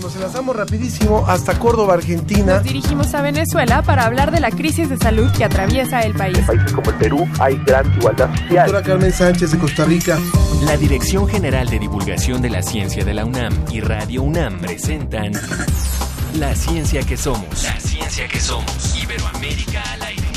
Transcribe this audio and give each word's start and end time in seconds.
Nos 0.00 0.16
enlazamos 0.16 0.56
rapidísimo 0.56 1.24
hasta 1.26 1.58
Córdoba, 1.58 1.94
Argentina. 1.94 2.54
Nos 2.54 2.64
dirigimos 2.64 3.12
a 3.14 3.20
Venezuela 3.20 3.82
para 3.82 4.06
hablar 4.06 4.30
de 4.30 4.40
la 4.40 4.50
crisis 4.50 4.88
de 4.88 4.96
salud 4.96 5.30
que 5.36 5.44
atraviesa 5.44 6.00
el 6.00 6.14
país. 6.14 6.38
En 6.38 6.46
países 6.46 6.72
como 6.72 6.90
el 6.90 6.96
Perú 6.96 7.28
hay 7.38 7.60
gran 7.66 7.92
igualdad 7.98 8.30
social. 8.30 8.66
Doctora 8.66 8.82
Carmen 8.82 9.12
Sánchez 9.12 9.52
de 9.52 9.58
Costa 9.58 9.84
Rica. 9.84 10.18
La 10.64 10.76
Dirección 10.76 11.28
General 11.28 11.68
de 11.68 11.78
Divulgación 11.78 12.40
de 12.40 12.50
la 12.50 12.62
Ciencia 12.62 13.04
de 13.04 13.14
la 13.14 13.24
UNAM 13.26 13.52
y 13.70 13.80
Radio 13.80 14.22
UNAM 14.22 14.58
presentan 14.60 15.32
La 16.34 16.54
Ciencia 16.54 17.02
que 17.02 17.16
Somos. 17.16 17.62
La 17.62 17.78
Ciencia 17.78 18.26
que 18.26 18.40
Somos. 18.40 18.96
Iberoamérica 19.02 19.82
al 19.92 20.02
aire. 20.02 20.29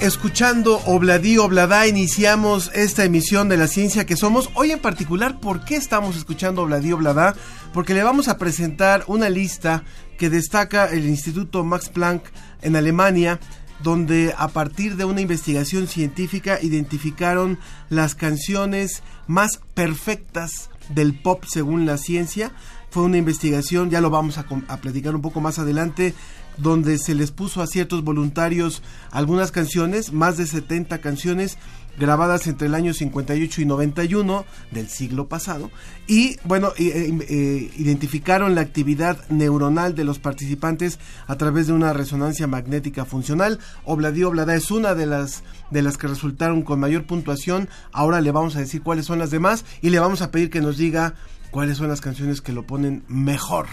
Escuchando 0.00 0.80
Obladí 0.86 1.36
Obladá, 1.36 1.88
iniciamos 1.88 2.70
esta 2.72 3.04
emisión 3.04 3.48
de 3.48 3.56
la 3.56 3.66
ciencia 3.66 4.06
que 4.06 4.16
somos. 4.16 4.48
Hoy 4.54 4.70
en 4.70 4.78
particular, 4.78 5.40
¿por 5.40 5.64
qué 5.64 5.74
estamos 5.74 6.16
escuchando 6.16 6.62
Obladí 6.62 6.92
Obladá? 6.92 7.34
Porque 7.72 7.92
le 7.92 8.04
vamos 8.04 8.28
a 8.28 8.38
presentar 8.38 9.02
una 9.08 9.28
lista 9.28 9.82
que 10.18 10.30
destaca 10.30 10.86
el 10.86 11.04
Instituto 11.04 11.64
Max 11.64 11.88
Planck 11.88 12.22
en 12.62 12.76
Alemania, 12.76 13.40
donde 13.82 14.32
a 14.38 14.48
partir 14.48 14.94
de 14.94 15.04
una 15.04 15.20
investigación 15.20 15.88
científica 15.88 16.60
identificaron 16.62 17.58
las 17.88 18.14
canciones 18.14 19.02
más 19.26 19.58
perfectas 19.74 20.70
del 20.90 21.20
pop 21.20 21.42
según 21.48 21.86
la 21.86 21.96
ciencia. 21.96 22.52
Fue 22.90 23.02
una 23.02 23.18
investigación, 23.18 23.90
ya 23.90 24.00
lo 24.00 24.10
vamos 24.10 24.38
a 24.38 24.76
platicar 24.80 25.14
un 25.16 25.22
poco 25.22 25.40
más 25.40 25.58
adelante, 25.58 26.14
donde 26.60 26.98
se 26.98 27.14
les 27.14 27.30
puso 27.30 27.62
a 27.62 27.66
ciertos 27.66 28.04
voluntarios 28.04 28.82
algunas 29.10 29.50
canciones, 29.50 30.12
más 30.12 30.36
de 30.36 30.46
70 30.46 30.98
canciones 31.00 31.58
grabadas 31.98 32.46
entre 32.46 32.68
el 32.68 32.74
año 32.74 32.94
58 32.94 33.60
y 33.60 33.64
91 33.64 34.44
del 34.70 34.88
siglo 34.88 35.28
pasado. 35.28 35.70
Y 36.06 36.36
bueno 36.44 36.72
eh, 36.78 37.12
eh, 37.28 37.70
identificaron 37.76 38.54
la 38.54 38.62
actividad 38.62 39.28
neuronal 39.28 39.94
de 39.94 40.04
los 40.04 40.18
participantes 40.18 40.98
a 41.26 41.36
través 41.36 41.66
de 41.66 41.72
una 41.72 41.92
resonancia 41.92 42.46
magnética 42.46 43.04
funcional. 43.04 43.58
Obladi 43.84 44.24
Oblada 44.24 44.54
es 44.54 44.70
una 44.70 44.94
de 44.94 45.06
las 45.06 45.42
de 45.70 45.82
las 45.82 45.98
que 45.98 46.08
resultaron 46.08 46.62
con 46.62 46.80
mayor 46.80 47.04
puntuación. 47.06 47.68
Ahora 47.92 48.20
le 48.20 48.32
vamos 48.32 48.56
a 48.56 48.60
decir 48.60 48.82
cuáles 48.82 49.06
son 49.06 49.18
las 49.18 49.30
demás 49.30 49.64
y 49.82 49.90
le 49.90 50.00
vamos 50.00 50.22
a 50.22 50.30
pedir 50.30 50.50
que 50.50 50.60
nos 50.60 50.78
diga 50.78 51.14
cuáles 51.50 51.78
son 51.78 51.88
las 51.88 52.00
canciones 52.00 52.40
que 52.40 52.52
lo 52.52 52.66
ponen 52.66 53.04
mejor 53.08 53.66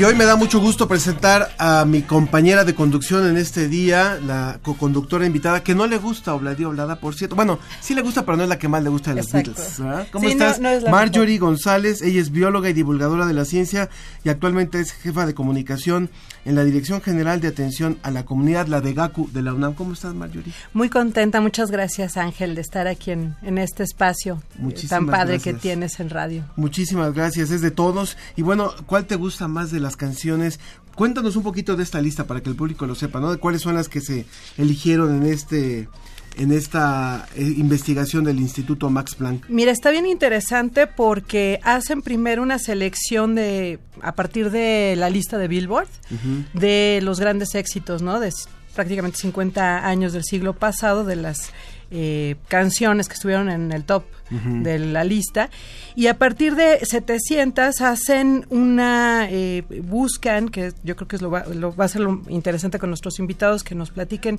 Y 0.00 0.04
hoy 0.04 0.14
me 0.14 0.24
da 0.24 0.34
mucho 0.34 0.60
gusto 0.60 0.88
presentar 0.88 1.50
a 1.58 1.84
mi 1.84 2.00
compañera 2.00 2.64
de 2.64 2.74
conducción 2.74 3.26
en 3.26 3.36
este 3.36 3.68
día, 3.68 4.18
la 4.24 4.58
co-conductora 4.62 5.26
invitada, 5.26 5.62
que 5.62 5.74
no 5.74 5.86
le 5.86 5.98
gusta 5.98 6.32
Obladí 6.32 6.64
Oblada, 6.64 6.96
por 6.96 7.14
cierto. 7.14 7.36
Bueno, 7.36 7.58
sí 7.82 7.94
le 7.94 8.00
gusta, 8.00 8.24
pero 8.24 8.38
no 8.38 8.44
es 8.44 8.48
la 8.48 8.58
que 8.58 8.66
más 8.66 8.82
le 8.82 8.88
gusta 8.88 9.10
de 9.10 9.20
los 9.20 9.30
Beatles. 9.30 9.78
¿Cómo 10.10 10.26
estás? 10.26 10.58
Marjorie 10.90 11.36
González, 11.36 12.00
ella 12.00 12.18
es 12.18 12.30
bióloga 12.30 12.70
y 12.70 12.72
divulgadora 12.72 13.26
de 13.26 13.34
la 13.34 13.44
ciencia 13.44 13.90
y 14.24 14.30
actualmente 14.30 14.80
es 14.80 14.92
jefa 14.92 15.26
de 15.26 15.34
comunicación 15.34 16.08
en 16.46 16.54
la 16.54 16.64
Dirección 16.64 17.02
General 17.02 17.42
de 17.42 17.48
Atención 17.48 17.98
a 18.02 18.10
la 18.10 18.24
Comunidad, 18.24 18.68
la 18.68 18.80
de 18.80 18.94
GACU 18.94 19.30
de 19.30 19.42
la 19.42 19.52
UNAM. 19.52 19.74
¿Cómo 19.74 19.92
estás, 19.92 20.14
Marjorie? 20.14 20.54
Muy 20.72 20.88
contenta, 20.88 21.42
muchas 21.42 21.70
gracias, 21.70 22.16
Ángel, 22.16 22.54
de 22.54 22.62
estar 22.62 22.86
aquí 22.86 23.10
en, 23.10 23.36
en 23.42 23.58
este 23.58 23.82
espacio 23.82 24.42
tan 24.88 25.08
padre 25.08 25.40
que 25.40 25.52
tienes 25.52 26.00
en 26.00 26.08
radio. 26.08 26.42
Muchísimas 26.56 27.12
gracias, 27.12 27.50
es 27.50 27.60
de 27.60 27.70
todos. 27.70 28.16
Y 28.36 28.40
bueno, 28.40 28.72
¿cuál 28.86 29.04
te 29.04 29.16
gusta 29.16 29.46
más 29.46 29.70
de 29.70 29.89
las 29.90 29.96
canciones. 29.96 30.60
Cuéntanos 30.94 31.34
un 31.34 31.42
poquito 31.42 31.76
de 31.76 31.82
esta 31.82 32.00
lista 32.00 32.26
para 32.26 32.40
que 32.40 32.48
el 32.48 32.56
público 32.56 32.86
lo 32.86 32.94
sepa, 32.94 33.20
¿no? 33.20 33.30
De 33.30 33.38
cuáles 33.38 33.62
son 33.62 33.74
las 33.74 33.88
que 33.88 34.00
se 34.00 34.24
eligieron 34.56 35.16
en 35.16 35.32
este 35.32 35.88
en 36.36 36.52
esta 36.52 37.28
eh, 37.34 37.42
investigación 37.42 38.22
del 38.22 38.38
Instituto 38.38 38.88
Max 38.88 39.16
Planck? 39.16 39.48
Mira, 39.48 39.72
está 39.72 39.90
bien 39.90 40.06
interesante 40.06 40.86
porque 40.86 41.58
hacen 41.64 42.02
primero 42.02 42.40
una 42.40 42.60
selección 42.60 43.34
de 43.34 43.80
a 44.00 44.14
partir 44.14 44.52
de 44.52 44.94
la 44.96 45.10
lista 45.10 45.38
de 45.38 45.48
Billboard 45.48 45.88
de 46.54 47.00
los 47.02 47.18
grandes 47.18 47.56
éxitos, 47.56 48.00
¿no? 48.00 48.20
De 48.20 48.32
prácticamente 48.76 49.18
50 49.18 49.86
años 49.86 50.12
del 50.12 50.22
siglo 50.22 50.54
pasado 50.54 51.04
de 51.04 51.16
las 51.16 51.50
eh, 51.90 52.36
canciones 52.48 53.08
que 53.08 53.14
estuvieron 53.14 53.48
en 53.50 53.72
el 53.72 53.84
top 53.84 54.04
de 54.30 54.78
la 54.78 55.02
lista. 55.02 55.50
Y 55.96 56.06
a 56.06 56.16
partir 56.16 56.54
de 56.54 56.78
700 56.84 57.80
hacen 57.80 58.46
una 58.48 59.26
eh, 59.28 59.64
buscan 59.82 60.50
que 60.50 60.72
yo 60.84 60.94
creo 60.94 61.08
que 61.08 61.16
es 61.16 61.22
lo 61.22 61.30
va, 61.30 61.44
a 61.84 61.88
ser 61.88 62.02
lo 62.02 62.22
interesante 62.28 62.78
con 62.78 62.90
nuestros 62.90 63.18
invitados 63.18 63.64
que 63.64 63.74
nos 63.74 63.90
platiquen 63.90 64.38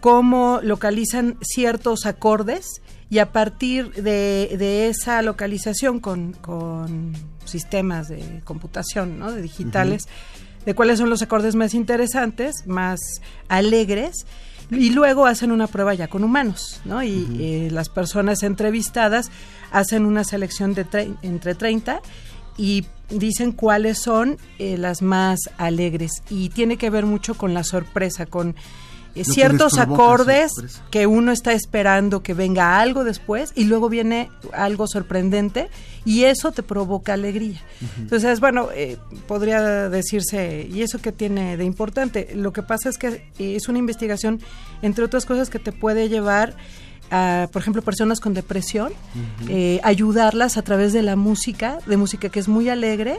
cómo 0.00 0.58
localizan 0.62 1.38
ciertos 1.40 2.06
acordes 2.06 2.82
y 3.08 3.20
a 3.20 3.30
partir 3.30 3.92
de, 3.92 4.88
esa 4.88 5.22
localización 5.22 6.00
con, 6.00 7.12
sistemas 7.44 8.08
de 8.08 8.40
computación, 8.44 9.18
¿no? 9.18 9.30
de 9.30 9.40
digitales, 9.40 10.08
de 10.66 10.74
cuáles 10.74 10.98
son 10.98 11.08
los 11.08 11.22
acordes 11.22 11.54
más 11.54 11.72
interesantes, 11.72 12.66
más 12.66 12.98
alegres, 13.48 14.26
y 14.70 14.90
luego 14.90 15.26
hacen 15.26 15.52
una 15.52 15.66
prueba 15.66 15.94
ya 15.94 16.08
con 16.08 16.24
humanos, 16.24 16.80
¿no? 16.84 17.02
Y 17.02 17.26
eh, 17.40 17.68
las 17.70 17.88
personas 17.88 18.42
entrevistadas 18.42 19.30
hacen 19.70 20.06
una 20.06 20.24
selección 20.24 20.74
de 20.74 20.86
entre 21.22 21.54
30 21.54 22.00
y 22.56 22.86
dicen 23.10 23.52
cuáles 23.52 23.98
son 23.98 24.38
eh, 24.58 24.76
las 24.78 25.02
más 25.02 25.40
alegres. 25.58 26.22
Y 26.30 26.50
tiene 26.50 26.76
que 26.76 26.90
ver 26.90 27.06
mucho 27.06 27.34
con 27.34 27.54
la 27.54 27.64
sorpresa, 27.64 28.26
con 28.26 28.54
ciertos 29.14 29.78
acordes 29.78 30.52
que 30.90 31.06
uno 31.06 31.32
está 31.32 31.52
esperando 31.52 32.22
que 32.22 32.34
venga 32.34 32.80
algo 32.80 33.04
después 33.04 33.52
y 33.54 33.64
luego 33.64 33.88
viene 33.88 34.30
algo 34.52 34.86
sorprendente 34.86 35.68
y 36.04 36.24
eso 36.24 36.52
te 36.52 36.62
provoca 36.62 37.12
alegría. 37.12 37.60
Entonces, 37.98 38.40
bueno, 38.40 38.68
eh, 38.74 38.96
podría 39.28 39.88
decirse, 39.88 40.68
¿y 40.72 40.82
eso 40.82 40.98
qué 41.00 41.12
tiene 41.12 41.56
de 41.56 41.64
importante? 41.64 42.30
Lo 42.34 42.52
que 42.52 42.62
pasa 42.62 42.88
es 42.88 42.98
que 42.98 43.30
es 43.38 43.68
una 43.68 43.78
investigación, 43.78 44.40
entre 44.82 45.04
otras 45.04 45.26
cosas, 45.26 45.50
que 45.50 45.58
te 45.58 45.72
puede 45.72 46.08
llevar 46.08 46.56
a, 47.10 47.48
por 47.52 47.60
ejemplo, 47.60 47.82
personas 47.82 48.20
con 48.20 48.34
depresión, 48.34 48.92
eh, 49.48 49.80
ayudarlas 49.84 50.56
a 50.56 50.62
través 50.62 50.92
de 50.92 51.02
la 51.02 51.14
música, 51.14 51.78
de 51.86 51.96
música 51.96 52.30
que 52.30 52.40
es 52.40 52.48
muy 52.48 52.68
alegre, 52.68 53.18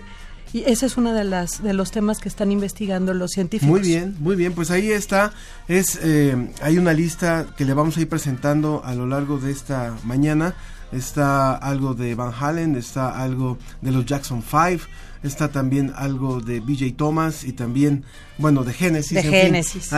y 0.53 0.63
ese 0.67 0.85
es 0.85 0.97
uno 0.97 1.13
de 1.13 1.23
las 1.23 1.63
de 1.63 1.73
los 1.73 1.89
temas 1.89 2.19
que 2.19 2.29
están 2.29 2.51
investigando 2.51 3.13
los 3.15 3.31
científicos. 3.31 3.69
Muy 3.69 3.81
bien, 3.81 4.15
muy 4.19 4.35
bien. 4.35 4.53
Pues 4.53 4.69
ahí 4.69 4.91
está. 4.91 5.33
Es 5.67 6.00
eh, 6.01 6.51
hay 6.61 6.77
una 6.77 6.94
lista 6.94 7.47
que 7.57 7.65
le 7.65 7.73
vamos 7.73 7.97
a 7.97 8.01
ir 8.01 8.07
presentando 8.07 8.83
a 8.85 8.94
lo 8.94 9.07
largo 9.07 9.39
de 9.39 9.51
esta 9.51 9.95
mañana. 10.03 10.53
Está 10.91 11.55
algo 11.55 11.95
de 11.95 12.13
Van 12.13 12.31
Halen, 12.39 12.75
está 12.75 13.19
algo 13.19 13.57
de 13.81 13.91
los 13.91 14.05
Jackson 14.05 14.44
5, 14.44 14.85
está 15.23 15.47
también 15.47 15.91
algo 15.95 16.39
de 16.39 16.59
BJ 16.59 16.95
Thomas 16.95 17.44
y 17.45 17.53
también, 17.53 18.03
bueno, 18.38 18.63
de 18.63 18.73
Genesis. 18.73 19.15
De 19.15 19.23
Genesis. 19.23 19.89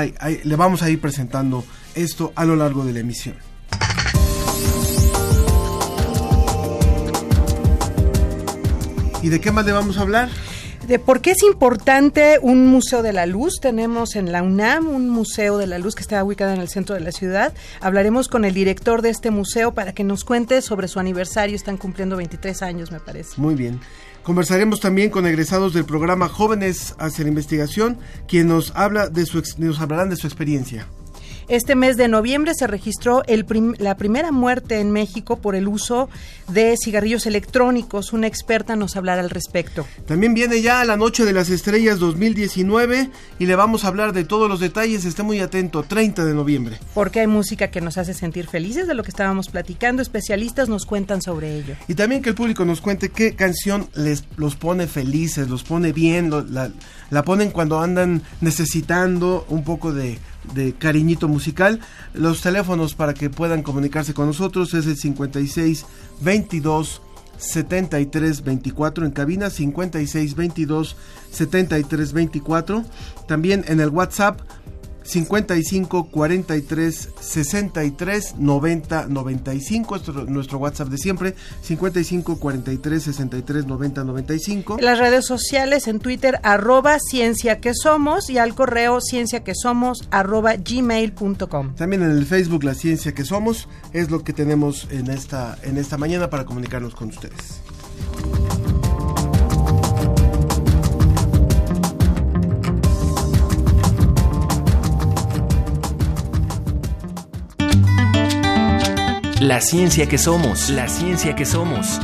le 0.44 0.56
vamos 0.56 0.84
a 0.84 0.90
ir 0.90 1.02
presentando 1.02 1.66
esto 1.96 2.32
a 2.34 2.46
lo 2.46 2.56
largo 2.56 2.86
de 2.86 2.94
la 2.94 3.00
emisión. 3.00 3.36
¿Y 9.26 9.30
de 9.30 9.42
qué 9.42 9.52
más 9.52 9.66
le 9.66 9.72
vamos 9.72 9.98
a 9.98 10.02
hablar? 10.02 10.30
de 10.88 11.00
por 11.00 11.20
qué 11.20 11.32
es 11.32 11.42
importante 11.42 12.38
un 12.44 12.68
museo 12.68 13.02
de 13.02 13.12
la 13.12 13.26
luz. 13.26 13.54
Tenemos 13.60 14.16
en 14.16 14.32
la 14.32 14.44
UNAM 14.44 14.88
un 14.88 15.10
museo 15.10 15.58
de 15.58 15.66
la 15.66 15.80
luz 15.80 15.96
que 15.96 16.04
está 16.04 16.24
ubicado 16.24 16.54
en 16.54 16.62
el 16.62 16.70
centro 16.70 16.94
de 16.94 17.02
la 17.02 17.12
ciudad. 17.12 17.56
Hablaremos 17.82 18.28
con 18.28 18.46
el 18.46 18.54
director 18.54 19.02
de 19.02 19.10
este 19.10 19.32
museo 19.32 19.74
para 19.74 19.94
que 19.94 20.04
nos 20.04 20.24
cuente 20.24 20.62
sobre 20.62 20.88
su 20.88 21.00
aniversario. 21.00 21.56
Están 21.56 21.78
cumpliendo 21.78 22.18
23 22.18 22.62
años, 22.62 22.92
me 22.92 23.00
parece. 23.00 23.32
Muy 23.38 23.56
bien. 23.56 23.80
Conversaremos 24.22 24.80
también 24.80 25.10
con 25.10 25.26
egresados 25.26 25.74
del 25.74 25.86
programa 25.86 26.30
Jóvenes 26.30 26.94
hacia 27.00 27.24
la 27.24 27.30
Investigación, 27.30 27.98
quien 28.28 28.48
nos 28.48 28.74
habla 28.76 29.10
de 29.10 29.26
su 29.26 29.42
nos 29.58 29.80
hablarán 29.80 30.12
de 30.12 30.18
su 30.18 30.28
experiencia. 30.28 30.86
Este 31.48 31.76
mes 31.76 31.96
de 31.96 32.08
noviembre 32.08 32.54
se 32.56 32.66
registró 32.66 33.24
el 33.28 33.46
la 33.78 33.98
primera 33.98 34.32
muerte 34.32 34.80
en 34.80 34.92
México 34.92 35.38
por 35.38 35.56
el 35.56 35.68
uso 35.68 36.10
de 36.48 36.76
cigarrillos 36.84 37.28
electrónicos. 37.28 38.14
Una 38.14 38.26
experta 38.26 38.76
nos 38.76 38.96
hablará 38.96 39.22
al 39.22 39.30
respecto. 39.30 39.86
También 40.08 40.34
viene 40.34 40.62
ya 40.62 40.84
la 40.86 40.98
Noche 40.98 41.24
de 41.24 41.34
las 41.34 41.50
Estrellas 41.50 42.00
2019 42.00 43.12
y 43.38 43.46
le 43.46 43.56
vamos 43.56 43.86
a 43.86 43.90
hablar 43.90 44.14
de 44.14 44.24
todos 44.24 44.50
los 44.50 44.60
detalles. 44.60 45.06
Esté 45.06 45.22
muy 45.22 45.40
atento, 45.40 45.84
30 45.84 46.26
de 46.26 46.34
noviembre. 46.34 46.80
Porque 46.96 47.20
hay 47.20 47.28
música 47.28 47.70
que 47.70 47.82
nos 47.82 48.00
hace 48.00 48.16
sentir 48.16 48.48
felices 48.48 48.88
de 48.88 48.96
lo 48.96 49.04
que 49.04 49.10
estábamos 49.10 49.50
platicando. 49.50 50.02
Especialistas 50.02 50.68
nos 50.68 50.88
cuentan 50.88 51.22
sobre 51.22 51.56
ello. 51.60 51.76
Y 51.88 51.94
también 51.94 52.24
que 52.24 52.30
el 52.30 52.36
público 52.36 52.66
nos 52.66 52.82
cuente 52.82 53.10
qué 53.10 53.36
canción 53.36 53.88
les 53.94 54.24
los 54.38 54.56
pone 54.56 54.88
felices, 54.88 55.48
los 55.48 55.64
pone 55.64 55.94
bien, 55.94 56.32
la, 56.32 56.72
la 57.12 57.24
ponen 57.24 57.52
cuando 57.52 57.80
andan 57.80 58.24
necesitando 58.42 59.46
un 59.50 59.64
poco 59.64 59.94
de 59.94 60.18
de 60.54 60.74
cariñito 60.74 61.28
musical. 61.28 61.80
Los 62.14 62.42
teléfonos 62.42 62.94
para 62.96 63.14
que 63.14 63.30
puedan 63.30 63.64
comunicarse 63.64 64.14
con 64.14 64.28
nosotros 64.28 64.74
es 64.74 64.86
el 64.86 64.98
56 64.98 65.86
22 66.22 67.02
73 67.38 68.44
24 68.44 69.06
en 69.06 69.12
cabina 69.12 69.50
56 69.50 70.36
22 70.36 70.96
73 71.32 72.14
24 72.14 72.86
también 73.28 73.66
en 73.68 73.82
el 73.82 73.90
WhatsApp 73.90 74.40
55 75.06 76.10
43 76.10 77.10
63 77.20 78.36
90 78.38 79.08
95. 79.08 79.96
Esto 79.96 80.12
es 80.24 80.30
nuestro 80.30 80.58
WhatsApp 80.58 80.90
de 80.90 80.98
siempre. 80.98 81.36
55 81.62 82.38
43 82.38 83.04
63 83.04 83.66
90 83.66 84.04
95. 84.04 84.78
Las 84.82 85.00
redes 85.00 85.26
sociales 85.26 85.88
en 85.88 86.00
Twitter, 86.00 86.40
arroba 86.44 86.98
ciencia 87.00 87.62
que 87.62 87.74
somos 87.74 88.30
y 88.30 88.38
al 88.38 88.56
correo 88.56 89.00
ciencia 89.00 89.44
que 89.44 89.54
somos 89.56 90.08
arroba 90.12 90.56
gmail.com. 90.56 91.76
También 91.76 92.04
en 92.04 92.12
el 92.12 92.26
Facebook 92.26 92.64
La 92.64 92.74
Ciencia 92.74 93.14
que 93.14 93.24
Somos 93.24 93.68
es 93.94 94.12
lo 94.12 94.24
que 94.24 94.34
tenemos 94.34 94.88
en 94.92 95.10
esta, 95.10 95.58
en 95.64 95.78
esta 95.78 95.98
mañana 95.98 96.30
para 96.30 96.46
comunicarnos 96.46 96.96
con 96.96 97.10
ustedes. 97.10 97.62
La 109.46 109.62
ciencia 109.62 110.10
que 110.10 110.18
somos, 110.18 110.72
la 110.72 110.88
ciencia 110.88 111.36
que 111.36 111.46
somos. 111.46 112.02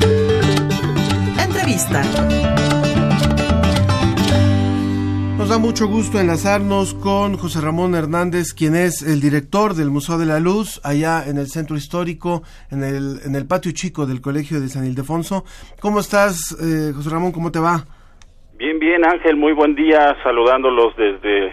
Entrevista. 1.44 2.04
Nos 5.40 5.50
da 5.50 5.58
mucho 5.58 5.88
gusto 5.88 6.20
enlazarnos 6.20 6.94
con 6.94 7.38
José 7.38 7.62
Ramón 7.62 7.96
Hernández, 7.96 8.54
quien 8.54 8.76
es 8.76 9.02
el 9.02 9.22
director 9.22 9.74
del 9.74 9.90
Museo 9.90 10.20
de 10.20 10.28
la 10.28 10.40
Luz, 10.40 10.80
allá 10.84 11.24
en 11.26 11.40
el 11.40 11.48
centro 11.48 11.76
histórico, 11.78 12.44
en 12.70 12.84
el, 12.84 13.22
en 13.26 13.34
el 13.34 13.48
patio 13.48 13.72
chico 13.72 14.06
del 14.06 14.22
Colegio 14.22 14.62
de 14.62 14.68
San 14.68 14.86
Ildefonso. 14.86 15.44
¿Cómo 15.80 16.00
estás, 16.00 16.56
eh, 16.62 16.94
José 16.94 17.10
Ramón? 17.10 17.32
¿Cómo 17.32 17.52
te 17.52 17.58
va? 17.58 17.86
Bien, 18.60 18.78
bien, 18.78 19.04
Ángel, 19.04 19.36
muy 19.36 19.54
buen 19.54 19.74
día, 19.74 20.16
saludándolos 20.22 20.96
desde 20.96 21.52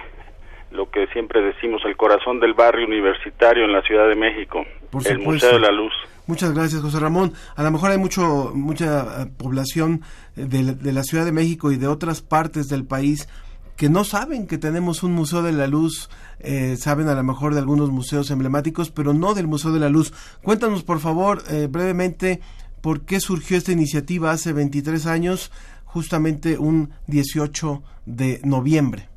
lo 0.71 0.91
que 0.91 1.07
siempre 1.09 1.41
decimos, 1.41 1.83
el 1.85 1.97
corazón 1.97 2.41
del 2.41 2.55
barrio 2.55 2.87
universitario 2.87 3.65
en 3.65 3.73
la 3.73 3.83
Ciudad 3.83 4.09
de 4.09 4.15
México, 4.15 4.65
el 5.05 5.19
Museo 5.19 5.55
de 5.55 5.61
la 5.61 5.71
Luz. 5.71 5.93
Muchas 6.27 6.53
gracias, 6.53 6.83
José 6.83 7.01
Ramón. 7.01 7.33
A 7.57 7.63
lo 7.63 7.71
mejor 7.71 7.91
hay 7.91 7.97
mucho, 7.97 8.53
mucha 8.55 9.23
eh, 9.23 9.27
población 9.39 10.03
eh, 10.37 10.45
de, 10.45 10.93
la 10.93 11.03
Ciudad 11.03 11.25
de 11.25 11.33
México 11.33 11.73
y 11.73 11.77
de 11.77 11.87
otras 11.87 12.21
partes 12.21 12.69
del 12.69 12.85
país 12.85 13.29
que 13.77 13.89
no 13.89 14.05
saben 14.05 14.47
que 14.47 14.59
tenemos 14.59 15.03
un 15.03 15.13
Museo 15.13 15.41
de 15.41 15.53
la 15.53 15.69
Luz, 15.69 16.11
eh, 16.41 16.77
saben 16.77 17.09
a 17.09 17.15
lo 17.15 17.23
mejor 17.23 17.55
de 17.55 17.61
algunos 17.61 17.91
museos 17.91 18.31
emblemáticos, 18.31 18.91
pero 18.91 19.15
no 19.15 19.35
del 19.35 19.47
Museo 19.47 19.73
de 19.73 19.81
la 19.81 19.89
Luz. 19.89 20.13
Cuéntanos, 20.43 20.83
por 20.83 20.99
favor, 20.99 21.43
brevemente, 21.69 22.41
por 22.83 23.07
qué 23.07 23.21
surgió 23.21 23.57
esta 23.57 23.71
iniciativa 23.71 24.33
hace 24.33 24.53
23 24.53 25.07
años, 25.07 25.53
justamente 25.85 26.59
un 26.59 26.91
18 27.07 27.83
de 28.05 28.41
noviembre 28.43 29.09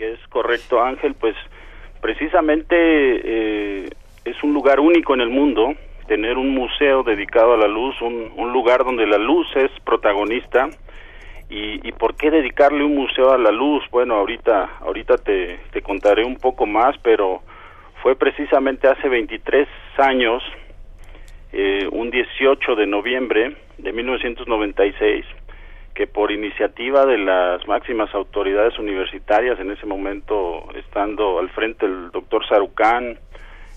es 0.00 0.18
correcto, 0.28 0.82
Ángel, 0.82 1.14
pues 1.14 1.36
precisamente 2.00 2.74
eh, 2.76 3.90
es 4.24 4.42
un 4.42 4.54
lugar 4.54 4.80
único 4.80 5.14
en 5.14 5.20
el 5.20 5.30
mundo 5.30 5.74
tener 6.06 6.38
un 6.38 6.50
museo 6.50 7.04
dedicado 7.04 7.54
a 7.54 7.56
la 7.56 7.68
luz, 7.68 8.00
un, 8.02 8.32
un 8.36 8.52
lugar 8.52 8.84
donde 8.84 9.06
la 9.06 9.18
luz 9.18 9.46
es 9.54 9.70
protagonista. 9.84 10.68
Y, 11.48 11.86
y, 11.86 11.92
por 11.92 12.14
qué 12.14 12.30
dedicarle 12.30 12.84
un 12.84 12.94
museo 12.94 13.32
a 13.32 13.38
la 13.38 13.50
luz? 13.50 13.84
Bueno, 13.90 14.14
ahorita, 14.14 14.78
ahorita 14.80 15.18
te, 15.18 15.58
te 15.72 15.82
contaré 15.82 16.24
un 16.24 16.36
poco 16.36 16.64
más, 16.64 16.96
pero 17.02 17.42
fue 18.02 18.16
precisamente 18.16 18.88
hace 18.88 19.08
23 19.08 19.68
años, 19.98 20.42
eh, 21.52 21.88
un 21.90 22.10
18 22.10 22.76
de 22.76 22.86
noviembre 22.86 23.56
de 23.78 23.92
1996, 23.92 25.26
que 25.94 26.06
por 26.06 26.30
iniciativa 26.30 27.04
de 27.04 27.18
las 27.18 27.66
máximas 27.66 28.14
autoridades 28.14 28.78
universitarias, 28.78 29.58
en 29.60 29.70
ese 29.70 29.86
momento 29.86 30.64
estando 30.74 31.38
al 31.38 31.50
frente 31.50 31.86
el 31.86 32.10
doctor 32.10 32.46
Sarucán, 32.46 33.18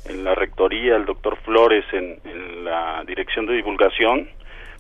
en 0.06 0.24
la 0.24 0.36
rectoría, 0.36 0.95
el 0.95 1.06
doctor 1.06 1.38
Flores 1.44 1.86
en, 1.94 2.19
la 2.63 3.04
dirección 3.06 3.45
de 3.45 3.54
divulgación, 3.54 4.30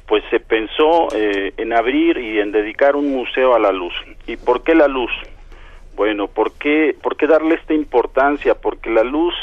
pues 0.07 0.23
se 0.29 0.39
pensó 0.39 1.07
eh, 1.15 1.53
en 1.57 1.73
abrir 1.73 2.17
y 2.17 2.39
en 2.39 2.51
dedicar 2.51 2.95
un 2.95 3.11
museo 3.11 3.55
a 3.55 3.59
la 3.59 3.71
luz. 3.71 3.93
¿Y 4.27 4.37
por 4.37 4.63
qué 4.63 4.75
la 4.75 4.87
luz? 4.87 5.11
Bueno, 5.95 6.27
¿por 6.27 6.53
qué, 6.57 6.95
por 7.01 7.17
qué 7.17 7.27
darle 7.27 7.55
esta 7.55 7.73
importancia? 7.73 8.55
Porque 8.55 8.89
la 8.89 9.03
luz 9.03 9.33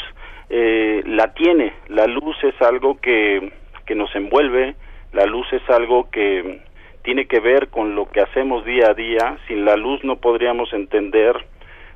eh, 0.49 1.01
la 1.05 1.33
tiene, 1.33 1.73
la 1.87 2.07
luz 2.07 2.35
es 2.43 2.59
algo 2.61 2.99
que, 2.99 3.51
que 3.85 3.95
nos 3.95 4.13
envuelve, 4.15 4.75
la 5.13 5.25
luz 5.25 5.47
es 5.53 5.67
algo 5.69 6.09
que 6.09 6.61
tiene 7.03 7.25
que 7.25 7.39
ver 7.39 7.69
con 7.69 7.95
lo 7.95 8.09
que 8.09 8.21
hacemos 8.21 8.65
día 8.65 8.91
a 8.91 8.93
día. 8.93 9.37
Sin 9.47 9.65
la 9.65 9.75
luz 9.75 10.03
no 10.03 10.17
podríamos 10.17 10.71
entender 10.73 11.35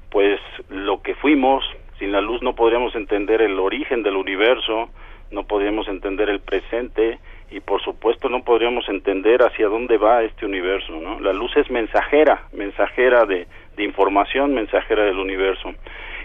pues 0.09 0.39
lo 0.69 1.01
que 1.01 1.15
fuimos, 1.15 1.63
sin 1.99 2.11
la 2.11 2.21
luz 2.21 2.41
no 2.41 2.55
podríamos 2.55 2.95
entender 2.95 3.41
el 3.41 3.59
origen 3.59 4.03
del 4.03 4.15
universo, 4.15 4.89
no 5.31 5.43
podríamos 5.43 5.87
entender 5.87 6.29
el 6.29 6.39
presente 6.39 7.19
y 7.51 7.59
por 7.59 7.81
supuesto 7.81 8.29
no 8.29 8.43
podríamos 8.43 8.87
entender 8.89 9.41
hacia 9.43 9.67
dónde 9.67 9.97
va 9.97 10.23
este 10.23 10.45
universo, 10.45 10.93
¿no? 10.93 11.19
La 11.19 11.33
luz 11.33 11.55
es 11.57 11.69
mensajera, 11.69 12.43
mensajera 12.53 13.25
de, 13.25 13.47
de 13.75 13.83
información, 13.83 14.53
mensajera 14.53 15.03
del 15.03 15.19
universo. 15.19 15.73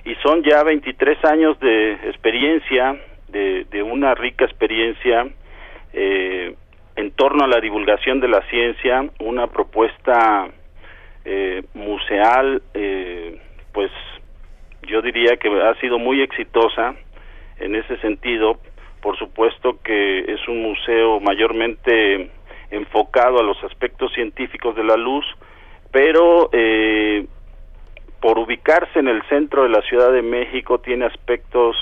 Y 0.05 0.15
son 0.17 0.43
ya 0.43 0.63
23 0.63 1.25
años 1.25 1.59
de 1.61 1.93
experiencia, 1.93 2.97
de, 3.29 3.65
de 3.71 3.83
una 3.83 4.15
rica 4.15 4.45
experiencia 4.45 5.29
eh, 5.93 6.55
en 6.97 7.11
torno 7.13 7.45
a 7.45 7.49
la 7.49 7.61
divulgación 7.61 8.21
de 8.21 8.29
la 8.29 8.43
ciencia, 8.49 9.05
una 9.21 9.47
propuesta 9.47 10.49
eh, 11.25 11.63
museal, 11.75 12.63
eh, 12.75 13.41
pues 13.73 13.91
yo 14.83 15.03
diría 15.03 15.37
que 15.37 15.49
ha 15.49 15.75
sido 15.81 15.99
muy 15.99 16.23
exitosa 16.23 16.95
en 17.59 17.75
ese 17.77 17.97
sentido. 17.99 18.59
Por 19.01 19.17
supuesto 19.19 19.79
que 19.83 20.21
es 20.21 20.47
un 20.49 20.63
museo 20.63 21.21
mayormente 21.21 22.31
enfocado 22.71 23.41
a 23.41 23.43
los 23.43 23.63
aspectos 23.65 24.13
científicos 24.13 24.77
de 24.77 24.85
la 24.85 24.97
luz, 24.97 25.25
pero 25.91 26.51
eh, 26.53 27.27
por 28.21 28.39
ubicarse 28.39 28.99
en 28.99 29.09
el 29.09 29.23
centro 29.29 29.63
de 29.65 29.71
la 29.71 29.83
Ciudad 29.83 30.13
de 30.13 30.23
México 30.23 30.79
tiene 30.81 31.07
aspectos 31.07 31.77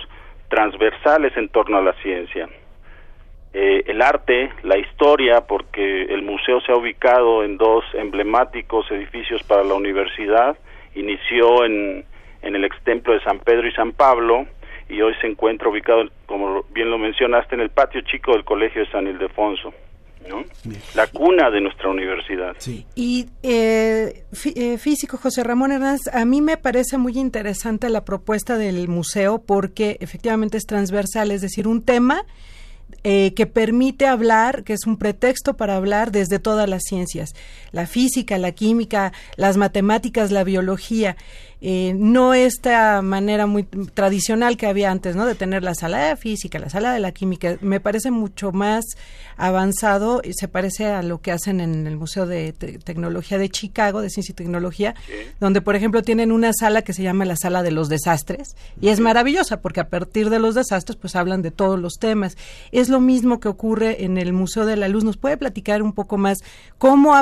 transversales 0.49 1.37
en 1.37 1.49
torno 1.49 1.79
a 1.79 1.83
la 1.83 1.93
ciencia. 1.95 2.49
Eh, 3.55 3.85
el 3.87 4.02
arte, 4.02 4.50
la 4.62 4.76
historia, 4.78 5.40
porque 5.47 6.02
el 6.05 6.23
museo 6.23 6.61
se 6.61 6.71
ha 6.71 6.76
ubicado 6.76 7.43
en 7.45 7.57
dos 7.57 7.85
emblemáticos 7.95 8.90
edificios 8.90 9.43
para 9.43 9.64
la 9.64 9.75
universidad, 9.75 10.57
inició 10.95 11.64
en, 11.64 12.05
en 12.43 12.57
el 12.57 12.64
ex 12.64 12.76
templo 12.85 13.14
de 13.14 13.21
San 13.21 13.38
Pedro 13.38 13.67
y 13.67 13.73
San 13.73 13.93
Pablo 13.93 14.47
y 14.88 15.00
hoy 15.00 15.14
se 15.21 15.26
encuentra 15.26 15.69
ubicado, 15.69 16.05
como 16.26 16.64
bien 16.71 16.90
lo 16.90 16.99
mencionaste, 16.99 17.55
en 17.55 17.62
el 17.62 17.71
patio 17.71 18.00
chico 18.02 18.33
del 18.33 18.45
Colegio 18.45 18.85
de 18.85 18.90
San 18.90 19.07
Ildefonso. 19.07 19.73
¿no? 20.28 20.45
La 20.95 21.07
cuna 21.07 21.50
de 21.50 21.61
nuestra 21.61 21.88
universidad. 21.88 22.55
Y 22.95 23.26
eh, 23.43 24.25
eh, 24.55 24.78
físico 24.78 25.17
José 25.17 25.43
Ramón 25.43 25.73
Hernández, 25.73 26.12
a 26.12 26.25
mí 26.25 26.43
me 26.43 26.57
parece 26.57 26.99
muy 26.99 27.19
interesante 27.19 27.88
la 27.88 28.05
propuesta 28.05 28.59
del 28.59 28.88
museo 28.88 29.43
porque 29.47 29.97
efectivamente 30.00 30.59
es 30.59 30.67
transversal, 30.67 31.31
es 31.31 31.40
decir, 31.40 31.67
un 31.67 31.85
tema 31.85 32.25
eh, 33.04 33.33
que 33.35 33.47
permite 33.47 34.07
hablar, 34.07 34.64
que 34.64 34.73
es 34.73 34.87
un 34.87 34.97
pretexto 34.97 35.57
para 35.57 35.76
hablar 35.76 36.11
desde 36.11 36.38
todas 36.38 36.68
las 36.68 36.83
ciencias, 36.85 37.35
la 37.71 37.87
física, 37.87 38.38
la 38.38 38.52
química, 38.52 39.12
las 39.37 39.57
matemáticas, 39.57 40.30
la 40.30 40.45
biología. 40.45 41.16
Eh, 41.61 41.93
no 41.97 42.35
esta 42.35 43.03
manera 43.03 43.47
muy 43.47 43.65
tradicional 43.65 44.57
que 44.57 44.67
había 44.67 44.91
antes, 44.91 45.17
¿no? 45.17 45.27
De 45.27 45.35
tener 45.35 45.65
la 45.65 45.75
sala 45.75 46.07
de 46.07 46.17
física, 46.17 46.59
la 46.59 46.71
sala 46.71 46.93
de 46.93 47.00
la 47.00 47.12
química. 47.12 47.57
Me 47.61 47.81
parece 47.81 48.11
mucho 48.11 48.53
más 48.53 48.85
avanzado 49.37 50.21
y 50.23 50.35
se 50.35 50.47
parece 50.47 50.87
a 50.87 51.03
lo 51.03 51.21
que 51.21 51.33
hacen 51.33 51.61
en 51.61 51.87
el 51.87 51.97
Museo 51.97 52.27
de 52.27 52.53
Tecnología 52.53 53.38
de 53.38 53.49
Chicago, 53.49 54.00
de 54.00 54.11
Ciencia 54.11 54.33
y 54.33 54.37
Tecnología, 54.37 54.95
donde, 55.41 55.61
por 55.61 55.75
ejemplo, 55.75 56.03
tienen 56.03 56.31
una 56.31 56.53
sala 56.53 56.83
que 56.83 56.93
se 56.93 57.03
llama 57.03 57.25
la 57.25 57.37
sala 57.37 57.62
de 57.62 57.73
los 57.73 57.88
desastres 57.88 58.55
y 58.81 58.88
es 58.88 59.00
maravillosa 59.00 59.61
porque 59.61 59.81
a 59.81 59.88
partir 59.88 60.31
de 60.31 60.38
los 60.38 60.55
desastres, 60.55 60.97
pues 60.97 61.17
hablan 61.17 61.43
de 61.43 61.50
todos 61.50 61.79
los 61.79 61.95
temas. 61.95 62.37
Es 62.71 62.88
lo 62.88 63.00
mismo 63.00 63.41
que 63.41 63.49
ocurre 63.49 64.05
en 64.05 64.17
el 64.19 64.33
Museo 64.33 64.65
de 64.65 64.77
la 64.77 64.88
Luz. 64.88 65.03
¿Nos 65.03 65.17
puede 65.17 65.37
platicar 65.37 65.83
un 65.83 65.93
poco 65.93 66.19
más 66.19 66.38
cómo 66.79 67.15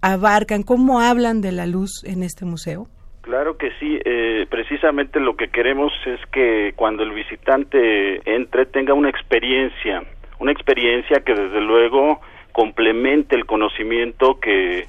abarcan, 0.00 0.62
cómo 0.62 1.00
hablan 1.00 1.40
de 1.40 1.52
la 1.52 1.66
luz 1.66 2.02
en 2.04 2.22
este 2.22 2.44
museo? 2.44 2.88
Claro 3.26 3.58
que 3.58 3.72
sí, 3.80 3.98
eh, 4.04 4.46
precisamente 4.48 5.18
lo 5.18 5.34
que 5.36 5.48
queremos 5.48 5.92
es 6.06 6.20
que 6.30 6.74
cuando 6.76 7.02
el 7.02 7.10
visitante 7.10 8.20
entre 8.24 8.66
tenga 8.66 8.94
una 8.94 9.10
experiencia, 9.10 10.04
una 10.38 10.52
experiencia 10.52 11.18
que 11.24 11.34
desde 11.34 11.60
luego 11.60 12.20
complemente 12.52 13.34
el 13.34 13.44
conocimiento 13.44 14.38
que, 14.38 14.86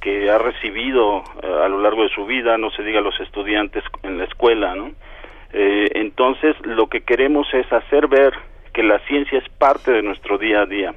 que 0.00 0.28
ha 0.28 0.36
recibido 0.36 1.22
eh, 1.40 1.46
a 1.46 1.68
lo 1.68 1.80
largo 1.80 2.02
de 2.02 2.08
su 2.08 2.26
vida, 2.26 2.58
no 2.58 2.72
se 2.72 2.82
diga 2.82 3.00
los 3.00 3.20
estudiantes 3.20 3.84
en 4.02 4.18
la 4.18 4.24
escuela, 4.24 4.74
¿no? 4.74 4.90
Eh, 5.52 5.88
entonces 5.94 6.56
lo 6.66 6.88
que 6.88 7.02
queremos 7.02 7.46
es 7.54 7.72
hacer 7.72 8.08
ver 8.08 8.32
que 8.74 8.82
la 8.82 8.98
ciencia 9.06 9.38
es 9.38 9.48
parte 9.60 9.92
de 9.92 10.02
nuestro 10.02 10.38
día 10.38 10.62
a 10.62 10.66
día. 10.66 10.92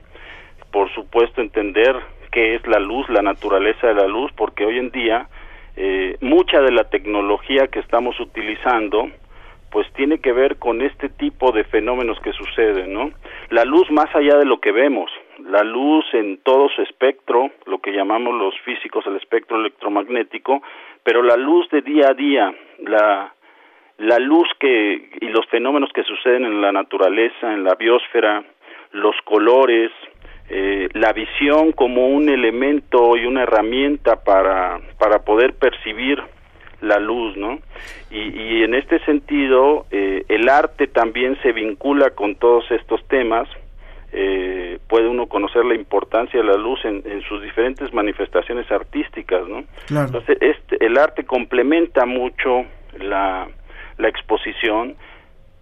Por 0.71 0.91
supuesto 0.95 1.39
entender 1.39 1.95
qué 2.31 2.55
es 2.55 2.65
la 2.65 2.79
luz, 2.79 3.07
la 3.09 3.21
naturaleza 3.21 3.85
de 3.85 3.93
la 3.93 4.07
luz, 4.07 4.31
porque 4.35 4.65
hoy 4.65 4.79
en 4.79 4.89
día 4.89 5.27
eh, 5.81 6.17
mucha 6.19 6.59
de 6.59 6.73
la 6.73 6.89
tecnología 6.89 7.67
que 7.67 7.79
estamos 7.79 8.19
utilizando 8.19 9.09
pues 9.71 9.87
tiene 9.93 10.19
que 10.19 10.33
ver 10.33 10.57
con 10.57 10.81
este 10.81 11.07
tipo 11.07 11.53
de 11.53 11.63
fenómenos 11.63 12.19
que 12.19 12.33
suceden, 12.33 12.91
¿no? 12.91 13.11
La 13.49 13.63
luz 13.63 13.89
más 13.91 14.13
allá 14.13 14.35
de 14.37 14.45
lo 14.45 14.59
que 14.59 14.73
vemos, 14.73 15.09
la 15.45 15.63
luz 15.63 16.03
en 16.13 16.39
todo 16.39 16.67
su 16.69 16.81
espectro, 16.81 17.51
lo 17.65 17.79
que 17.79 17.93
llamamos 17.93 18.33
los 18.33 18.59
físicos 18.65 19.05
el 19.07 19.15
espectro 19.15 19.57
electromagnético, 19.57 20.61
pero 21.03 21.23
la 21.23 21.37
luz 21.37 21.69
de 21.69 21.81
día 21.81 22.09
a 22.09 22.13
día, 22.13 22.53
la 22.79 23.33
la 23.99 24.17
luz 24.19 24.49
que 24.59 25.09
y 25.21 25.27
los 25.27 25.45
fenómenos 25.47 25.91
que 25.93 26.03
suceden 26.03 26.43
en 26.43 26.61
la 26.61 26.73
naturaleza, 26.73 27.53
en 27.53 27.63
la 27.63 27.75
biosfera, 27.75 28.43
los 28.91 29.15
colores, 29.23 29.91
eh, 30.49 30.89
la 30.93 31.13
visión 31.13 31.73
como 31.73 32.07
un 32.07 32.27
elemento 32.27 33.15
y 33.15 33.25
una 33.25 33.43
herramienta 33.43 34.23
para, 34.23 34.79
para 34.97 35.19
poder 35.19 35.53
percibir 35.53 36.19
la 36.81 36.97
luz, 36.97 37.37
¿no? 37.37 37.59
Y, 38.09 38.63
en 38.63 38.73
este 38.73 38.99
sentido, 39.05 39.85
eh, 39.91 40.23
el 40.27 40.49
arte 40.49 40.87
también 40.87 41.37
se 41.43 41.51
vincula 41.51 42.11
con 42.11 42.35
todos 42.35 42.69
estos 42.71 43.05
temas. 43.07 43.47
Eh, 44.11 44.79
puede 44.87 45.07
uno 45.07 45.27
conocer 45.27 45.63
la 45.65 45.75
importancia 45.75 46.39
de 46.39 46.45
la 46.45 46.57
luz 46.57 46.83
en, 46.83 47.21
sus 47.27 47.43
diferentes 47.43 47.93
manifestaciones 47.93 48.71
artísticas, 48.71 49.47
¿no? 49.47 49.63
Entonces, 49.89 50.37
este, 50.41 50.83
el 50.83 50.97
arte 50.97 51.25
complementa 51.25 52.07
mucho 52.07 52.65
la, 52.97 53.47
la 53.97 54.07
exposición. 54.07 54.95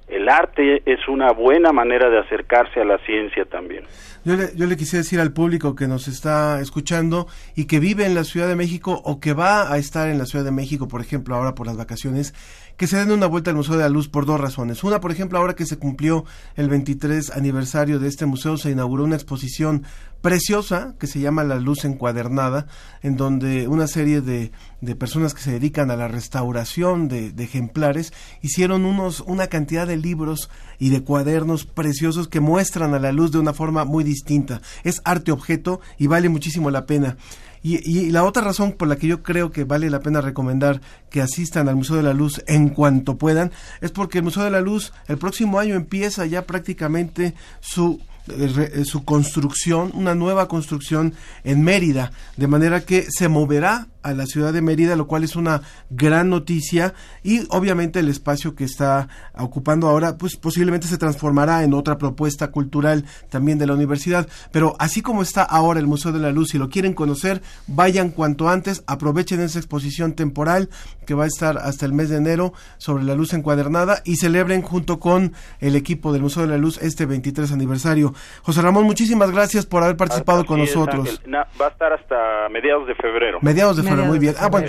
El 0.07 0.29
arte 0.29 0.83
es 0.85 1.07
una 1.09 1.33
buena 1.33 1.73
manera 1.73 2.09
de 2.09 2.19
acercarse 2.19 2.79
a 2.79 2.85
la 2.85 2.97
ciencia 2.99 3.43
también. 3.45 3.83
Yo 4.23 4.35
le, 4.35 4.55
yo 4.55 4.65
le 4.65 4.77
quisiera 4.77 5.03
decir 5.03 5.19
al 5.19 5.33
público 5.33 5.75
que 5.75 5.87
nos 5.87 6.07
está 6.07 6.61
escuchando 6.61 7.27
y 7.55 7.65
que 7.65 7.79
vive 7.79 8.05
en 8.05 8.15
la 8.15 8.23
Ciudad 8.23 8.47
de 8.47 8.55
México 8.55 9.01
o 9.03 9.19
que 9.19 9.33
va 9.33 9.71
a 9.71 9.77
estar 9.77 10.09
en 10.09 10.17
la 10.17 10.25
Ciudad 10.25 10.45
de 10.45 10.51
México, 10.51 10.87
por 10.87 11.01
ejemplo, 11.01 11.35
ahora 11.35 11.55
por 11.55 11.67
las 11.67 11.77
vacaciones, 11.77 12.33
que 12.77 12.87
se 12.87 12.97
den 12.97 13.11
una 13.11 13.25
vuelta 13.25 13.49
al 13.49 13.57
Museo 13.57 13.75
de 13.75 13.83
la 13.83 13.89
Luz 13.89 14.07
por 14.07 14.25
dos 14.25 14.39
razones. 14.39 14.83
Una, 14.83 15.01
por 15.01 15.11
ejemplo, 15.11 15.39
ahora 15.39 15.55
que 15.55 15.65
se 15.65 15.77
cumplió 15.77 16.25
el 16.55 16.69
23 16.69 17.31
aniversario 17.31 17.99
de 17.99 18.07
este 18.07 18.27
museo, 18.27 18.57
se 18.57 18.69
inauguró 18.69 19.03
una 19.03 19.15
exposición 19.15 19.83
preciosa 20.21 20.95
que 20.99 21.07
se 21.07 21.19
llama 21.19 21.43
La 21.43 21.55
Luz 21.55 21.85
Encuadernada, 21.85 22.67
en 23.01 23.17
donde 23.17 23.67
una 23.67 23.87
serie 23.87 24.21
de, 24.21 24.51
de 24.81 24.95
personas 24.95 25.33
que 25.33 25.41
se 25.41 25.51
dedican 25.51 25.89
a 25.89 25.95
la 25.95 26.07
restauración 26.07 27.07
de, 27.07 27.31
de, 27.31 27.43
ejemplares 27.43 28.13
hicieron 28.41 28.85
unos, 28.85 29.21
una 29.21 29.47
cantidad 29.47 29.87
de 29.87 29.97
libros 29.97 30.49
y 30.79 30.89
de 30.89 31.03
cuadernos 31.03 31.65
preciosos 31.65 32.27
que 32.27 32.39
muestran 32.39 32.93
a 32.93 32.99
la 32.99 33.11
luz 33.11 33.31
de 33.31 33.39
una 33.39 33.53
forma 33.53 33.85
muy 33.85 34.03
distinta. 34.03 34.61
Es 34.83 35.01
arte 35.03 35.31
objeto 35.31 35.81
y 35.97 36.07
vale 36.07 36.29
muchísimo 36.29 36.69
la 36.69 36.85
pena. 36.85 37.17
Y, 37.63 38.11
la 38.11 38.23
otra 38.23 38.43
razón 38.43 38.73
por 38.73 38.87
la 38.87 38.95
que 38.95 39.07
yo 39.07 39.23
creo 39.23 39.51
que 39.51 39.63
vale 39.63 39.89
la 39.89 39.99
pena 39.99 40.21
recomendar 40.21 40.81
que 41.09 41.21
asistan 41.21 41.67
al 41.67 41.75
Museo 41.75 41.95
de 41.95 42.03
la 42.03 42.13
Luz 42.13 42.41
en 42.47 42.69
cuanto 42.69 43.17
puedan 43.17 43.51
es 43.81 43.91
porque 43.91 44.19
el 44.19 44.23
Museo 44.23 44.43
de 44.43 44.51
la 44.51 44.61
Luz 44.61 44.93
el 45.07 45.17
próximo 45.17 45.59
año 45.59 45.75
empieza 45.75 46.25
ya 46.25 46.45
prácticamente 46.45 47.33
su 47.59 47.99
eh, 48.29 48.83
su 48.83 49.05
construcción, 49.05 49.91
una 49.93 50.13
nueva 50.13 50.47
construcción 50.47 51.13
en 51.45 51.63
Mérida, 51.63 52.11
de 52.35 52.47
manera 52.47 52.81
que 52.81 53.05
se 53.09 53.29
moverá 53.29 53.87
a 54.07 54.13
la 54.13 54.25
ciudad 54.25 54.53
de 54.53 54.61
Mérida, 54.61 54.95
lo 54.95 55.05
cual 55.05 55.23
es 55.23 55.35
una 55.35 55.61
gran 55.89 56.29
noticia 56.29 56.93
y 57.23 57.45
obviamente 57.49 57.99
el 57.99 58.07
espacio 58.07 58.55
que 58.55 58.63
está 58.63 59.09
ocupando 59.37 59.87
ahora 59.87 60.17
pues 60.17 60.37
posiblemente 60.37 60.87
se 60.87 60.97
transformará 60.97 61.63
en 61.63 61.73
otra 61.73 61.97
propuesta 61.97 62.49
cultural 62.49 63.03
también 63.29 63.57
de 63.57 63.67
la 63.67 63.73
universidad, 63.73 64.27
pero 64.51 64.75
así 64.79 65.01
como 65.01 65.21
está 65.21 65.43
ahora 65.43 65.79
el 65.79 65.87
Museo 65.87 66.13
de 66.13 66.19
la 66.19 66.31
Luz, 66.31 66.49
si 66.51 66.57
lo 66.57 66.69
quieren 66.69 66.93
conocer, 66.93 67.41
vayan 67.67 68.11
cuanto 68.11 68.47
antes, 68.47 68.83
aprovechen 68.87 69.41
esa 69.41 69.59
exposición 69.59 70.13
temporal 70.13 70.69
que 71.05 71.13
va 71.13 71.25
a 71.25 71.27
estar 71.27 71.57
hasta 71.57 71.85
el 71.85 71.93
mes 71.93 72.09
de 72.09 72.17
enero 72.17 72.53
sobre 72.77 73.03
la 73.03 73.15
luz 73.15 73.33
encuadernada 73.33 74.01
y 74.05 74.15
celebren 74.15 74.61
junto 74.61 74.99
con 74.99 75.33
el 75.59 75.75
equipo 75.75 76.13
del 76.13 76.21
Museo 76.21 76.43
de 76.43 76.49
la 76.49 76.57
Luz 76.57 76.81
este 76.81 77.05
23 77.05 77.51
aniversario. 77.51 78.13
José 78.43 78.61
Ramón, 78.61 78.85
muchísimas 78.85 79.31
gracias 79.31 79.65
por 79.65 79.83
haber 79.83 79.97
participado 79.97 80.45
con 80.45 80.59
nosotros. 80.59 81.21
va 81.59 81.65
a 81.65 81.69
estar 81.69 81.93
hasta 81.93 82.49
mediados 82.49 82.87
de 82.87 82.95
febrero. 82.95 83.39
Mediados 83.41 83.77
de 83.77 83.83
febrero 83.83 83.96
muy 84.03 84.19
bien. 84.19 84.35
Ah, 84.39 84.47
bueno, 84.49 84.67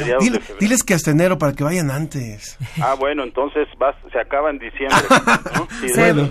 diles 0.60 0.82
que 0.82 0.94
hasta 0.94 1.10
enero 1.10 1.38
para 1.38 1.52
que 1.52 1.64
vayan 1.64 1.90
antes. 1.90 2.56
Ah, 2.80 2.94
bueno, 2.98 3.22
entonces 3.22 3.68
se 4.12 4.18
acaba 4.18 4.50
en 4.50 4.58
diciembre. 4.58 4.98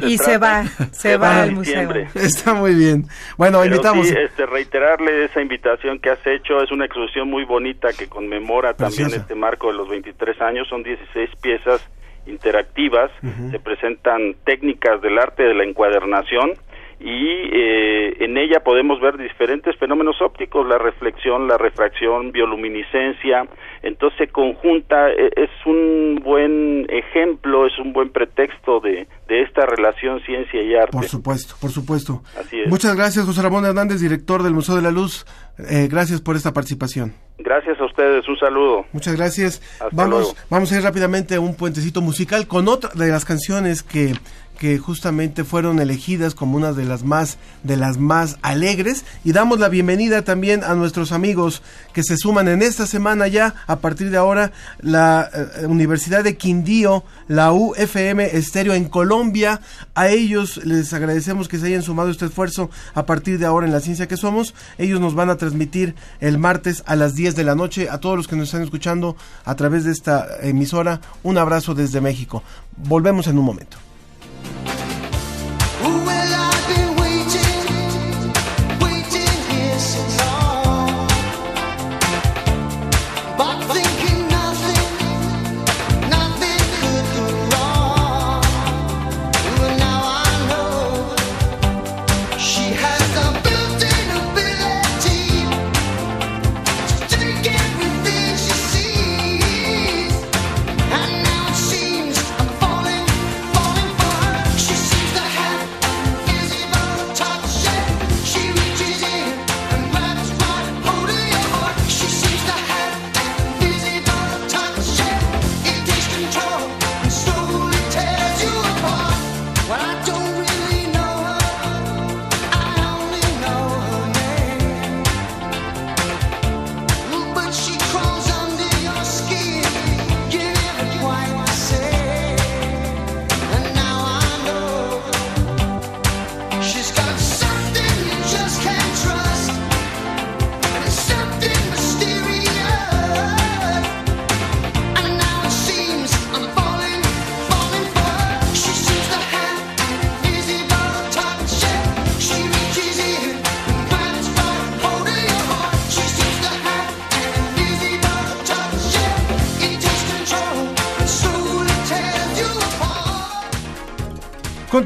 y 0.07 0.17
se 0.17 0.37
va, 0.37 0.63
se 0.91 1.17
va 1.17 1.43
al 1.43 1.53
museo. 1.53 1.89
Está 2.15 2.53
muy 2.53 2.75
bien. 2.75 3.05
Bueno, 3.37 3.63
invitamos. 3.63 4.09
este, 4.09 4.45
reiterarle 4.45 5.25
esa 5.25 5.41
invitación 5.41 5.99
que 5.99 6.09
has 6.09 6.25
hecho. 6.25 6.61
Es 6.61 6.71
una 6.71 6.85
exposición 6.85 7.29
muy 7.29 7.45
bonita 7.45 7.89
que 7.93 8.07
conmemora 8.07 8.73
también 8.73 9.07
este 9.07 9.35
marco 9.35 9.67
de 9.67 9.73
los 9.73 9.89
23 9.89 10.41
años. 10.41 10.67
Son 10.69 10.83
16 10.83 11.29
piezas 11.41 11.81
interactivas. 12.25 13.11
Se 13.51 13.59
presentan 13.59 14.35
técnicas 14.43 15.01
del 15.01 15.17
arte 15.17 15.43
de 15.43 15.53
la 15.53 15.63
encuadernación 15.63 16.53
y 16.99 17.27
eh, 17.53 18.17
en 18.19 18.37
ella 18.37 18.59
podemos 18.63 18.99
ver 18.99 19.17
diferentes 19.17 19.75
fenómenos 19.77 20.21
ópticos, 20.21 20.67
la 20.67 20.77
reflexión, 20.77 21.47
la 21.47 21.57
refracción, 21.57 22.31
bioluminiscencia, 22.31 23.45
entonces 23.87 24.29
conjunta, 24.31 25.09
e, 25.09 25.31
es 25.35 25.49
un 25.65 26.21
buen 26.23 26.85
ejemplo, 26.89 27.65
es 27.65 27.77
un 27.79 27.93
buen 27.93 28.09
pretexto 28.09 28.79
de, 28.81 29.07
de 29.27 29.41
esta 29.41 29.65
relación 29.65 30.19
ciencia 30.21 30.61
y 30.61 30.75
arte. 30.75 30.91
Por 30.91 31.05
supuesto, 31.05 31.55
por 31.59 31.71
supuesto. 31.71 32.21
Así 32.37 32.59
es. 32.59 32.69
Muchas 32.69 32.95
gracias, 32.95 33.25
José 33.25 33.41
Ramón 33.41 33.65
Hernández, 33.65 34.01
director 34.01 34.43
del 34.43 34.53
Museo 34.53 34.75
de 34.75 34.81
la 34.81 34.91
Luz. 34.91 35.25
Eh, 35.69 35.87
gracias 35.89 36.21
por 36.21 36.35
esta 36.35 36.53
participación. 36.53 37.13
Gracias 37.39 37.79
a 37.79 37.85
ustedes, 37.85 38.27
un 38.27 38.37
saludo. 38.37 38.85
Muchas 38.91 39.15
gracias. 39.15 39.61
vamos, 39.91 40.35
vamos 40.49 40.71
a 40.71 40.77
ir 40.77 40.83
rápidamente 40.83 41.35
a 41.35 41.39
un 41.39 41.55
puentecito 41.55 42.01
musical 42.01 42.47
con 42.47 42.67
otra 42.67 42.89
de 42.93 43.07
las 43.07 43.25
canciones 43.25 43.83
que 43.83 44.13
que 44.57 44.77
justamente 44.77 45.43
fueron 45.43 45.79
elegidas 45.79 46.35
como 46.35 46.57
una 46.57 46.73
de 46.73 46.85
las 46.85 47.03
más 47.03 47.37
de 47.63 47.77
las 47.77 47.97
más 47.97 48.37
alegres 48.41 49.05
y 49.23 49.31
damos 49.31 49.59
la 49.59 49.69
bienvenida 49.69 50.23
también 50.23 50.63
a 50.63 50.73
nuestros 50.75 51.11
amigos 51.11 51.61
que 51.93 52.03
se 52.03 52.17
suman 52.17 52.47
en 52.47 52.61
esta 52.61 52.85
semana 52.87 53.27
ya 53.27 53.53
a 53.67 53.76
partir 53.79 54.09
de 54.09 54.17
ahora 54.17 54.51
la 54.79 55.29
eh, 55.33 55.65
Universidad 55.65 56.23
de 56.23 56.37
Quindío, 56.37 57.03
la 57.27 57.51
UFM 57.51 58.23
Estéreo 58.37 58.73
en 58.73 58.85
Colombia. 58.85 59.61
A 59.95 60.09
ellos 60.09 60.57
les 60.65 60.93
agradecemos 60.93 61.47
que 61.47 61.57
se 61.57 61.67
hayan 61.67 61.83
sumado 61.83 62.09
este 62.09 62.25
esfuerzo 62.25 62.69
a 62.93 63.05
partir 63.05 63.39
de 63.39 63.45
ahora 63.45 63.65
en 63.65 63.73
la 63.73 63.79
ciencia 63.79 64.07
que 64.07 64.17
somos. 64.17 64.53
Ellos 64.77 64.99
nos 64.99 65.15
van 65.15 65.29
a 65.29 65.37
transmitir 65.37 65.95
el 66.19 66.37
martes 66.37 66.83
a 66.85 66.95
las 66.95 67.15
10 67.15 67.35
de 67.35 67.43
la 67.43 67.55
noche 67.55 67.89
a 67.89 67.99
todos 67.99 68.17
los 68.17 68.27
que 68.27 68.35
nos 68.35 68.49
están 68.49 68.63
escuchando 68.63 69.15
a 69.45 69.55
través 69.55 69.83
de 69.83 69.91
esta 69.91 70.27
emisora. 70.41 71.01
Un 71.23 71.37
abrazo 71.37 71.73
desde 71.73 72.01
México. 72.01 72.43
Volvemos 72.77 73.27
en 73.27 73.37
un 73.37 73.45
momento. 73.45 73.77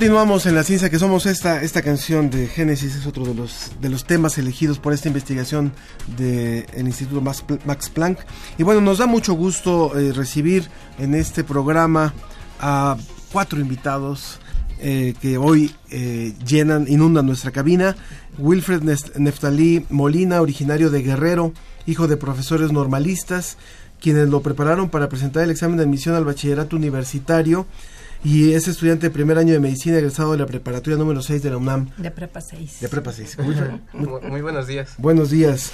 Continuamos 0.02 0.48
en 0.48 0.56
la 0.56 0.64
ciencia 0.64 0.90
que 0.90 0.98
somos. 0.98 1.28
Esta 1.28 1.62
esta 1.62 1.84
canción 1.84 2.32
de 2.32 2.48
Génesis 2.48 2.96
es 2.96 3.06
otro 3.06 3.24
de 3.24 3.36
los 3.36 3.72
de 3.80 3.88
los 3.88 4.04
temas 4.04 4.36
elegidos 4.40 4.80
por 4.80 4.94
esta 4.94 5.10
investigación 5.10 5.74
del 6.18 6.88
Instituto 6.88 7.22
Max, 7.22 7.46
Max, 7.66 7.88
Planck. 7.90 8.18
Y 8.58 8.64
bueno 8.64 8.82
nos 8.82 8.98
da 8.98 9.06
mucho 9.06 9.34
gusto 9.34 9.96
eh, 9.96 10.12
recibir 10.12 10.68
en 10.98 11.14
este 11.14 11.44
programa 11.44 12.16
a 12.60 12.98
cuatro 13.32 13.60
invitados 13.60 14.40
eh, 14.80 15.14
que 15.22 15.38
hoy 15.38 15.72
eh, 15.92 16.34
llenan 16.48 16.88
inundan 16.88 17.28
nuestra 17.28 17.52
cabina. 17.52 17.96
Wilfred 18.40 18.82
Neftalí 19.18 19.86
Molina 19.92 20.42
originario 20.42 20.90
de 20.90 21.04
Guerrero 21.04 21.54
hijo 21.86 22.08
de 22.08 22.18
profesores 22.18 22.72
normalistas 22.72 23.56
quienes 24.00 24.30
lo 24.30 24.42
prepararon 24.42 24.90
para 24.90 25.10
presentar 25.10 25.44
el 25.44 25.52
examen 25.52 25.78
de 25.78 25.84
admisión 25.84 26.16
al 26.16 26.26
bachillerato 26.26 26.76
universitario 26.76 27.68
y 28.24 28.54
es 28.54 28.68
estudiante 28.68 29.08
de 29.08 29.12
primer 29.12 29.38
año 29.38 29.54
de 29.54 29.60
medicina 29.60 29.98
egresado 29.98 30.32
de 30.34 30.38
la 30.38 30.46
preparatoria 30.46 30.98
número 30.98 31.22
6 31.22 31.42
de 31.42 31.50
la 31.50 31.58
UNAM. 31.58 31.90
De 31.98 32.12
Prepa 32.12 32.42
6. 32.42 32.80
De 32.82 32.90
Prepa 32.90 33.12
6. 33.12 33.38
Muy, 33.40 33.56
muy, 34.30 34.42
buenos 34.42 34.68
días. 34.68 34.94
Buenos 34.98 35.32
días. 35.32 35.72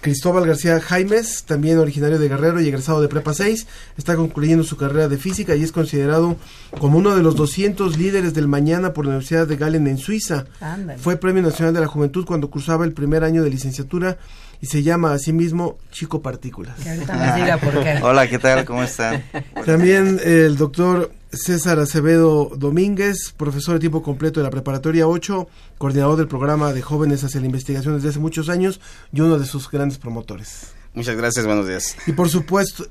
Cristóbal 0.00 0.46
García 0.46 0.80
Jaimes, 0.80 1.44
también 1.44 1.78
originario 1.78 2.18
de 2.18 2.28
Guerrero 2.28 2.60
y 2.60 2.68
egresado 2.68 3.00
de 3.00 3.08
Prepa 3.08 3.32
6, 3.32 3.66
está 3.96 4.16
concluyendo 4.16 4.62
su 4.62 4.76
carrera 4.76 5.08
de 5.08 5.16
física 5.16 5.56
y 5.56 5.62
es 5.62 5.72
considerado 5.72 6.36
como 6.78 6.98
uno 6.98 7.16
de 7.16 7.22
los 7.22 7.36
200 7.36 7.96
líderes 7.96 8.34
del 8.34 8.46
mañana 8.46 8.92
por 8.92 9.06
la 9.06 9.12
Universidad 9.12 9.46
de 9.46 9.56
Galen 9.56 9.86
en 9.86 9.96
Suiza. 9.96 10.44
Ándale. 10.60 10.98
Fue 10.98 11.16
Premio 11.16 11.42
Nacional 11.42 11.72
de 11.72 11.80
la 11.80 11.86
Juventud 11.86 12.26
cuando 12.26 12.50
cursaba 12.50 12.84
el 12.84 12.92
primer 12.92 13.24
año 13.24 13.42
de 13.42 13.48
licenciatura 13.48 14.18
y 14.60 14.66
se 14.66 14.82
llama 14.82 15.12
a 15.12 15.18
sí 15.18 15.32
mismo 15.32 15.78
Chico 15.90 16.20
Partículas. 16.20 16.78
Que 16.80 16.90
ahorita 16.90 17.26
nos 17.26 17.36
diga 17.36 17.56
por 17.56 17.82
qué. 17.82 17.98
Hola, 18.02 18.28
¿qué 18.28 18.38
tal? 18.38 18.64
¿Cómo 18.66 18.82
están? 18.82 19.24
También 19.64 20.20
el 20.22 20.56
doctor 20.58 21.12
César 21.36 21.78
Acevedo 21.78 22.50
Domínguez, 22.56 23.32
profesor 23.36 23.74
de 23.74 23.80
tiempo 23.80 24.02
completo 24.02 24.40
de 24.40 24.44
la 24.44 24.50
Preparatoria 24.50 25.06
8, 25.08 25.48
coordinador 25.78 26.16
del 26.16 26.28
programa 26.28 26.72
de 26.72 26.82
jóvenes 26.82 27.24
hacia 27.24 27.40
la 27.40 27.46
investigación 27.46 27.94
desde 27.96 28.10
hace 28.10 28.18
muchos 28.18 28.48
años 28.48 28.80
y 29.12 29.20
uno 29.20 29.38
de 29.38 29.46
sus 29.46 29.70
grandes 29.70 29.98
promotores. 29.98 30.72
Muchas 30.94 31.16
gracias, 31.16 31.46
buenos 31.46 31.66
días. 31.66 31.96
Y 32.06 32.12
por 32.12 32.28
supuesto, 32.28 32.86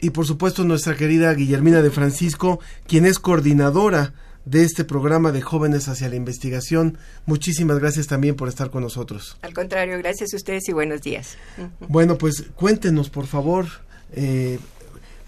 y 0.00 0.10
por 0.10 0.26
supuesto 0.26 0.64
nuestra 0.64 0.96
querida 0.96 1.32
Guillermina 1.34 1.82
de 1.82 1.90
Francisco, 1.90 2.60
quien 2.86 3.06
es 3.06 3.18
coordinadora 3.18 4.14
de 4.44 4.64
este 4.64 4.84
programa 4.84 5.30
de 5.32 5.42
jóvenes 5.42 5.88
hacia 5.88 6.08
la 6.08 6.16
investigación. 6.16 6.98
Muchísimas 7.26 7.78
gracias 7.78 8.06
también 8.06 8.34
por 8.34 8.48
estar 8.48 8.70
con 8.70 8.82
nosotros. 8.82 9.36
Al 9.42 9.52
contrario, 9.52 9.98
gracias 9.98 10.32
a 10.32 10.36
ustedes 10.36 10.68
y 10.68 10.72
buenos 10.72 11.02
días. 11.02 11.36
Bueno, 11.80 12.16
pues 12.16 12.44
cuéntenos, 12.54 13.10
por 13.10 13.26
favor, 13.26 13.66
eh, 14.12 14.58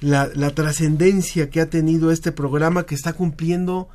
la, 0.00 0.30
la 0.34 0.50
trascendencia 0.50 1.50
que 1.50 1.60
ha 1.60 1.70
tenido 1.70 2.10
este 2.10 2.32
programa 2.32 2.86
que 2.86 2.94
está 2.94 3.12
cumpliendo 3.12 3.88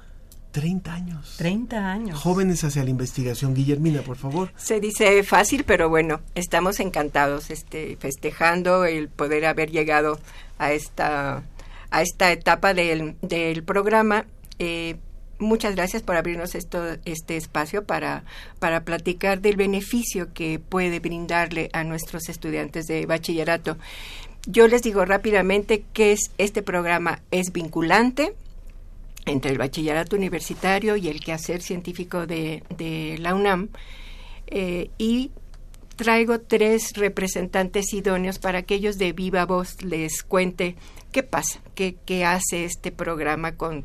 30 0.56 0.94
años. 0.94 1.36
30 1.38 1.92
años. 1.92 2.18
Jóvenes 2.18 2.64
hacia 2.64 2.82
la 2.86 2.90
investigación. 2.90 3.54
Guillermina, 3.54 4.04
por 4.04 4.16
favor. 4.16 4.54
Se 4.56 4.80
dice 4.80 5.22
fácil, 5.24 5.66
pero 5.66 5.90
bueno, 5.90 6.22
estamos 6.34 6.80
encantados, 6.80 7.52
este, 7.52 7.98
festejando 7.98 8.86
el 8.86 9.10
poder 9.10 9.48
haber 9.48 9.70
llegado 9.70 10.18
a 10.58 10.72
esta, 10.72 11.44
a 11.92 12.02
esta 12.02 12.32
etapa 12.32 12.74
del, 12.74 13.18
del 13.22 13.64
programa. 13.64 14.28
Eh, 14.58 14.96
muchas 15.40 15.76
gracias 15.76 16.04
por 16.04 16.16
abrirnos 16.16 16.56
esto, 16.56 16.82
este 17.04 17.36
espacio 17.36 17.84
para, 17.84 18.24
para 18.60 18.86
platicar 18.86 19.42
del 19.42 19.58
beneficio 19.58 20.34
que 20.34 20.60
puede 20.60 21.02
brindarle 21.02 21.70
a 21.74 21.84
nuestros 21.84 22.30
estudiantes 22.30 22.88
de 22.88 23.06
bachillerato. 23.06 23.78
Yo 24.48 24.68
les 24.68 24.84
digo 24.84 25.06
rápidamente 25.06 25.84
que 25.94 26.12
es 26.12 26.32
este 26.38 26.62
programa. 26.62 27.22
Es 27.32 27.52
vinculante 27.52 28.36
entre 29.26 29.52
el 29.52 29.58
bachillerato 29.58 30.16
universitario 30.16 30.96
y 30.96 31.10
el 31.10 31.20
quehacer 31.20 31.62
científico 31.62 32.28
de, 32.28 33.18
la 33.20 33.34
UNAM 33.34 33.70
eh, 34.48 34.90
y 35.00 35.32
traigo 35.96 36.40
tres 36.42 36.94
representantes 36.94 37.92
idóneos 37.94 38.38
para 38.38 38.62
que 38.62 38.76
ellos 38.76 38.98
de 38.98 39.14
viva 39.14 39.46
voz 39.46 39.82
les 39.82 40.22
cuente 40.22 40.76
qué 41.12 41.24
pasa, 41.24 41.60
qué 41.74 42.26
hace 42.26 42.66
este 42.66 42.92
programa 42.92 43.56
con 43.56 43.84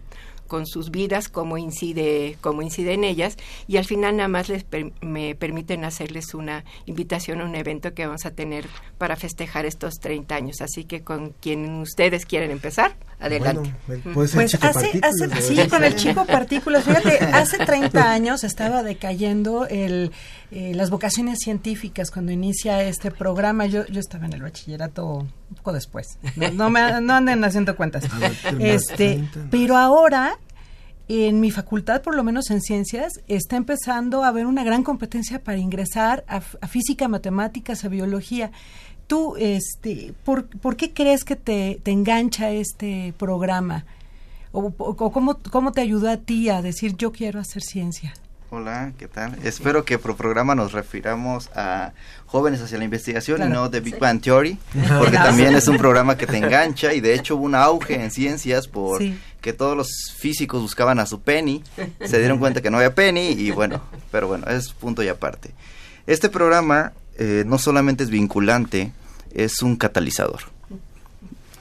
con 0.50 0.66
sus 0.66 0.90
vidas, 0.90 1.28
cómo 1.28 1.58
incide, 1.58 2.36
cómo 2.40 2.60
incide 2.60 2.92
en 2.94 3.04
ellas, 3.04 3.36
y 3.68 3.76
al 3.76 3.84
final 3.84 4.16
nada 4.16 4.28
más 4.28 4.48
les 4.48 4.64
per, 4.64 4.90
me 5.00 5.36
permiten 5.36 5.84
hacerles 5.84 6.34
una 6.34 6.64
invitación 6.86 7.40
a 7.40 7.44
un 7.44 7.54
evento 7.54 7.94
que 7.94 8.04
vamos 8.04 8.26
a 8.26 8.32
tener 8.32 8.66
para 8.98 9.14
festejar 9.14 9.64
estos 9.64 10.00
30 10.00 10.34
años. 10.34 10.60
Así 10.60 10.84
que 10.84 11.02
con 11.02 11.30
quien 11.40 11.76
ustedes 11.80 12.26
quieren 12.26 12.50
empezar, 12.50 12.96
adelante. 13.20 13.72
Bueno, 13.86 14.02
puede 14.12 14.26
ser 14.28 14.36
Pues 14.38 14.50
Chico 14.50 14.66
hace, 14.66 15.00
hace- 15.02 15.42
sí, 15.42 15.68
con 15.68 15.84
el 15.84 15.94
chico 15.94 16.24
partículas. 16.26 16.82
Fíjate, 16.84 17.18
hace 17.32 17.58
30 17.58 18.12
años 18.12 18.42
estaba 18.42 18.82
decayendo 18.82 19.66
el, 19.66 20.10
eh, 20.50 20.72
las 20.74 20.90
vocaciones 20.90 21.38
científicas 21.40 22.10
cuando 22.10 22.32
inicia 22.32 22.82
este 22.82 23.10
programa. 23.10 23.66
Yo, 23.66 23.86
yo 23.86 24.00
estaba 24.00 24.26
en 24.26 24.32
el 24.32 24.42
bachillerato 24.42 25.06
un 25.18 25.56
poco 25.56 25.72
después. 25.72 26.18
No, 26.36 26.50
no 26.50 26.70
me, 26.70 27.00
no 27.00 27.14
anden 27.14 27.44
haciendo 27.44 27.76
cuentas. 27.76 28.04
Este, 28.58 29.14
30. 29.14 29.48
pero 29.50 29.76
ahora 29.76 30.38
en 31.08 31.40
mi 31.40 31.50
facultad, 31.50 32.02
por 32.02 32.14
lo 32.14 32.22
menos 32.22 32.50
en 32.50 32.60
ciencias, 32.60 33.14
está 33.26 33.56
empezando 33.56 34.22
a 34.22 34.28
haber 34.28 34.46
una 34.46 34.62
gran 34.62 34.84
competencia 34.84 35.42
para 35.42 35.58
ingresar 35.58 36.24
a, 36.28 36.36
a 36.60 36.66
física, 36.68 37.08
matemáticas, 37.08 37.84
a 37.84 37.88
biología. 37.88 38.52
Tú, 39.08 39.34
este, 39.36 40.14
¿por, 40.24 40.46
por 40.46 40.76
qué 40.76 40.92
crees 40.92 41.24
que 41.24 41.34
te, 41.34 41.80
te 41.82 41.90
engancha 41.90 42.50
este 42.52 43.12
programa? 43.18 43.84
¿O, 44.52 44.66
o- 44.78 44.90
o 44.98 45.10
cómo, 45.12 45.38
cómo 45.50 45.72
te 45.72 45.80
ayudó 45.80 46.08
a 46.10 46.16
ti 46.16 46.48
a 46.48 46.62
decir 46.62 46.96
yo 46.96 47.10
quiero 47.10 47.40
hacer 47.40 47.62
ciencia? 47.62 48.12
Hola, 48.52 48.90
¿qué 48.98 49.06
tal? 49.06 49.38
Espero 49.44 49.84
que 49.84 49.96
por 49.98 50.16
programa 50.16 50.56
nos 50.56 50.72
refiramos 50.72 51.48
a 51.54 51.92
jóvenes 52.26 52.60
hacia 52.60 52.78
la 52.78 52.84
investigación 52.84 53.36
Claro. 53.36 53.50
y 53.50 53.54
no 53.54 53.68
de 53.68 53.78
Big 53.80 53.96
Bang 54.00 54.20
Theory, 54.20 54.58
porque 54.98 55.16
también 55.16 55.54
es 55.54 55.68
un 55.68 55.76
programa 55.76 56.16
que 56.16 56.26
te 56.26 56.36
engancha 56.36 56.92
y 56.92 57.00
de 57.00 57.14
hecho 57.14 57.36
hubo 57.36 57.44
un 57.44 57.54
auge 57.54 57.94
en 58.02 58.10
ciencias 58.10 58.66
por 58.66 58.98
Sí. 59.00 59.16
que 59.40 59.52
todos 59.52 59.76
los 59.76 59.88
físicos 60.18 60.60
buscaban 60.62 60.98
a 60.98 61.06
su 61.06 61.20
Penny, 61.20 61.62
se 62.04 62.18
dieron 62.18 62.38
cuenta 62.40 62.60
que 62.60 62.70
no 62.70 62.78
había 62.78 62.92
Penny 62.92 63.28
y 63.30 63.52
bueno, 63.52 63.82
pero 64.10 64.26
bueno, 64.26 64.48
es 64.48 64.72
punto 64.72 65.02
y 65.04 65.08
aparte. 65.08 65.52
Este 66.08 66.28
programa 66.28 66.92
eh, 67.18 67.44
no 67.46 67.56
solamente 67.56 68.02
es 68.02 68.10
vinculante, 68.10 68.90
es 69.32 69.62
un 69.62 69.76
catalizador. 69.76 70.40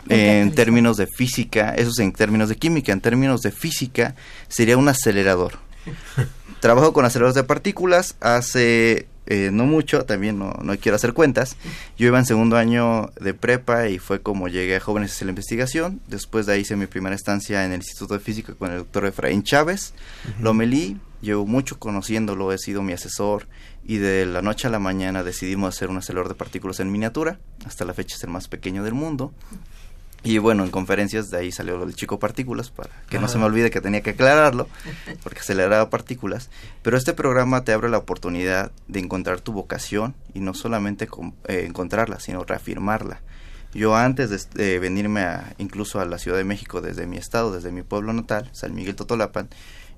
En 0.08 0.17
catalizador. 0.49 0.56
términos 0.56 0.97
de 0.97 1.06
física, 1.06 1.75
eso 1.75 1.91
es 1.91 1.99
en 1.99 2.13
términos 2.13 2.49
de 2.49 2.56
química, 2.56 2.91
en 2.91 3.02
términos 3.02 3.41
de 3.41 3.52
física 3.52 4.15
sería 4.47 4.75
un 4.75 4.88
acelerador. 4.89 5.60
Trabajo 6.60 6.93
con 6.93 7.06
aceleradores 7.06 7.36
de 7.36 7.43
partículas 7.43 8.15
hace 8.19 9.08
eh, 9.30 9.52
no 9.54 9.65
mucho, 9.65 10.06
también 10.06 10.39
no, 10.39 10.54
no 10.63 10.76
quiero 10.78 10.95
hacer 10.95 11.13
cuentas. 11.13 11.56
Yo 11.98 12.08
iba 12.08 12.17
en 12.17 12.26
segundo 12.26 12.58
año 12.58 13.12
de 13.22 13.36
prepa 13.36 13.88
y 13.88 14.00
fue 14.00 14.22
como 14.22 14.48
llegué 14.48 14.76
a 14.76 14.80
Jóvenes 14.80 15.12
hacia 15.12 15.26
la 15.26 15.32
Investigación. 15.32 16.02
Después 16.08 16.48
de 16.48 16.54
ahí 16.54 16.62
hice 16.62 16.76
mi 16.76 16.88
primera 16.88 17.15
estancia 17.15 17.63
en 17.63 17.72
el 17.72 17.78
Instituto 17.78 18.15
de 18.15 18.19
Física 18.19 18.56
con 18.56 18.72
el 18.72 18.80
doctor 18.80 19.06
Efraín 19.06 19.43
Chávez. 19.43 19.93
Lomelí, 20.41 20.98
llevo 21.22 21.45
mucho 21.45 21.78
conociéndolo, 21.78 22.52
he 22.52 22.58
sido 22.58 22.82
mi 22.82 22.91
asesor 22.91 23.48
y 23.86 23.98
de 23.98 24.26
la 24.26 24.41
noche 24.41 24.67
a 24.67 24.72
la 24.72 24.80
mañana 24.80 25.24
decidimos 25.24 25.76
hacer 25.76 25.89
un 25.89 25.98
acelerador 25.98 26.30
de 26.30 26.36
partículas 26.36 26.80
en 26.80 26.91
miniatura. 26.91 27.39
Hasta 27.65 27.86
la 27.86 27.93
fecha 27.93 28.15
es 28.15 28.24
el 28.24 28.32
más 28.32 28.48
pequeño 28.48 28.84
del 28.84 28.95
mundo. 28.95 29.32
Y 30.23 30.38
bueno, 30.38 30.63
en 30.63 30.71
conferencias 30.71 31.29
de 31.29 31.38
ahí 31.38 31.51
salió 31.51 31.79
del 31.79 31.95
chico 31.95 32.19
partículas, 32.19 32.71
para 32.71 32.89
que 33.10 33.19
no 33.19 33.27
se 33.27 33.38
me 33.38 33.45
olvide 33.45 33.71
que 33.71 33.82
tenía 33.82 34.01
que 34.01 34.12
aclararlo, 34.12 34.67
porque 35.23 35.39
aceleraba 35.39 35.89
partículas. 35.89 36.49
Pero 36.82 36.97
este 36.97 37.13
programa 37.13 37.63
te 37.63 37.71
abre 37.71 37.89
la 37.89 37.97
oportunidad 37.97 38.71
de 38.88 38.99
encontrar 38.99 39.39
tu 39.41 39.53
vocación 39.53 40.15
y 40.34 40.41
no 40.41 40.53
solamente 40.53 41.08
eh, 41.47 41.63
encontrarla, 41.65 42.19
sino 42.19 42.43
reafirmarla. 42.43 43.21
Yo 43.73 43.95
antes 43.95 44.29
de, 44.29 44.63
de 44.63 44.79
venirme 44.79 45.21
a, 45.21 45.53
incluso 45.58 45.99
a 45.99 46.05
la 46.05 46.17
Ciudad 46.17 46.38
de 46.38 46.43
México 46.43 46.82
desde 46.82 47.05
mi 47.05 47.17
estado, 47.17 47.53
desde 47.53 47.71
mi 47.71 47.84
pueblo 47.84 48.12
natal, 48.13 48.49
San 48.51 48.73
Miguel 48.73 48.95
Totolapan, 48.95 49.47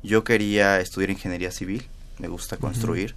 yo 0.04 0.24
quería 0.24 0.80
estudiar 0.80 1.12
ingeniería 1.12 1.52
civil, 1.52 1.88
me 2.20 2.28
gusta 2.28 2.58
construir, 2.58 3.16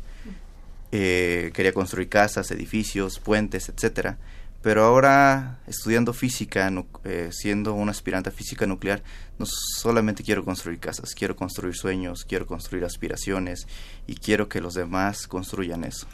eh, 0.93 1.51
quería 1.55 1.73
construir 1.73 2.09
casas, 2.09 2.51
edificios, 2.51 3.19
puentes, 3.19 3.69
etcétera. 3.69 4.19
Pero 4.65 4.83
ahora, 4.83 5.59
estudiando 5.67 6.13
física, 6.15 6.71
nu- 6.71 6.87
eh, 7.05 7.29
siendo 7.33 7.75
un 7.75 7.89
aspirante 7.91 8.31
a 8.31 8.33
física 8.33 8.67
nuclear, 8.67 9.03
no 9.39 9.45
solamente 9.47 10.23
quiero 10.25 10.43
construir 10.45 10.81
casas, 10.81 11.15
quiero 11.15 11.37
construir 11.37 11.75
sueños, 11.77 12.25
quiero 12.27 12.47
construir 12.47 12.83
aspiraciones 12.85 13.67
y 14.07 14.15
quiero 14.17 14.49
que 14.49 14.61
los 14.63 14.73
demás 14.75 15.27
construyan 15.29 15.85
eso. 15.85 16.07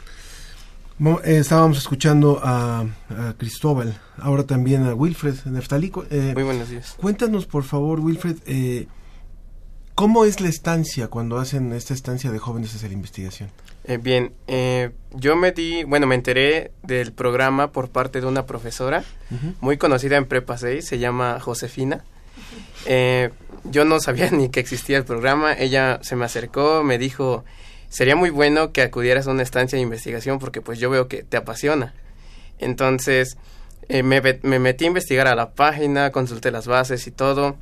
Eh, 1.23 1.37
estábamos 1.39 1.77
escuchando 1.79 2.41
a, 2.43 2.81
a 3.09 3.33
Cristóbal, 3.37 3.99
ahora 4.17 4.43
también 4.43 4.83
a 4.85 4.93
Wilfred 4.93 5.45
Neftalí. 5.45 5.91
Eh, 6.11 6.31
Muy 6.35 6.43
buenos 6.43 6.69
días. 6.69 6.93
Cuéntanos, 6.97 7.47
por 7.47 7.63
favor, 7.63 8.01
Wilfred, 8.01 8.37
eh, 8.45 8.87
¿cómo 9.95 10.25
es 10.25 10.41
la 10.41 10.49
estancia 10.49 11.07
cuando 11.07 11.39
hacen 11.39 11.71
esta 11.73 11.93
estancia 11.95 12.31
de 12.31 12.37
jóvenes 12.37 12.75
hacia 12.75 12.89
la 12.89 12.93
investigación? 12.95 13.49
Eh, 13.85 13.97
bien, 13.97 14.33
eh, 14.47 14.91
yo 15.13 15.35
me 15.35 15.51
di, 15.51 15.83
bueno, 15.83 16.07
me 16.07 16.15
enteré 16.15 16.71
del 16.83 17.11
programa 17.13 17.71
por 17.71 17.89
parte 17.89 18.21
de 18.21 18.27
una 18.27 18.45
profesora 18.45 19.03
muy 19.59 19.77
conocida 19.77 20.17
en 20.17 20.25
Prepa 20.25 20.57
6, 20.57 20.85
se 20.85 20.99
llama 20.99 21.39
Josefina. 21.39 22.03
Eh, 22.85 23.29
yo 23.63 23.85
no 23.85 23.99
sabía 23.99 24.29
ni 24.31 24.49
que 24.49 24.59
existía 24.59 24.97
el 24.97 25.05
programa. 25.05 25.53
Ella 25.53 25.99
se 26.03 26.15
me 26.15 26.25
acercó, 26.25 26.83
me 26.83 26.97
dijo, 26.97 27.43
sería 27.89 28.15
muy 28.15 28.29
bueno 28.29 28.71
que 28.71 28.81
acudieras 28.81 29.27
a 29.27 29.31
una 29.31 29.43
estancia 29.43 29.77
de 29.77 29.83
investigación 29.83 30.39
porque 30.39 30.61
pues 30.61 30.79
yo 30.79 30.89
veo 30.89 31.07
que 31.07 31.23
te 31.23 31.37
apasiona. 31.37 31.93
Entonces 32.59 33.37
eh, 33.89 34.03
me, 34.03 34.21
me, 34.43 34.59
metí 34.59 34.85
a 34.85 34.87
investigar 34.87 35.27
a 35.27 35.35
la 35.35 35.51
página, 35.51 36.11
consulté 36.11 36.51
las 36.51 36.67
bases 36.67 37.05
y 37.07 37.11
todo. 37.11 37.57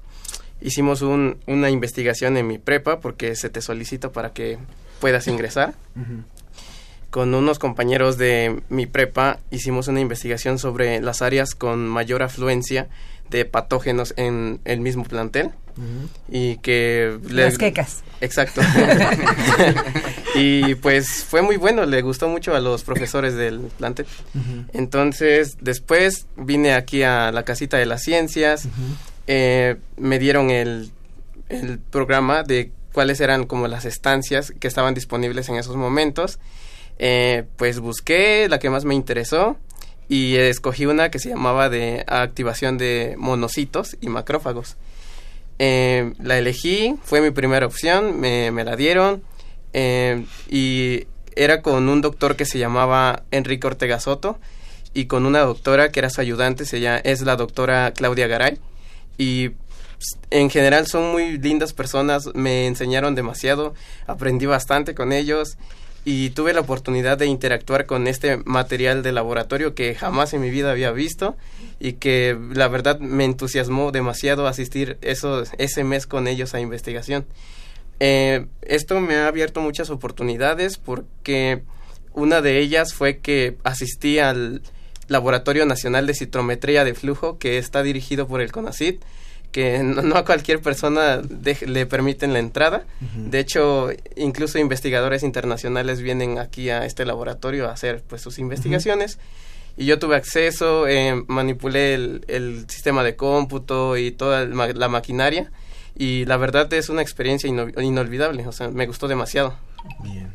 Hicimos 0.61 1.01
un, 1.01 1.39
una 1.47 1.69
investigación 1.69 2.35
en 2.37 2.47
mi 2.47 2.57
prepa 2.57 2.99
porque 2.99 3.35
se 3.35 3.49
te 3.49 3.61
solicita 3.61 4.11
para 4.11 4.33
que 4.33 4.57
puedas 4.99 5.27
ingresar. 5.27 5.73
Con 7.09 7.33
unos 7.33 7.57
compañeros 7.57 8.17
de 8.17 8.61
mi 8.69 8.85
prepa 8.85 9.39
hicimos 9.49 9.87
una 9.87 9.99
investigación 9.99 10.59
sobre 10.59 11.01
las 11.01 11.21
áreas 11.21 11.55
con 11.55 11.87
mayor 11.87 12.21
afluencia 12.21 12.87
de 13.29 13.45
patógenos 13.45 14.13
en 14.17 14.59
el 14.65 14.79
mismo 14.79 15.03
plantel 15.03 15.51
y 16.29 16.57
que 16.57 17.17
las 17.29 17.57
quecas. 17.57 18.03
Exacto. 18.21 18.61
Y 20.35 20.75
pues 20.75 21.23
fue 21.23 21.41
muy 21.41 21.57
bueno 21.57 21.85
le 21.85 22.01
gustó 22.01 22.29
mucho 22.29 22.55
a 22.55 22.59
los 22.59 22.83
profesores 22.83 23.35
del 23.35 23.59
plantel. 23.77 24.05
Entonces 24.73 25.57
después 25.59 26.27
vine 26.37 26.73
aquí 26.73 27.03
a 27.03 27.31
la 27.31 27.43
casita 27.43 27.77
de 27.77 27.85
las 27.85 28.03
ciencias. 28.03 28.67
Eh, 29.27 29.75
me 29.97 30.19
dieron 30.19 30.49
el, 30.49 30.91
el 31.49 31.79
programa 31.79 32.43
de 32.43 32.71
cuáles 32.93 33.19
eran 33.21 33.45
como 33.45 33.67
las 33.67 33.85
estancias 33.85 34.53
que 34.59 34.67
estaban 34.67 34.93
disponibles 34.93 35.49
en 35.49 35.55
esos 35.55 35.75
momentos 35.75 36.39
eh, 36.99 37.45
pues 37.55 37.79
busqué 37.79 38.47
la 38.49 38.59
que 38.59 38.69
más 38.69 38.83
me 38.83 38.93
interesó 38.93 39.57
y 40.09 40.35
escogí 40.35 40.85
una 40.85 41.09
que 41.09 41.19
se 41.19 41.29
llamaba 41.29 41.69
de 41.69 42.03
activación 42.07 42.77
de 42.77 43.15
monocitos 43.17 43.95
y 44.01 44.09
macrófagos. 44.09 44.75
Eh, 45.59 46.13
la 46.19 46.37
elegí, 46.37 46.95
fue 47.03 47.21
mi 47.21 47.31
primera 47.31 47.65
opción, 47.65 48.19
me, 48.19 48.51
la 48.51 48.75
dieron 48.75 49.23
eh, 49.71 50.25
y 50.49 51.07
era 51.35 51.61
con 51.61 51.87
un 51.87 52.01
doctor 52.01 52.35
que 52.35 52.45
se 52.45 52.59
llamaba 52.59 53.23
Enrique 53.31 53.67
Ortega 53.67 53.99
Soto 53.99 54.37
y 54.93 55.05
con 55.05 55.25
una 55.25 55.39
doctora 55.39 55.91
que 55.91 55.99
era 55.99 56.09
su 56.09 56.19
ayudante, 56.19 56.65
se 56.65 56.81
llama, 56.81 56.97
es 56.99 57.21
la 57.21 57.37
doctora 57.37 57.93
Claudia 57.93 58.27
Garay 58.27 58.57
en 60.29 60.49
general 60.49 60.87
son 60.87 61.11
muy 61.11 61.37
lindas 61.37 61.73
personas, 61.73 62.29
me 62.33 62.67
enseñaron 62.67 63.15
demasiado, 63.15 63.73
aprendí 64.07 64.45
bastante 64.45 64.95
con 64.95 65.11
ellos 65.11 65.57
y 66.05 66.29
tuve 66.29 66.53
la 66.53 66.61
oportunidad 66.61 67.17
de 67.17 67.25
interactuar 67.25 67.85
con 67.85 68.07
este 68.07 68.37
material 68.37 69.03
de 69.03 69.11
laboratorio 69.11 69.75
que 69.75 69.95
jamás 69.95 70.33
en 70.33 70.41
mi 70.41 70.49
vida 70.49 70.71
había 70.71 70.91
visto 70.91 71.35
y 71.79 71.93
que 71.93 72.37
la 72.53 72.67
verdad 72.67 72.99
me 72.99 73.25
entusiasmó 73.25 73.91
demasiado 73.91 74.47
asistir 74.47 74.97
eso, 75.01 75.43
ese 75.57 75.83
mes 75.83 76.07
con 76.07 76.27
ellos 76.27 76.53
a 76.53 76.61
investigación. 76.61 77.25
Eh, 77.99 78.45
esto 78.61 78.99
me 79.01 79.15
ha 79.15 79.27
abierto 79.27 79.59
muchas 79.59 79.89
oportunidades 79.89 80.77
porque 80.77 81.63
una 82.13 82.41
de 82.41 82.59
ellas 82.59 82.93
fue 82.93 83.17
que 83.17 83.57
asistí 83.63 84.19
al 84.19 84.61
Laboratorio 85.09 85.65
Nacional 85.65 86.07
de 86.07 86.13
Citrometría 86.13 86.85
de 86.85 86.93
Flujo 86.93 87.37
que 87.37 87.57
está 87.57 87.83
dirigido 87.83 88.27
por 88.27 88.41
el 88.41 88.51
CONACIT 88.51 89.01
que 89.51 89.81
no, 89.83 90.15
a 90.15 90.25
cualquier 90.25 90.61
persona 90.61 91.21
le 91.21 91.85
permiten 91.85 92.33
la 92.33 92.39
entrada. 92.39 92.85
De 93.15 93.39
hecho, 93.39 93.89
incluso 94.15 94.59
investigadores 94.59 95.23
internacionales 95.23 96.01
vienen 96.01 96.37
aquí 96.39 96.69
a 96.69 96.85
este 96.85 97.05
laboratorio 97.05 97.67
a 97.67 97.71
hacer 97.71 98.03
pues 98.07 98.21
sus 98.21 98.39
investigaciones. 98.39 99.19
Y 99.77 99.85
yo 99.85 99.97
tuve 99.97 100.17
acceso, 100.17 100.87
eh, 100.87 101.23
manipulé 101.27 101.93
el, 101.93 102.65
sistema 102.67 103.03
de 103.03 103.15
cómputo 103.15 103.97
y 103.97 104.11
toda 104.11 104.45
la 104.45 104.89
maquinaria. 104.89 105.51
Y 105.95 106.25
la 106.25 106.37
verdad 106.37 106.71
es 106.73 106.89
una 106.89 107.01
experiencia 107.01 107.49
inolvidable, 107.49 108.47
o 108.47 108.51
sea, 108.51 108.69
me 108.69 108.87
gustó 108.87 109.07
demasiado. 109.07 109.55
Bien. 110.03 110.33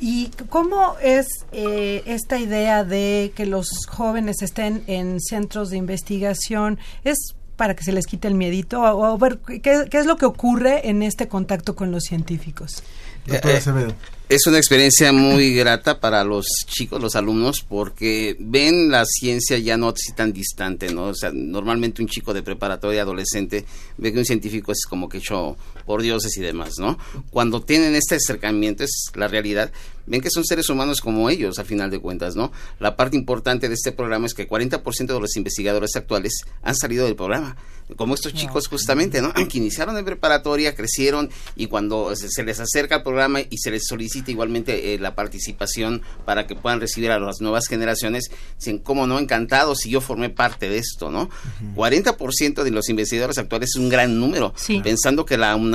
¿Y 0.00 0.30
cómo 0.48 0.96
es 1.02 1.26
eh, 1.52 2.02
esta 2.06 2.38
idea 2.38 2.84
de 2.84 3.32
que 3.34 3.46
los 3.46 3.86
jóvenes 3.88 4.42
estén 4.42 4.84
en 4.86 5.20
centros 5.20 5.70
de 5.70 5.78
investigación? 5.78 6.78
¿Es 7.04 7.34
para 7.56 7.74
que 7.74 7.84
se 7.84 7.92
les 7.92 8.06
quite 8.06 8.28
el 8.28 8.34
miedito 8.34 8.82
o, 8.82 9.16
ver 9.18 9.38
¿qué, 9.38 9.88
es 9.90 10.06
lo 10.06 10.16
que 10.16 10.26
ocurre 10.26 10.88
en 10.88 11.02
este 11.02 11.28
contacto 11.28 11.74
con 11.74 11.90
los 11.90 12.04
científicos. 12.04 12.82
Eh, 13.26 13.40
eh, 13.42 13.94
es 14.28 14.46
una 14.46 14.58
experiencia 14.58 15.12
muy 15.12 15.54
grata 15.54 16.00
para 16.00 16.24
los 16.24 16.46
chicos, 16.66 17.00
los 17.00 17.14
alumnos, 17.14 17.64
porque 17.66 18.36
ven 18.38 18.90
la 18.90 19.04
ciencia 19.06 19.58
ya 19.58 19.76
no 19.76 19.88
así 19.88 20.12
tan 20.14 20.32
distante, 20.32 20.92
¿no? 20.92 21.06
O 21.06 21.14
sea, 21.14 21.30
normalmente 21.32 22.02
un 22.02 22.08
chico 22.08 22.34
de 22.34 22.42
preparatoria, 22.42 23.02
adolescente, 23.02 23.64
ve 23.96 24.12
que 24.12 24.18
un 24.18 24.24
científico 24.24 24.72
es 24.72 24.84
como 24.88 25.08
que 25.08 25.18
hecho 25.18 25.56
por 25.86 26.02
dioses 26.02 26.36
y 26.36 26.40
demás, 26.40 26.74
¿no? 26.78 26.98
Cuando 27.30 27.62
tienen 27.62 27.94
este 27.94 28.16
acercamiento, 28.16 28.84
es 28.84 29.06
la 29.14 29.28
realidad, 29.28 29.72
ven 30.06 30.20
que 30.20 30.30
son 30.30 30.44
seres 30.44 30.68
humanos 30.68 31.00
como 31.00 31.30
ellos, 31.30 31.58
a 31.58 31.64
final 31.64 31.90
de 31.90 31.98
cuentas, 31.98 32.36
¿no? 32.36 32.52
La 32.78 32.96
parte 32.96 33.16
importante 33.16 33.68
de 33.68 33.74
este 33.74 33.92
programa 33.92 34.26
es 34.26 34.34
que 34.34 34.48
40% 34.48 35.06
de 35.06 35.20
los 35.20 35.36
investigadores 35.36 35.96
actuales 35.96 36.32
han 36.62 36.76
salido 36.76 37.04
del 37.04 37.16
programa, 37.16 37.56
como 37.96 38.14
estos 38.14 38.32
chicos 38.32 38.68
justamente, 38.68 39.20
¿no? 39.20 39.32
Que 39.48 39.58
iniciaron 39.58 39.96
en 39.96 40.04
preparatoria, 40.04 40.74
crecieron 40.74 41.30
y 41.54 41.66
cuando 41.66 42.14
se, 42.16 42.42
les 42.42 42.60
acerca 42.60 42.96
el 42.96 43.02
programa 43.02 43.40
y 43.40 43.58
se 43.58 43.70
les 43.70 43.86
solicita 43.86 44.30
igualmente 44.30 44.94
eh, 44.94 44.98
la 44.98 45.14
participación 45.14 46.02
para 46.24 46.46
que 46.46 46.54
puedan 46.54 46.80
recibir 46.80 47.10
a 47.10 47.18
las 47.18 47.40
nuevas 47.40 47.66
generaciones, 47.66 48.30
dicen, 48.58 48.78
¿cómo 48.78 49.06
no? 49.06 49.18
Encantados 49.18 49.84
y 49.86 49.90
yo 49.90 50.00
formé 50.00 50.30
parte 50.30 50.68
de 50.68 50.78
esto, 50.78 51.10
¿no? 51.10 51.28
40% 51.74 52.62
de 52.62 52.70
los 52.70 52.88
investigadores 52.88 53.38
actuales 53.38 53.70
es 53.70 53.76
un 53.76 53.88
gran 53.88 54.18
número, 54.18 54.54
pensando 54.82 55.24
que 55.24 55.36
la 55.36 55.54
UNAM 55.56 55.73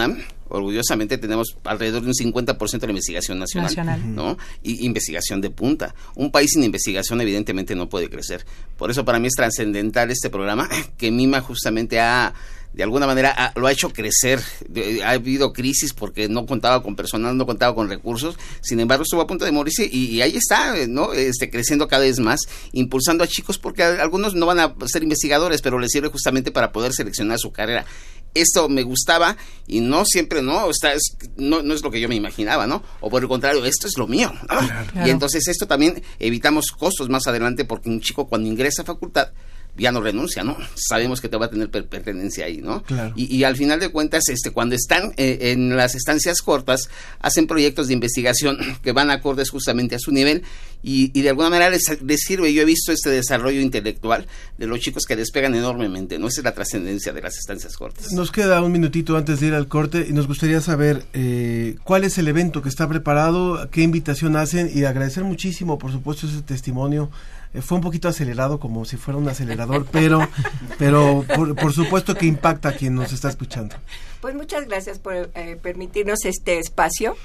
orgullosamente 0.50 1.18
tenemos 1.18 1.56
alrededor 1.64 2.02
de 2.02 2.08
un 2.08 2.14
50% 2.14 2.80
de 2.80 2.88
la 2.88 2.92
investigación 2.92 3.40
nacional, 3.40 4.16
¿no? 4.16 4.38
Y 4.64 4.86
investigación 4.86 5.42
de 5.42 5.50
punta. 5.50 5.94
Un 6.16 6.32
país 6.32 6.52
sin 6.52 6.64
investigación 6.64 7.22
evidentemente 7.22 7.76
no 7.76 7.88
puede 7.88 8.10
crecer. 8.10 8.46
Por 8.78 8.92
eso 8.92 9.06
para 9.06 9.20
mí 9.20 9.28
es 9.28 9.34
trascendental 9.34 10.12
este 10.12 10.30
programa 10.30 10.68
que 10.98 11.12
Mima 11.12 11.42
justamente 11.42 12.00
ha 12.00 12.34
de 12.74 12.84
alguna 12.84 13.08
manera 13.08 13.54
lo 13.56 13.68
ha 13.68 13.72
hecho 13.72 13.92
crecer. 13.92 14.40
Ha 15.04 15.12
habido 15.12 15.54
crisis 15.54 15.94
porque 15.94 16.30
no 16.30 16.46
contaba 16.46 16.82
con 16.84 16.96
personal, 16.96 17.36
no 17.36 17.46
contaba 17.46 17.76
con 17.76 17.90
recursos. 17.90 18.38
Sin 18.62 18.80
embargo, 18.80 19.04
estuvo 19.04 19.22
a 19.22 19.28
punto 19.28 19.46
de 19.46 19.52
morirse 19.52 19.90
y, 19.92 20.22
ahí 20.22 20.36
está, 20.36 20.76
¿no? 20.88 21.14
Este, 21.14 21.50
creciendo 21.50 21.88
cada 21.88 22.04
vez 22.04 22.20
más, 22.20 22.42
impulsando 22.72 23.24
a 23.24 23.28
chicos 23.28 23.58
porque 23.58 23.84
algunos 23.84 24.36
no 24.36 24.46
van 24.46 24.60
a 24.60 24.76
ser 24.86 25.04
investigadores, 25.04 25.62
pero 25.62 25.80
les 25.80 25.92
sirve 25.92 26.10
justamente 26.10 26.52
para 26.52 26.72
poder 26.72 26.94
seleccionar 26.94 27.40
su 27.40 27.52
carrera 27.52 27.86
esto 28.34 28.70
me 28.70 28.84
gustaba 28.84 29.38
y 29.68 29.82
no 29.82 30.06
siempre 30.06 30.42
no, 30.42 30.70
está, 30.70 30.94
es, 30.94 31.16
no, 31.38 31.62
no 31.62 31.74
es 31.74 31.82
lo 31.82 31.92
que 31.92 32.00
yo 32.00 32.08
me 32.08 32.16
imaginaba, 32.16 32.68
¿no? 32.68 32.84
O 33.02 33.10
por 33.10 33.22
el 33.22 33.28
contrario, 33.28 33.66
esto 33.66 33.88
es 33.88 33.98
lo 33.98 34.08
mío. 34.08 34.32
Y 35.06 35.10
entonces 35.10 35.48
esto 35.48 35.68
también 35.68 36.04
evitamos 36.20 36.68
costos 36.72 37.10
más 37.10 37.28
adelante 37.28 37.66
porque 37.66 37.90
un 37.90 38.02
chico 38.02 38.28
cuando 38.28 38.48
ingresa 38.48 38.84
a 38.84 38.86
facultad 38.86 39.30
ya 39.80 39.92
no 39.92 40.02
renuncia, 40.02 40.44
¿no? 40.44 40.58
Sabemos 40.76 41.22
que 41.22 41.30
te 41.30 41.38
va 41.38 41.48
a 41.48 41.50
tener 41.50 41.70
pertenencia 41.70 42.46
ahí, 42.46 42.58
¿no? 42.58 42.84
Y, 43.16 43.44
al 43.44 43.56
final 43.56 43.80
de 43.80 43.90
cuentas, 43.90 44.28
este, 44.30 44.52
cuando 44.52 44.76
están 44.76 45.14
eh, 45.18 45.52
en 45.52 45.76
las 45.76 45.96
estancias 45.96 46.42
cortas, 46.42 46.90
hacen 47.20 47.48
proyectos 47.48 47.88
de 47.88 47.94
investigación 47.94 48.58
que 48.84 48.92
van 48.92 49.10
acordes 49.10 49.50
justamente 49.50 49.96
a 49.96 50.00
su 50.00 50.12
nivel 50.12 50.44
y, 50.82 51.10
de 51.22 51.30
alguna 51.30 51.50
manera 51.50 51.70
les, 51.70 52.22
sirve. 52.22 52.54
Yo 52.54 52.62
he 52.62 52.66
visto 52.66 52.92
este 52.92 53.10
desarrollo 53.10 53.60
intelectual 53.62 54.28
de 54.58 54.68
los 54.68 54.80
chicos 54.80 55.06
que 55.06 55.16
despegan 55.16 55.56
enormemente, 55.56 56.20
¿no? 56.20 56.28
Esa 56.28 56.42
es 56.42 56.46
la 56.46 56.54
trascendencia 56.54 57.14
de 57.14 57.22
las 57.22 57.38
estancias 57.38 57.76
cortas. 57.76 58.12
Nos 58.12 58.32
queda 58.32 58.62
un 58.62 58.72
minutito 58.72 59.18
antes 59.18 59.40
de 59.40 59.48
ir 59.48 59.54
al 59.54 59.68
corte 59.68 60.06
y 60.08 60.14
nos 60.14 60.28
gustaría 60.28 60.62
saber 60.62 61.04
eh, 61.14 61.76
cuál 61.84 62.04
es 62.04 62.18
el 62.18 62.28
evento 62.28 62.62
que 62.62 62.70
está 62.70 62.88
preparado, 62.88 63.70
qué 63.72 63.82
invitación 63.82 64.36
hacen 64.36 64.70
y 64.74 64.84
agradecer 64.84 65.24
muchísimo, 65.24 65.78
por 65.78 65.92
supuesto, 65.92 66.28
ese 66.28 66.42
testimonio 66.42 67.10
fue 67.62 67.78
un 67.78 67.84
poquito 67.84 68.08
acelerado 68.08 68.60
como 68.60 68.86
si 68.86 68.96
fuera 68.98 69.18
un 69.18 69.28
acelerador, 69.28 69.86
pero, 69.92 70.28
pero 70.78 71.26
por, 71.56 71.74
supuesto 71.74 72.16
que 72.16 72.28
impacta 72.28 72.70
a 72.70 72.72
quien 72.74 72.96
nos 72.96 73.12
está 73.12 73.30
escuchando. 73.30 73.76
Pues 74.22 74.36
muchas 74.36 74.68
gracias 74.68 75.00
por 75.00 75.14
eh, 75.14 75.58
permitirnos 75.62 76.26
este 76.26 76.60
espacio. 76.60 77.16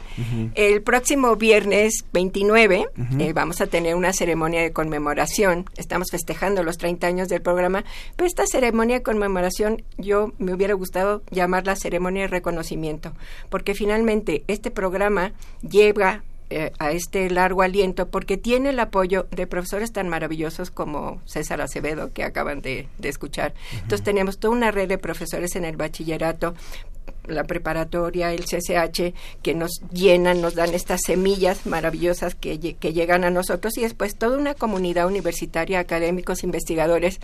El 0.55 0.83
próximo 0.83 1.37
viernes 1.37 2.05
29 2.13 2.87
eh, 3.19 3.33
vamos 3.33 3.61
a 3.61 3.67
tener 3.67 3.97
una 3.97 4.13
ceremonia 4.13 4.63
de 4.63 4.73
conmemoración. 4.73 5.67
Estamos 5.77 6.11
festejando 6.11 6.63
los 6.63 6.79
30 6.79 7.07
años 7.07 7.29
del 7.29 7.43
programa, 7.43 7.85
pero 8.17 8.27
esta 8.27 8.47
ceremonia 8.47 8.97
de 8.97 9.03
conmemoración 9.03 9.83
yo 9.99 10.33
me 10.39 10.55
hubiera 10.55 10.75
gustado 10.75 11.23
llamarla 11.31 11.77
ceremonia 11.77 12.23
de 12.23 12.29
reconocimiento, 12.29 13.13
porque 13.51 13.75
finalmente 13.75 14.45
este 14.47 14.71
programa 14.71 15.33
lleva 15.63 16.23
eh, 16.51 16.73
a 16.79 16.93
este 16.93 17.31
largo 17.31 17.63
aliento 17.63 18.09
porque 18.09 18.37
tiene 18.37 18.71
el 18.71 18.79
apoyo 18.79 19.27
de 19.31 19.47
profesores 19.47 19.93
tan 19.93 20.09
maravillosos 20.09 20.71
como 20.71 21.21
César 21.25 21.61
Acevedo 21.61 22.13
que 22.13 22.23
acaban 22.23 22.61
de, 22.61 22.87
escuchar. 23.03 23.55
Entonces 23.73 24.03
tenemos 24.03 24.39
toda 24.39 24.55
una 24.55 24.71
red 24.71 24.89
de 24.89 24.99
profesores 24.99 25.57
en 25.57 25.65
el 25.65 25.77
bachillerato 25.77 26.55
la 27.27 27.45
preparatoria, 27.45 28.33
el 28.33 28.45
CCH, 28.45 29.15
que 29.43 29.55
nos 29.55 29.81
llenan, 29.91 30.43
nos 30.43 30.55
dan 30.55 30.75
estas 30.75 31.01
semillas 31.07 31.65
maravillosas 31.65 32.35
que, 32.35 32.59
que 32.59 32.93
llegan 32.93 33.25
a 33.25 33.31
nosotros 33.31 33.79
y 33.79 33.81
después 33.81 34.17
toda 34.17 34.37
una 34.37 34.55
comunidad 34.55 35.07
universitaria, 35.07 35.81
académicos, 35.81 36.45
investigadores 36.45 37.21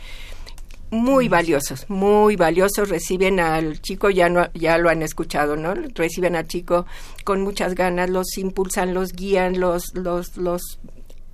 muy 0.90 1.28
valiosos, 1.28 1.86
muy 1.88 2.36
valiosos. 2.36 2.88
Reciben 2.88 3.40
al 3.40 3.80
chico, 3.80 4.10
ya 4.10 4.28
no, 4.28 4.50
ya 4.54 4.78
lo 4.78 4.88
han 4.90 5.02
escuchado, 5.02 5.56
¿no? 5.56 5.74
Reciben 5.74 6.36
al 6.36 6.46
chico 6.46 6.86
con 7.24 7.42
muchas 7.42 7.74
ganas, 7.74 8.10
los 8.10 8.36
impulsan, 8.38 8.94
los 8.94 9.12
guían, 9.12 9.60
los, 9.60 9.94
los, 9.94 10.36
los 10.36 10.80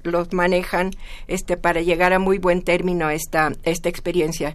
los 0.03 0.33
manejan 0.33 0.93
este 1.27 1.57
para 1.57 1.81
llegar 1.81 2.13
a 2.13 2.21
muy 2.21 2.39
buen 2.39 2.63
término 2.63 3.11
esta 3.11 3.53
esta 3.65 3.89
experiencia 3.89 4.55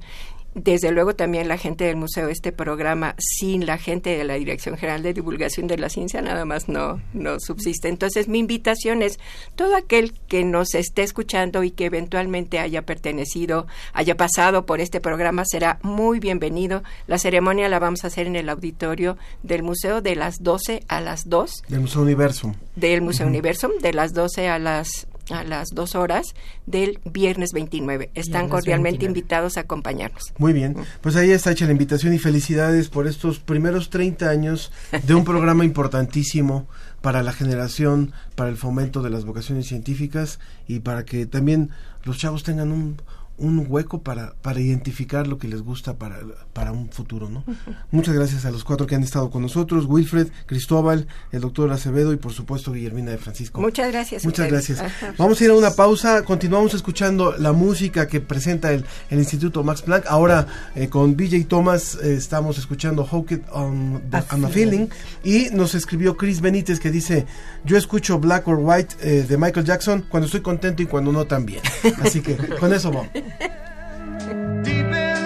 desde 0.54 0.92
luego 0.92 1.16
también 1.16 1.48
la 1.48 1.58
gente 1.58 1.86
del 1.86 1.96
museo, 1.96 2.28
este 2.28 2.52
programa 2.52 3.16
sin 3.18 3.66
la 3.66 3.78
gente 3.78 4.18
de 4.18 4.24
la 4.24 4.36
Dirección 4.36 4.78
General 4.78 5.02
de 5.02 5.14
Divulgación 5.14 5.68
de 5.68 5.78
la 5.78 5.90
Ciencia 5.90 6.22
nada 6.22 6.46
más 6.46 6.68
no, 6.68 7.02
no 7.14 7.40
subsiste. 7.40 7.88
Entonces 7.88 8.28
mi 8.28 8.40
invitación 8.40 9.02
es 9.02 9.20
todo 9.56 9.76
aquel 9.76 10.14
que 10.28 10.44
nos 10.44 10.76
esté 10.76 11.04
escuchando 11.04 11.64
y 11.64 11.72
que 11.72 11.86
eventualmente 11.86 12.60
haya 12.60 12.82
pertenecido, 12.82 13.68
haya 13.94 14.18
pasado 14.18 14.66
por 14.66 14.82
este 14.82 15.00
programa 15.00 15.46
será 15.46 15.80
muy 15.84 16.20
bienvenido. 16.20 16.84
La 17.08 17.18
ceremonia 17.18 17.70
la 17.70 17.80
vamos 17.80 18.04
a 18.04 18.08
hacer 18.08 18.28
en 18.28 18.36
el 18.36 18.50
auditorio 18.50 19.18
del 19.44 19.64
museo 19.64 20.02
de 20.02 20.16
las 20.16 20.44
12 20.44 20.84
a 20.88 21.02
las 21.02 21.30
2. 21.30 21.64
Del 21.70 21.80
Museo 21.80 22.02
Universum. 22.02 22.54
Del 22.76 23.02
Museo 23.02 23.28
Universum, 23.28 23.72
de 23.82 23.94
las 23.94 24.14
12 24.14 24.50
a 24.50 24.60
las 24.60 25.08
a 25.32 25.44
las 25.44 25.70
dos 25.70 25.96
horas 25.96 26.34
del 26.66 27.00
viernes 27.06 27.52
29. 27.54 28.12
Están 28.14 28.50
cordialmente 28.50 29.06
invitados 29.06 29.58
a 29.58 29.62
acompañarnos. 29.62 30.34
Muy 30.38 30.54
bien, 30.54 30.76
pues 31.02 31.16
ahí 31.16 31.32
está 31.32 31.52
hecha 31.52 31.66
la 31.66 31.72
invitación 31.72 32.14
y 32.14 32.20
felicidades 32.20 32.90
por 32.90 33.08
estos 33.08 33.40
primeros 33.40 33.90
30 33.90 34.30
años 34.30 34.72
de 35.04 35.14
un 35.14 35.24
programa 35.24 35.66
importantísimo 35.66 36.68
para 37.02 37.24
la 37.24 37.34
generación, 37.34 38.14
para 38.36 38.50
el 38.50 38.58
fomento 38.58 39.02
de 39.02 39.10
las 39.10 39.26
vocaciones 39.26 39.68
científicas 39.68 40.40
y 40.68 40.80
para 40.80 41.06
que 41.06 41.26
también 41.26 41.72
los 42.04 42.18
chavos 42.18 42.44
tengan 42.44 42.72
un, 42.72 43.02
un 43.38 43.66
hueco 43.68 44.02
para, 44.02 44.34
para 44.42 44.60
identificar 44.60 45.28
lo 45.28 45.38
que 45.38 45.48
les 45.48 45.62
gusta 45.62 45.98
para, 45.98 46.20
para 46.54 46.72
un 46.72 46.90
futuro, 46.90 47.30
¿no? 47.30 47.44
Muchas 47.92 48.14
gracias 48.14 48.46
a 48.46 48.52
los 48.52 48.64
cuatro 48.64 48.88
que 48.88 48.96
han 48.96 49.04
estado 49.04 49.30
con 49.30 49.42
nosotros, 49.42 49.86
Wilfred, 49.88 50.28
Cristóbal, 50.46 51.08
el 51.32 51.42
doctor 51.42 51.72
Acevedo 51.72 52.14
y 52.14 52.18
por 52.18 52.34
supuesto 52.34 52.74
Guillermina 52.74 53.12
de 53.12 53.18
Francisco. 53.18 53.62
Muchas 53.62 53.92
gracias. 53.92 54.26
Muchas 54.26 54.50
gracias. 54.50 54.84
Vamos 55.18 55.40
a 55.40 55.44
ir 55.44 55.52
a 55.52 55.56
una 55.56 55.72
pausa, 55.72 56.24
continuamos 56.24 56.74
escuchando 56.74 57.36
la 57.38 57.54
música 57.54 58.08
que 58.08 58.20
presenta 58.20 58.74
el, 58.74 58.86
el 59.10 59.20
Instituto 59.20 59.64
Max 59.64 59.82
Planck. 59.82 60.06
Ahora 60.08 60.48
eh, 60.76 60.90
con 60.90 61.16
BJ 61.16 61.46
Thomas 61.48 61.98
eh, 62.02 62.16
estamos 62.16 62.58
escuchando 62.58 63.06
Hawked 63.06 63.42
on, 63.52 64.02
on, 64.32 64.46
a 64.46 64.50
Feeling 64.50 64.88
y 65.24 65.50
nos 65.52 65.76
escribió 65.76 66.18
Chris 66.18 66.42
Benítez 66.42 66.80
que 66.80 66.92
dice, 66.92 67.26
yo 67.64 67.78
escucho 67.78 68.20
Black 68.20 68.48
or 68.48 68.60
White 68.60 68.96
eh, 69.02 69.26
de 69.28 69.38
Michael 69.38 69.66
Jackson 69.66 70.06
cuando 70.10 70.26
estoy 70.26 70.42
contento 70.42 70.82
y 70.84 70.86
cuando 70.86 71.12
no 71.12 71.26
también. 71.26 71.62
Así 72.02 72.22
que 72.22 72.36
con 72.60 72.74
eso 72.74 72.92
vamos. 72.92 73.10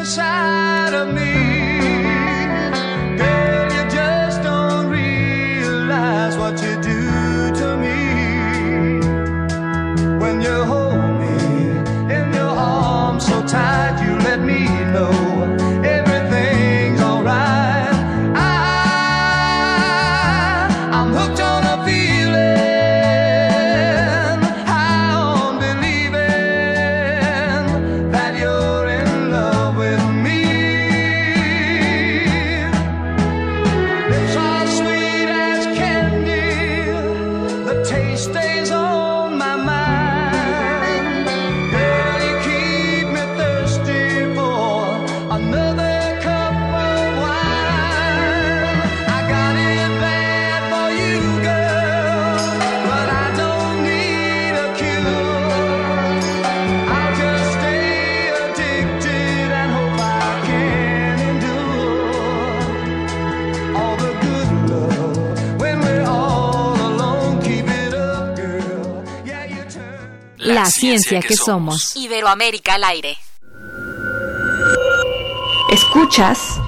Inside 0.06 0.94
of 0.94 1.08
me, 1.16 1.45
Que 71.04 71.36
somos. 71.36 71.94
Iberoamérica 71.96 72.76
al 72.76 72.84
aire. 72.86 73.18
Escuchas 75.72 76.60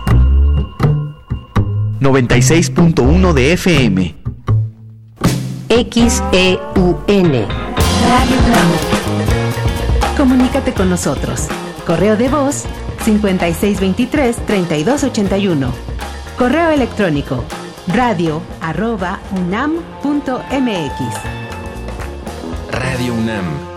96.1 2.01 3.33
de 3.33 3.53
FM. 3.53 4.15
XEUN. 5.69 7.47
Radio 8.09 8.37
Comunícate 10.17 10.73
con 10.73 10.89
nosotros. 10.89 11.47
Correo 11.85 12.17
de 12.17 12.27
voz 12.27 12.65
5623-3281. 13.05 15.69
Correo 16.37 16.71
electrónico 16.71 17.45
radio 17.87 18.41
arroba 18.61 19.19
unam.mx. 19.31 21.01
Radio 22.71 23.13
UNAM 23.13 23.76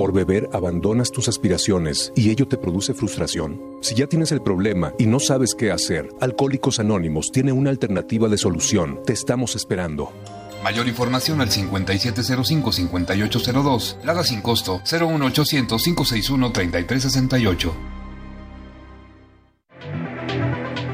Por 0.00 0.12
beber 0.14 0.48
abandonas 0.54 1.10
tus 1.10 1.28
aspiraciones 1.28 2.10
y 2.16 2.30
ello 2.30 2.48
te 2.48 2.56
produce 2.56 2.94
frustración. 2.94 3.60
Si 3.82 3.94
ya 3.94 4.06
tienes 4.06 4.32
el 4.32 4.40
problema 4.40 4.94
y 4.98 5.04
no 5.04 5.20
sabes 5.20 5.54
qué 5.54 5.70
hacer, 5.70 6.08
Alcohólicos 6.22 6.80
Anónimos 6.80 7.30
tiene 7.30 7.52
una 7.52 7.68
alternativa 7.68 8.26
de 8.26 8.38
solución. 8.38 9.02
Te 9.04 9.12
estamos 9.12 9.56
esperando. 9.56 10.10
Mayor 10.64 10.88
información 10.88 11.42
al 11.42 11.50
5705-5802. 11.50 14.02
Lada 14.02 14.24
sin 14.24 14.40
costo 14.40 14.80
01800-561-3368. 14.86 17.72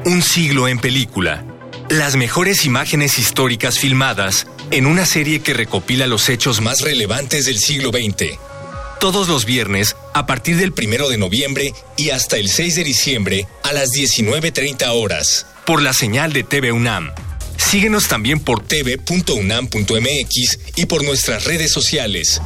Un 0.06 0.20
siglo 0.20 0.66
en 0.66 0.80
película. 0.80 1.44
Las 1.90 2.16
mejores 2.16 2.64
imágenes 2.64 3.20
históricas 3.20 3.78
filmadas 3.78 4.48
en 4.72 4.86
una 4.86 5.06
serie 5.06 5.42
que 5.42 5.54
recopila 5.54 6.08
los 6.08 6.28
hechos 6.28 6.60
más 6.60 6.80
relevantes 6.80 7.44
del 7.44 7.58
siglo 7.58 7.90
XX 7.90 8.36
todos 8.98 9.28
los 9.28 9.44
viernes 9.44 9.96
a 10.14 10.26
partir 10.26 10.56
del 10.56 10.72
primero 10.72 11.08
de 11.08 11.18
noviembre 11.18 11.72
y 11.96 12.10
hasta 12.10 12.36
el 12.36 12.48
6 12.48 12.76
de 12.76 12.84
diciembre 12.84 13.46
a 13.62 13.72
las 13.72 13.90
19.30 13.90 14.88
horas 14.90 15.46
por 15.64 15.82
la 15.82 15.92
señal 15.92 16.32
de 16.32 16.42
TV 16.44 16.72
UNAM. 16.72 17.10
Síguenos 17.56 18.08
también 18.08 18.40
por 18.40 18.62
tv.unam.mx 18.62 20.58
y 20.76 20.86
por 20.86 21.04
nuestras 21.04 21.44
redes 21.44 21.72
sociales. 21.72 22.40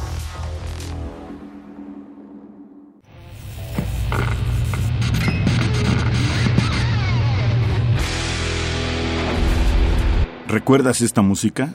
¿Recuerdas 10.47 10.99
esta 11.01 11.21
música? 11.21 11.73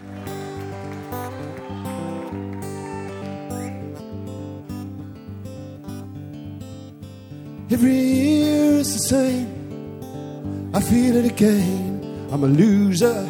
The 8.96 9.02
same. 9.02 9.48
I 10.72 10.80
feel 10.80 11.16
it 11.16 11.26
again. 11.26 12.00
I'm 12.32 12.44
a 12.44 12.46
loser, 12.46 13.26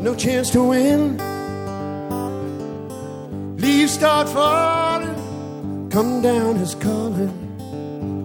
no 0.00 0.14
chance 0.14 0.50
to 0.50 0.62
win. 0.62 1.18
Leaves 3.56 3.94
start 3.94 4.28
falling, 4.28 5.88
come 5.90 6.22
down 6.22 6.56
is 6.56 6.76
calling. 6.76 7.34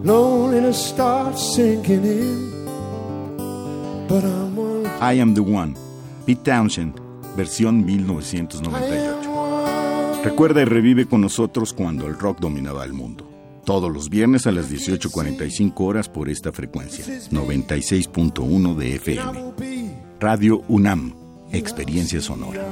Loneliness 0.03 0.77
starts 0.77 1.55
sinking 1.55 2.05
in. 2.05 2.53
But 4.07 4.23
I'm 4.23 4.55
one. 4.55 4.85
I 5.01 5.13
am 5.13 5.33
the 5.33 5.41
one 5.41 5.75
Pete 6.25 6.43
Townshend, 6.43 6.99
versión 7.35 7.83
1998. 7.85 10.21
Recuerda 10.23 10.61
y 10.61 10.65
revive 10.65 11.07
con 11.07 11.21
nosotros 11.21 11.73
cuando 11.73 12.05
el 12.07 12.17
rock 12.17 12.39
dominaba 12.39 12.85
el 12.85 12.93
mundo. 12.93 13.32
Todos 13.65 13.91
los 13.91 14.09
viernes 14.09 14.45
a 14.45 14.51
las 14.51 14.69
18.45 14.69 15.73
horas 15.77 16.09
por 16.09 16.29
esta 16.29 16.51
frecuencia, 16.51 17.05
96.1 17.05 18.75
de 18.75 18.95
FM. 18.95 19.53
Radio 20.19 20.63
UNAM, 20.67 21.15
Experiencia 21.51 22.19
Sonora. 22.19 22.65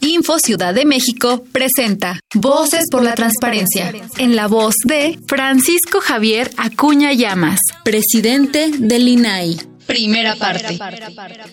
Info 0.00 0.38
Ciudad 0.38 0.74
de 0.74 0.84
México 0.84 1.44
presenta 1.52 2.20
Voces 2.34 2.86
por 2.90 3.02
la 3.02 3.14
Transparencia, 3.14 3.92
en 4.18 4.36
la 4.36 4.46
voz 4.46 4.74
de 4.84 5.18
Francisco 5.26 6.00
Javier 6.00 6.50
Acuña 6.56 7.12
Llamas, 7.14 7.60
presidente 7.82 8.70
del 8.78 9.08
INAI. 9.08 9.77
Primera 9.88 10.36
parte. 10.36 10.78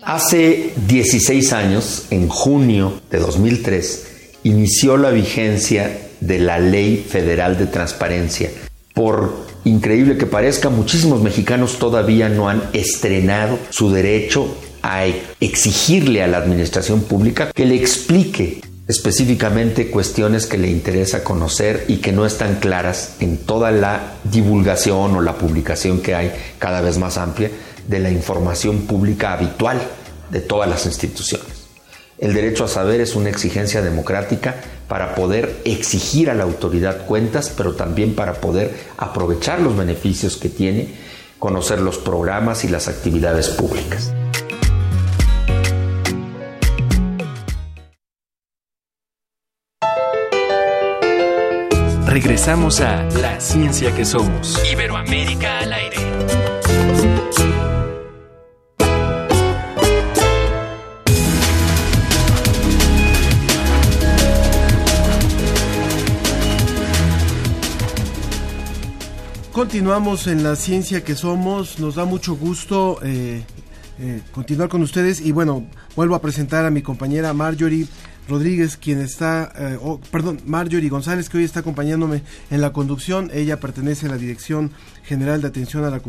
Hace 0.01 0.73
16 0.87 1.53
años, 1.53 2.07
en 2.09 2.27
junio 2.27 2.99
de 3.09 3.19
2003, 3.19 4.07
inició 4.43 4.97
la 4.97 5.11
vigencia 5.11 6.09
de 6.19 6.39
la 6.39 6.59
Ley 6.59 6.97
Federal 6.97 7.57
de 7.57 7.67
Transparencia. 7.67 8.49
Por 8.93 9.47
increíble 9.63 10.17
que 10.17 10.25
parezca, 10.25 10.69
muchísimos 10.69 11.21
mexicanos 11.21 11.79
todavía 11.79 12.27
no 12.27 12.49
han 12.49 12.61
estrenado 12.73 13.57
su 13.69 13.89
derecho 13.89 14.53
a 14.81 15.05
exigirle 15.39 16.21
a 16.21 16.27
la 16.27 16.39
administración 16.39 17.03
pública 17.03 17.53
que 17.53 17.65
le 17.65 17.75
explique 17.75 18.59
específicamente 18.89 19.89
cuestiones 19.89 20.45
que 20.45 20.57
le 20.57 20.69
interesa 20.69 21.23
conocer 21.23 21.85
y 21.87 21.97
que 21.97 22.11
no 22.11 22.25
están 22.25 22.55
claras 22.59 23.15
en 23.21 23.37
toda 23.37 23.71
la 23.71 24.15
divulgación 24.25 25.15
o 25.15 25.21
la 25.21 25.37
publicación 25.37 26.01
que 26.01 26.15
hay 26.15 26.33
cada 26.59 26.81
vez 26.81 26.97
más 26.97 27.17
amplia 27.17 27.49
de 27.87 27.99
la 27.99 28.11
información 28.11 28.81
pública 28.81 29.33
habitual 29.33 29.81
de 30.29 30.41
todas 30.41 30.69
las 30.69 30.85
instituciones. 30.85 31.65
El 32.17 32.33
derecho 32.33 32.63
a 32.63 32.67
saber 32.67 33.01
es 33.01 33.15
una 33.15 33.29
exigencia 33.29 33.81
democrática 33.81 34.55
para 34.87 35.15
poder 35.15 35.61
exigir 35.65 36.29
a 36.29 36.33
la 36.33 36.43
autoridad 36.43 37.05
cuentas, 37.05 37.51
pero 37.55 37.73
también 37.73 38.15
para 38.15 38.35
poder 38.35 38.73
aprovechar 38.97 39.59
los 39.59 39.75
beneficios 39.75 40.37
que 40.37 40.49
tiene 40.49 41.05
conocer 41.39 41.79
los 41.79 41.97
programas 41.97 42.63
y 42.63 42.69
las 42.69 42.87
actividades 42.87 43.49
públicas. 43.49 44.11
Regresamos 52.07 52.79
a 52.79 53.03
La 53.21 53.39
Ciencia 53.41 53.93
que 53.93 54.05
Somos. 54.05 54.59
Iberoamérica 54.71 55.59
al 55.59 55.73
aire. 55.73 55.97
Continuamos 69.55 70.27
en 70.27 70.43
la 70.43 70.57
ciencia 70.57 71.05
que 71.05 71.15
somos, 71.15 71.79
nos 71.79 71.95
da 71.95 72.03
mucho 72.03 72.35
gusto 72.35 72.99
eh, 73.01 73.41
eh, 73.99 74.21
continuar 74.33 74.67
con 74.67 74.81
ustedes 74.81 75.21
y 75.21 75.31
bueno, 75.31 75.65
vuelvo 75.95 76.13
a 76.15 76.21
presentar 76.21 76.65
a 76.65 76.71
mi 76.71 76.81
compañera 76.81 77.31
Marjorie 77.31 77.87
Rodríguez, 78.27 78.75
quien 78.75 78.99
está, 78.99 79.53
eh, 79.57 79.79
perdón, 80.11 80.41
Marjorie 80.45 80.89
González, 80.89 81.29
que 81.29 81.37
hoy 81.37 81.45
está 81.45 81.61
acompañándome 81.61 82.21
en 82.51 82.59
la 82.59 82.73
conducción. 82.73 83.31
Ella 83.33 83.61
pertenece 83.61 84.07
a 84.07 84.09
la 84.09 84.17
Dirección 84.17 84.71
General 85.05 85.41
de 85.41 85.47
Atención 85.47 85.85
a 85.85 85.89
la, 85.89 86.01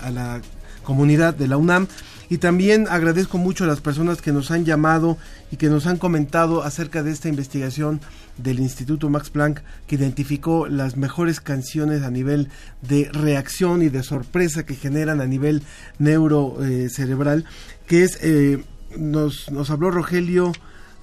a 0.00 0.10
la 0.10 0.40
Comunidad 0.84 1.34
de 1.34 1.48
la 1.48 1.56
UNAM. 1.56 1.88
Y 2.30 2.38
también 2.38 2.86
agradezco 2.88 3.36
mucho 3.36 3.64
a 3.64 3.66
las 3.66 3.80
personas 3.80 4.22
que 4.22 4.32
nos 4.32 4.50
han 4.50 4.64
llamado 4.64 5.18
y 5.50 5.56
que 5.56 5.68
nos 5.68 5.86
han 5.86 5.98
comentado 5.98 6.62
acerca 6.62 7.02
de 7.02 7.10
esta 7.10 7.28
investigación 7.28 8.00
del 8.38 8.60
Instituto 8.60 9.10
Max 9.10 9.30
Planck 9.30 9.62
que 9.86 9.96
identificó 9.96 10.66
las 10.66 10.96
mejores 10.96 11.40
canciones 11.40 12.02
a 12.02 12.10
nivel 12.10 12.48
de 12.82 13.10
reacción 13.12 13.82
y 13.82 13.88
de 13.88 14.02
sorpresa 14.02 14.64
que 14.64 14.74
generan 14.74 15.20
a 15.20 15.26
nivel 15.26 15.62
neurocerebral, 15.98 17.44
que 17.86 18.04
es, 18.04 18.18
eh, 18.22 18.64
nos, 18.96 19.50
nos 19.50 19.70
habló 19.70 19.90
Rogelio 19.90 20.52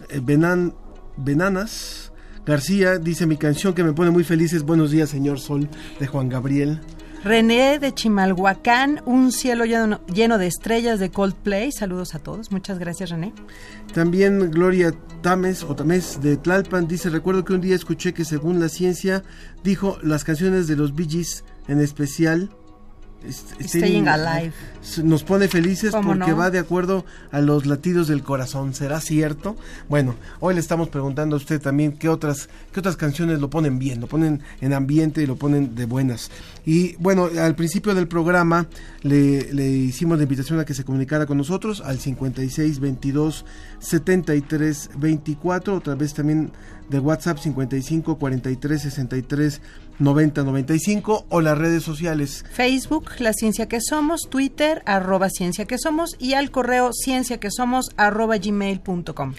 eh, 0.09 0.19
Benan, 0.23 0.73
Benanas 1.17 2.11
García, 2.45 2.97
dice 2.97 3.27
mi 3.27 3.37
canción 3.37 3.75
que 3.75 3.83
me 3.83 3.93
pone 3.93 4.09
muy 4.09 4.23
feliz 4.23 4.51
es 4.53 4.63
Buenos 4.63 4.89
días 4.89 5.09
señor 5.09 5.39
Sol 5.39 5.69
de 5.99 6.07
Juan 6.07 6.27
Gabriel. 6.27 6.81
René 7.23 7.77
de 7.77 7.93
Chimalhuacán, 7.93 9.01
un 9.05 9.31
cielo 9.31 9.65
lleno, 9.65 10.37
de 10.37 10.47
estrellas 10.47 10.99
de 10.99 11.11
Coldplay. 11.11 11.71
Saludos 11.71 12.15
a 12.15 12.19
todos. 12.19 12.51
Muchas 12.51 12.79
gracias, 12.79 13.11
René. 13.11 13.31
También 13.93 14.49
Gloria 14.49 14.91
Tames 15.21 15.63
o 15.63 15.75
Tames 15.75 16.19
de 16.21 16.37
Tlalpan 16.37 16.87
dice, 16.87 17.11
recuerdo 17.11 17.45
que 17.45 17.53
un 17.53 17.61
día 17.61 17.75
escuché 17.75 18.13
que 18.13 18.25
según 18.25 18.59
la 18.59 18.69
ciencia 18.69 19.21
dijo 19.63 19.99
las 20.01 20.23
canciones 20.23 20.67
de 20.67 20.75
los 20.75 20.95
Bee 20.95 21.07
Gees 21.07 21.43
en 21.67 21.79
especial 21.79 22.49
Staying 23.29 24.07
Alive. 24.07 24.53
Nos 25.03 25.23
pone 25.23 25.47
felices 25.47 25.93
porque 26.03 26.33
va 26.33 26.49
de 26.49 26.59
acuerdo 26.59 27.05
a 27.31 27.39
los 27.39 27.65
latidos 27.65 28.07
del 28.07 28.23
corazón. 28.23 28.73
¿Será 28.73 28.99
cierto? 28.99 29.55
Bueno, 29.89 30.15
hoy 30.39 30.55
le 30.55 30.59
estamos 30.59 30.89
preguntando 30.89 31.35
a 31.35 31.37
usted 31.37 31.61
también 31.61 31.93
qué 31.93 32.09
otras, 32.09 32.49
qué 32.73 32.79
otras 32.79 32.97
canciones 32.97 33.39
lo 33.39 33.49
ponen 33.49 33.77
bien, 33.79 34.01
lo 34.01 34.07
ponen 34.07 34.41
en 34.59 34.73
ambiente 34.73 35.21
y 35.21 35.27
lo 35.27 35.35
ponen 35.35 35.75
de 35.75 35.85
buenas. 35.85 36.31
Y 36.65 36.95
bueno, 36.95 37.29
al 37.39 37.55
principio 37.55 37.93
del 37.93 38.07
programa 38.07 38.67
le, 39.03 39.53
le 39.53 39.69
hicimos 39.69 40.17
la 40.17 40.23
invitación 40.23 40.59
a 40.59 40.65
que 40.65 40.73
se 40.73 40.83
comunicara 40.83 41.25
con 41.25 41.37
nosotros 41.37 41.81
al 41.81 41.99
56 41.99 42.79
22 42.79 43.45
73 43.79 44.89
24, 44.97 45.75
otra 45.75 45.95
vez 45.95 46.13
también 46.13 46.51
de 46.89 46.99
WhatsApp 46.99 47.37
55 47.37 48.17
43 48.17 48.81
63 48.81 49.61
90 50.01 50.43
95 50.43 51.25
o 51.29 51.41
las 51.41 51.57
redes 51.57 51.83
sociales. 51.83 52.43
Facebook, 52.53 53.11
La 53.19 53.33
Ciencia 53.33 53.67
que 53.67 53.79
Somos, 53.81 54.29
Twitter, 54.29 54.81
arroba 54.85 55.29
Ciencia 55.29 55.65
que 55.65 55.77
Somos 55.77 56.15
y 56.19 56.33
al 56.33 56.51
correo 56.51 56.91
ciencia 56.93 57.39
que 57.39 57.49
somos 57.51 57.91
arroba 57.97 58.37
gmail.com. 58.37 59.33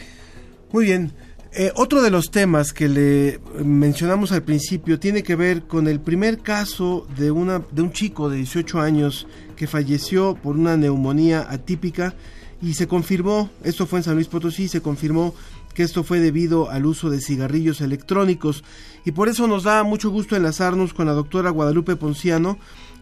Muy 0.72 0.84
bien. 0.84 1.12
Eh, 1.55 1.70
otro 1.76 2.01
de 2.01 2.11
los 2.11 2.30
temas 2.30 2.72
que 2.72 2.89
le 2.89 3.39
mencionamos 3.62 4.32
al 4.32 4.43
principio 4.43 4.99
tiene 4.99 5.22
que 5.22 5.37
ver 5.37 5.64
con 5.64 5.87
el 5.87 6.01
primer 6.01 6.39
caso 6.39 7.07
de, 7.18 7.30
una, 7.30 7.62
de 7.70 7.82
un 7.82 7.93
chico 7.93 8.30
de 8.30 8.39
18 8.39 8.80
años 8.80 9.26
que 9.55 9.66
falleció 9.66 10.34
por 10.34 10.57
una 10.57 10.78
neumonía 10.78 11.47
atípica 11.51 12.14
y 12.62 12.72
se 12.72 12.87
confirmó, 12.87 13.51
esto 13.64 13.87
fue 13.87 13.99
en 13.99 14.05
San 14.05 14.14
Luis 14.14 14.28
Potosí, 14.28 14.68
se 14.68 14.80
confirmó 14.80 15.34
que 15.75 15.83
esto 15.83 16.05
fue 16.05 16.20
debido 16.20 16.70
al 16.70 16.87
uso 16.87 17.11
de 17.11 17.20
cigarrillos 17.20 17.81
electrónicos 17.81 18.64
y 19.05 19.12
por 19.12 19.29
eso 19.29 19.47
nos 19.47 19.64
da 19.64 19.83
mucho 19.83 20.11
gusto 20.11 20.37
enlazarnos 20.37 20.95
con 20.95 21.07
la 21.07 21.12
doctora 21.12 21.51
Guadalupe 21.51 21.97
Ponciano, 21.97 22.59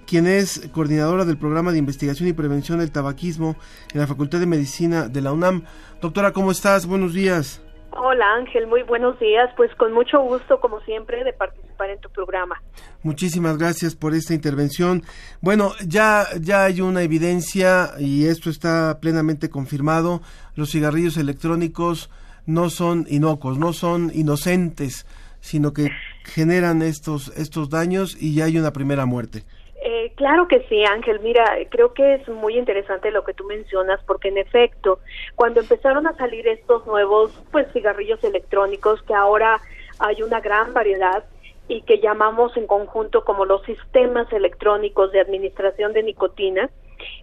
quien 0.07 0.27
es 0.27 0.69
coordinadora 0.73 1.25
del 1.25 1.39
programa 1.39 1.73
de 1.73 1.79
investigación 1.79 2.29
y 2.29 2.33
prevención 2.33 2.79
del 2.79 2.91
tabaquismo 2.91 3.57
en 3.93 4.01
la 4.01 4.07
Facultad 4.07 4.41
de 4.41 4.47
Medicina 4.47 5.09
de 5.09 5.21
la 5.21 5.33
UNAM. 5.33 5.65
Doctora, 6.01 6.33
¿cómo 6.33 6.51
estás? 6.51 6.87
Buenos 6.87 7.15
días. 7.15 7.63
Hola 7.93 8.35
Ángel, 8.37 8.67
muy 8.67 8.83
buenos 8.83 9.19
días. 9.19 9.51
Pues 9.57 9.75
con 9.75 9.93
mucho 9.93 10.21
gusto, 10.21 10.61
como 10.61 10.81
siempre, 10.81 11.25
de 11.25 11.33
participar 11.33 11.91
en 11.91 12.01
tu 12.01 12.09
programa. 12.11 12.61
Muchísimas 13.03 13.59
gracias 13.59 13.97
por 13.97 14.15
esta 14.15 14.33
intervención. 14.33 15.03
Bueno, 15.41 15.73
ya, 15.87 16.27
ya 16.41 16.65
hay 16.65 16.81
una 16.81 17.03
evidencia 17.03 17.91
y 17.99 18.27
esto 18.27 18.49
está 18.49 18.99
plenamente 19.01 19.51
confirmado. 19.51 20.23
Los 20.55 20.71
cigarrillos 20.71 21.17
electrónicos 21.17 22.11
no 22.53 22.71
son 22.71 23.07
inocuos, 23.09 23.59
no 23.59 23.73
son 23.73 24.11
inocentes, 24.15 25.07
sino 25.41 25.73
que 25.73 25.91
generan 26.25 26.83
estos, 26.83 27.29
estos 27.37 27.71
daños 27.71 28.17
y 28.21 28.35
ya 28.35 28.45
hay 28.45 28.59
una 28.59 28.73
primera 28.73 29.07
muerte. 29.07 29.45
Eh, 29.83 30.13
claro 30.17 30.47
que 30.47 30.61
sí, 30.69 30.85
Ángel. 30.85 31.21
Mira, 31.21 31.45
creo 31.71 31.95
que 31.95 32.15
es 32.15 32.29
muy 32.29 32.59
interesante 32.59 33.11
lo 33.11 33.25
que 33.25 33.33
tú 33.33 33.45
mencionas, 33.45 34.01
porque 34.07 34.29
en 34.29 34.37
efecto, 34.37 34.99
cuando 35.37 35.61
empezaron 35.61 36.07
a 36.07 36.15
salir 36.17 36.47
estos 36.49 36.87
nuevos, 36.87 37.33
pues, 37.51 37.67
cigarrillos 37.73 38.23
electrónicos, 38.23 39.03
que 39.03 39.15
ahora 39.15 39.61
hay 39.99 40.23
una 40.23 40.41
gran 40.41 40.75
variedad 40.75 41.25
y 41.69 41.83
que 41.83 42.01
llamamos 42.01 42.55
en 42.57 42.67
conjunto 42.67 43.25
como 43.25 43.47
los 43.47 43.63
sistemas 43.63 44.31
electrónicos 44.33 45.13
de 45.13 45.21
administración 45.21 45.93
de 45.93 46.03
nicotina, 46.03 46.69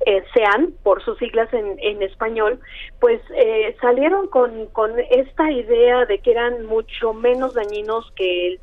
eh, 0.05 0.23
SEAN, 0.34 0.73
por 0.84 1.03
sus 1.03 1.17
siglas 1.17 1.51
en, 1.53 1.78
en 1.80 2.01
español, 2.03 2.59
pues 2.99 3.21
eh, 3.36 3.75
salieron 3.82 4.28
con, 4.28 4.67
con 4.67 4.91
esta 5.11 5.51
idea 5.51 6.05
de 6.05 6.19
que 6.19 6.32
eran 6.32 6.65
mucho 6.65 7.13
menos 7.13 7.53
dañinos 7.53 8.11
que 8.15 8.47
el 8.47 8.59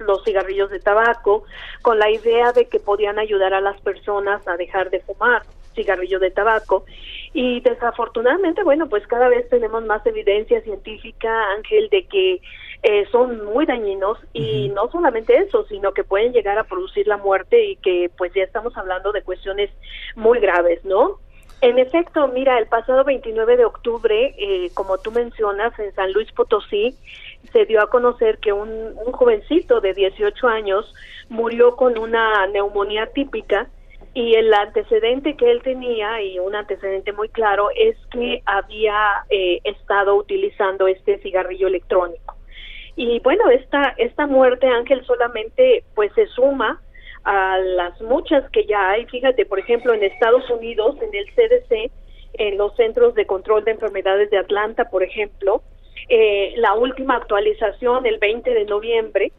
los 0.00 0.24
cigarrillos 0.24 0.70
de 0.70 0.80
tabaco, 0.80 1.44
con 1.82 1.98
la 1.98 2.10
idea 2.10 2.52
de 2.52 2.66
que 2.66 2.80
podían 2.80 3.18
ayudar 3.18 3.52
a 3.52 3.60
las 3.60 3.78
personas 3.82 4.46
a 4.48 4.56
dejar 4.56 4.88
de 4.88 5.00
fumar 5.00 5.42
cigarrillo 5.76 6.18
de 6.18 6.32
tabaco. 6.32 6.84
Y 7.32 7.60
desafortunadamente, 7.60 8.64
bueno, 8.64 8.88
pues 8.88 9.06
cada 9.06 9.28
vez 9.28 9.48
tenemos 9.48 9.84
más 9.84 10.04
evidencia 10.06 10.60
científica, 10.62 11.30
Ángel, 11.56 11.88
de 11.90 12.06
que 12.06 12.40
eh, 12.82 13.06
son 13.12 13.44
muy 13.44 13.66
dañinos 13.66 14.18
y 14.32 14.68
no 14.70 14.90
solamente 14.90 15.36
eso, 15.36 15.64
sino 15.68 15.92
que 15.92 16.04
pueden 16.04 16.32
llegar 16.32 16.58
a 16.58 16.64
producir 16.64 17.06
la 17.06 17.16
muerte 17.16 17.64
y 17.64 17.76
que 17.76 18.10
pues 18.16 18.32
ya 18.34 18.42
estamos 18.42 18.76
hablando 18.76 19.12
de 19.12 19.22
cuestiones 19.22 19.70
muy 20.14 20.40
graves, 20.40 20.84
¿no? 20.84 21.20
En 21.62 21.78
efecto, 21.78 22.28
mira, 22.28 22.58
el 22.58 22.66
pasado 22.66 23.02
29 23.04 23.56
de 23.56 23.64
octubre, 23.64 24.34
eh, 24.38 24.70
como 24.74 24.98
tú 24.98 25.10
mencionas, 25.10 25.76
en 25.78 25.94
San 25.94 26.12
Luis 26.12 26.30
Potosí, 26.32 26.94
se 27.52 27.64
dio 27.64 27.80
a 27.82 27.88
conocer 27.88 28.38
que 28.38 28.52
un, 28.52 28.68
un 28.68 29.12
jovencito 29.12 29.80
de 29.80 29.94
18 29.94 30.48
años 30.48 30.94
murió 31.28 31.74
con 31.76 31.96
una 31.98 32.46
neumonía 32.48 33.06
típica 33.06 33.68
y 34.16 34.34
el 34.34 34.54
antecedente 34.54 35.36
que 35.36 35.50
él 35.50 35.60
tenía, 35.62 36.22
y 36.22 36.38
un 36.38 36.54
antecedente 36.54 37.12
muy 37.12 37.28
claro, 37.28 37.68
es 37.76 37.98
que 38.10 38.40
había 38.46 38.96
eh, 39.28 39.60
estado 39.62 40.14
utilizando 40.16 40.86
este 40.86 41.18
cigarrillo 41.18 41.66
electrónico. 41.66 42.34
Y 42.96 43.20
bueno, 43.20 43.50
esta, 43.50 43.94
esta 43.98 44.26
muerte, 44.26 44.68
Ángel, 44.68 45.04
solamente 45.04 45.84
pues 45.94 46.10
se 46.14 46.28
suma 46.28 46.80
a 47.24 47.58
las 47.58 48.00
muchas 48.00 48.50
que 48.52 48.64
ya 48.64 48.92
hay. 48.92 49.04
Fíjate, 49.04 49.44
por 49.44 49.58
ejemplo, 49.58 49.92
en 49.92 50.02
Estados 50.02 50.48
Unidos, 50.48 50.96
en 51.02 51.14
el 51.14 51.26
CDC, 51.34 51.92
en 52.38 52.56
los 52.56 52.74
Centros 52.74 53.14
de 53.16 53.26
Control 53.26 53.64
de 53.64 53.72
Enfermedades 53.72 54.30
de 54.30 54.38
Atlanta, 54.38 54.88
por 54.88 55.02
ejemplo, 55.02 55.60
eh, 56.08 56.54
la 56.56 56.72
última 56.72 57.16
actualización, 57.16 58.06
el 58.06 58.16
20 58.16 58.48
de 58.48 58.64
noviembre, 58.64 59.32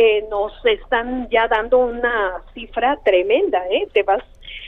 eh, 0.00 0.24
nos 0.30 0.52
están 0.64 1.28
ya 1.28 1.48
dando 1.48 1.78
una 1.78 2.40
cifra 2.54 3.00
tremenda, 3.04 3.66
¿eh? 3.68 3.88
Te 3.92 4.04
vas 4.04 4.22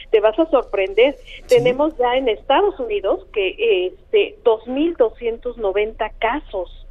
te 0.09 0.19
vas 0.19 0.37
a 0.37 0.45
sorprender. 0.47 1.15
Tenemos 1.47 1.97
ya 1.97 2.17
en 2.17 2.27
Estados 2.27 2.77
Unidos 2.81 3.25
que 3.31 3.87
este 3.87 4.35
2290 4.43 6.09
casos 6.19 6.85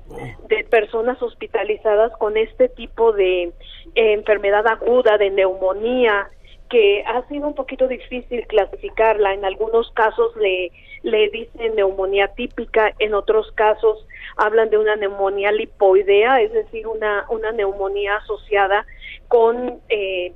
de 0.49 0.65
personas 0.65 1.21
hospitalizadas 1.23 2.13
con 2.17 2.39
este 2.39 2.71
tipo 2.71 3.13
de 3.13 3.43
eh, 3.43 3.53
enfermedad 3.95 4.67
aguda, 4.67 5.19
de 5.19 5.29
neumonía, 5.29 6.31
que 6.71 7.05
ha 7.07 7.29
sido 7.29 7.47
un 7.47 7.55
poquito 7.55 7.89
difícil 7.89 8.47
clasificarla. 8.47 9.35
En 9.35 9.45
algunos 9.45 9.91
casos 9.91 10.35
le, 10.37 10.73
le 11.03 11.29
dicen 11.31 11.75
neumonía 11.77 12.29
típica, 12.29 12.95
en 12.99 13.15
otros 13.15 13.51
casos 13.53 14.07
hablan 14.37 14.71
de 14.71 14.79
una 14.79 14.97
neumonía 14.97 15.53
lipoidea, 15.53 16.41
es 16.41 16.53
decir, 16.53 16.87
una, 16.87 17.27
una 17.29 17.53
neumonía 17.53 18.17
asociada 18.17 18.87
con 19.29 19.81
eh, 19.89 20.33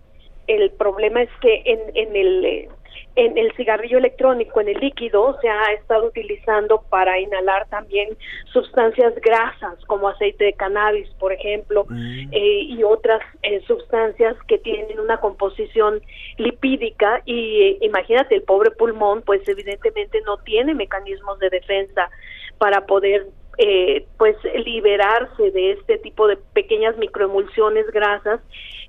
el 0.47 0.71
problema 0.73 1.23
es 1.23 1.31
que 1.41 1.63
en, 1.65 1.81
en 1.95 2.17
el 2.17 2.45
eh, 2.45 2.69
en 3.17 3.39
el 3.39 3.53
cigarrillo 3.57 3.99
electrónico, 3.99 4.61
en 4.61 4.69
el 4.69 4.79
líquido, 4.79 5.39
se 5.41 5.49
ha 5.49 5.73
estado 5.73 6.07
utilizando 6.07 6.83
para 6.91 7.19
inhalar 7.21 7.69
también 7.69 8.17
sustancias 8.53 9.15
grasas 9.17 9.79
como 9.87 10.09
aceite 10.09 10.45
de 10.45 10.53
cannabis, 10.55 11.09
por 11.21 11.33
ejemplo, 11.33 11.87
eh, 12.33 12.61
y 12.69 12.83
otras 12.83 13.21
eh, 13.43 13.61
sustancias 13.67 14.37
que 14.49 14.59
tienen 14.59 14.99
una 14.99 15.19
composición 15.19 16.01
lipídica. 16.39 17.23
Y 17.25 17.63
eh, 17.63 17.79
imagínate, 17.83 18.35
el 18.35 18.43
pobre 18.43 18.71
pulmón 18.73 19.23
pues 19.23 19.47
evidentemente 19.49 20.21
no 20.23 20.39
tiene 20.39 20.75
mecanismos 20.75 21.39
de 21.39 21.51
defensa 21.51 22.11
para 22.59 22.87
poder 22.87 23.27
eh, 23.59 24.07
pues 24.19 24.37
liberarse 24.67 25.51
de 25.53 25.73
este 25.73 25.99
tipo 25.99 26.27
de 26.27 26.37
pequeñas 26.37 26.97
microemulsiones 26.97 27.87
grasas 27.93 28.41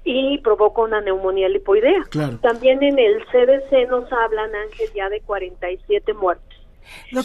y 0.05 0.37
provoca 0.37 0.83
una 0.83 1.01
neumonía 1.01 1.49
lipoidea. 1.49 2.03
También 2.41 2.81
en 2.83 2.99
el 2.99 3.25
CDC 3.25 3.89
nos 3.89 4.11
hablan, 4.13 4.53
Ángel, 4.55 4.87
ya 4.95 5.09
de 5.09 5.19
47 5.21 6.13
muertes. 6.13 6.45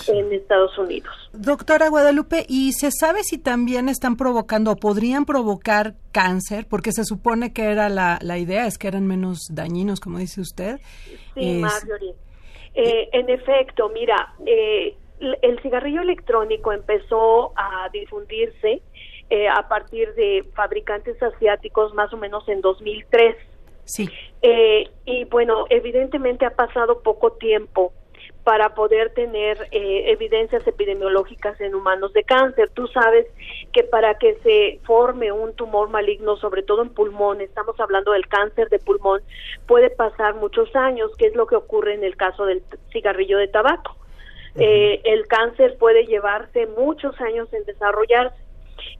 en 0.09 0.33
Estados 0.33 0.77
Unidos. 0.79 1.13
Doctora 1.35 1.91
Guadalupe, 1.91 2.47
¿y 2.49 2.73
se 2.73 2.91
sabe 2.91 3.23
si 3.23 3.37
también 3.37 3.91
están 3.91 4.17
provocando 4.17 4.73
o 4.73 4.77
podrían 4.77 5.27
provocar 5.27 5.95
cáncer? 6.13 6.67
Porque 6.69 6.93
se 6.93 7.05
supone 7.05 7.53
que 7.53 7.65
era 7.65 7.91
la, 7.91 8.19
la 8.23 8.39
idea, 8.39 8.67
es 8.67 8.79
que 8.79 8.89
eran 8.89 9.07
menos 9.07 9.41
dañinos, 9.53 10.01
como 10.01 10.19
dice 10.19 10.41
usted. 10.41 10.81
Sí, 11.35 11.59
Marjorie. 11.61 12.15
Eh, 12.75 13.11
en 13.13 13.29
efecto, 13.29 13.91
mira, 13.91 14.35
eh, 14.47 14.97
el 15.21 15.61
cigarrillo 15.61 16.01
electrónico 16.01 16.73
empezó 16.73 17.53
a 17.57 17.91
difundirse 17.93 18.81
eh, 19.33 19.47
a 19.49 19.69
partir 19.69 20.13
de 20.15 20.45
fabricantes 20.57 21.23
asiáticos 21.23 21.95
más 21.95 22.13
o 22.13 22.17
menos 22.17 22.49
en 22.49 22.61
2003. 22.61 23.37
Sí. 23.85 24.11
Eh, 24.43 24.91
y 25.05 25.25
bueno, 25.27 25.67
evidentemente 25.71 26.45
ha 26.45 26.57
pasado 26.57 27.01
poco 27.01 27.35
tiempo 27.35 27.93
para 28.43 28.75
poder 28.75 29.15
tener 29.15 29.69
eh, 29.71 30.11
evidencias 30.11 30.67
epidemiológicas 30.67 31.61
en 31.61 31.77
humanos 31.77 32.13
de 32.13 32.25
cáncer. 32.25 32.71
Tú 32.71 32.89
sabes 32.89 33.29
que 33.73 33.85
para 33.85 34.19
que 34.19 34.35
se 34.43 34.81
forme 34.85 35.31
un 35.31 35.55
tumor 35.55 35.91
maligno, 35.91 36.37
sobre 36.37 36.65
todo 36.65 36.83
en 36.83 36.89
pulmón, 36.89 37.41
estamos 37.41 37.79
hablando 37.79 38.11
del 38.11 38.27
cáncer 38.27 38.69
de 38.69 38.81
pulmón, 38.81 39.21
puede 39.69 39.91
pasar 39.91 40.35
muchos 40.35 40.75
años, 40.75 41.13
que 41.17 41.27
es 41.27 41.37
lo 41.37 41.47
que 41.47 41.55
ocurre 41.55 41.95
en 41.95 42.03
el 42.03 42.17
caso 42.17 42.47
del 42.47 42.65
cigarrillo 42.91 43.39
de 43.39 43.47
tabaco. 43.47 43.97
el 44.57 45.29
cáncer 45.29 45.79
puede 45.79 46.05
llevarse 46.07 46.67
muchos 46.67 47.15
años 47.21 47.47
en 47.53 47.65
desarrollarse 47.65 48.50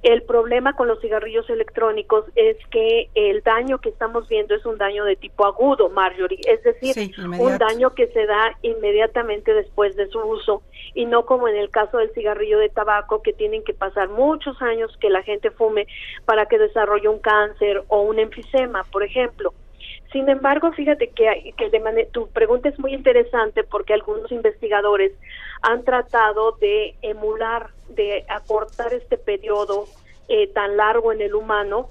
el 0.03 0.23
problema 0.23 0.75
con 0.75 0.89
los 0.89 1.01
cigarrillos 1.01 1.49
electrónicos 1.51 2.25
es 2.35 2.57
que 2.71 3.09
el 3.15 3.43
daño 3.43 3.79
que 3.79 3.91
estamos 3.91 4.29
viendo 4.29 4.55
es 4.55 4.65
un 4.67 4.79
daño 4.79 5.05
de 5.05 5.17
tipo 5.17 5.47
agudo, 5.47 5.89
Marjorie, 5.89 6.41
es 6.47 6.63
decir, 6.63 7.13
un 7.39 7.59
daño 7.59 7.95
que 7.95 8.09
se 8.09 8.27
da 8.27 8.57
inmediatamente 8.63 9.55
después 9.55 9.97
de 9.97 10.09
su 10.09 10.19
uso. 10.21 10.63
Y 10.95 11.07
no 11.07 11.25
como 11.25 11.49
en 11.49 11.57
el 11.57 11.71
caso 11.71 11.99
del 11.99 12.13
cigarrillo 12.15 12.59
de 12.59 12.69
tabaco 12.69 13.23
que 13.23 13.33
tienen 13.33 13.63
que 13.63 13.75
pasar 13.75 14.09
muchos 14.09 14.61
años 14.61 14.97
que 15.01 15.11
la 15.11 15.23
gente 15.23 15.51
fume 15.51 15.87
para 16.25 16.47
que 16.47 16.59
desarrolle 16.59 17.09
un 17.09 17.21
cáncer 17.21 17.85
o 17.89 18.03
un 18.03 18.19
enfisema, 18.19 18.85
por 18.91 19.03
ejemplo. 19.03 19.53
Sin 20.13 20.29
embargo, 20.29 20.73
fíjate 20.73 21.11
que, 21.11 21.55
que 21.57 21.71
de 21.71 22.09
tu 22.11 22.29
pregunta 22.29 22.69
es 22.69 22.79
muy 22.81 22.95
interesante 22.95 23.63
porque 23.63 23.95
algunos 23.95 24.31
investigadores 24.33 25.13
han 25.63 25.85
tratado 25.85 26.53
de 26.61 26.97
emular, 27.03 27.71
de 27.91 28.25
acortar 28.29 28.93
este 28.95 29.19
periodo 29.19 29.87
eh, 30.29 30.47
tan 30.49 30.77
largo 30.77 31.13
en 31.13 31.21
el 31.21 31.35
humano 31.35 31.89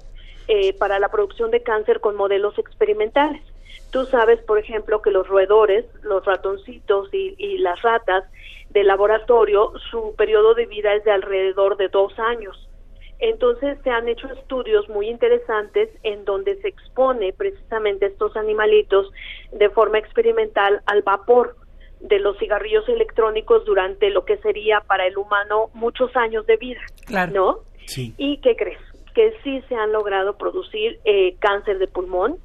eh, 0.48 0.72
para 0.74 0.98
la 0.98 1.10
producción 1.10 1.50
de 1.50 1.62
cáncer 1.62 2.00
con 2.00 2.16
modelos 2.16 2.58
experimentales. 2.58 3.42
Tú 3.90 4.06
sabes, 4.06 4.40
por 4.42 4.58
ejemplo, 4.58 5.02
que 5.02 5.10
los 5.10 5.28
roedores, 5.28 5.84
los 6.02 6.24
ratoncitos 6.24 7.12
y, 7.12 7.34
y 7.38 7.58
las 7.58 7.80
ratas 7.82 8.24
de 8.70 8.84
laboratorio, 8.84 9.72
su 9.90 10.14
periodo 10.16 10.54
de 10.54 10.66
vida 10.66 10.94
es 10.94 11.04
de 11.04 11.10
alrededor 11.10 11.76
de 11.76 11.88
dos 11.88 12.18
años. 12.18 12.68
Entonces 13.18 13.78
se 13.84 13.90
han 13.90 14.08
hecho 14.08 14.28
estudios 14.28 14.88
muy 14.88 15.08
interesantes 15.08 15.90
en 16.02 16.24
donde 16.24 16.56
se 16.62 16.68
expone 16.68 17.34
precisamente 17.34 18.06
estos 18.06 18.34
animalitos 18.36 19.12
de 19.52 19.68
forma 19.68 19.98
experimental 19.98 20.80
al 20.86 21.02
vapor 21.02 21.56
de 22.00 22.18
los 22.18 22.38
cigarrillos 22.38 22.88
electrónicos 22.88 23.64
durante 23.64 24.10
lo 24.10 24.24
que 24.24 24.38
sería 24.38 24.80
para 24.80 25.06
el 25.06 25.16
humano 25.18 25.70
muchos 25.74 26.14
años 26.16 26.46
de 26.46 26.56
vida, 26.56 26.80
¿no? 27.32 27.58
Sí. 27.86 28.14
¿Y 28.16 28.38
qué 28.38 28.56
crees? 28.56 28.78
Que 29.14 29.34
sí 29.42 29.62
se 29.68 29.74
han 29.74 29.92
logrado 29.92 30.36
producir 30.38 30.98
eh, 31.04 31.36
cáncer 31.40 31.78
de 31.78 31.88
pulmón, 31.88 32.38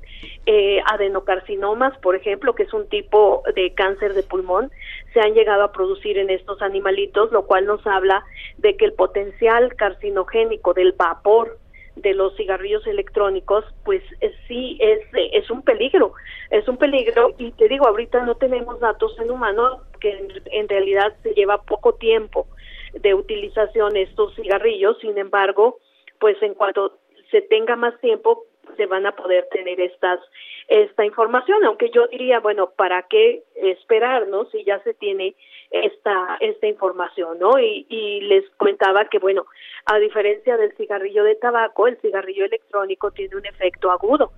eh, 0.46 0.80
adenocarcinomas, 0.92 1.98
por 2.00 2.16
ejemplo, 2.16 2.56
que 2.56 2.64
es 2.64 2.74
un 2.74 2.90
tipo 2.90 3.44
de 3.56 3.74
cáncer 3.74 4.14
de 4.14 4.24
pulmón, 4.24 4.72
se 5.14 5.20
han 5.20 5.34
llegado 5.34 5.64
a 5.64 5.72
producir 5.72 6.18
en 6.18 6.30
estos 6.30 6.62
animalitos, 6.62 7.32
lo 7.32 7.46
cual 7.46 7.66
nos 7.66 7.86
habla 7.86 8.24
de 8.58 8.76
que 8.76 8.86
el 8.86 8.94
potencial 8.94 9.76
carcinogénico 9.76 10.74
del 10.74 10.94
vapor 10.94 11.60
de 11.96 12.14
los 12.14 12.36
cigarrillos 12.36 12.86
electrónicos, 12.88 13.66
pues 13.84 14.04
eh, 14.22 14.34
sí 14.48 14.78
es, 14.82 15.00
es 15.32 15.50
un 15.50 15.62
peligro, 15.62 16.14
es 16.50 16.68
un 16.68 16.78
peligro 16.78 17.34
y 17.38 17.52
te 17.52 17.68
digo, 17.68 17.88
ahorita 17.88 18.26
no 18.26 18.36
tenemos 18.36 18.80
datos 18.80 19.18
en 19.20 19.32
humanos 19.32 19.82
que 20.00 20.12
en, 20.12 20.28
en 20.52 20.70
realidad 20.70 21.16
se 21.24 21.34
lleva 21.34 21.62
poco 21.62 21.96
tiempo 21.96 22.48
de 22.94 23.14
utilización 23.14 23.96
estos 23.96 24.36
cigarrillos, 24.36 24.98
sin 25.00 25.18
embargo, 25.18 25.80
pues 26.20 26.42
en 26.42 26.54
cuanto 26.54 26.98
se 27.32 27.42
tenga 27.42 27.76
más 27.76 28.00
tiempo, 28.02 28.46
se 28.78 28.86
van 28.86 29.06
a 29.06 29.16
poder 29.16 29.48
tener 29.52 29.80
estas 29.80 30.20
esta 30.68 31.06
información, 31.06 31.64
aunque 31.64 31.92
yo 31.92 32.08
diría, 32.08 32.40
bueno, 32.40 32.72
¿para 32.76 33.04
qué 33.04 33.44
esperar, 33.56 34.28
no? 34.28 34.46
Si 34.46 34.64
ya 34.64 34.82
se 34.84 34.96
tiene 34.96 35.36
esta 35.72 36.38
esta 36.40 36.68
información, 36.68 37.40
¿no? 37.40 37.60
Y, 37.60 37.86
y 37.90 38.22
les 38.22 38.50
comentaba 38.58 39.06
que, 39.06 39.20
bueno, 39.20 39.46
a 39.86 39.98
diferencia 39.98 40.58
del 40.58 40.76
cigarrillo 40.76 41.24
de 41.24 41.36
tabaco, 41.36 41.88
el 41.88 41.98
cigarrillo 42.02 42.46
electrónico 42.46 43.12
tiene 43.12 43.36
un 43.36 43.46
efecto 43.46 43.92
agudo. 43.92 44.32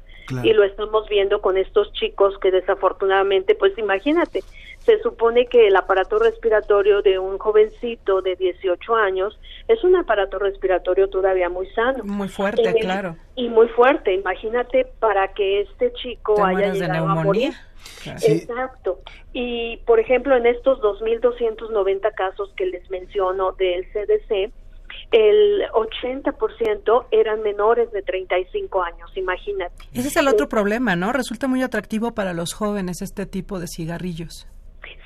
Y 0.43 0.51
lo 0.51 0.65
estamos 0.65 1.07
viendo 1.07 1.39
con 1.39 1.55
estos 1.57 1.93
chicos 1.93 2.37
que 2.39 2.51
desafortunadamente, 2.51 3.55
pues 3.55 3.77
imagínate, 3.77 4.43
se 4.87 5.01
supone 5.01 5.47
que 5.47 5.67
el 5.67 5.75
aparato 5.75 6.17
respiratorio 6.17 7.01
de 7.01 7.19
un 7.19 7.37
jovencito 7.37 8.21
de 8.21 8.37
18 8.37 8.95
años 8.95 9.37
es 9.67 9.83
un 9.83 9.97
aparato 9.97 10.39
respiratorio 10.39 11.09
todavía 11.09 11.49
muy 11.49 11.67
sano. 11.71 12.05
Muy 12.05 12.29
fuerte, 12.29 12.73
claro. 12.79 13.17
Y 13.35 13.49
muy 13.49 13.67
fuerte. 13.67 14.13
Imagínate 14.13 14.87
para 14.99 15.33
que 15.33 15.59
este 15.59 15.91
chico 15.91 16.41
haya 16.41 16.71
llegado 16.71 17.09
a 17.09 17.15
morir. 17.15 17.53
Exacto. 18.05 19.01
Y, 19.33 19.75
por 19.85 19.99
ejemplo, 19.99 20.37
en 20.37 20.45
estos 20.45 20.79
2.290 20.79 22.15
casos 22.15 22.53
que 22.55 22.67
les 22.67 22.89
menciono 22.89 23.51
del 23.51 23.85
CDC, 23.91 24.53
el 25.11 25.63
80% 25.73 27.07
eran 27.11 27.41
menores 27.41 27.91
de 27.91 28.03
35 28.03 28.83
años, 28.83 29.11
imagínate. 29.17 29.75
Ese 29.93 30.07
es 30.07 30.15
el 30.15 30.29
otro 30.29 30.47
problema, 30.47 30.95
¿no? 30.95 31.11
Resulta 31.11 31.49
muy 31.49 31.61
atractivo 31.61 32.13
para 32.13 32.31
los 32.31 32.53
jóvenes 32.53 33.01
este 33.01 33.25
tipo 33.25 33.59
de 33.59 33.67
cigarrillos. 33.67 34.47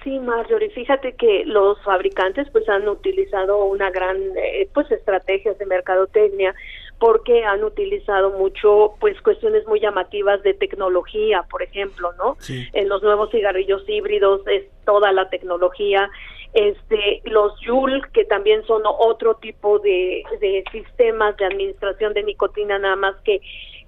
Sí, 0.04 0.20
Marjorie, 0.20 0.70
fíjate 0.72 1.14
que 1.14 1.44
los 1.46 1.82
fabricantes 1.84 2.50
pues 2.52 2.68
han 2.68 2.88
utilizado 2.90 3.66
una 3.66 3.92
gran 3.92 4.18
eh, 4.36 4.68
pues 4.74 4.92
estrategias 4.92 5.58
de 5.60 5.66
mercadotecnia 5.68 6.56
porque 7.00 7.44
han 7.44 7.64
utilizado 7.64 8.32
mucho 8.32 8.94
pues 9.00 9.20
cuestiones 9.22 9.66
muy 9.68 9.80
llamativas 9.80 10.42
de 10.44 10.54
tecnología, 10.54 11.44
por 11.50 11.64
ejemplo, 11.64 12.14
¿no? 12.14 12.38
En 12.74 12.90
los 12.90 13.02
nuevos 13.02 13.32
cigarrillos 13.32 13.84
híbridos 13.88 14.42
es 14.48 14.66
toda 14.86 15.12
la 15.12 15.30
tecnología. 15.30 16.10
Este 16.54 17.22
los 17.26 17.54
Joule 17.66 18.02
que 18.14 18.26
también 18.26 18.64
son 18.66 18.84
otro 18.86 19.36
tipo 19.36 19.80
de, 19.80 20.24
de 20.40 20.64
sistemas 20.72 21.38
de 21.38 21.46
administración 21.46 22.14
de 22.14 22.24
nicotina 22.24 22.78
nada 22.78 22.96
más 22.96 23.16
que 23.24 23.42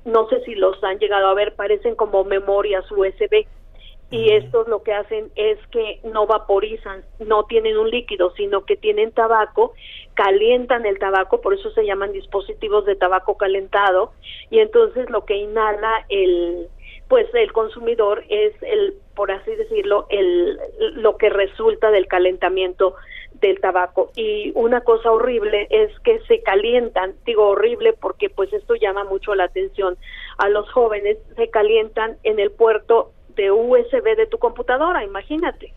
no 0.05 0.27
sé 0.29 0.41
si 0.43 0.55
los 0.55 0.83
han 0.83 0.97
llegado 0.97 1.27
a 1.27 1.33
ver 1.33 1.55
parecen 1.55 1.95
como 1.95 2.23
memorias 2.23 2.89
USB 2.91 3.45
y 4.13 4.31
estos 4.31 4.67
lo 4.67 4.83
que 4.83 4.93
hacen 4.93 5.31
es 5.35 5.57
que 5.71 5.99
no 6.03 6.27
vaporizan, 6.27 7.03
no 7.17 7.45
tienen 7.45 7.77
un 7.77 7.89
líquido, 7.89 8.31
sino 8.37 8.63
que 8.63 8.77
tienen 8.77 9.11
tabaco, 9.11 9.73
calientan 10.13 10.85
el 10.85 10.99
tabaco, 10.99 11.41
por 11.41 11.55
eso 11.55 11.71
se 11.71 11.83
llaman 11.83 12.11
dispositivos 12.11 12.85
de 12.85 12.95
tabaco 12.95 13.37
calentado, 13.37 14.11
y 14.51 14.59
entonces 14.59 15.09
lo 15.09 15.25
que 15.25 15.37
inhala 15.37 16.05
el 16.09 16.67
pues 17.07 17.27
el 17.33 17.51
consumidor 17.51 18.23
es 18.29 18.53
el 18.61 18.93
por 19.15 19.31
así 19.31 19.55
decirlo 19.55 20.05
el 20.09 20.59
lo 20.95 21.17
que 21.17 21.29
resulta 21.29 21.91
del 21.91 22.07
calentamiento 22.07 22.95
del 23.41 23.59
tabaco. 23.59 24.11
Y 24.15 24.51
una 24.55 24.81
cosa 24.81 25.11
horrible 25.11 25.67
es 25.69 25.91
que 26.01 26.19
se 26.27 26.41
calientan 26.43 27.15
digo 27.25 27.47
horrible 27.47 27.93
porque 27.93 28.29
pues 28.29 28.53
esto 28.53 28.75
llama 28.75 29.03
mucho 29.05 29.33
la 29.33 29.45
atención 29.45 29.97
a 30.37 30.49
los 30.49 30.71
jóvenes 30.71 31.17
se 31.35 31.49
calientan 31.49 32.17
en 32.23 32.39
el 32.39 32.51
puerto 32.51 33.11
de 33.35 33.51
USB 33.51 34.15
de 34.15 34.27
tu 34.27 34.37
computadora, 34.37 35.03
imagínate. 35.03 35.73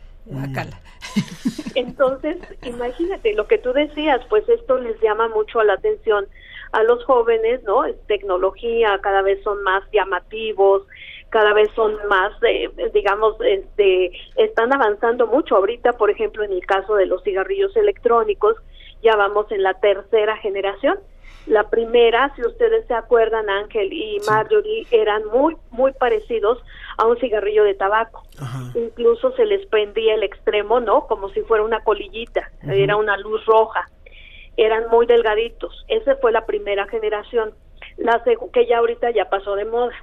Entonces, 1.74 2.36
imagínate 2.64 3.34
lo 3.34 3.46
que 3.46 3.58
tú 3.58 3.72
decías, 3.72 4.20
pues 4.28 4.48
esto 4.48 4.78
les 4.78 5.00
llama 5.00 5.28
mucho 5.28 5.62
la 5.62 5.74
atención 5.74 6.26
a 6.72 6.82
los 6.82 7.04
jóvenes, 7.04 7.62
¿no? 7.64 7.84
Es 7.84 7.96
tecnología, 8.06 8.98
cada 9.02 9.22
vez 9.22 9.42
son 9.42 9.62
más 9.62 9.84
llamativos, 9.92 10.82
cada 11.30 11.52
vez 11.52 11.68
son 11.74 11.96
más, 12.08 12.32
eh, 12.42 12.70
digamos, 12.92 13.36
este, 13.40 14.12
están 14.36 14.72
avanzando 14.72 15.26
mucho. 15.26 15.56
Ahorita, 15.56 15.92
por 15.92 16.10
ejemplo, 16.10 16.42
en 16.42 16.52
el 16.52 16.64
caso 16.66 16.96
de 16.96 17.06
los 17.06 17.22
cigarrillos 17.22 17.76
electrónicos, 17.76 18.56
ya 19.02 19.16
vamos 19.16 19.50
en 19.52 19.62
la 19.62 19.74
tercera 19.74 20.36
generación 20.38 20.98
la 21.46 21.70
primera, 21.70 22.32
si 22.34 22.42
ustedes 22.42 22.86
se 22.86 22.94
acuerdan, 22.94 23.48
Ángel 23.48 23.92
y 23.92 24.18
Marjorie 24.26 24.86
eran 24.90 25.24
muy, 25.26 25.56
muy 25.70 25.92
parecidos 25.92 26.58
a 26.98 27.06
un 27.06 27.16
cigarrillo 27.18 27.62
de 27.62 27.74
tabaco. 27.74 28.24
Incluso 28.74 29.30
se 29.36 29.46
les 29.46 29.64
prendía 29.66 30.14
el 30.14 30.24
extremo, 30.24 30.80
¿no? 30.80 31.06
Como 31.06 31.30
si 31.30 31.42
fuera 31.42 31.62
una 31.62 31.80
colillita, 31.84 32.50
era 32.62 32.96
una 32.96 33.16
luz 33.16 33.44
roja. 33.46 33.88
Eran 34.56 34.88
muy 34.90 35.06
delgaditos. 35.06 35.84
Esa 35.88 36.16
fue 36.16 36.32
la 36.32 36.46
primera 36.46 36.88
generación, 36.88 37.54
la 37.96 38.24
que 38.52 38.66
ya 38.66 38.78
ahorita 38.78 39.10
ya 39.12 39.28
pasó 39.28 39.54
de 39.54 39.66
moda. 39.66 39.94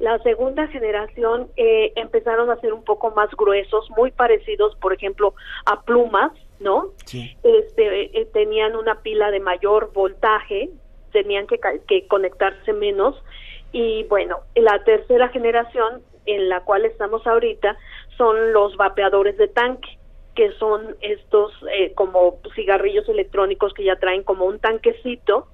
La 0.00 0.18
segunda 0.18 0.66
generación 0.68 1.48
eh, 1.56 1.92
empezaron 1.96 2.50
a 2.50 2.56
ser 2.60 2.72
un 2.72 2.84
poco 2.84 3.10
más 3.10 3.30
gruesos, 3.36 3.88
muy 3.96 4.10
parecidos, 4.10 4.74
por 4.76 4.94
ejemplo, 4.94 5.34
a 5.66 5.82
plumas, 5.82 6.32
¿no? 6.58 6.92
Este, 7.42 8.18
eh, 8.18 8.28
tenían 8.32 8.76
una 8.76 9.02
pila 9.02 9.30
de 9.30 9.40
mayor 9.40 9.92
voltaje, 9.92 10.70
tenían 11.12 11.46
que, 11.46 11.58
que 11.86 12.06
conectarse 12.06 12.72
menos 12.72 13.16
y 13.72 14.04
bueno, 14.04 14.40
la 14.54 14.82
tercera 14.84 15.28
generación 15.28 16.02
en 16.26 16.48
la 16.48 16.60
cual 16.60 16.84
estamos 16.84 17.26
ahorita 17.26 17.76
son 18.16 18.52
los 18.52 18.76
vapeadores 18.76 19.36
de 19.36 19.48
tanque 19.48 19.98
que 20.34 20.52
son 20.52 20.96
estos 21.00 21.52
eh, 21.72 21.92
como 21.94 22.38
cigarrillos 22.54 23.08
electrónicos 23.08 23.74
que 23.74 23.84
ya 23.84 23.96
traen 23.96 24.22
como 24.22 24.44
un 24.46 24.58
tanquecito 24.58 25.48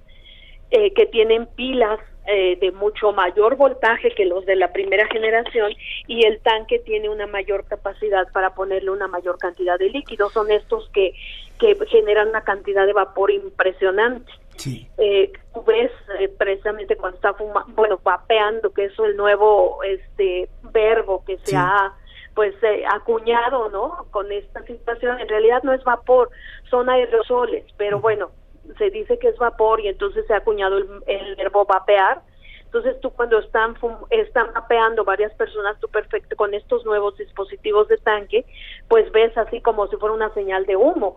eh, 0.71 0.93
que 0.95 1.07
tienen 1.07 1.47
pilas 1.47 1.99
eh, 2.27 2.57
de 2.61 2.73
mucho 2.73 3.13
mayor 3.13 3.57
voltaje 3.57 4.11
que 4.11 4.25
los 4.25 4.45
de 4.47 4.57
la 4.57 4.73
primera 4.73 5.07
generación 5.07 5.73
y 6.09 6.27
el 6.27 6.41
tanque 6.41 6.81
tiene 6.81 7.09
una 7.09 7.29
mayor 7.29 7.65
capacidad 7.67 8.27
para 8.33 8.55
ponerle 8.55 8.91
una 8.91 9.07
mayor 9.07 9.39
cantidad 9.39 9.79
de 9.79 9.91
líquido. 9.91 10.29
Son 10.31 10.51
estos 10.51 10.89
que, 10.91 11.13
que 11.61 11.77
generan 11.87 12.31
una 12.31 12.43
cantidad 12.43 12.85
de 12.85 12.93
vapor 12.93 13.31
impresionante. 13.31 14.33
Sí. 14.57 14.89
Eh, 14.99 15.33
tú 15.53 15.63
ves 15.65 15.91
eh, 16.19 16.29
precisamente 16.29 16.97
cuando 16.97 17.17
está 17.17 17.35
fumando, 17.35 17.73
bueno, 17.75 18.01
vapeando, 18.03 18.73
que 18.73 18.87
es 18.87 18.99
el 18.99 19.17
nuevo 19.17 19.83
este 19.85 20.49
verbo 20.73 21.25
que 21.25 21.39
se 21.39 21.57
ha 21.57 21.95
pues 22.35 22.55
eh, 22.63 22.85
acuñado, 22.87 23.71
¿no? 23.71 24.07
Con 24.11 24.31
esta 24.31 24.63
situación, 24.65 25.19
en 25.21 25.29
realidad 25.29 25.63
no 25.63 25.73
es 25.73 25.83
vapor, 25.85 26.31
son 26.69 26.91
aerosoles, 26.91 27.65
pero 27.79 27.99
bueno, 27.99 28.31
se 28.77 28.91
dice 28.91 29.19
que 29.19 29.29
es 29.29 29.39
vapor 29.39 29.81
y 29.81 29.89
entonces 29.89 30.27
se 30.27 30.35
ha 30.35 30.39
acuñado 30.39 30.77
el, 30.77 30.89
el 31.07 31.37
verbo 31.37 31.65
vapear. 31.65 32.21
Entonces 32.67 33.01
tú 33.01 33.11
cuando 33.11 33.39
están 33.39 33.75
están 34.11 34.53
vapeando 34.53 35.05
varias 35.05 35.33
personas, 35.35 35.79
tú 35.81 35.89
perfecto 35.89 36.37
con 36.37 36.53
estos 36.53 36.85
nuevos 36.85 37.17
dispositivos 37.17 37.89
de 37.89 37.97
tanque, 37.97 38.45
pues 38.89 39.11
ves 39.13 39.37
así 39.39 39.63
como 39.63 39.87
si 39.87 39.97
fuera 39.97 40.15
una 40.15 40.35
señal 40.35 40.67
de 40.67 40.77
humo. 40.77 41.17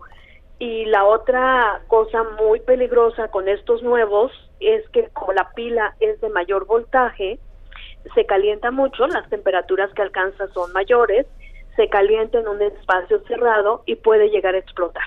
Y 0.60 0.84
la 0.84 1.06
otra 1.06 1.80
cosa 1.88 2.22
muy 2.38 2.60
peligrosa 2.60 3.28
con 3.28 3.48
estos 3.48 3.82
nuevos 3.82 4.30
es 4.60 4.88
que 4.90 5.08
como 5.08 5.32
la 5.32 5.50
pila 5.54 5.96
es 6.00 6.20
de 6.20 6.28
mayor 6.28 6.66
voltaje, 6.66 7.38
se 8.14 8.26
calienta 8.26 8.70
mucho, 8.70 9.06
las 9.08 9.28
temperaturas 9.30 9.90
que 9.94 10.02
alcanza 10.02 10.46
son 10.48 10.70
mayores, 10.72 11.26
se 11.76 11.88
calienta 11.88 12.38
en 12.38 12.46
un 12.46 12.60
espacio 12.60 13.20
cerrado 13.26 13.82
y 13.86 13.96
puede 13.96 14.28
llegar 14.28 14.54
a 14.54 14.58
explotar. 14.58 15.04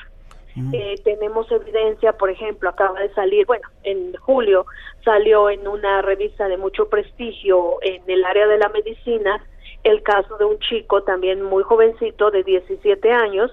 Eh, 0.71 0.95
tenemos 1.03 1.51
evidencia, 1.51 2.13
por 2.13 2.29
ejemplo, 2.29 2.69
acaba 2.69 2.99
de 2.99 3.11
salir, 3.13 3.45
bueno, 3.47 3.67
en 3.83 4.13
julio 4.17 4.65
salió 5.03 5.49
en 5.49 5.67
una 5.67 6.03
revista 6.03 6.47
de 6.47 6.57
mucho 6.57 6.89
prestigio 6.89 7.77
en 7.81 8.03
el 8.07 8.23
área 8.25 8.47
de 8.47 8.59
la 8.59 8.69
medicina 8.69 9.43
el 9.83 10.01
caso 10.01 10.37
de 10.37 10.45
un 10.45 10.59
chico 10.59 11.03
también 11.03 11.41
muy 11.41 11.63
jovencito 11.63 12.31
de 12.31 12.43
17 12.43 13.11
años 13.11 13.51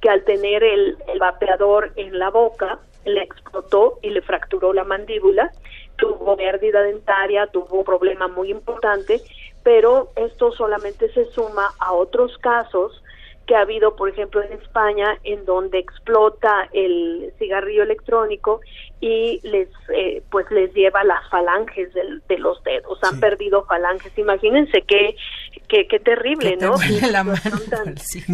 que 0.00 0.08
al 0.08 0.24
tener 0.24 0.62
el, 0.62 0.96
vapeador 1.18 1.92
en 1.96 2.18
la 2.18 2.30
boca 2.30 2.78
le 3.04 3.22
explotó 3.22 3.98
y 4.02 4.10
le 4.10 4.22
fracturó 4.22 4.72
la 4.72 4.84
mandíbula, 4.84 5.50
tuvo 5.96 6.36
pérdida 6.36 6.82
dentaria, 6.82 7.46
tuvo 7.48 7.78
un 7.78 7.84
problema 7.84 8.28
muy 8.28 8.50
importante, 8.50 9.20
pero 9.62 10.10
esto 10.16 10.52
solamente 10.52 11.10
se 11.12 11.24
suma 11.26 11.70
a 11.78 11.92
otros 11.92 12.36
casos 12.38 13.02
que 13.48 13.56
ha 13.56 13.62
habido, 13.62 13.96
por 13.96 14.10
ejemplo, 14.10 14.42
en 14.42 14.52
España, 14.52 15.18
en 15.24 15.46
donde 15.46 15.78
explota 15.78 16.68
el 16.74 17.32
cigarrillo 17.38 17.82
electrónico 17.82 18.60
y 19.00 19.40
les, 19.42 19.70
eh, 19.94 20.22
pues 20.30 20.50
les 20.50 20.72
lleva 20.74 21.02
las 21.02 21.26
falanges 21.30 21.94
de 21.94 22.38
los 22.38 22.62
dedos, 22.62 22.98
han 23.02 23.18
perdido 23.20 23.64
falanges. 23.64 24.16
Imagínense 24.18 24.82
qué, 24.82 25.16
qué, 25.66 25.88
qué 25.88 25.98
terrible, 25.98 26.58
¿no? 26.60 26.74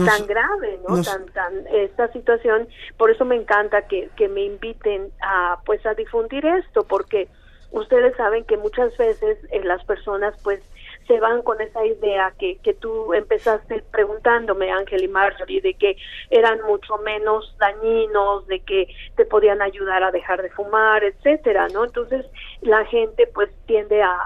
tan, 0.05 0.27
grave, 0.27 0.81
¿no? 0.89 1.01
Tan, 1.01 1.27
tan, 1.27 1.65
esta 1.73 2.11
situación, 2.13 2.67
por 2.97 3.13
eso 3.13 3.25
me 3.25 3.37
encanta 3.37 3.87
que, 3.87 4.11
que 4.17 4.27
me 4.29 4.43
inviten 4.43 5.13
a, 5.23 5.59
pues, 5.65 5.87
a 5.87 5.95
difundir 5.95 6.45
esto, 6.45 6.83
porque 6.89 7.29
ustedes 7.71 8.17
saben 8.17 8.43
que 8.45 8.57
muchas 8.57 8.97
veces 8.97 9.39
eh, 9.53 9.61
las 9.63 9.85
personas, 9.85 10.35
pues, 10.43 10.61
se 11.07 11.21
van 11.21 11.43
con 11.43 11.61
esa 11.61 11.85
idea 11.85 12.33
que, 12.39 12.59
que 12.59 12.75
tú 12.75 13.13
empezaste 13.13 13.83
preguntándome, 13.91 14.71
Ángel 14.71 15.05
y 15.05 15.09
Marjorie, 15.09 15.61
de 15.61 15.75
que 15.75 15.97
eran 16.31 16.61
mucho 16.63 16.97
menos 16.99 17.55
dañinos, 17.59 18.47
de 18.47 18.61
que 18.61 18.89
te 19.17 19.25
podían 19.25 19.63
ayudar 19.63 20.03
a 20.03 20.11
dejar 20.11 20.43
de 20.43 20.51
fumar, 20.51 21.05
etcétera, 21.05 21.69
¿no? 21.69 21.85
Entonces 21.85 22.27
la 22.65 22.85
gente 22.87 23.29
pues 23.35 23.51
tiende 23.67 24.03
a, 24.03 24.17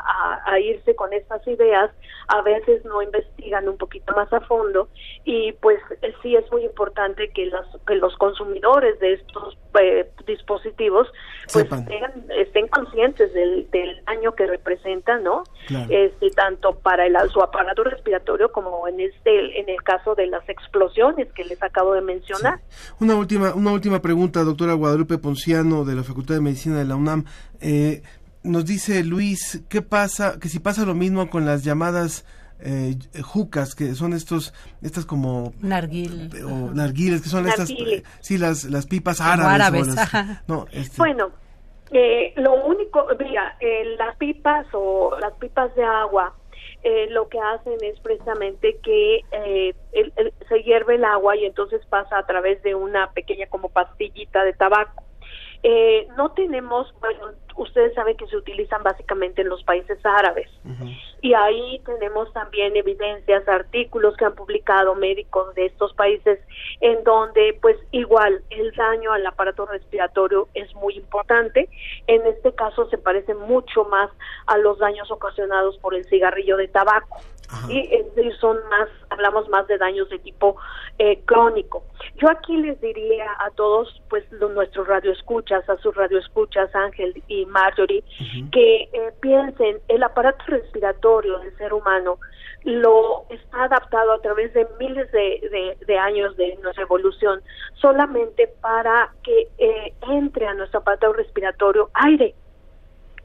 a, 0.46 0.60
irse 0.60 0.94
con 0.94 1.12
estas 1.12 1.44
ideas, 1.46 1.90
a 2.28 2.40
veces 2.42 2.84
no 2.84 3.02
investigan 3.02 3.68
un 3.68 3.76
poquito 3.76 4.14
más 4.14 4.32
a 4.32 4.40
fondo 4.42 4.88
y 5.24 5.52
pues 5.60 5.80
sí 6.22 6.36
es 6.36 6.50
muy 6.52 6.64
importante 6.64 7.30
que 7.34 7.46
los, 7.46 7.66
que 7.86 7.96
los 7.96 8.16
consumidores 8.16 8.98
de 9.00 9.14
estos 9.14 9.58
eh, 9.80 10.08
dispositivos 10.26 11.08
pues 11.52 11.66
estén, 12.36 12.68
conscientes 12.68 13.32
del, 13.34 13.68
del 13.70 14.04
daño 14.04 14.34
que 14.34 14.46
representan, 14.46 15.24
¿no? 15.24 15.42
Este, 15.88 16.30
tanto 16.30 16.78
para 16.78 17.06
el, 17.06 17.16
su 17.30 17.42
aparato 17.42 17.82
respiratorio 17.84 18.52
como 18.52 18.86
en 18.86 19.00
este 19.00 19.60
en 19.60 19.68
el 19.68 19.82
caso 19.82 20.14
de 20.14 20.26
las 20.28 20.48
explosiones 20.48 21.32
que 21.32 21.44
les 21.44 21.60
acabo 21.62 21.94
de 21.94 22.02
mencionar. 22.02 22.60
Una 23.00 23.16
última 23.16 23.54
una 23.54 23.72
última 23.72 24.00
pregunta, 24.00 24.44
doctora 24.44 24.74
Guadalupe 24.74 25.18
Ponciano 25.18 25.84
de 25.84 25.96
la 25.96 26.02
Facultad 26.04 26.36
de 26.36 26.40
Medicina 26.40 26.78
de 26.78 26.84
la 26.84 26.96
UNAM. 26.96 27.24
Eh, 27.60 28.02
nos 28.42 28.64
dice 28.64 29.04
Luis, 29.04 29.62
¿qué 29.68 29.82
pasa? 29.82 30.38
Que 30.40 30.48
si 30.48 30.58
pasa 30.60 30.84
lo 30.84 30.94
mismo 30.94 31.28
con 31.30 31.44
las 31.44 31.64
llamadas 31.64 32.24
eh, 32.60 32.96
jucas, 33.22 33.74
que 33.74 33.94
son 33.94 34.12
estos, 34.12 34.52
estas 34.82 35.06
como 35.06 35.52
Narguil. 35.60 36.30
o 36.44 36.72
narguiles, 36.74 37.22
que 37.22 37.28
son 37.28 37.46
estas, 37.46 37.70
Narguile. 37.70 38.02
sí, 38.20 38.36
las, 38.38 38.64
las 38.64 38.86
pipas 38.86 39.18
Como 39.18 39.30
árabes. 39.30 39.86
las- 39.88 40.48
no, 40.48 40.66
este, 40.72 40.96
Bueno, 40.98 41.30
eh, 41.92 42.32
lo 42.36 42.54
único, 42.66 43.06
mira, 43.18 43.56
eh, 43.60 43.94
las 43.96 44.16
pipas 44.16 44.66
o 44.72 45.16
las 45.20 45.32
pipas 45.34 45.74
de 45.76 45.84
agua, 45.84 46.34
eh, 46.82 47.06
lo 47.10 47.28
que 47.28 47.38
hacen 47.38 47.74
es 47.82 47.98
precisamente 48.00 48.78
que 48.82 49.16
eh, 49.32 49.74
el- 49.92 50.12
el- 50.16 50.32
se 50.48 50.62
hierve 50.62 50.96
el 50.96 51.04
agua 51.04 51.36
y 51.36 51.44
entonces 51.44 51.80
pasa 51.88 52.18
a 52.18 52.26
través 52.26 52.62
de 52.62 52.74
una 52.74 53.10
pequeña 53.12 53.46
como 53.48 53.68
pastillita 53.68 54.42
de 54.44 54.52
tabaco. 54.52 55.04
Eh, 55.62 56.06
no 56.16 56.30
tenemos, 56.32 56.92
bueno, 57.00 57.32
ustedes 57.56 57.92
saben 57.94 58.16
que 58.16 58.26
se 58.28 58.36
utilizan 58.36 58.82
básicamente 58.82 59.42
en 59.42 59.48
los 59.48 59.62
países 59.64 59.98
árabes 60.04 60.48
y 61.20 61.34
ahí 61.34 61.80
tenemos 61.84 62.32
también 62.32 62.76
evidencias, 62.76 63.46
artículos 63.48 64.16
que 64.16 64.24
han 64.24 64.34
publicado 64.34 64.94
médicos 64.94 65.52
de 65.56 65.66
estos 65.66 65.92
países 65.94 66.38
en 66.80 67.02
donde 67.02 67.58
pues 67.60 67.76
igual 67.90 68.42
el 68.50 68.72
daño 68.72 69.12
al 69.12 69.26
aparato 69.26 69.66
respiratorio 69.66 70.48
es 70.54 70.72
muy 70.76 70.94
importante. 70.94 71.68
En 72.06 72.24
este 72.26 72.54
caso 72.54 72.88
se 72.88 72.98
parece 72.98 73.34
mucho 73.34 73.84
más 73.84 74.10
a 74.46 74.56
los 74.58 74.78
daños 74.78 75.10
ocasionados 75.10 75.76
por 75.78 75.94
el 75.94 76.04
cigarrillo 76.04 76.56
de 76.56 76.68
tabaco. 76.68 77.18
Y 77.68 77.78
es 77.94 78.14
decir, 78.14 78.36
son 78.36 78.58
más, 78.68 78.88
hablamos 79.10 79.48
más 79.48 79.66
de 79.68 79.78
daños 79.78 80.08
de 80.10 80.18
tipo 80.18 80.56
eh, 80.98 81.20
crónico. 81.24 81.82
Yo 82.16 82.28
aquí 82.30 82.56
les 82.58 82.78
diría 82.80 83.26
a 83.38 83.50
todos, 83.52 84.02
pues 84.10 84.24
los, 84.32 84.50
nuestros 84.52 84.86
radioescuchas, 84.86 85.68
a 85.68 85.76
sus 85.78 85.94
radioescuchas, 85.94 86.74
Ángel 86.74 87.22
y 87.26 87.46
Marjorie, 87.46 88.04
que 88.52 88.82
eh, 88.92 89.12
piensen, 89.20 89.78
el 89.88 90.02
aparato 90.02 90.44
respiratorio 90.48 91.38
del 91.38 91.56
ser 91.56 91.72
humano 91.72 92.18
lo 92.64 93.24
está 93.30 93.64
adaptado 93.64 94.12
a 94.12 94.20
través 94.20 94.52
de 94.52 94.66
miles 94.78 95.10
de, 95.12 95.40
de- 95.50 95.78
de 95.86 95.98
años 95.98 96.36
de 96.36 96.56
nuestra 96.56 96.82
evolución 96.82 97.40
solamente 97.74 98.48
para 98.60 99.10
que 99.22 99.48
eh, 99.58 99.94
entre 100.10 100.46
a 100.48 100.54
nuestro 100.54 100.80
aparato 100.80 101.12
respiratorio 101.12 101.88
aire 101.94 102.34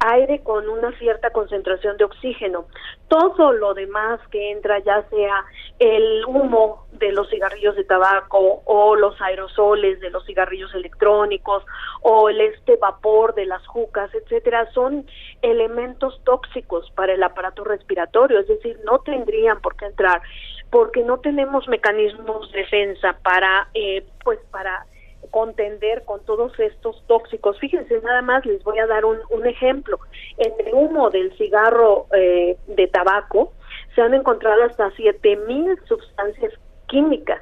aire 0.03 0.41
con 0.43 0.67
una 0.69 0.91
cierta 0.97 1.31
concentración 1.31 1.97
de 1.97 2.03
oxígeno. 2.03 2.65
Todo 3.07 3.53
lo 3.53 3.73
demás 3.73 4.19
que 4.29 4.51
entra, 4.51 4.79
ya 4.79 5.07
sea 5.09 5.45
el 5.79 6.25
humo 6.25 6.87
de 6.91 7.11
los 7.11 7.29
cigarrillos 7.29 7.75
de 7.75 7.83
tabaco 7.83 8.61
o 8.65 8.95
los 8.95 9.19
aerosoles 9.21 9.99
de 9.99 10.09
los 10.09 10.25
cigarrillos 10.25 10.73
electrónicos 10.73 11.63
o 12.01 12.29
el 12.29 12.41
este 12.41 12.75
vapor 12.77 13.33
de 13.33 13.45
las 13.45 13.65
jucas, 13.67 14.13
etcétera, 14.13 14.71
son 14.73 15.05
elementos 15.41 16.21
tóxicos 16.23 16.89
para 16.91 17.13
el 17.13 17.23
aparato 17.23 17.63
respiratorio, 17.63 18.39
es 18.39 18.47
decir, 18.47 18.79
no 18.85 18.99
tendrían 18.99 19.61
por 19.61 19.75
qué 19.75 19.85
entrar 19.85 20.21
porque 20.69 21.03
no 21.03 21.19
tenemos 21.19 21.67
mecanismos 21.67 22.51
de 22.51 22.63
defensa 22.63 23.15
para 23.21 23.67
eh, 23.75 24.03
pues 24.23 24.39
para 24.49 24.85
contender 25.33 26.03
con 26.05 26.23
todos 26.25 26.57
estos 26.59 27.03
tóxicos. 27.07 27.59
Fíjense, 27.59 27.99
nada 28.01 28.21
más 28.21 28.45
les 28.45 28.63
voy 28.63 28.77
a 28.77 28.85
dar 28.85 29.03
un, 29.03 29.17
un 29.31 29.47
ejemplo. 29.47 29.97
En 30.37 30.53
el 30.63 30.75
humo 30.75 31.09
del 31.09 31.35
cigarro 31.37 32.05
eh, 32.15 32.55
de 32.67 32.87
tabaco 32.87 33.51
se 33.95 34.01
han 34.03 34.13
encontrado 34.13 34.63
hasta 34.63 34.91
7000 34.91 35.79
sustancias 35.87 36.53
químicas, 36.87 37.41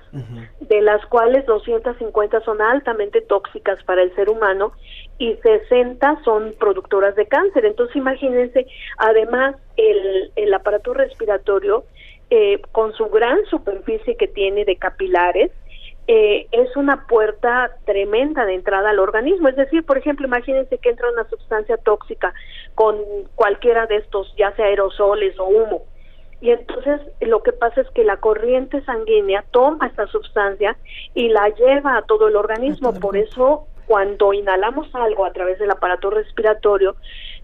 de 0.61 0.81
las 0.81 1.05
cuales 1.07 1.45
250 1.45 2.39
son 2.41 2.61
altamente 2.61 3.19
tóxicas 3.19 3.83
para 3.83 4.01
el 4.03 4.15
ser 4.15 4.29
humano 4.29 4.71
y 5.17 5.35
60 5.35 6.21
son 6.23 6.53
productoras 6.57 7.15
de 7.17 7.25
cáncer. 7.25 7.65
Entonces, 7.65 7.97
imagínense, 7.97 8.65
además, 8.97 9.57
el, 9.75 10.31
el 10.37 10.53
aparato 10.53 10.93
respiratorio, 10.93 11.83
eh, 12.29 12.61
con 12.71 12.93
su 12.93 13.07
gran 13.09 13.43
superficie 13.49 14.15
que 14.15 14.29
tiene 14.29 14.63
de 14.63 14.77
capilares, 14.77 15.51
eh, 16.07 16.47
es 16.51 16.75
una 16.75 17.07
puerta 17.07 17.71
tremenda 17.85 18.45
de 18.45 18.55
entrada 18.55 18.89
al 18.89 18.99
organismo. 18.99 19.47
Es 19.47 19.55
decir, 19.55 19.85
por 19.85 19.97
ejemplo, 19.97 20.27
imagínense 20.27 20.77
que 20.77 20.89
entra 20.89 21.11
una 21.11 21.27
sustancia 21.29 21.77
tóxica 21.77 22.33
con 22.75 22.97
cualquiera 23.35 23.85
de 23.85 23.97
estos, 23.97 24.33
ya 24.37 24.53
sea 24.55 24.65
aerosoles 24.65 25.39
o 25.39 25.45
humo. 25.45 25.83
Y 26.41 26.49
entonces 26.49 27.01
lo 27.21 27.43
que 27.43 27.53
pasa 27.53 27.81
es 27.81 27.89
que 27.91 28.03
la 28.03 28.17
corriente 28.17 28.83
sanguínea 28.83 29.45
toma 29.51 29.87
esta 29.87 30.07
sustancia 30.07 30.75
y 31.13 31.29
la 31.29 31.49
lleva 31.49 31.97
a 31.97 32.01
todo 32.01 32.27
el 32.27 32.35
organismo. 32.35 32.93
Por 32.99 33.15
eso, 33.15 33.67
cuando 33.85 34.33
inhalamos 34.33 34.93
algo 34.95 35.25
a 35.25 35.33
través 35.33 35.59
del 35.59 35.69
aparato 35.69 36.09
respiratorio, 36.09 36.95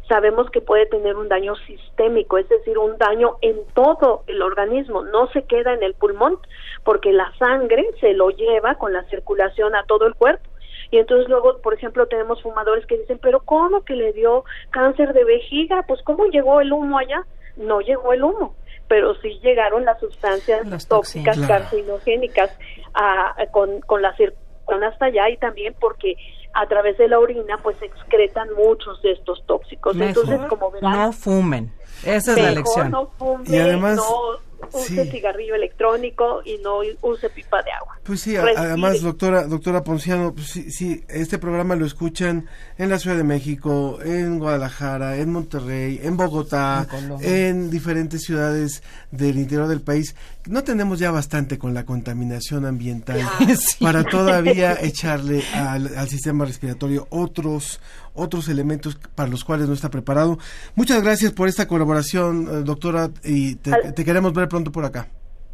sabemos 0.08 0.50
que 0.52 0.62
puede 0.62 0.86
tener 0.86 1.16
un 1.16 1.28
daño 1.28 1.56
sistémico, 1.68 2.38
es 2.38 2.48
decir, 2.50 2.78
un 2.78 2.98
daño 2.98 3.38
en 3.42 3.58
todo 3.74 4.24
el 4.28 4.42
organismo, 4.42 5.04
no 5.04 5.28
se 5.32 5.44
queda 5.44 5.74
en 5.74 5.84
el 5.84 5.94
pulmón, 5.96 6.38
porque 6.84 7.12
la 7.12 7.32
sangre 7.38 7.86
se 8.00 8.14
lo 8.14 8.30
lleva 8.30 8.76
con 8.76 8.94
la 8.94 9.04
circulación 9.10 9.76
a 9.76 9.84
todo 9.84 10.06
el 10.08 10.16
cuerpo. 10.16 10.48
Y 10.92 11.00
entonces 11.00 11.28
luego, 11.28 11.58
por 11.62 11.74
ejemplo, 11.74 12.08
tenemos 12.08 12.42
fumadores 12.42 12.86
que 12.86 12.98
dicen, 12.98 13.20
pero 13.22 13.42
¿cómo 13.42 13.84
que 13.84 13.94
le 13.96 14.14
dio 14.14 14.46
cáncer 14.70 15.12
de 15.14 15.26
vejiga? 15.26 15.84
Pues 15.88 16.02
¿cómo 16.04 16.26
llegó 16.28 16.62
el 16.62 16.72
humo 16.72 16.98
allá? 16.98 17.26
No 17.58 17.82
llegó 17.82 18.14
el 18.14 18.24
humo, 18.24 18.56
pero 18.88 19.14
sí 19.16 19.38
llegaron 19.44 19.84
las 19.84 20.00
sustancias 20.00 20.88
tóxicas. 20.88 21.36
Claro. 21.38 21.54
carcinogénicas 21.66 22.58
a- 22.94 23.34
a- 23.42 23.48
con, 23.48 23.82
con 23.82 24.02
la 24.02 24.16
circulación 24.16 24.84
hasta 24.84 25.06
allá 25.06 25.30
y 25.30 25.38
también 25.38 25.74
porque 25.80 26.16
a 26.58 26.66
través 26.66 26.98
de 26.98 27.08
la 27.08 27.20
orina 27.20 27.60
pues 27.62 27.80
excretan 27.84 28.50
muchos 28.56 29.00
de 29.04 29.12
estos 29.12 29.46
tóxicos. 29.46 29.96
Entonces, 29.96 30.40
como 30.50 30.72
verán, 30.72 30.92
no 30.92 31.12
fumen. 31.14 31.72
Esa 32.06 32.32
es 32.34 32.38
la 32.38 32.52
lección. 32.52 32.92
no 32.92 33.10
fume, 33.18 33.44
Y 33.48 33.58
además, 33.58 33.98
no 33.98 34.48
use 34.74 35.04
sí. 35.06 35.12
cigarrillo 35.12 35.54
electrónico 35.56 36.42
y 36.44 36.58
no 36.64 36.80
use 37.02 37.30
pipa 37.30 37.62
de 37.62 37.72
agua. 37.72 38.00
Pues 38.04 38.22
sí, 38.22 38.36
Respire. 38.38 38.58
además, 38.58 39.02
doctora, 39.02 39.46
doctora 39.46 39.84
Ponciano, 39.84 40.34
pues 40.34 40.48
sí, 40.48 40.72
sí, 40.72 41.04
este 41.10 41.38
programa 41.38 41.76
lo 41.76 41.86
escuchan 41.86 42.48
en 42.78 42.90
la 42.90 42.98
Ciudad 43.00 43.18
de 43.18 43.24
México, 43.24 44.00
en 44.04 44.40
Guadalajara, 44.40 45.18
en 45.18 45.32
Monterrey, 45.32 46.00
en 46.04 46.18
Bogotá, 46.18 46.88
En 47.22 47.70
diferentes 47.70 48.24
ciudades 48.24 48.82
del 49.12 49.38
interior 49.38 49.68
del 49.68 49.82
país. 49.82 50.16
No 50.48 50.64
tenemos 50.64 51.00
ya 51.00 51.12
bastante 51.12 51.58
con 51.60 51.74
la 51.74 51.86
contaminación 51.86 52.66
ambiental 52.66 53.20
Sí. 53.60 53.84
para 53.84 54.04
todavía 54.06 54.78
echarle 54.82 55.44
al, 55.54 55.96
al 55.98 56.10
sistema 56.10 56.46
respiratorio 56.46 57.08
otros 57.10 57.80
otros 58.18 58.50
elementos 58.50 58.98
para 59.16 59.30
los 59.30 59.44
cuales 59.44 59.68
no 59.68 59.74
está 59.74 59.90
preparado. 59.90 60.38
Muchas 60.76 61.02
gracias 61.04 61.32
por 61.32 61.48
esta 61.48 61.68
colaboración, 61.68 62.48
eh, 62.48 62.64
doctora, 62.64 63.10
y 63.24 63.56
te, 63.56 64.04
queremos 64.04 64.34
ver 64.34 64.48
pronto 64.48 64.72
por 64.72 64.86
acá. 64.86 65.08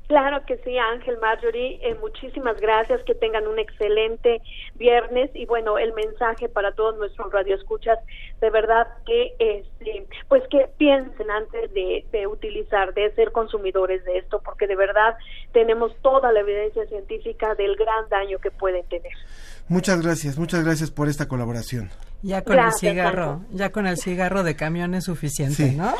Claro 0.07 0.45
que 0.45 0.57
sí, 0.57 0.78
Ángel 0.78 1.18
Marjorie, 1.20 1.80
eh, 1.82 1.95
muchísimas 1.95 2.59
gracias, 2.59 3.01
que 3.03 3.16
tengan 3.16 3.47
un 3.47 3.57
excelente 3.57 4.41
viernes 4.76 5.32
y 5.34 5.45
bueno, 5.45 5.78
el 5.78 5.93
mensaje 5.93 6.49
para 6.49 6.74
todos 6.74 6.97
nuestros 6.97 7.32
radioescuchas, 7.32 7.97
de 8.41 8.49
verdad 8.49 8.86
que 9.05 9.34
este, 9.39 10.05
pues 10.28 10.43
que 10.49 10.70
piensen 10.78 11.32
antes 11.32 11.74
de, 11.74 12.05
de 12.11 12.28
utilizar, 12.28 12.93
de 12.93 13.11
ser 13.16 13.32
consumidores 13.32 14.03
de 14.03 14.18
esto, 14.18 14.41
porque 14.43 14.68
de 14.68 14.76
verdad 14.76 15.16
tenemos 15.53 15.95
toda 16.01 16.34
la 16.34 16.41
evidencia 16.41 16.86
científica 16.88 17.55
del 17.55 17.76
gran 17.78 18.07
daño 18.09 18.39
que 18.39 18.51
pueden 18.51 18.86
tener. 18.89 19.14
Muchas 19.68 20.01
gracias, 20.01 20.38
muchas 20.38 20.64
gracias 20.64 20.91
por 20.91 21.07
esta 21.09 21.28
colaboración. 21.28 21.89
Ya 22.22 22.41
con 22.41 22.55
Gracias, 22.55 22.84
el 22.84 22.89
cigarro, 22.91 23.41
ya 23.51 23.72
con 23.74 23.86
el 23.86 23.97
cigarro 23.97 24.43
de 24.43 24.55
camión 24.55 24.93
es 24.93 25.03
suficiente, 25.03 25.72
Sí. 25.72 25.76
¿no? 25.76 25.93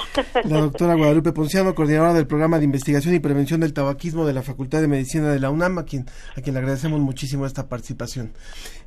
La 0.46 0.62
doctora 0.62 0.96
Guadalupe 0.96 1.34
Ponciano, 1.34 1.76
coordinadora 1.76 2.14
del 2.14 2.28
programa 2.28 2.60
de 2.60 2.64
investigación 2.64 3.14
y 3.14 3.20
prevención 3.20 3.60
del 3.60 3.74
tabaquismo 3.74 4.26
de 4.26 4.32
la 4.32 4.42
Facultad 4.42 4.80
de 4.80 4.88
Medicina 4.88 5.30
de 5.30 5.40
la 5.42 5.50
UNAM, 5.50 5.80
a 5.80 5.84
quien, 5.84 6.06
a 6.38 6.42
quien 6.42 6.54
le 6.54 6.60
agradecemos 6.62 7.02
muchísimo 7.02 7.46
esta 7.46 7.68
participación. 7.68 8.32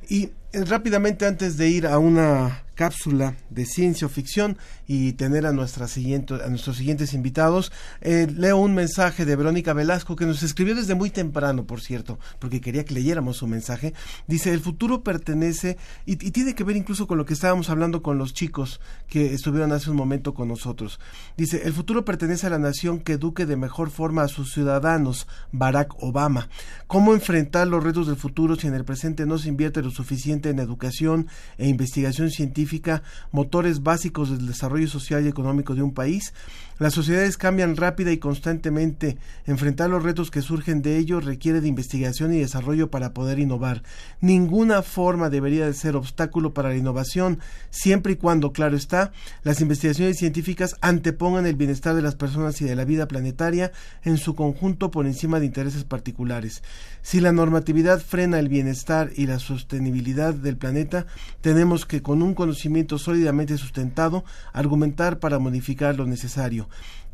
Y 0.09 0.31
eh, 0.53 0.63
rápidamente, 0.63 1.25
antes 1.25 1.57
de 1.57 1.69
ir 1.69 1.87
a 1.87 1.99
una 1.99 2.63
cápsula 2.77 3.35
de 3.49 3.65
ciencia 3.65 4.05
o 4.05 4.09
ficción 4.09 4.57
y 4.85 5.13
tener 5.13 5.47
a, 5.47 5.51
nuestra 5.51 5.87
siguiente, 5.87 6.35
a 6.35 6.47
nuestros 6.47 6.77
siguientes 6.77 7.13
invitados, 7.13 7.71
eh, 8.01 8.27
leo 8.33 8.57
un 8.57 8.75
mensaje 8.75 9.25
de 9.25 9.35
Verónica 9.35 9.73
Velasco 9.73 10.15
que 10.15 10.27
nos 10.27 10.43
escribió 10.43 10.75
desde 10.75 10.93
muy 10.93 11.09
temprano, 11.09 11.65
por 11.65 11.81
cierto, 11.81 12.19
porque 12.39 12.61
quería 12.61 12.85
que 12.85 12.93
leyéramos 12.93 13.37
su 13.37 13.47
mensaje. 13.47 13.93
Dice, 14.27 14.53
el 14.53 14.61
futuro 14.61 15.03
pertenece, 15.03 15.77
y, 16.05 16.15
tiene 16.15 16.53
que 16.53 16.63
ver 16.63 16.77
incluso 16.77 17.07
con 17.07 17.17
lo 17.17 17.25
que 17.25 17.33
estábamos 17.33 17.69
hablando 17.69 18.03
con 18.03 18.19
los 18.19 18.33
chicos 18.33 18.79
que 19.07 19.33
estuvieron 19.33 19.71
hace 19.71 19.89
un 19.89 19.97
momento 19.97 20.35
con 20.35 20.47
nosotros. 20.47 20.99
Dice, 21.35 21.63
el 21.65 21.73
futuro 21.73 22.05
pertenece 22.05 22.45
a 22.45 22.51
la 22.51 22.59
nación 22.59 22.99
que 22.99 23.13
eduque 23.13 23.47
de 23.47 23.57
mejor 23.57 23.89
forma 23.89 24.21
a 24.21 24.27
sus 24.27 24.53
ciudadanos, 24.53 25.27
Barack 25.51 25.95
Obama. 26.03 26.47
¿Cómo 26.85 27.13
enfrentar 27.13 27.67
los 27.67 27.83
retos 27.83 28.05
del 28.05 28.17
futuro 28.17 28.55
si 28.55 28.67
en 28.67 28.75
el 28.75 28.85
presente 28.85 29.25
no 29.25 29.39
se 29.39 29.49
invierte 29.49 29.81
suficiente 29.97 30.49
en 30.49 30.59
educación 30.59 31.27
e 31.57 31.67
investigación 31.67 32.31
científica, 32.31 33.03
motores 33.31 33.83
básicos 33.83 34.29
del 34.29 34.47
desarrollo 34.47 34.87
social 34.87 35.25
y 35.25 35.27
económico 35.27 35.75
de 35.75 35.81
un 35.81 35.93
país? 35.93 36.33
Las 36.79 36.93
sociedades 36.93 37.37
cambian 37.37 37.75
rápida 37.75 38.11
y 38.11 38.19
constantemente. 38.19 39.17
Enfrentar 39.47 39.89
los 39.89 40.03
retos 40.03 40.29
que 40.29 40.43
surgen 40.43 40.83
de 40.83 40.97
ello 40.97 41.19
requiere 41.19 41.59
de 41.59 41.67
investigación 41.67 42.31
y 42.33 42.39
desarrollo 42.39 42.91
para 42.91 43.15
poder 43.15 43.39
innovar. 43.39 43.81
Ninguna 44.21 44.83
forma 44.83 45.31
debería 45.31 45.65
de 45.65 45.73
ser 45.73 45.95
obstáculo 45.95 46.53
para 46.53 46.69
la 46.69 46.75
innovación, 46.75 47.39
siempre 47.71 48.13
y 48.13 48.15
cuando, 48.17 48.51
claro 48.51 48.77
está, 48.77 49.11
las 49.41 49.59
investigaciones 49.59 50.17
científicas 50.17 50.75
antepongan 50.81 51.47
el 51.47 51.55
bienestar 51.55 51.95
de 51.95 52.03
las 52.03 52.13
personas 52.13 52.61
y 52.61 52.65
de 52.65 52.75
la 52.75 52.85
vida 52.85 53.07
planetaria 53.07 53.71
en 54.03 54.17
su 54.17 54.35
conjunto 54.35 54.91
por 54.91 55.07
encima 55.07 55.39
de 55.39 55.47
intereses 55.47 55.83
particulares. 55.83 56.61
Si 57.01 57.19
la 57.21 57.31
normatividad 57.31 58.01
frena 58.01 58.37
el 58.37 58.49
bienestar 58.49 59.09
y 59.15 59.25
la 59.25 59.39
sostenibilidad 59.39 60.35
del 60.35 60.57
planeta, 60.57 61.07
tenemos 61.41 61.87
que, 61.87 62.03
con 62.03 62.21
un 62.21 62.35
conocimiento 62.35 62.99
sólidamente 62.99 63.57
sustentado, 63.57 64.23
argumentar 64.53 65.17
para 65.17 65.39
modificar 65.39 65.95
lo 65.95 66.05
necesario 66.05 66.66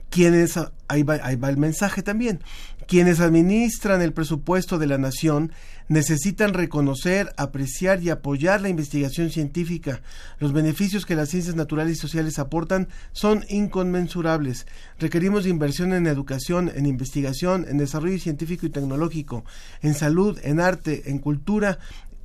quienes, 0.09 0.59
ahí 0.87 1.03
va, 1.03 1.15
ahí 1.23 1.35
va 1.35 1.49
el 1.49 1.57
mensaje 1.57 2.03
también, 2.03 2.39
quienes 2.87 3.19
administran 3.19 4.01
el 4.01 4.13
presupuesto 4.13 4.77
de 4.77 4.87
la 4.87 4.97
nación 4.97 5.51
necesitan 5.87 6.53
reconocer, 6.53 7.33
apreciar 7.37 8.01
y 8.01 8.09
apoyar 8.09 8.61
la 8.61 8.69
investigación 8.69 9.31
científica. 9.31 10.01
Los 10.39 10.53
beneficios 10.53 11.05
que 11.05 11.15
las 11.15 11.29
ciencias 11.29 11.55
naturales 11.55 11.97
y 11.97 11.99
sociales 11.99 12.39
aportan 12.39 12.87
son 13.11 13.43
inconmensurables. 13.49 14.67
Requerimos 14.99 15.47
inversión 15.47 15.93
en 15.93 16.07
educación, 16.07 16.71
en 16.73 16.85
investigación, 16.85 17.65
en 17.67 17.77
desarrollo 17.77 18.19
científico 18.19 18.65
y 18.65 18.69
tecnológico, 18.69 19.43
en 19.81 19.93
salud, 19.93 20.39
en 20.43 20.59
arte, 20.59 21.09
en 21.09 21.19
cultura, 21.19 21.79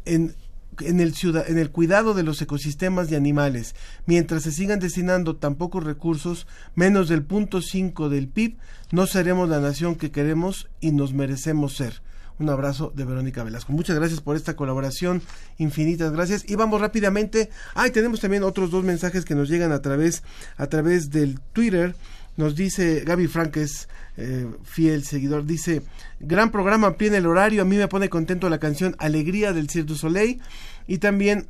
en 0.04 0.34
en 0.80 1.00
el, 1.00 1.14
en 1.46 1.58
el 1.58 1.70
cuidado 1.70 2.14
de 2.14 2.22
los 2.22 2.40
ecosistemas 2.42 3.10
y 3.10 3.14
animales. 3.14 3.74
Mientras 4.06 4.42
se 4.42 4.52
sigan 4.52 4.80
destinando 4.80 5.36
tan 5.36 5.56
pocos 5.56 5.84
recursos, 5.84 6.46
menos 6.74 7.08
del 7.08 7.22
punto 7.22 7.60
5 7.60 8.08
del 8.08 8.28
PIB, 8.28 8.56
no 8.90 9.06
seremos 9.06 9.48
la 9.48 9.60
nación 9.60 9.96
que 9.96 10.10
queremos 10.10 10.68
y 10.80 10.92
nos 10.92 11.12
merecemos 11.12 11.76
ser. 11.76 12.02
Un 12.38 12.50
abrazo 12.50 12.92
de 12.94 13.04
Verónica 13.04 13.42
Velasco. 13.42 13.72
Muchas 13.72 13.96
gracias 13.96 14.20
por 14.20 14.36
esta 14.36 14.54
colaboración. 14.54 15.22
Infinitas 15.58 16.12
gracias. 16.12 16.48
Y 16.48 16.54
vamos 16.54 16.80
rápidamente. 16.80 17.50
Ah, 17.74 17.88
tenemos 17.90 18.20
también 18.20 18.44
otros 18.44 18.70
dos 18.70 18.84
mensajes 18.84 19.24
que 19.24 19.34
nos 19.34 19.48
llegan 19.48 19.72
a 19.72 19.82
través, 19.82 20.22
a 20.56 20.68
través 20.68 21.10
del 21.10 21.40
Twitter. 21.52 21.96
Nos 22.38 22.54
dice 22.54 23.02
Gaby 23.04 23.26
Franques, 23.26 23.88
eh, 24.16 24.46
fiel 24.62 25.04
seguidor, 25.04 25.44
dice, 25.44 25.82
gran 26.20 26.52
programa, 26.52 26.96
pie 26.96 27.08
en 27.08 27.16
el 27.16 27.26
horario, 27.26 27.62
a 27.62 27.64
mí 27.64 27.76
me 27.76 27.88
pone 27.88 28.08
contento 28.08 28.48
la 28.48 28.58
canción 28.58 28.94
Alegría 29.00 29.52
del 29.52 29.68
Cirque 29.68 29.88
du 29.88 29.96
Soleil. 29.96 30.40
Y 30.86 30.98
también 30.98 31.48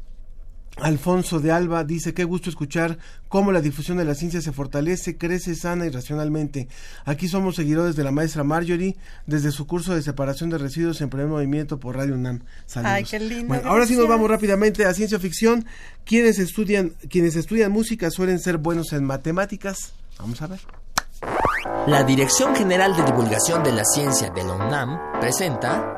Alfonso 0.80 1.40
de 1.40 1.52
Alba 1.52 1.84
dice, 1.84 2.14
qué 2.14 2.24
gusto 2.24 2.48
escuchar 2.48 2.96
cómo 3.28 3.52
la 3.52 3.60
difusión 3.60 3.98
de 3.98 4.06
la 4.06 4.14
ciencia 4.14 4.40
se 4.40 4.50
fortalece, 4.50 5.18
crece 5.18 5.54
sana 5.54 5.84
y 5.84 5.90
racionalmente. 5.90 6.68
Aquí 7.04 7.28
somos 7.28 7.56
seguidores 7.56 7.94
de 7.94 8.04
la 8.04 8.10
maestra 8.10 8.42
Marjorie 8.42 8.96
desde 9.26 9.50
su 9.50 9.66
curso 9.66 9.94
de 9.94 10.00
separación 10.00 10.48
de 10.48 10.56
residuos 10.56 11.02
en 11.02 11.10
primer 11.10 11.26
movimiento 11.26 11.78
por 11.78 11.96
Radio 11.96 12.14
UNAM. 12.14 12.44
Saludos. 12.64 12.92
Ay, 12.94 13.04
qué 13.04 13.20
lindo. 13.20 13.48
Bueno, 13.48 13.68
ahora 13.68 13.86
sí 13.86 13.94
nos 13.94 14.08
vamos 14.08 14.30
rápidamente 14.30 14.86
a 14.86 14.94
ciencia 14.94 15.18
ficción. 15.18 15.66
Quienes 16.06 16.38
estudian, 16.38 16.94
quienes 17.10 17.36
estudian 17.36 17.72
música 17.72 18.10
suelen 18.10 18.38
ser 18.38 18.56
buenos 18.56 18.94
en 18.94 19.04
matemáticas. 19.04 19.92
Vamos 20.18 20.40
a 20.42 20.46
ver. 20.46 20.60
La 21.86 22.04
Dirección 22.04 22.54
General 22.54 22.94
de 22.94 23.02
Divulgación 23.02 23.62
de 23.62 23.72
la 23.72 23.84
Ciencia 23.84 24.30
de 24.30 24.44
la 24.44 24.52
UNAM 24.54 25.20
presenta 25.20 25.94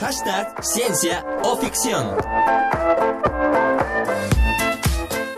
Hashtag 0.00 0.64
Ciencia 0.64 1.24
o 1.42 1.56
Ficción. 1.56 2.16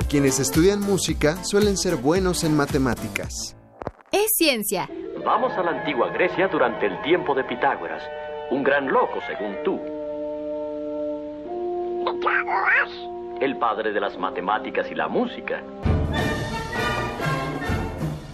Quienes 0.09 0.39
estudian 0.39 0.81
música 0.81 1.45
suelen 1.45 1.77
ser 1.77 1.97
buenos 1.97 2.45
en 2.45 2.57
matemáticas. 2.57 3.57
Es 4.13 4.37
ciencia. 4.37 4.89
Vamos 5.25 5.53
a 5.53 5.63
la 5.63 5.73
antigua 5.73 6.09
Grecia 6.11 6.49
durante 6.49 6.87
el 6.87 7.03
tiempo 7.03 7.35
de 7.35 7.45
Pitágoras, 7.45 8.03
un 8.51 8.63
gran 8.63 8.87
loco 8.87 9.19
según 9.27 9.57
tú. 9.65 9.81
El 13.41 13.59
padre 13.59 13.93
de 13.93 14.01
las 14.01 14.17
matemáticas 14.17 14.91
y 14.91 14.95
la 14.95 15.09
música. 15.09 15.63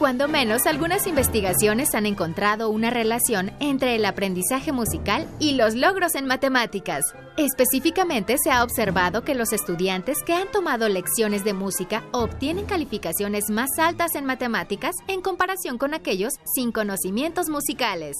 Cuando 0.02 0.26
menos, 0.26 0.66
algunas 0.66 1.06
investigaciones 1.06 1.94
han 1.94 2.06
encontrado 2.06 2.70
una 2.70 2.90
relación 2.90 3.52
entre 3.60 3.94
el 3.94 4.04
aprendizaje 4.04 4.72
musical 4.72 5.28
y 5.38 5.52
los 5.52 5.76
logros 5.76 6.16
en 6.16 6.26
matemáticas. 6.26 7.04
Específicamente 7.36 8.34
se 8.42 8.50
ha 8.50 8.64
observado 8.64 9.22
que 9.22 9.36
los 9.36 9.52
estudiantes 9.52 10.18
que 10.26 10.32
han 10.32 10.50
tomado 10.50 10.88
lecciones 10.88 11.44
de 11.44 11.52
música 11.52 12.02
obtienen 12.10 12.66
calificaciones 12.66 13.48
más 13.48 13.70
altas 13.78 14.16
en 14.16 14.24
matemáticas 14.24 14.96
en 15.06 15.20
comparación 15.20 15.78
con 15.78 15.94
aquellos 15.94 16.32
sin 16.52 16.72
conocimientos 16.72 17.48
musicales. 17.48 18.16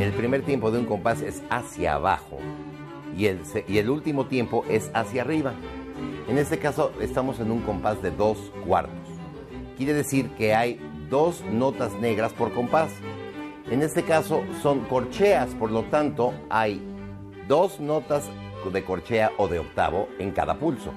El 0.00 0.12
primer 0.14 0.44
tiempo 0.44 0.72
de 0.72 0.80
un 0.80 0.86
compás 0.86 1.22
es 1.22 1.44
hacia 1.48 1.94
abajo 1.94 2.40
y 3.16 3.26
el, 3.26 3.38
y 3.68 3.78
el 3.78 3.88
último 3.88 4.26
tiempo 4.26 4.64
es 4.68 4.90
hacia 4.94 5.22
arriba. 5.22 5.54
En 6.28 6.38
este 6.38 6.58
caso 6.58 6.92
estamos 7.00 7.38
en 7.40 7.50
un 7.50 7.60
compás 7.62 8.02
de 8.02 8.10
dos 8.10 8.38
cuartos. 8.66 9.08
Quiere 9.76 9.94
decir 9.94 10.30
que 10.30 10.54
hay 10.54 10.80
dos 11.08 11.42
notas 11.44 11.92
negras 11.94 12.32
por 12.32 12.52
compás. 12.52 12.90
En 13.70 13.82
este 13.82 14.02
caso 14.02 14.42
son 14.62 14.80
corcheas, 14.80 15.50
por 15.54 15.70
lo 15.70 15.84
tanto 15.84 16.34
hay 16.50 16.82
dos 17.48 17.80
notas 17.80 18.28
de 18.72 18.84
corchea 18.84 19.32
o 19.38 19.48
de 19.48 19.60
octavo 19.60 20.08
en 20.18 20.32
cada 20.32 20.58
pulso. 20.58 20.92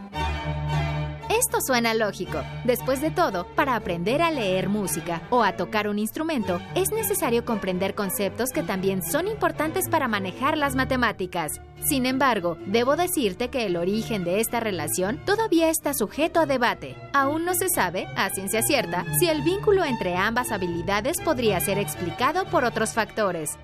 Esto 1.40 1.62
suena 1.62 1.94
lógico. 1.94 2.44
Después 2.66 3.00
de 3.00 3.12
todo, 3.12 3.48
para 3.56 3.78
aprender 3.78 4.22
a 4.22 4.30
leer 4.30 4.68
música 4.68 5.22
o 5.30 5.42
a 5.42 5.54
tocar 5.54 5.88
un 5.88 5.98
instrumento, 5.98 6.60
es 6.76 6.92
necesario 6.92 7.46
comprender 7.46 7.96
conceptos 7.96 8.50
que 8.50 8.62
también 8.62 9.02
son 9.02 9.26
importantes 9.30 9.88
para 9.88 10.10
manejar 10.10 10.58
las 10.58 10.76
matemáticas. 10.76 11.62
Sin 11.80 12.06
embargo, 12.06 12.58
debo 12.66 12.98
decirte 12.98 13.48
que 13.48 13.66
el 13.66 13.78
origen 13.78 14.26
de 14.26 14.42
esta 14.42 14.60
relación 14.60 15.24
todavía 15.24 15.70
está 15.70 15.94
sujeto 15.94 16.42
a 16.42 16.46
debate. 16.46 16.98
Aún 17.14 17.46
no 17.46 17.54
se 17.54 17.70
sabe, 17.70 18.06
a 18.18 18.30
ciencia 18.32 18.62
cierta, 18.62 19.06
si 19.18 19.30
el 19.30 19.42
vínculo 19.42 19.86
entre 19.86 20.18
ambas 20.18 20.52
habilidades 20.52 21.22
podría 21.22 21.62
ser 21.62 21.78
explicado 21.78 22.44
por 22.50 22.66
otros 22.66 22.94
factores. 22.94 23.58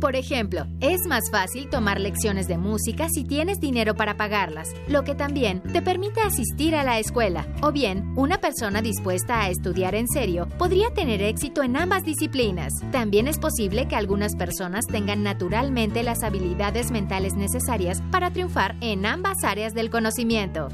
Por 0.00 0.16
ejemplo, 0.16 0.66
es 0.80 1.06
más 1.06 1.30
fácil 1.30 1.68
tomar 1.68 2.00
lecciones 2.00 2.48
de 2.48 2.56
música 2.56 3.08
si 3.12 3.22
tienes 3.22 3.60
dinero 3.60 3.94
para 3.94 4.16
pagarlas, 4.16 4.68
lo 4.88 5.04
que 5.04 5.14
también 5.14 5.62
te 5.62 5.82
permite 5.82 6.22
asistir 6.22 6.74
a 6.74 6.84
la 6.84 6.98
escuela. 6.98 7.46
O 7.60 7.70
bien, 7.70 8.14
una 8.16 8.40
persona 8.40 8.80
dispuesta 8.80 9.42
a 9.42 9.50
estudiar 9.50 9.94
en 9.94 10.08
serio 10.08 10.48
podría 10.56 10.88
tener 10.94 11.20
éxito 11.20 11.62
en 11.62 11.76
ambas 11.76 12.02
disciplinas. 12.04 12.72
También 12.90 13.28
es 13.28 13.38
posible 13.38 13.88
que 13.88 13.96
algunas 13.96 14.34
personas 14.36 14.86
tengan 14.86 15.22
naturalmente 15.22 16.02
las 16.02 16.22
habilidades 16.22 16.90
mentales 16.90 17.34
necesarias 17.34 18.00
para 18.10 18.30
triunfar 18.32 18.76
en 18.80 19.04
ambas 19.04 19.44
áreas 19.44 19.74
del 19.74 19.90
conocimiento. 19.90 20.68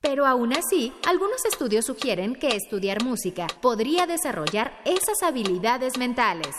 Pero 0.00 0.26
aún 0.26 0.52
así, 0.52 0.92
algunos 1.08 1.44
estudios 1.46 1.84
sugieren 1.86 2.36
que 2.36 2.54
estudiar 2.54 3.02
música 3.02 3.48
podría 3.60 4.06
desarrollar 4.06 4.72
esas 4.84 5.22
habilidades 5.24 5.98
mentales. 5.98 6.54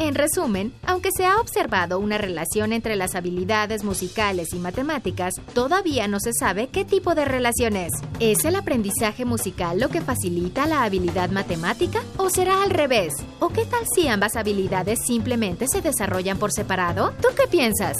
En 0.00 0.14
resumen, 0.14 0.72
aunque 0.86 1.10
se 1.14 1.26
ha 1.26 1.40
observado 1.40 1.98
una 1.98 2.18
relación 2.18 2.72
entre 2.72 2.94
las 2.94 3.16
habilidades 3.16 3.82
musicales 3.82 4.54
y 4.54 4.60
matemáticas, 4.60 5.34
todavía 5.54 6.06
no 6.06 6.20
se 6.20 6.32
sabe 6.32 6.68
qué 6.68 6.84
tipo 6.84 7.16
de 7.16 7.24
relación 7.24 7.74
es. 7.74 7.90
¿Es 8.20 8.44
el 8.44 8.54
aprendizaje 8.54 9.24
musical 9.24 9.80
lo 9.80 9.88
que 9.88 10.00
facilita 10.00 10.68
la 10.68 10.84
habilidad 10.84 11.30
matemática 11.30 12.00
o 12.16 12.30
será 12.30 12.62
al 12.62 12.70
revés? 12.70 13.12
¿O 13.40 13.48
qué 13.48 13.64
tal 13.64 13.84
si 13.92 14.06
ambas 14.06 14.36
habilidades 14.36 15.00
simplemente 15.04 15.66
se 15.66 15.82
desarrollan 15.82 16.38
por 16.38 16.52
separado? 16.52 17.12
¿Tú 17.20 17.28
qué 17.36 17.48
piensas? 17.48 17.96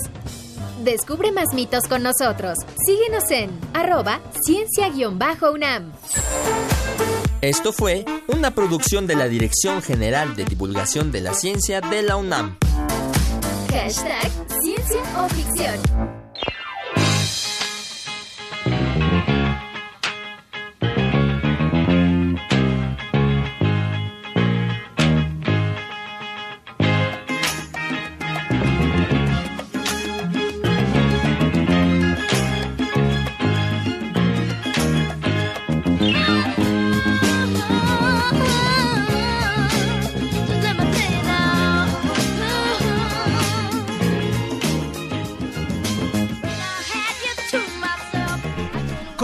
Descubre 0.85 1.33
más 1.33 1.53
mitos 1.53 1.89
con 1.89 2.05
nosotros. 2.05 2.59
Síguenos 2.87 3.29
en 3.33 3.51
arroba 3.75 4.21
ciencia-unam. 4.45 5.93
Esto 7.41 7.73
fue 7.73 8.05
una 8.27 8.53
producción 8.53 9.07
de 9.07 9.15
la 9.15 9.29
Dirección 9.29 9.81
General 9.81 10.35
de 10.35 10.45
Divulgación 10.45 11.13
de 11.13 11.21
la 11.21 11.35
Ciencia 11.35 11.81
de 11.81 12.03
la 12.03 12.17
UNAM. 12.17 12.59
Hashtag 13.71 14.31
Ciencia 14.61 15.01
o 15.17 15.29
Ficción. 15.29 16.18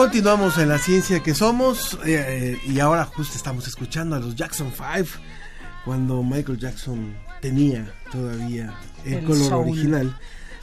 Continuamos 0.09 0.59
en 0.59 0.69
la 0.69 0.77
ciencia 0.79 1.21
que 1.23 1.35
somos 1.35 1.99
eh, 2.05 2.59
y 2.69 2.79
ahora 2.79 3.07
justo 3.07 3.39
estamos 3.39 3.67
escuchando 3.67 4.15
a 4.15 4.21
los 4.21 4.37
Jackson 4.37 4.71
5 4.71 5.09
cuando 5.83 6.23
Michael 6.23 6.59
Jackson 6.59 7.15
tenía 7.41 7.91
todavía 8.13 8.75
el, 9.07 9.15
El 9.15 9.25
color 9.25 9.49
soul. 9.49 9.69
original 9.71 10.15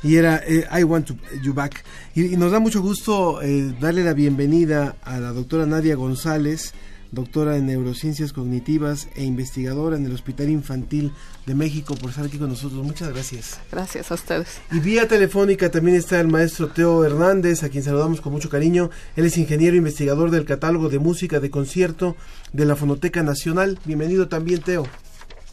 y 0.03 0.15
era 0.17 0.43
eh, 0.45 0.67
I 0.79 0.83
Want 0.83 1.07
to- 1.07 1.17
You 1.41 1.55
Back 1.55 1.83
y, 2.13 2.25
y 2.35 2.37
nos 2.37 2.51
da 2.51 2.59
mucho 2.59 2.81
gusto 2.83 3.41
eh, 3.41 3.73
darle 3.81 4.03
la 4.03 4.13
bienvenida 4.13 4.95
a 5.01 5.19
la 5.19 5.31
doctora 5.31 5.65
Nadia 5.65 5.95
González 5.95 6.73
doctora 7.11 7.57
en 7.57 7.67
neurociencias 7.67 8.33
cognitivas 8.33 9.09
e 9.15 9.23
investigadora 9.23 9.97
en 9.97 10.05
el 10.05 10.13
Hospital 10.13 10.49
Infantil 10.49 11.11
de 11.45 11.55
México 11.55 11.95
por 11.95 12.09
estar 12.09 12.25
aquí 12.25 12.37
con 12.37 12.49
nosotros. 12.49 12.83
Muchas 12.83 13.13
gracias. 13.13 13.59
Gracias 13.71 14.11
a 14.11 14.15
ustedes. 14.15 14.61
Y 14.71 14.79
vía 14.79 15.07
telefónica 15.07 15.69
también 15.69 15.97
está 15.97 16.19
el 16.19 16.27
maestro 16.27 16.69
Teo 16.69 17.03
Hernández, 17.03 17.63
a 17.63 17.69
quien 17.69 17.83
saludamos 17.83 18.21
con 18.21 18.31
mucho 18.31 18.49
cariño. 18.49 18.89
Él 19.15 19.25
es 19.25 19.37
ingeniero 19.37 19.75
investigador 19.75 20.31
del 20.31 20.45
catálogo 20.45 20.89
de 20.89 20.99
música 20.99 21.39
de 21.39 21.49
concierto 21.49 22.15
de 22.53 22.65
la 22.65 22.75
Fonoteca 22.75 23.23
Nacional. 23.23 23.79
Bienvenido 23.85 24.27
también, 24.27 24.61
Teo. 24.61 24.85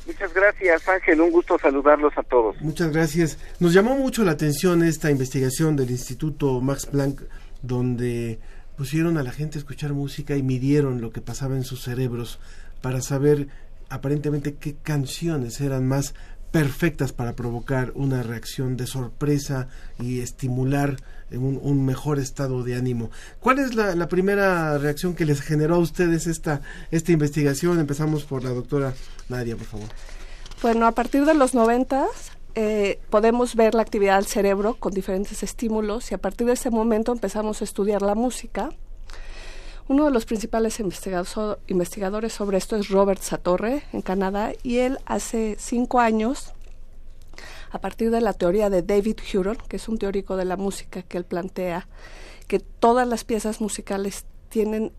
Muchas 0.06 0.32
gracias, 0.32 0.88
Ángel. 0.88 1.20
Un 1.20 1.30
gusto 1.30 1.58
saludarlos 1.58 2.16
a 2.16 2.22
todos. 2.22 2.56
Muchas 2.62 2.90
gracias. 2.92 3.38
Nos 3.60 3.74
llamó 3.74 3.94
mucho 3.94 4.24
la 4.24 4.32
atención 4.32 4.82
esta 4.82 5.10
investigación 5.10 5.76
del 5.76 5.90
Instituto 5.90 6.62
Max 6.62 6.86
Planck, 6.86 7.22
donde 7.60 8.38
pusieron 8.78 9.18
a 9.18 9.24
la 9.24 9.32
gente 9.32 9.58
a 9.58 9.60
escuchar 9.60 9.92
música 9.92 10.36
y 10.36 10.42
midieron 10.44 11.00
lo 11.00 11.10
que 11.10 11.20
pasaba 11.20 11.56
en 11.56 11.64
sus 11.64 11.82
cerebros 11.82 12.38
para 12.80 13.02
saber 13.02 13.48
aparentemente 13.90 14.54
qué 14.54 14.76
canciones 14.76 15.60
eran 15.60 15.86
más 15.86 16.14
perfectas 16.52 17.12
para 17.12 17.34
provocar 17.34 17.90
una 17.96 18.22
reacción 18.22 18.76
de 18.76 18.86
sorpresa 18.86 19.66
y 19.98 20.20
estimular 20.20 20.96
un, 21.32 21.58
un 21.60 21.84
mejor 21.84 22.20
estado 22.20 22.62
de 22.62 22.76
ánimo. 22.76 23.10
¿Cuál 23.40 23.58
es 23.58 23.74
la, 23.74 24.08
primera 24.08 24.78
reacción 24.78 25.14
que 25.14 25.26
les 25.26 25.40
generó 25.40 25.74
a 25.74 25.78
ustedes 25.78 26.28
esta, 26.28 26.62
esta 26.92 27.10
investigación? 27.10 27.80
Empezamos 27.80 28.24
por 28.24 28.44
la 28.44 28.50
doctora 28.50 28.94
Nadia, 29.28 29.56
por 29.56 29.66
favor. 29.66 29.88
Bueno, 30.62 30.86
a 30.86 30.92
partir 30.92 31.24
de 31.24 31.34
los 31.34 31.52
90 31.52 32.06
eh, 32.60 32.98
podemos 33.08 33.54
ver 33.54 33.76
la 33.76 33.82
actividad 33.82 34.16
del 34.16 34.26
cerebro 34.26 34.74
con 34.74 34.92
diferentes 34.92 35.44
estímulos 35.44 36.10
y 36.10 36.16
a 36.16 36.18
partir 36.18 36.48
de 36.48 36.54
ese 36.54 36.70
momento 36.70 37.12
empezamos 37.12 37.60
a 37.60 37.64
estudiar 37.64 38.02
la 38.02 38.16
música. 38.16 38.70
Uno 39.86 40.06
de 40.06 40.10
los 40.10 40.24
principales 40.24 40.80
investigadores 40.80 42.32
sobre 42.32 42.58
esto 42.58 42.74
es 42.74 42.88
Robert 42.88 43.22
Satorre 43.22 43.84
en 43.92 44.02
Canadá 44.02 44.54
y 44.64 44.78
él 44.78 44.98
hace 45.06 45.54
cinco 45.56 46.00
años, 46.00 46.52
a 47.70 47.78
partir 47.78 48.10
de 48.10 48.20
la 48.20 48.32
teoría 48.32 48.70
de 48.70 48.82
David 48.82 49.18
Huron, 49.32 49.58
que 49.68 49.76
es 49.76 49.88
un 49.88 49.96
teórico 49.96 50.36
de 50.36 50.44
la 50.44 50.56
música 50.56 51.02
que 51.02 51.16
él 51.16 51.24
plantea, 51.24 51.86
que 52.48 52.58
todas 52.58 53.06
las 53.06 53.22
piezas 53.22 53.60
musicales 53.60 54.26
tienen, 54.48 54.90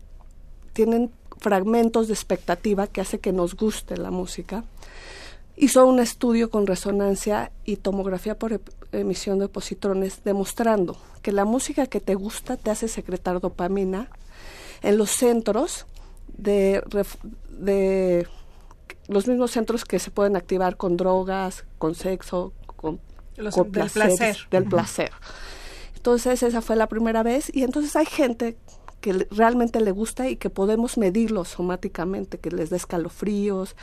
tienen 0.72 1.12
fragmentos 1.36 2.08
de 2.08 2.14
expectativa 2.14 2.86
que 2.86 3.02
hace 3.02 3.18
que 3.18 3.34
nos 3.34 3.54
guste 3.54 3.98
la 3.98 4.10
música 4.10 4.64
hizo 5.60 5.86
un 5.86 6.00
estudio 6.00 6.50
con 6.50 6.66
resonancia 6.66 7.52
y 7.64 7.76
tomografía 7.76 8.38
por 8.38 8.60
emisión 8.92 9.38
de 9.38 9.48
positrones 9.48 10.24
demostrando 10.24 10.96
que 11.22 11.32
la 11.32 11.44
música 11.44 11.86
que 11.86 12.00
te 12.00 12.14
gusta 12.14 12.56
te 12.56 12.70
hace 12.70 12.88
secretar 12.88 13.40
dopamina 13.40 14.10
en 14.82 14.96
los 14.98 15.10
centros 15.10 15.86
de, 16.36 16.82
ref- 16.84 17.20
de 17.50 18.26
los 19.08 19.26
mismos 19.28 19.50
centros 19.50 19.84
que 19.84 19.98
se 19.98 20.10
pueden 20.10 20.36
activar 20.36 20.76
con 20.76 20.96
drogas, 20.96 21.64
con 21.78 21.94
sexo, 21.94 22.52
con, 22.76 22.98
Los- 23.36 23.54
con 23.54 23.70
del 23.70 23.90
placer. 23.90 24.36
del 24.50 24.64
placer. 24.64 25.10
Entonces 25.94 26.42
esa 26.42 26.62
fue 26.62 26.76
la 26.76 26.88
primera 26.88 27.22
vez 27.22 27.54
y 27.54 27.62
entonces 27.62 27.94
hay 27.96 28.06
gente 28.06 28.56
que 29.00 29.26
realmente 29.30 29.80
le 29.80 29.90
gusta 29.90 30.28
y 30.28 30.36
que 30.36 30.50
podemos 30.50 30.98
medirlo 30.98 31.44
somáticamente, 31.44 32.38
que 32.38 32.50
les 32.50 32.70
da 32.70 32.76
escalofríos, 32.76 33.76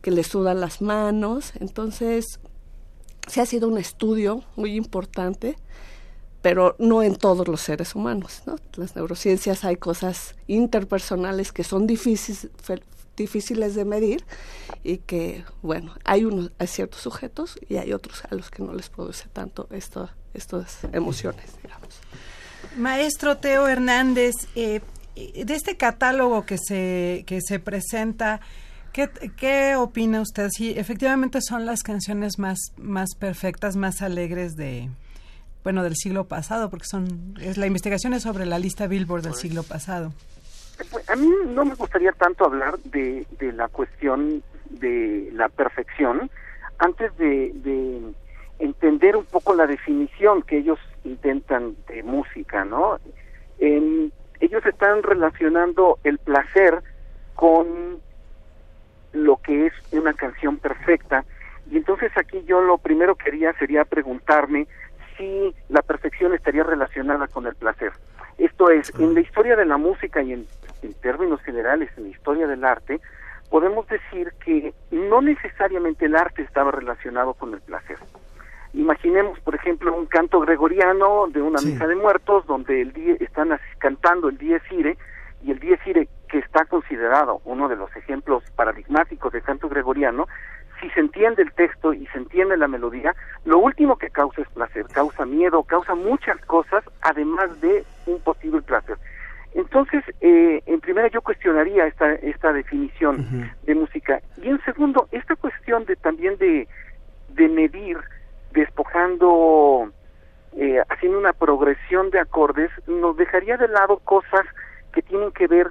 que 0.00 0.10
les 0.10 0.26
sudan 0.26 0.60
las 0.60 0.80
manos. 0.80 1.52
Entonces, 1.60 2.40
sí 3.28 3.40
ha 3.40 3.46
sido 3.46 3.68
un 3.68 3.78
estudio 3.78 4.44
muy 4.56 4.74
importante, 4.74 5.56
pero 6.40 6.74
no 6.78 7.02
en 7.02 7.16
todos 7.16 7.46
los 7.46 7.60
seres 7.60 7.94
humanos. 7.94 8.42
¿no? 8.46 8.56
Las 8.76 8.96
neurociencias 8.96 9.64
hay 9.64 9.76
cosas 9.76 10.34
interpersonales 10.46 11.52
que 11.52 11.64
son 11.64 11.86
difíciles, 11.86 12.48
difíciles 13.16 13.74
de 13.74 13.84
medir 13.84 14.24
y 14.82 14.98
que, 14.98 15.44
bueno, 15.62 15.94
hay, 16.04 16.24
unos, 16.24 16.50
hay 16.58 16.66
ciertos 16.66 17.02
sujetos 17.02 17.58
y 17.68 17.76
hay 17.76 17.92
otros 17.92 18.24
a 18.30 18.34
los 18.34 18.50
que 18.50 18.62
no 18.62 18.72
les 18.72 18.88
produce 18.88 19.28
tanto 19.32 19.68
esto, 19.70 20.08
estas 20.34 20.84
emociones, 20.92 21.50
digamos. 21.62 22.00
Maestro 22.76 23.36
Teo 23.36 23.68
Hernández, 23.68 24.34
eh, 24.54 24.80
de 25.14 25.54
este 25.54 25.76
catálogo 25.76 26.46
que 26.46 26.58
se, 26.58 27.24
que 27.26 27.40
se 27.40 27.58
presenta, 27.58 28.40
¿qué, 28.92 29.10
qué 29.36 29.76
opina 29.76 30.20
usted? 30.20 30.48
Si 30.50 30.70
efectivamente 30.70 31.40
son 31.42 31.66
las 31.66 31.82
canciones 31.82 32.38
más, 32.38 32.58
más 32.78 33.14
perfectas, 33.18 33.76
más 33.76 34.00
alegres 34.00 34.56
de, 34.56 34.88
bueno, 35.64 35.82
del 35.82 35.96
siglo 35.96 36.24
pasado, 36.24 36.70
porque 36.70 36.86
son, 36.86 37.34
es, 37.40 37.58
la 37.58 37.66
investigación 37.66 38.14
es 38.14 38.22
sobre 38.22 38.46
la 38.46 38.58
lista 38.58 38.86
Billboard 38.86 39.22
del 39.22 39.34
siglo 39.34 39.62
pasado. 39.62 40.12
Pues, 40.90 41.08
A 41.10 41.16
mí 41.16 41.28
no 41.48 41.64
me 41.64 41.74
gustaría 41.74 42.12
tanto 42.12 42.46
hablar 42.46 42.78
de, 42.80 43.26
de 43.38 43.52
la 43.52 43.68
cuestión 43.68 44.42
de 44.70 45.30
la 45.34 45.48
perfección 45.50 46.30
antes 46.78 47.16
de, 47.18 47.52
de 47.54 48.00
entender 48.58 49.16
un 49.16 49.24
poco 49.26 49.54
la 49.54 49.66
definición 49.66 50.42
que 50.42 50.58
ellos 50.58 50.78
intentan 51.04 51.76
de 51.88 52.02
música, 52.02 52.64
¿no? 52.64 52.98
Ellos 53.58 54.66
están 54.66 55.02
relacionando 55.02 55.98
el 56.04 56.18
placer 56.18 56.82
con 57.34 58.00
lo 59.12 59.36
que 59.36 59.66
es 59.66 59.72
una 59.92 60.14
canción 60.14 60.58
perfecta 60.58 61.24
y 61.70 61.76
entonces 61.76 62.10
aquí 62.16 62.42
yo 62.44 62.60
lo 62.60 62.78
primero 62.78 63.14
que 63.14 63.30
haría 63.30 63.52
sería 63.54 63.84
preguntarme 63.84 64.66
si 65.16 65.54
la 65.68 65.82
perfección 65.82 66.34
estaría 66.34 66.64
relacionada 66.64 67.28
con 67.28 67.46
el 67.46 67.54
placer. 67.54 67.92
Esto 68.38 68.70
es, 68.70 68.92
en 68.98 69.14
la 69.14 69.20
historia 69.20 69.56
de 69.56 69.64
la 69.64 69.76
música 69.76 70.22
y 70.22 70.32
en, 70.32 70.46
en 70.82 70.94
términos 70.94 71.40
generales 71.42 71.90
en 71.96 72.04
la 72.04 72.10
historia 72.10 72.46
del 72.46 72.64
arte, 72.64 73.00
podemos 73.50 73.86
decir 73.86 74.32
que 74.44 74.74
no 74.90 75.20
necesariamente 75.20 76.06
el 76.06 76.16
arte 76.16 76.42
estaba 76.42 76.70
relacionado 76.72 77.34
con 77.34 77.54
el 77.54 77.60
placer. 77.60 77.98
Imaginemos, 78.74 79.38
por 79.40 79.54
ejemplo, 79.54 79.94
un 79.94 80.06
canto 80.06 80.40
gregoriano 80.40 81.26
de 81.28 81.42
una 81.42 81.60
misa 81.60 81.86
de 81.86 81.94
muertos 81.94 82.46
donde 82.46 82.80
el 82.80 82.92
die- 82.92 83.16
están 83.20 83.58
cantando 83.78 84.28
el 84.28 84.38
Dies 84.38 84.62
Irae 84.70 84.96
y 85.44 85.50
el 85.50 85.58
Dies 85.58 85.80
Irae, 85.86 86.08
que 86.28 86.38
está 86.38 86.64
considerado 86.64 87.40
uno 87.44 87.68
de 87.68 87.76
los 87.76 87.94
ejemplos 87.96 88.42
paradigmáticos 88.56 89.32
de 89.32 89.42
canto 89.42 89.68
gregoriano, 89.68 90.26
si 90.80 90.88
se 90.90 91.00
entiende 91.00 91.42
el 91.42 91.52
texto 91.52 91.92
y 91.92 92.06
se 92.06 92.18
entiende 92.18 92.56
la 92.56 92.66
melodía, 92.66 93.14
lo 93.44 93.58
último 93.58 93.96
que 93.98 94.08
causa 94.10 94.40
es 94.42 94.48
placer, 94.48 94.86
causa 94.92 95.26
miedo, 95.26 95.62
causa 95.64 95.94
muchas 95.94 96.40
cosas, 96.46 96.82
además 97.02 97.60
de 97.60 97.84
un 98.06 98.18
posible 98.20 98.62
placer. 98.62 98.96
Entonces, 99.54 100.02
eh, 100.22 100.62
en 100.64 100.80
primera 100.80 101.08
yo 101.08 101.20
cuestionaría 101.20 101.86
esta, 101.86 102.14
esta 102.14 102.52
definición 102.54 103.50
de 103.64 103.74
música. 103.74 104.20
Y 104.42 104.48
en 104.48 104.60
segundo, 104.64 105.08
esta 105.12 105.36
cuestión 105.36 105.84
de 105.84 105.94
también 105.96 106.38
de, 106.38 106.66
de 107.28 107.48
medir, 107.48 107.98
despojando, 108.52 109.90
eh, 110.56 110.80
haciendo 110.88 111.18
una 111.18 111.32
progresión 111.32 112.10
de 112.10 112.20
acordes, 112.20 112.70
nos 112.86 113.16
dejaría 113.16 113.56
de 113.56 113.68
lado 113.68 113.98
cosas 113.98 114.44
que 114.92 115.02
tienen 115.02 115.30
que 115.32 115.46
ver 115.46 115.68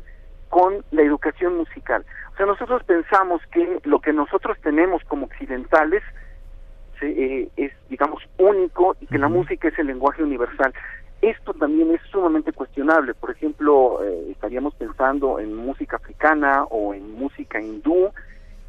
con 0.50 0.84
la 0.92 1.02
educación 1.02 1.58
musical. 1.58 2.06
O 2.34 2.38
sea, 2.38 2.46
nosotros 2.46 2.84
pensamos 2.84 3.42
que 3.52 3.80
lo 3.84 4.00
que 4.00 4.14
nosotros 4.14 4.58
tenemos 4.62 5.04
como 5.06 5.26
occidentales 5.28 6.04
se- 7.00 7.10
eh, 7.42 7.50
es, 7.58 7.72
digamos, 7.90 8.22
único 8.38 8.96
y 9.00 9.08
que 9.08 9.18
la 9.18 9.28
música 9.30 9.68
es 9.68 9.78
el 9.80 9.88
lenguaje 9.88 10.24
universal. 10.24 10.74
Esto 11.22 11.54
también 11.54 11.92
es 11.92 12.02
sumamente 12.12 12.52
cuestionable. 12.52 13.14
Por 13.14 13.32
ejemplo, 13.32 14.04
eh, 14.04 14.32
estaríamos 14.32 14.74
pensando 14.76 15.40
en 15.40 15.56
música 15.56 15.98
africana 15.98 16.64
o 16.70 16.94
en 16.94 17.14
música 17.14 17.62
hindú, 17.62 18.10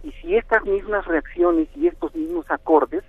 y 0.04 0.12
si 0.12 0.36
estas 0.36 0.64
mismas 0.64 1.04
reacciones 1.06 1.68
y 1.76 1.86
estos 1.86 2.14
mismos 2.14 2.44
acordes 2.50 3.02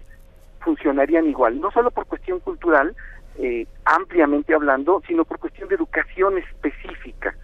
funcionarían 0.64 1.28
igual, 1.28 1.60
no 1.60 1.72
solo 1.72 1.92
por 1.92 2.06
cuestión 2.06 2.40
cultural, 2.40 2.96
eh, 3.38 3.68
ampliamente 3.86 4.54
hablando, 4.54 5.02
sino 5.08 5.26
por 5.26 5.40
cuestión 5.40 5.70
de 5.70 5.76
educación 5.76 6.38
específica. 6.38 7.36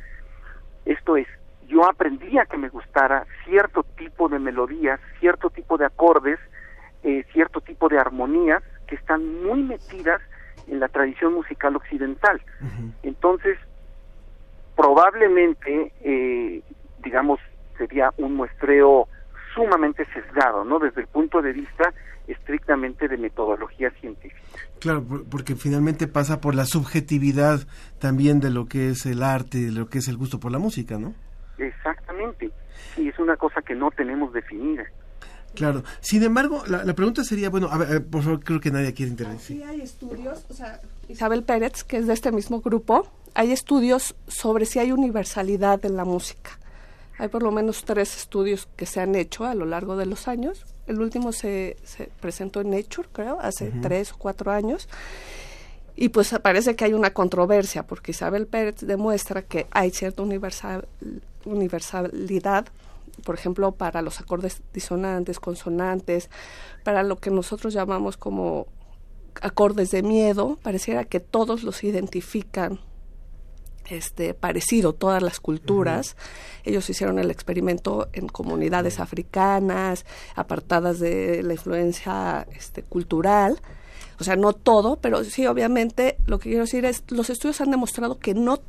Esto 0.86 1.17
es, 1.17 1.28
yo 1.67 1.86
aprendía 1.88 2.45
que 2.45 2.57
me 2.57 2.70
gustara 2.70 3.26
cierto 3.45 3.84
tipo 3.97 4.30
de 4.30 4.39
melodías, 4.39 4.99
cierto 5.20 5.49
tipo 5.49 5.78
de 5.78 5.86
acordes, 5.86 6.39
eh, 7.03 7.24
cierto 7.32 7.61
tipo 7.61 7.89
de 7.89 7.99
armonías 7.99 8.63
que 8.88 8.95
están 8.95 9.43
muy 9.43 9.63
metidas 9.63 10.22
en 10.67 10.80
la 10.80 10.88
tradición 10.88 11.34
musical 11.34 11.76
occidental. 11.76 12.41
Entonces, 13.03 13.57
probablemente, 14.76 15.91
eh, 16.01 16.61
digamos, 17.03 17.39
sería 17.78 18.13
un 18.17 18.36
muestreo 18.36 19.07
sumamente 19.56 20.06
sesgado, 20.14 20.64
¿no? 20.64 20.80
Desde 20.80 21.02
el 21.02 21.08
punto 21.08 21.41
de 21.41 21.54
vista 21.54 21.93
estrictamente 22.28 23.08
de 23.08 23.18
metodología 23.18 23.89
científica. 24.00 24.39
Claro, 24.80 25.04
por- 25.04 25.26
porque 25.26 25.56
finalmente 25.56 26.08
pasa 26.08 26.39
por 26.41 26.54
la 26.56 26.66
subjetividad 26.66 27.62
también 28.00 28.39
de 28.39 28.50
lo 28.52 28.66
que 28.68 28.89
es 28.89 29.06
el 29.06 29.24
arte, 29.24 29.58
de 29.58 29.72
lo 29.72 29.89
que 29.89 29.97
es 30.00 30.08
el 30.08 30.18
gusto 30.18 30.39
por 30.39 30.52
la 30.52 30.60
música, 30.60 30.97
¿no? 31.00 31.14
Exactamente. 31.58 32.52
Sí, 32.95 33.08
es 33.10 33.20
una 33.20 33.36
cosa 33.38 33.62
que 33.62 33.76
no 33.76 33.91
tenemos 33.91 34.32
definida. 34.34 34.84
Claro. 35.56 35.84
Sin 36.02 36.24
embargo, 36.24 36.64
la, 36.68 36.84
la 36.84 36.93
pregunta 36.93 37.24
sería, 37.24 37.50
bueno, 37.50 37.68
a 37.72 37.78
ver, 37.80 37.95
eh, 37.95 38.00
por 38.02 38.22
favor, 38.24 38.39
creo 38.43 38.60
que 38.60 38.72
nadie 38.72 38.93
quiere 38.93 39.12
intervenir. 39.12 39.41
Sí 39.41 39.64
hay 39.64 39.82
estudios, 39.82 40.45
o 40.50 40.54
sea, 40.54 40.80
Isabel 41.10 41.43
Pérez, 41.43 41.84
que 41.84 41.97
es 41.97 42.08
de 42.08 42.14
este 42.14 42.32
mismo 42.32 42.62
grupo, 42.62 43.08
hay 43.34 43.52
estudios 43.52 44.16
sobre 44.28 44.66
si 44.66 44.78
hay 44.80 44.91
universalidad 44.91 45.84
en 45.86 45.95
la 45.97 46.06
música. 46.06 46.52
Hay 47.20 47.28
por 47.28 47.43
lo 47.43 47.51
menos 47.51 47.84
tres 47.84 48.15
estudios 48.15 48.70
que 48.78 48.86
se 48.86 49.01
han 49.01 49.13
hecho 49.13 49.45
a 49.45 49.53
lo 49.53 49.65
largo 49.65 49.97
de 49.97 50.05
los 50.05 50.30
años. 50.30 50.65
El 50.88 51.01
último 51.01 51.34
se, 51.34 51.76
se 51.84 52.09
presentó 52.22 52.61
en 52.61 52.72
Nature, 52.72 53.09
creo, 53.11 53.38
hace 53.41 53.72
tres 53.82 54.13
o 54.13 54.17
cuatro 54.17 54.51
años. 54.51 54.88
Y 55.97 56.09
pues 56.09 56.34
parece 56.41 56.78
que 56.78 56.86
hay 56.86 56.93
una 56.93 57.11
controversia, 57.11 57.86
porque 57.86 58.11
Isabel 58.11 58.47
Pérez 58.47 58.78
demuestra 58.80 59.41
que 59.41 59.67
hay 59.72 59.91
cierta 59.91 60.24
universal, 60.24 60.88
universalidad, 61.43 62.67
por 63.26 63.36
ejemplo, 63.36 63.74
para 63.74 64.01
los 64.01 64.22
acordes 64.22 64.61
disonantes, 64.74 65.41
consonantes, 65.41 66.30
para 66.86 67.03
lo 67.03 67.17
que 67.17 67.32
nosotros 67.32 67.74
llamamos 67.74 68.15
como 68.15 68.67
acordes 69.41 69.91
de 69.91 70.03
miedo, 70.03 70.57
pareciera 70.63 71.03
que 71.03 71.20
todos 71.20 71.63
los 71.63 71.84
identifican 71.84 72.80
este 73.89 74.33
parecido 74.33 74.93
todas 74.93 75.21
las 75.21 75.39
culturas. 75.39 76.15
Ellos 76.63 76.89
hicieron 76.89 77.19
el 77.19 77.31
experimento 77.31 78.09
en 78.13 78.27
comunidades 78.27 78.99
africanas, 78.99 80.05
apartadas 80.35 80.99
de 80.99 81.43
la 81.43 81.53
influencia 81.53 82.47
este, 82.55 82.83
cultural. 82.83 83.59
O 84.19 84.23
sea, 84.23 84.35
no 84.35 84.53
todo, 84.53 84.97
pero 84.97 85.23
sí, 85.23 85.45
obviamente, 85.47 86.17
lo 86.25 86.39
que 86.39 86.49
quiero 86.49 86.65
decir 86.65 86.85
es, 86.85 87.03
los 87.09 87.29
estudios 87.29 87.61
han 87.61 87.71
demostrado 87.71 88.19
que 88.19 88.33
no 88.33 88.59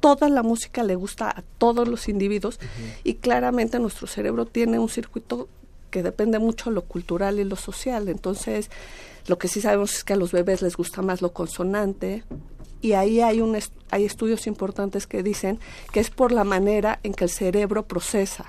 toda 0.00 0.28
la 0.28 0.42
música 0.42 0.82
le 0.82 0.94
gusta 0.94 1.30
a 1.30 1.42
todos 1.58 1.88
los 1.88 2.08
individuos 2.08 2.60
y 3.04 3.14
claramente 3.14 3.78
nuestro 3.78 4.06
cerebro 4.06 4.44
tiene 4.44 4.78
un 4.78 4.90
circuito 4.90 5.48
que 5.90 6.02
depende 6.02 6.38
mucho 6.38 6.68
de 6.68 6.74
lo 6.74 6.82
cultural 6.82 7.40
y 7.40 7.44
lo 7.44 7.56
social. 7.56 8.08
Entonces, 8.08 8.70
lo 9.26 9.38
que 9.38 9.48
sí 9.48 9.60
sabemos 9.60 9.94
es 9.94 10.04
que 10.04 10.12
a 10.12 10.16
los 10.16 10.32
bebés 10.32 10.60
les 10.60 10.76
gusta 10.76 11.00
más 11.00 11.22
lo 11.22 11.32
consonante 11.32 12.22
y 12.84 12.92
ahí 12.92 13.20
hay, 13.20 13.40
un 13.40 13.56
est- 13.56 13.72
hay 13.90 14.04
estudios 14.04 14.46
importantes 14.46 15.06
que 15.06 15.22
dicen 15.22 15.58
que 15.92 16.00
es 16.00 16.10
por 16.10 16.32
la 16.32 16.44
manera 16.44 16.98
en 17.02 17.14
que 17.14 17.24
el 17.24 17.30
cerebro 17.30 17.84
procesa, 17.86 18.44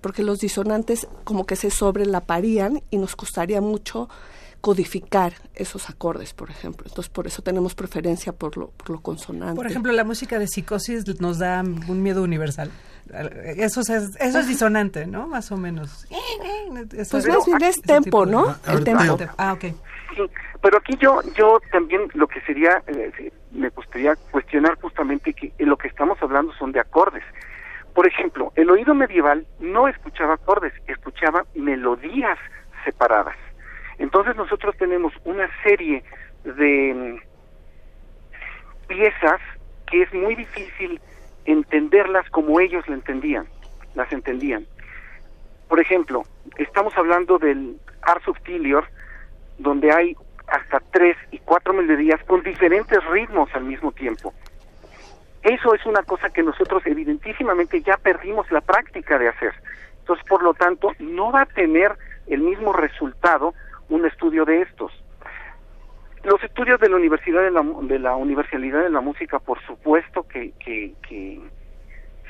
porque 0.00 0.22
los 0.24 0.38
disonantes 0.40 1.06
como 1.24 1.46
que 1.46 1.54
se 1.56 1.70
sobrelaparían 1.70 2.82
y 2.90 2.98
nos 2.98 3.14
costaría 3.14 3.60
mucho 3.60 4.08
codificar 4.60 5.34
esos 5.54 5.88
acordes, 5.90 6.34
por 6.34 6.50
ejemplo. 6.50 6.86
Entonces, 6.88 7.08
por 7.10 7.26
eso 7.28 7.42
tenemos 7.42 7.74
preferencia 7.76 8.32
por 8.32 8.56
lo, 8.56 8.70
por 8.70 8.90
lo 8.90 9.00
consonante. 9.00 9.54
Por 9.54 9.66
ejemplo, 9.68 9.92
la 9.92 10.02
música 10.02 10.38
de 10.40 10.48
psicosis 10.48 11.04
nos 11.20 11.38
da 11.38 11.62
un 11.62 12.02
miedo 12.02 12.22
universal. 12.24 12.70
Eso 13.56 13.80
es, 13.82 13.88
eso 13.88 14.38
es 14.40 14.48
disonante, 14.48 15.06
¿no? 15.06 15.28
Más 15.28 15.52
o 15.52 15.56
menos. 15.56 16.06
Eso- 16.96 17.10
Pues 17.18 17.26
más 17.28 17.46
bien 17.46 17.62
es 17.70 17.80
tempo, 17.82 18.26
¿no? 18.26 18.56
El 18.66 18.82
tempo. 18.82 19.16
Ah, 19.36 19.52
ok. 19.52 19.64
Sí, 20.16 20.22
pero 20.62 20.78
aquí 20.78 20.96
yo 21.00 21.20
yo 21.36 21.60
también 21.70 22.00
lo 22.14 22.26
que 22.26 22.40
sería 22.40 22.82
eh, 22.86 23.30
me 23.56 23.70
gustaría 23.70 24.14
cuestionar 24.30 24.78
justamente 24.80 25.32
que 25.34 25.52
lo 25.58 25.76
que 25.76 25.88
estamos 25.88 26.20
hablando 26.22 26.52
son 26.54 26.72
de 26.72 26.80
acordes. 26.80 27.24
Por 27.94 28.06
ejemplo, 28.06 28.52
el 28.56 28.70
oído 28.70 28.94
medieval 28.94 29.46
no 29.58 29.88
escuchaba 29.88 30.34
acordes, 30.34 30.74
escuchaba 30.86 31.44
melodías 31.54 32.38
separadas. 32.84 33.36
Entonces 33.98 34.36
nosotros 34.36 34.76
tenemos 34.76 35.14
una 35.24 35.48
serie 35.62 36.04
de 36.44 36.94
mm, 36.94 38.88
piezas 38.88 39.40
que 39.86 40.02
es 40.02 40.12
muy 40.12 40.34
difícil 40.34 41.00
entenderlas 41.46 42.28
como 42.30 42.60
ellos 42.60 42.86
la 42.88 42.96
entendían, 42.96 43.46
las 43.94 44.12
entendían. 44.12 44.66
Por 45.68 45.80
ejemplo, 45.80 46.24
estamos 46.58 46.96
hablando 46.96 47.38
del 47.38 47.78
Ars 48.02 48.24
Subtilior, 48.24 48.86
donde 49.58 49.90
hay 49.92 50.16
hasta 50.48 50.80
tres 50.90 51.16
y 51.30 51.38
cuatro 51.38 51.72
melodías 51.72 52.22
con 52.24 52.42
diferentes 52.42 53.04
ritmos 53.06 53.48
al 53.54 53.64
mismo 53.64 53.92
tiempo. 53.92 54.32
Eso 55.42 55.74
es 55.74 55.86
una 55.86 56.02
cosa 56.02 56.30
que 56.30 56.42
nosotros 56.42 56.84
evidentísimamente 56.86 57.80
ya 57.82 57.96
perdimos 57.96 58.50
la 58.50 58.60
práctica 58.60 59.18
de 59.18 59.28
hacer. 59.28 59.54
Entonces, 60.00 60.24
por 60.26 60.42
lo 60.42 60.54
tanto, 60.54 60.92
no 60.98 61.32
va 61.32 61.42
a 61.42 61.46
tener 61.46 61.96
el 62.26 62.40
mismo 62.40 62.72
resultado 62.72 63.54
un 63.88 64.04
estudio 64.06 64.44
de 64.44 64.62
estos. 64.62 64.92
Los 66.24 66.42
estudios 66.42 66.80
de 66.80 66.88
la 66.88 66.96
Universidad 66.96 67.42
de 67.42 67.52
la, 67.52 67.62
de 67.82 67.98
la 67.98 68.16
Universalidad 68.16 68.82
de 68.82 68.90
la 68.90 69.00
Música, 69.00 69.38
por 69.38 69.60
supuesto 69.64 70.24
que, 70.24 70.52
que, 70.58 70.94
que 71.08 71.40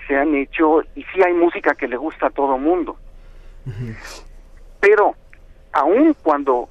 se 0.06 0.16
han 0.16 0.34
hecho 0.34 0.82
y 0.94 1.02
sí 1.04 1.22
hay 1.24 1.32
música 1.32 1.74
que 1.74 1.88
le 1.88 1.96
gusta 1.96 2.26
a 2.26 2.30
todo 2.30 2.58
mundo. 2.58 2.96
Pero 4.80 5.14
aun 5.72 6.14
cuando 6.22 6.68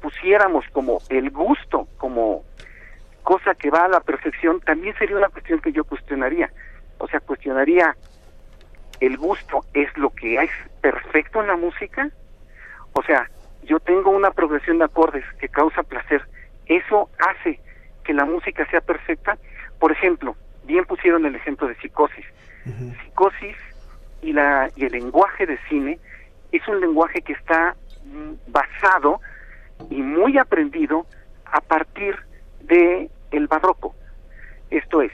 pusiéramos 0.00 0.64
como 0.72 0.98
el 1.08 1.30
gusto 1.30 1.88
como 1.96 2.44
cosa 3.22 3.54
que 3.54 3.70
va 3.70 3.84
a 3.84 3.88
la 3.88 4.00
perfección, 4.00 4.60
también 4.60 4.96
sería 4.96 5.16
una 5.16 5.28
cuestión 5.28 5.60
que 5.60 5.72
yo 5.72 5.84
cuestionaría. 5.84 6.50
O 6.96 7.06
sea, 7.08 7.20
cuestionaría 7.20 7.94
el 9.00 9.16
gusto 9.18 9.64
es 9.74 9.94
lo 9.98 10.10
que 10.10 10.42
es 10.42 10.50
perfecto 10.80 11.40
en 11.40 11.48
la 11.48 11.56
música. 11.56 12.08
O 12.94 13.02
sea, 13.02 13.28
yo 13.62 13.80
tengo 13.80 14.10
una 14.10 14.30
progresión 14.30 14.78
de 14.78 14.86
acordes 14.86 15.24
que 15.38 15.48
causa 15.48 15.82
placer. 15.82 16.22
Eso 16.66 17.10
hace 17.18 17.60
que 18.02 18.14
la 18.14 18.24
música 18.24 18.66
sea 18.70 18.80
perfecta. 18.80 19.36
Por 19.78 19.92
ejemplo, 19.92 20.34
bien 20.64 20.84
pusieron 20.86 21.26
el 21.26 21.34
ejemplo 21.34 21.68
de 21.68 21.74
psicosis. 21.76 22.24
Psicosis 23.02 23.56
y 24.22 24.32
la 24.32 24.70
y 24.74 24.84
el 24.84 24.92
lenguaje 24.92 25.46
de 25.46 25.58
cine 25.68 25.98
es 26.52 26.66
un 26.66 26.80
lenguaje 26.80 27.20
que 27.22 27.34
está 27.34 27.76
mm, 28.04 28.32
basado 28.52 29.20
y 29.90 30.02
muy 30.02 30.38
aprendido 30.38 31.06
a 31.46 31.60
partir 31.60 32.16
de 32.62 33.10
el 33.30 33.46
barroco. 33.46 33.94
Esto 34.70 35.02
es, 35.02 35.12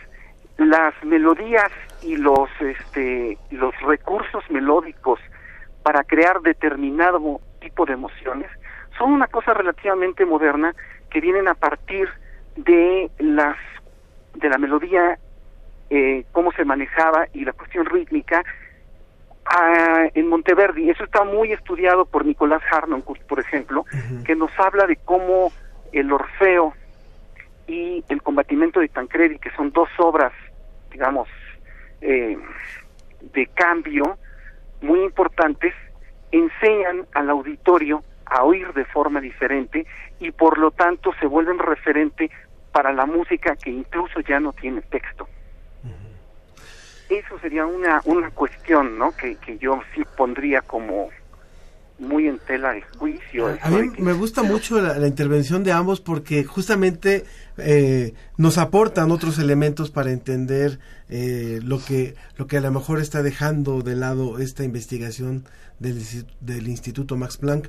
las 0.56 0.94
melodías 1.04 1.70
y 2.02 2.16
los 2.16 2.48
este 2.60 3.38
los 3.50 3.74
recursos 3.82 4.44
melódicos 4.50 5.20
para 5.82 6.04
crear 6.04 6.40
determinado 6.42 7.40
tipo 7.60 7.86
de 7.86 7.94
emociones 7.94 8.48
son 8.98 9.12
una 9.12 9.26
cosa 9.26 9.54
relativamente 9.54 10.24
moderna 10.24 10.74
que 11.10 11.20
vienen 11.20 11.48
a 11.48 11.54
partir 11.54 12.08
de 12.56 13.10
las 13.18 13.56
de 14.34 14.48
la 14.48 14.58
melodía 14.58 15.18
eh, 15.90 16.24
cómo 16.32 16.52
se 16.52 16.64
manejaba 16.64 17.26
y 17.32 17.44
la 17.44 17.52
cuestión 17.52 17.86
rítmica 17.86 18.44
ah, 19.46 20.06
en 20.14 20.28
Monteverdi. 20.28 20.90
Eso 20.90 21.04
está 21.04 21.24
muy 21.24 21.52
estudiado 21.52 22.04
por 22.04 22.24
Nicolás 22.24 22.62
Harnoncourt, 22.70 23.22
por 23.22 23.40
ejemplo, 23.40 23.84
que 24.24 24.36
nos 24.36 24.50
habla 24.58 24.86
de 24.86 24.96
cómo 24.96 25.52
el 25.92 26.12
Orfeo 26.12 26.74
y 27.66 28.04
el 28.08 28.22
combatimiento 28.22 28.80
de 28.80 28.88
Tancredi, 28.88 29.38
que 29.38 29.50
son 29.52 29.70
dos 29.70 29.88
obras, 29.98 30.32
digamos, 30.90 31.28
eh, 32.00 32.36
de 33.32 33.46
cambio 33.46 34.18
muy 34.82 35.02
importantes, 35.02 35.72
enseñan 36.30 37.06
al 37.14 37.30
auditorio 37.30 38.02
a 38.26 38.42
oír 38.44 38.72
de 38.72 38.84
forma 38.86 39.20
diferente 39.20 39.86
y 40.18 40.30
por 40.30 40.58
lo 40.58 40.70
tanto 40.70 41.12
se 41.20 41.26
vuelven 41.26 41.58
referente 41.58 42.30
para 42.72 42.92
la 42.92 43.06
música 43.06 43.56
que 43.56 43.70
incluso 43.70 44.20
ya 44.20 44.40
no 44.40 44.52
tiene 44.52 44.82
texto. 44.82 45.28
Eso 47.18 47.38
sería 47.40 47.66
una, 47.66 48.00
una 48.04 48.30
cuestión 48.30 48.98
¿no? 48.98 49.12
que, 49.16 49.36
que 49.36 49.58
yo 49.58 49.80
sí 49.94 50.02
pondría 50.16 50.62
como 50.62 51.08
muy 51.98 52.26
en 52.26 52.38
tela 52.40 52.72
de 52.72 52.82
juicio. 52.98 53.56
A 53.62 53.70
mí 53.70 53.92
que- 53.92 54.02
me 54.02 54.12
gusta 54.12 54.42
mucho 54.42 54.80
la, 54.80 54.98
la 54.98 55.06
intervención 55.06 55.62
de 55.62 55.70
ambos 55.72 56.00
porque 56.00 56.42
justamente 56.44 57.24
eh, 57.56 58.14
nos 58.36 58.58
aportan 58.58 59.12
otros 59.12 59.38
elementos 59.38 59.90
para 59.92 60.10
entender 60.10 60.80
eh, 61.08 61.60
lo 61.62 61.78
que 61.84 62.16
lo 62.36 62.46
que 62.48 62.56
a 62.56 62.60
lo 62.60 62.72
mejor 62.72 62.98
está 63.00 63.22
dejando 63.22 63.82
de 63.82 63.94
lado 63.94 64.40
esta 64.40 64.64
investigación 64.64 65.44
del, 65.78 66.02
del 66.40 66.66
Instituto 66.68 67.16
Max 67.16 67.36
Planck. 67.36 67.68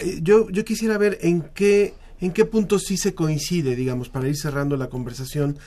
Eh, 0.00 0.20
yo 0.22 0.48
yo 0.50 0.64
quisiera 0.64 0.96
ver 0.96 1.18
en 1.22 1.42
qué 1.42 1.94
en 2.20 2.32
qué 2.32 2.44
punto 2.44 2.78
sí 2.78 2.96
se 2.96 3.14
coincide, 3.14 3.74
digamos, 3.74 4.08
para 4.08 4.28
ir 4.28 4.36
cerrando 4.36 4.76
la 4.76 4.86
conversación 4.88 5.58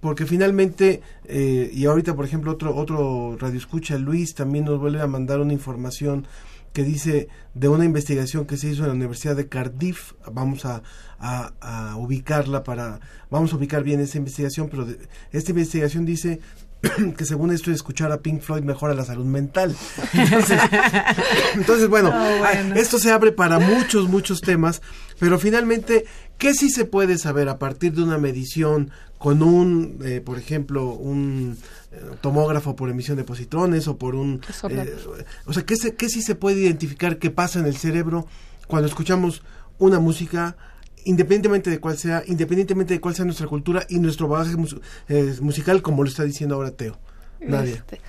porque 0.00 0.26
finalmente 0.26 1.02
eh, 1.24 1.70
y 1.72 1.86
ahorita 1.86 2.14
por 2.14 2.24
ejemplo 2.24 2.52
otro 2.52 2.74
otro 2.76 3.36
radio 3.38 3.58
escucha 3.58 3.98
Luis 3.98 4.34
también 4.34 4.64
nos 4.64 4.78
vuelve 4.78 5.00
a 5.00 5.06
mandar 5.06 5.40
una 5.40 5.52
información 5.52 6.26
que 6.72 6.84
dice 6.84 7.28
de 7.54 7.68
una 7.68 7.84
investigación 7.84 8.46
que 8.46 8.56
se 8.56 8.68
hizo 8.68 8.82
en 8.82 8.88
la 8.88 8.94
Universidad 8.94 9.34
de 9.34 9.48
Cardiff. 9.48 10.12
Vamos 10.30 10.64
a, 10.66 10.82
a- 11.18 11.96
ubicarla 11.96 12.62
para 12.62 13.00
vamos 13.30 13.52
a 13.52 13.56
ubicar 13.56 13.82
bien 13.82 14.00
esta 14.00 14.18
investigación 14.18 14.68
pero 14.70 14.84
de- 14.84 14.98
esta 15.32 15.50
investigación 15.50 16.04
dice 16.04 16.40
que 17.16 17.24
según 17.24 17.50
esto 17.52 17.70
escuchar 17.72 18.12
a 18.12 18.18
Pink 18.20 18.40
Floyd 18.40 18.62
mejora 18.62 18.94
la 18.94 19.04
salud 19.04 19.24
mental. 19.24 19.74
Entonces, 20.12 20.58
entonces 21.54 21.88
bueno, 21.88 22.10
Oh, 22.14 22.38
bueno. 22.38 22.74
esto 22.76 22.98
se 22.98 23.10
abre 23.10 23.32
para 23.32 23.58
muchos, 23.58 24.08
muchos 24.08 24.40
temas, 24.40 24.80
pero 25.18 25.38
finalmente, 25.38 26.04
¿qué 26.38 26.54
sí 26.54 26.70
se 26.70 26.84
puede 26.84 27.18
saber 27.18 27.48
a 27.48 27.58
partir 27.58 27.92
de 27.94 28.02
una 28.02 28.18
medición 28.18 28.90
con 29.18 29.42
un, 29.42 29.98
eh, 30.04 30.20
por 30.24 30.38
ejemplo, 30.38 30.90
un 30.92 31.58
eh, 31.90 32.00
tomógrafo 32.20 32.76
por 32.76 32.88
emisión 32.88 33.16
de 33.16 33.24
positrones 33.24 33.88
o 33.88 33.96
por 33.98 34.14
un... 34.14 34.40
Resonancia. 34.42 34.94
eh, 34.94 35.24
o 35.46 35.52
sea, 35.52 35.64
¿qué, 35.64 35.76
se, 35.76 35.96
¿qué 35.96 36.08
sí 36.08 36.22
se 36.22 36.36
puede 36.36 36.60
identificar 36.60 37.18
qué 37.18 37.30
pasa 37.30 37.58
en 37.58 37.66
el 37.66 37.76
cerebro 37.76 38.26
cuando 38.68 38.86
escuchamos 38.86 39.42
una 39.78 39.98
música 39.98 40.56
independientemente 41.04 41.70
de 41.70 41.78
cuál 41.80 41.96
sea, 41.98 42.22
independientemente 42.26 42.94
de 42.94 43.00
cuál 43.00 43.14
sea 43.14 43.24
nuestra 43.24 43.46
cultura 43.46 43.84
y 43.88 43.98
nuestro 43.98 44.28
bagaje 44.28 44.56
mus- 44.56 44.80
eh, 45.08 45.34
musical, 45.40 45.82
como 45.82 46.02
lo 46.02 46.08
está 46.08 46.24
diciendo 46.24 46.54
ahora 46.56 46.70
Teo. 46.70 46.96
Nadia. 47.40 47.74
Este, 47.74 48.00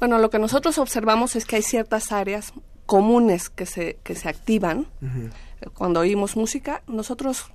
bueno, 0.00 0.18
lo 0.18 0.30
que 0.30 0.38
nosotros 0.38 0.78
observamos 0.78 1.36
es 1.36 1.44
que 1.44 1.56
hay 1.56 1.62
ciertas 1.62 2.10
áreas 2.12 2.52
comunes 2.86 3.48
que 3.48 3.66
se, 3.66 3.98
que 4.02 4.14
se 4.16 4.28
activan 4.28 4.86
cuando 5.74 6.00
oímos 6.00 6.36
música. 6.36 6.82
Nosotros, 6.88 7.46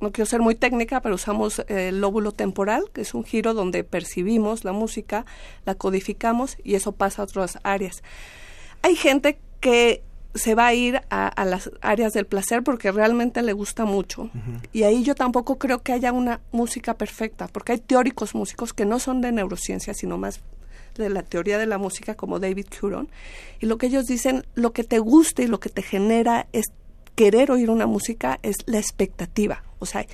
no 0.00 0.10
quiero 0.10 0.24
ser 0.24 0.40
muy 0.40 0.54
técnica, 0.54 1.02
pero 1.02 1.16
usamos 1.16 1.62
el 1.68 2.00
lóbulo 2.00 2.32
temporal, 2.32 2.84
que 2.94 3.02
es 3.02 3.12
un 3.12 3.24
giro 3.24 3.52
donde 3.52 3.84
percibimos 3.84 4.64
la 4.64 4.72
música, 4.72 5.26
la 5.66 5.74
codificamos 5.74 6.56
y 6.64 6.74
eso 6.76 6.92
pasa 6.92 7.20
a 7.20 7.24
otras 7.26 7.58
áreas. 7.62 8.02
Hay 8.82 8.96
gente 8.96 9.38
que 9.60 10.02
se 10.34 10.54
va 10.54 10.68
a 10.68 10.74
ir 10.74 11.02
a, 11.10 11.28
a 11.28 11.44
las 11.44 11.70
áreas 11.80 12.12
del 12.12 12.26
placer 12.26 12.62
porque 12.62 12.92
realmente 12.92 13.42
le 13.42 13.52
gusta 13.52 13.84
mucho. 13.84 14.30
Y 14.72 14.84
ahí 14.84 15.02
yo 15.02 15.14
tampoco 15.14 15.58
creo 15.58 15.82
que 15.82 15.92
haya 15.92 16.12
una 16.12 16.40
música 16.52 16.94
perfecta, 16.94 17.48
porque 17.48 17.72
hay 17.72 17.78
teóricos 17.78 18.34
músicos 18.34 18.72
que 18.72 18.84
no 18.84 18.98
son 18.98 19.20
de 19.20 19.32
neurociencia, 19.32 19.94
sino 19.94 20.18
más 20.18 20.40
de 20.96 21.10
la 21.10 21.22
teoría 21.22 21.58
de 21.58 21.66
la 21.66 21.78
música, 21.78 22.14
como 22.14 22.38
David 22.38 22.66
Curon. 22.80 23.08
Y 23.60 23.66
lo 23.66 23.78
que 23.78 23.86
ellos 23.86 24.06
dicen, 24.06 24.46
lo 24.54 24.72
que 24.72 24.84
te 24.84 24.98
gusta 24.98 25.42
y 25.42 25.46
lo 25.46 25.60
que 25.60 25.68
te 25.68 25.82
genera 25.82 26.46
es 26.52 26.66
querer 27.14 27.50
oír 27.50 27.70
una 27.70 27.86
música, 27.86 28.38
es 28.42 28.56
la 28.66 28.78
expectativa. 28.78 29.64
O 29.78 29.86
sea, 29.86 30.06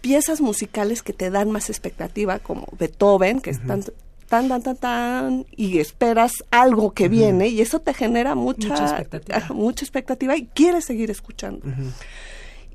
piezas 0.00 0.40
musicales 0.40 1.02
que 1.02 1.12
te 1.12 1.30
dan 1.30 1.50
más 1.50 1.70
expectativa, 1.70 2.38
como 2.38 2.66
Beethoven, 2.78 3.40
que 3.40 3.50
están 3.50 3.84
tan, 4.32 4.48
tan, 4.48 4.62
tan, 4.62 4.76
tan, 4.78 5.46
y 5.54 5.78
esperas 5.78 6.32
algo 6.50 6.94
que 6.94 7.10
viene, 7.10 7.48
y 7.48 7.60
eso 7.60 7.80
te 7.80 7.92
genera 7.92 8.34
mucha, 8.34 8.68
Mucha 8.70 8.84
expectativa. 8.86 9.46
mucha 9.54 9.84
expectativa 9.84 10.34
y 10.38 10.46
quieres 10.46 10.86
seguir 10.86 11.10
escuchando. 11.10 11.66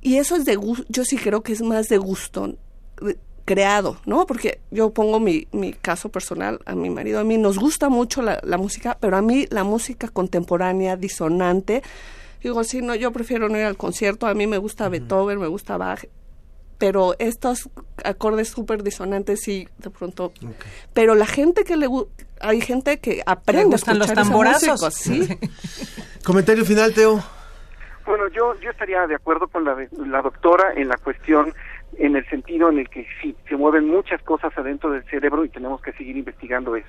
Y 0.01 0.17
eso 0.17 0.35
es 0.35 0.45
de 0.45 0.55
gusto, 0.55 0.85
yo 0.87 1.03
sí 1.03 1.17
creo 1.17 1.41
que 1.41 1.53
es 1.53 1.63
más 1.63 1.87
de 1.87 1.97
gusto 1.97 2.55
creado, 3.43 3.97
¿no? 4.05 4.27
Porque 4.27 4.59
yo 4.69 4.91
pongo 4.91 5.19
mi, 5.19 5.47
mi 5.51 5.73
caso 5.73 6.09
personal, 6.09 6.59
a 6.65 6.75
mi 6.75 6.91
marido, 6.91 7.19
a 7.19 7.23
mí 7.23 7.39
nos 7.39 7.57
gusta 7.57 7.89
mucho 7.89 8.21
la, 8.21 8.39
la 8.43 8.57
música, 8.59 8.95
pero 8.99 9.17
a 9.17 9.23
mí 9.23 9.47
la 9.49 9.63
música 9.63 10.09
contemporánea, 10.09 10.95
disonante, 10.95 11.81
digo, 12.43 12.63
sí, 12.63 12.83
no, 12.83 12.93
yo 12.93 13.11
prefiero 13.11 13.49
no 13.49 13.57
ir 13.57 13.63
al 13.65 13.77
concierto, 13.77 14.27
a 14.27 14.35
mí 14.35 14.45
me 14.45 14.59
gusta 14.59 14.89
Beethoven, 14.89 15.39
me 15.39 15.47
gusta 15.47 15.75
Bach, 15.77 16.05
pero 16.77 17.15
estos 17.19 17.69
acordes 18.03 18.49
súper 18.49 18.83
disonantes 18.83 19.41
sí, 19.41 19.67
de 19.79 19.89
pronto... 19.89 20.31
Pero 20.93 21.15
la 21.15 21.25
gente 21.25 21.63
que 21.63 21.75
le 21.77 21.87
hay 22.39 22.61
gente 22.61 22.99
que 22.99 23.23
aprende 23.25 23.77
a 23.85 23.93
los 23.93 24.13
tamborazos. 24.13 24.81
música, 24.81 24.91
sí. 24.91 25.39
Comentario 26.23 26.65
final, 26.65 26.93
Teo. 26.93 27.23
Bueno, 28.05 28.27
yo, 28.29 28.57
yo 28.61 28.69
estaría 28.69 29.05
de 29.07 29.15
acuerdo 29.15 29.47
con 29.47 29.65
la, 29.65 29.75
de- 29.75 29.89
la 30.05 30.21
doctora 30.21 30.73
en 30.75 30.87
la 30.87 30.97
cuestión, 30.97 31.53
en 31.97 32.15
el 32.15 32.25
sentido 32.29 32.69
en 32.69 32.79
el 32.79 32.89
que 32.89 33.05
sí, 33.21 33.35
se 33.49 33.55
mueven 33.57 33.87
muchas 33.87 34.21
cosas 34.21 34.55
adentro 34.57 34.91
del 34.91 35.03
cerebro 35.09 35.43
y 35.43 35.49
tenemos 35.49 35.81
que 35.81 35.91
seguir 35.93 36.15
investigando 36.15 36.75
eso. 36.75 36.87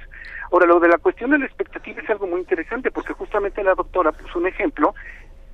Ahora, 0.52 0.66
lo 0.66 0.78
de 0.80 0.88
la 0.88 0.98
cuestión 0.98 1.30
de 1.30 1.38
la 1.38 1.46
expectativa 1.46 2.00
es 2.02 2.10
algo 2.10 2.26
muy 2.26 2.40
interesante 2.40 2.90
porque 2.90 3.14
justamente 3.14 3.64
la 3.64 3.74
doctora 3.74 4.12
puso 4.12 4.38
un 4.38 4.46
ejemplo 4.46 4.94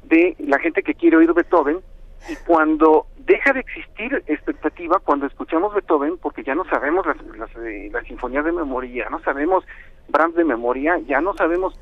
de 0.03 0.37
la 0.39 0.59
gente 0.59 0.83
que 0.83 0.95
quiere 0.95 1.17
oír 1.17 1.33
Beethoven 1.33 1.81
y 2.29 2.37
cuando 2.47 3.07
deja 3.19 3.53
de 3.53 3.61
existir 3.61 4.23
expectativa, 4.27 4.99
cuando 4.99 5.27
escuchamos 5.27 5.75
Beethoven, 5.75 6.19
porque 6.19 6.43
ya 6.43 6.55
no 6.55 6.65
sabemos 6.65 7.07
las, 7.07 7.17
eh, 7.57 7.91
las 7.93 8.07
sinfonías 8.07 8.45
de 8.45 8.53
memoria, 8.53 9.05
ya 9.05 9.11
no 9.11 9.21
sabemos 9.21 9.65
Brahms 10.09 10.35
de 10.35 10.45
memoria, 10.45 10.99
ya 11.07 11.21
no 11.21 11.35
sabemos, 11.35 11.79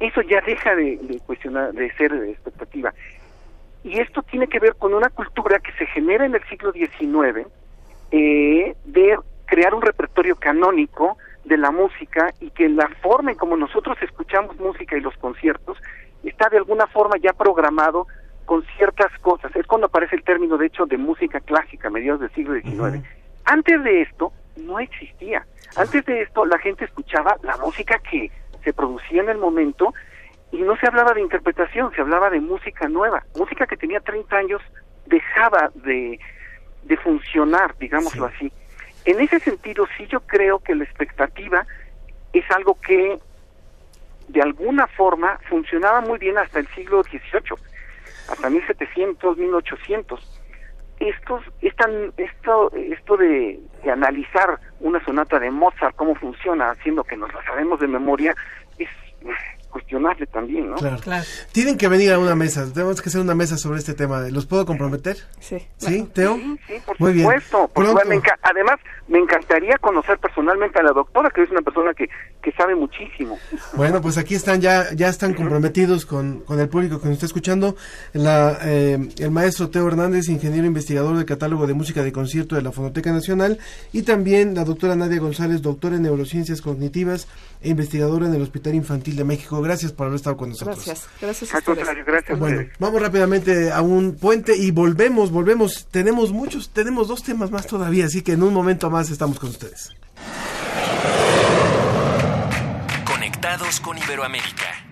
eso 0.00 0.20
ya 0.22 0.40
deja 0.40 0.74
de, 0.74 0.98
de 0.98 1.20
cuestionar, 1.20 1.72
de 1.72 1.90
ser 1.94 2.12
expectativa. 2.12 2.92
Y 3.84 4.00
esto 4.00 4.22
tiene 4.22 4.48
que 4.48 4.58
ver 4.58 4.74
con 4.74 4.94
una 4.94 5.10
cultura 5.10 5.58
que 5.60 5.72
se 5.72 5.86
genera 5.86 6.26
en 6.26 6.34
el 6.34 6.42
siglo 6.48 6.72
XIX 6.72 7.46
eh, 8.10 8.76
de 8.84 9.18
crear 9.46 9.74
un 9.74 9.82
repertorio 9.82 10.36
canónico 10.36 11.16
de 11.44 11.56
la 11.56 11.70
música 11.70 12.32
y 12.40 12.50
que 12.50 12.68
la 12.68 12.88
forma 13.00 13.30
en 13.30 13.36
como 13.36 13.56
nosotros 13.56 13.96
escuchamos 14.02 14.58
música 14.58 14.96
y 14.96 15.00
los 15.00 15.16
conciertos 15.16 15.78
está 16.24 16.48
de 16.48 16.58
alguna 16.58 16.86
forma 16.88 17.16
ya 17.18 17.32
programado 17.32 18.06
con 18.46 18.64
ciertas 18.76 19.12
cosas. 19.20 19.54
Es 19.54 19.66
cuando 19.66 19.88
aparece 19.88 20.16
el 20.16 20.24
término, 20.24 20.56
de 20.56 20.66
hecho, 20.66 20.86
de 20.86 20.96
música 20.96 21.40
clásica 21.40 21.88
a 21.88 21.90
mediados 21.90 22.20
del 22.20 22.32
siglo 22.32 22.54
XIX. 22.54 23.04
Antes 23.44 23.84
de 23.84 24.02
esto 24.02 24.32
no 24.56 24.80
existía. 24.80 25.44
Antes 25.76 26.04
de 26.06 26.22
esto 26.22 26.46
la 26.46 26.58
gente 26.58 26.86
escuchaba 26.86 27.36
la 27.42 27.56
música 27.58 27.98
que 27.98 28.30
se 28.64 28.72
producía 28.72 29.22
en 29.22 29.28
el 29.28 29.38
momento 29.38 29.92
y 30.52 30.62
no 30.62 30.76
se 30.76 30.86
hablaba 30.86 31.12
de 31.12 31.20
interpretación, 31.20 31.92
se 31.92 32.00
hablaba 32.00 32.30
de 32.30 32.40
música 32.40 32.88
nueva. 32.88 33.24
Música 33.36 33.66
que 33.66 33.76
tenía 33.76 34.00
30 34.00 34.36
años 34.36 34.62
dejaba 35.06 35.70
de, 35.74 36.18
de 36.84 36.96
funcionar, 36.96 37.76
digámoslo 37.78 38.26
así. 38.26 38.50
En 39.04 39.20
ese 39.20 39.38
sentido, 39.40 39.86
sí 39.96 40.06
yo 40.06 40.20
creo 40.20 40.58
que 40.60 40.74
la 40.74 40.84
expectativa 40.84 41.66
es 42.32 42.44
algo 42.50 42.78
que 42.80 43.18
de 44.28 44.42
alguna 44.42 44.86
forma 44.88 45.38
funcionaba 45.48 46.00
muy 46.00 46.18
bien 46.18 46.38
hasta 46.38 46.58
el 46.58 46.66
siglo 46.68 47.02
XVIII, 47.02 47.56
hasta 48.28 48.50
1700, 48.50 49.36
1800. 49.36 50.42
Estos, 50.98 51.42
esta, 51.60 51.88
esto, 52.16 52.72
esto 52.74 53.16
de, 53.16 53.60
de 53.84 53.90
analizar 53.90 54.58
una 54.80 55.04
sonata 55.04 55.38
de 55.38 55.50
Mozart, 55.50 55.94
cómo 55.94 56.14
funciona, 56.14 56.70
haciendo 56.70 57.04
que 57.04 57.16
nos 57.16 57.32
la 57.34 57.44
sabemos 57.44 57.80
de 57.80 57.88
memoria, 57.88 58.34
es 58.78 58.88
cuestionable 59.76 60.26
también, 60.26 60.70
¿no? 60.70 60.76
Claro. 60.76 61.24
Tienen 61.52 61.76
que 61.76 61.88
venir 61.88 62.10
a 62.12 62.18
una 62.18 62.34
mesa. 62.34 62.66
Tenemos 62.72 63.02
que 63.02 63.10
hacer 63.10 63.20
una 63.20 63.34
mesa 63.34 63.58
sobre 63.58 63.78
este 63.78 63.92
tema. 63.92 64.20
¿Los 64.30 64.46
puedo 64.46 64.64
comprometer? 64.64 65.16
Sí. 65.38 65.58
¿Sí, 65.76 66.08
Teo? 66.14 66.36
Sí, 66.66 66.74
por 66.86 66.98
Muy 66.98 67.12
bien. 67.12 67.26
supuesto. 67.26 67.58
por 67.68 67.84
Pronto. 67.84 67.90
supuesto. 68.00 68.08
Me 68.08 68.16
enca- 68.16 68.38
además, 68.42 68.76
me 69.08 69.18
encantaría 69.18 69.76
conocer 69.78 70.18
personalmente 70.18 70.78
a 70.80 70.82
la 70.82 70.92
doctora, 70.92 71.28
que 71.30 71.42
es 71.42 71.50
una 71.50 71.60
persona 71.60 71.92
que, 71.92 72.08
que 72.42 72.52
sabe 72.52 72.74
muchísimo. 72.74 73.38
Bueno, 73.74 74.00
pues 74.00 74.16
aquí 74.16 74.34
están 74.34 74.60
ya, 74.62 74.92
ya 74.94 75.08
están 75.08 75.34
comprometidos 75.34 76.06
con, 76.06 76.40
con 76.40 76.58
el 76.58 76.68
público 76.70 76.98
que 77.00 77.06
nos 77.08 77.14
está 77.16 77.26
escuchando. 77.26 77.76
La, 78.14 78.58
eh, 78.62 78.98
el 79.18 79.30
maestro 79.30 79.68
Teo 79.68 79.86
Hernández, 79.88 80.28
ingeniero 80.30 80.66
investigador 80.66 81.16
del 81.16 81.26
catálogo 81.26 81.66
de 81.66 81.74
música 81.74 82.02
de 82.02 82.12
concierto 82.12 82.54
de 82.56 82.62
la 82.62 82.72
Fonoteca 82.72 83.12
Nacional, 83.12 83.58
y 83.92 84.02
también 84.02 84.54
la 84.54 84.64
doctora 84.64 84.96
Nadia 84.96 85.20
González, 85.20 85.60
doctora 85.60 85.96
en 85.96 86.02
neurociencias 86.02 86.62
cognitivas 86.62 87.28
investigadora 87.68 88.26
en 88.26 88.34
el 88.34 88.42
Hospital 88.42 88.74
Infantil 88.74 89.16
de 89.16 89.24
México. 89.24 89.60
Gracias 89.60 89.92
por 89.92 90.06
haber 90.06 90.16
estado 90.16 90.36
con 90.36 90.50
nosotros. 90.50 90.84
Gracias, 90.84 91.08
gracias 91.20 91.54
a 91.54 91.60
contrario, 91.60 92.04
gracias. 92.06 92.38
Bueno, 92.38 92.60
ustedes. 92.60 92.78
vamos 92.78 93.02
rápidamente 93.02 93.72
a 93.72 93.82
un 93.82 94.16
puente 94.16 94.56
y 94.56 94.70
volvemos, 94.70 95.30
volvemos. 95.30 95.86
Tenemos 95.90 96.32
muchos, 96.32 96.70
tenemos 96.70 97.08
dos 97.08 97.22
temas 97.22 97.50
más 97.50 97.66
todavía, 97.66 98.06
así 98.06 98.22
que 98.22 98.32
en 98.32 98.42
un 98.42 98.54
momento 98.54 98.90
más 98.90 99.10
estamos 99.10 99.38
con 99.38 99.50
ustedes. 99.50 99.90
Conectados 103.04 103.80
con 103.80 103.98
Iberoamérica. 103.98 104.86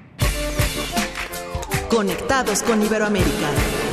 Conectados 1.89 2.63
con 2.63 2.83
Iberoamérica. 2.83 3.84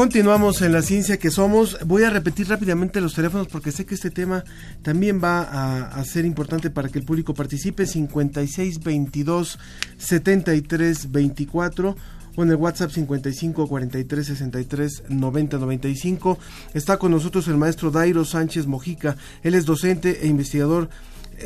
Continuamos 0.00 0.62
en 0.62 0.72
la 0.72 0.80
ciencia 0.80 1.18
que 1.18 1.30
somos. 1.30 1.76
Voy 1.84 2.04
a 2.04 2.10
repetir 2.10 2.48
rápidamente 2.48 3.02
los 3.02 3.12
teléfonos 3.12 3.48
porque 3.48 3.70
sé 3.70 3.84
que 3.84 3.94
este 3.94 4.10
tema 4.10 4.44
también 4.80 5.20
va 5.22 5.42
a, 5.42 6.02
ser 6.04 6.24
importante 6.24 6.70
para 6.70 6.88
que 6.88 6.98
el 6.98 7.04
público 7.04 7.34
participe. 7.34 7.84
56 7.84 8.82
22 8.82 9.58
73 9.98 11.12
24 11.12 11.96
o 12.34 12.42
en 12.42 12.48
el 12.48 12.56
WhatsApp 12.56 12.92
55 12.92 13.68
43 13.68 14.26
63 14.26 15.02
90 15.10 15.58
95. 15.58 16.38
Está 16.72 16.96
con 16.96 17.10
nosotros 17.10 17.46
el 17.48 17.58
maestro 17.58 17.90
Dairo 17.90 18.24
Sánchez 18.24 18.66
Mojica. 18.66 19.18
Él 19.42 19.54
es 19.54 19.66
docente 19.66 20.20
e 20.22 20.28
investigador 20.28 20.88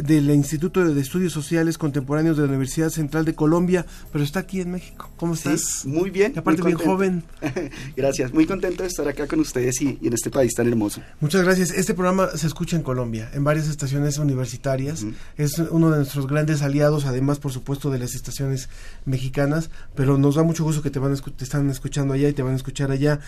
del 0.02 0.30
Instituto 0.30 0.84
de 0.84 1.00
Estudios 1.00 1.32
Sociales 1.32 1.78
Contemporáneos 1.78 2.36
de 2.36 2.42
la 2.42 2.48
Universidad 2.48 2.90
Central 2.90 3.24
de 3.24 3.34
Colombia, 3.34 3.86
pero 4.12 4.24
está 4.24 4.40
aquí 4.40 4.60
en 4.60 4.72
México. 4.72 5.10
¿Cómo 5.16 5.36
Sí, 5.36 5.48
estás? 5.50 5.84
muy 5.86 6.10
bien. 6.10 6.32
Y 6.34 6.38
aparte 6.38 6.62
muy 6.62 6.74
bien 6.74 6.86
joven. 6.86 7.22
Gracias, 7.96 8.32
muy 8.32 8.46
contento 8.46 8.82
de 8.82 8.88
estar 8.88 9.06
acá 9.08 9.26
con 9.26 9.40
ustedes 9.40 9.80
y, 9.82 9.98
y 10.00 10.06
en 10.08 10.12
este 10.14 10.30
país 10.30 10.54
tan 10.54 10.66
hermoso. 10.66 11.00
Muchas 11.20 11.42
gracias. 11.42 11.70
Este 11.70 11.94
programa 11.94 12.28
se 12.36 12.46
escucha 12.46 12.76
en 12.76 12.82
Colombia, 12.82 13.30
en 13.34 13.44
varias 13.44 13.68
estaciones 13.68 14.18
universitarias. 14.18 15.04
Es 15.36 15.58
uno 15.58 15.90
de 15.90 15.98
nuestros 15.98 16.26
grandes 16.26 16.62
aliados, 16.62 17.04
además, 17.06 17.38
por 17.38 17.52
supuesto, 17.52 17.90
de 17.90 17.98
las 17.98 18.14
estaciones 18.14 18.68
mexicanas. 19.04 19.70
Pero 19.94 20.18
nos 20.18 20.34
da 20.36 20.42
mucho 20.42 20.64
gusto 20.64 20.82
que 20.82 20.90
te 20.90 20.98
van 20.98 21.12
a 21.12 21.14
escu- 21.16 21.34
te 21.34 21.44
están 21.44 21.68
escuchando 21.70 22.14
allá 22.14 22.28
y 22.28 22.32
te 22.32 22.42
van 22.42 22.52
a 22.54 22.56
escuchar 22.56 22.90
allá, 22.90 23.20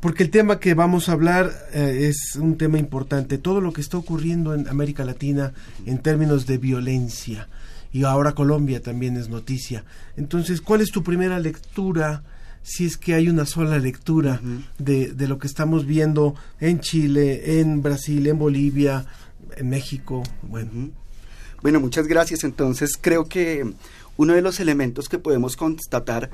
porque 0.00 0.22
el 0.22 0.30
tema 0.30 0.58
que 0.58 0.74
vamos 0.74 1.08
a 1.08 1.12
hablar 1.12 1.52
eh, 1.72 2.08
es 2.08 2.36
un 2.36 2.56
tema 2.56 2.78
importante. 2.78 3.38
Todo 3.38 3.60
lo 3.60 3.72
que 3.72 3.80
está 3.80 3.98
ocurriendo 3.98 4.54
en 4.54 4.66
América 4.68 5.04
Latina 5.04 5.52
en 5.86 5.98
términos 5.98 6.46
de 6.46 6.58
violencia. 6.58 7.48
Y 7.92 8.04
ahora 8.04 8.32
Colombia 8.32 8.80
también 8.80 9.16
es 9.16 9.28
noticia. 9.28 9.84
Entonces, 10.16 10.60
¿cuál 10.60 10.80
es 10.80 10.90
tu 10.90 11.02
primera 11.02 11.38
lectura? 11.38 12.22
si 12.62 12.84
es 12.84 12.98
que 12.98 13.14
hay 13.14 13.30
una 13.30 13.46
sola 13.46 13.78
lectura 13.78 14.40
de, 14.78 15.12
de 15.12 15.28
lo 15.28 15.38
que 15.38 15.46
estamos 15.46 15.86
viendo 15.86 16.34
en 16.60 16.80
Chile, 16.80 17.60
en 17.60 17.82
Brasil, 17.82 18.26
en 18.26 18.38
Bolivia, 18.38 19.06
en 19.56 19.70
México. 19.70 20.22
Bueno, 20.42 20.90
Bueno, 21.62 21.80
muchas 21.80 22.06
gracias. 22.06 22.44
Entonces, 22.44 22.98
creo 23.00 23.24
que 23.26 23.72
uno 24.16 24.34
de 24.34 24.42
los 24.42 24.60
elementos 24.60 25.08
que 25.08 25.18
podemos 25.18 25.56
constatar 25.56 26.30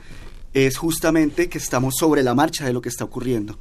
es 0.53 0.77
justamente 0.77 1.49
que 1.49 1.59
estamos 1.59 1.95
sobre 1.99 2.23
la 2.23 2.35
marcha 2.35 2.65
de 2.65 2.73
lo 2.73 2.81
que 2.81 2.89
está 2.89 3.05
ocurriendo. 3.05 3.59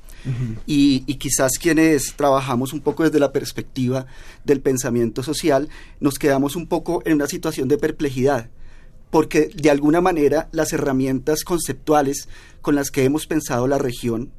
Y, 0.65 1.03
y 1.05 1.15
quizás 1.15 1.53
quienes 1.59 2.13
trabajamos 2.15 2.73
un 2.73 2.81
poco 2.81 3.03
desde 3.03 3.19
la 3.19 3.31
perspectiva 3.31 4.07
del 4.43 4.61
pensamiento 4.61 5.21
social, 5.21 5.69
nos 5.99 6.17
quedamos 6.17 6.55
un 6.55 6.67
poco 6.67 7.01
en 7.05 7.13
una 7.13 7.27
situación 7.27 7.67
de 7.67 7.77
perplejidad, 7.77 8.49
porque 9.11 9.51
de 9.53 9.69
alguna 9.69 10.01
manera 10.01 10.49
las 10.51 10.73
herramientas 10.73 11.43
conceptuales 11.43 12.27
con 12.61 12.75
las 12.75 12.91
que 12.91 13.03
hemos 13.03 13.27
pensado 13.27 13.67
la 13.67 13.77
región 13.77 14.31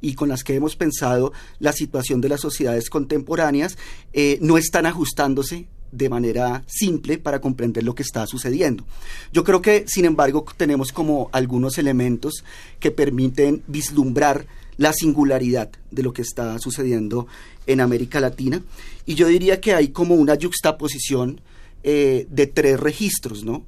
y 0.00 0.14
con 0.14 0.28
las 0.28 0.44
que 0.44 0.54
hemos 0.54 0.76
pensado 0.76 1.32
la 1.58 1.72
situación 1.72 2.20
de 2.20 2.28
las 2.28 2.40
sociedades 2.40 2.90
contemporáneas 2.90 3.78
eh, 4.12 4.38
no 4.40 4.58
están 4.58 4.86
ajustándose 4.86 5.66
de 5.94 6.08
manera 6.08 6.64
simple 6.66 7.18
para 7.18 7.40
comprender 7.40 7.84
lo 7.84 7.94
que 7.94 8.02
está 8.02 8.26
sucediendo. 8.26 8.84
Yo 9.32 9.44
creo 9.44 9.62
que, 9.62 9.84
sin 9.86 10.04
embargo, 10.04 10.44
tenemos 10.56 10.92
como 10.92 11.28
algunos 11.32 11.78
elementos 11.78 12.44
que 12.80 12.90
permiten 12.90 13.62
vislumbrar 13.66 14.46
la 14.76 14.92
singularidad 14.92 15.70
de 15.90 16.02
lo 16.02 16.12
que 16.12 16.22
está 16.22 16.58
sucediendo 16.58 17.26
en 17.66 17.80
América 17.80 18.20
Latina. 18.20 18.62
Y 19.06 19.14
yo 19.14 19.28
diría 19.28 19.60
que 19.60 19.74
hay 19.74 19.88
como 19.88 20.14
una 20.14 20.36
juxtaposición 20.40 21.40
eh, 21.82 22.26
de 22.30 22.46
tres 22.46 22.80
registros, 22.80 23.44
¿no? 23.44 23.64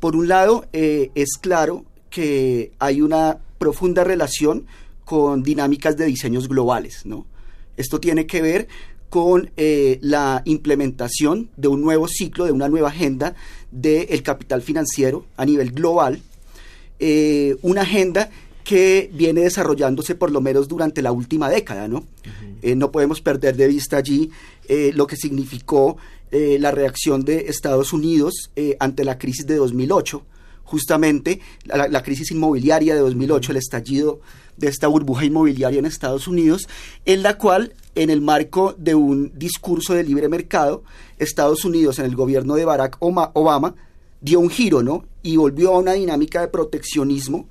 Por 0.00 0.16
un 0.16 0.28
lado, 0.28 0.66
eh, 0.72 1.10
es 1.14 1.36
claro 1.40 1.84
que 2.10 2.72
hay 2.78 3.02
una 3.02 3.38
profunda 3.58 4.04
relación 4.04 4.66
con 5.04 5.42
dinámicas 5.42 5.96
de 5.96 6.06
diseños 6.06 6.48
globales, 6.48 7.04
¿no? 7.04 7.26
Esto 7.76 8.00
tiene 8.00 8.26
que 8.26 8.42
ver 8.42 8.68
con 9.08 9.50
eh, 9.56 9.98
la 10.02 10.42
implementación 10.44 11.48
de 11.56 11.68
un 11.68 11.80
nuevo 11.80 12.08
ciclo, 12.08 12.44
de 12.44 12.52
una 12.52 12.68
nueva 12.68 12.88
agenda 12.88 13.34
del 13.70 14.22
capital 14.22 14.62
financiero 14.62 15.24
a 15.36 15.44
nivel 15.44 15.70
global, 15.72 16.20
eh, 16.98 17.56
una 17.62 17.82
agenda 17.82 18.30
que 18.64 19.10
viene 19.14 19.42
desarrollándose 19.42 20.14
por 20.14 20.30
lo 20.30 20.40
menos 20.42 20.68
durante 20.68 21.00
la 21.00 21.12
última 21.12 21.48
década, 21.48 21.88
¿no? 21.88 22.04
Eh, 22.60 22.74
no 22.74 22.92
podemos 22.92 23.22
perder 23.22 23.56
de 23.56 23.66
vista 23.66 23.96
allí 23.96 24.30
lo 24.68 25.06
que 25.06 25.16
significó 25.16 25.96
la 26.30 26.70
reacción 26.70 27.24
de 27.24 27.46
Estados 27.48 27.94
Unidos 27.94 28.50
ante 28.78 29.04
la 29.04 29.16
crisis 29.16 29.46
de 29.46 29.56
2008, 29.56 30.22
justamente 30.64 31.40
la, 31.64 31.88
la 31.88 32.02
crisis 32.02 32.30
inmobiliaria 32.30 32.94
de 32.94 33.00
2008, 33.00 33.52
el 33.52 33.56
estallido 33.56 34.20
de 34.58 34.68
esta 34.68 34.88
burbuja 34.88 35.24
inmobiliaria 35.24 35.78
en 35.78 35.86
Estados 35.86 36.28
Unidos, 36.28 36.68
en 37.06 37.22
la 37.22 37.38
cual, 37.38 37.72
en 37.94 38.10
el 38.10 38.20
marco 38.20 38.74
de 38.78 38.94
un 38.94 39.32
discurso 39.38 39.94
de 39.94 40.04
libre 40.04 40.28
mercado, 40.28 40.82
Estados 41.18 41.64
Unidos, 41.64 41.98
en 41.98 42.04
el 42.04 42.16
gobierno 42.16 42.54
de 42.54 42.64
Barack 42.64 42.96
Obama, 43.00 43.74
dio 44.20 44.40
un 44.40 44.50
giro, 44.50 44.82
¿no? 44.82 45.04
Y 45.22 45.36
volvió 45.36 45.74
a 45.74 45.78
una 45.78 45.92
dinámica 45.92 46.40
de 46.40 46.48
proteccionismo 46.48 47.48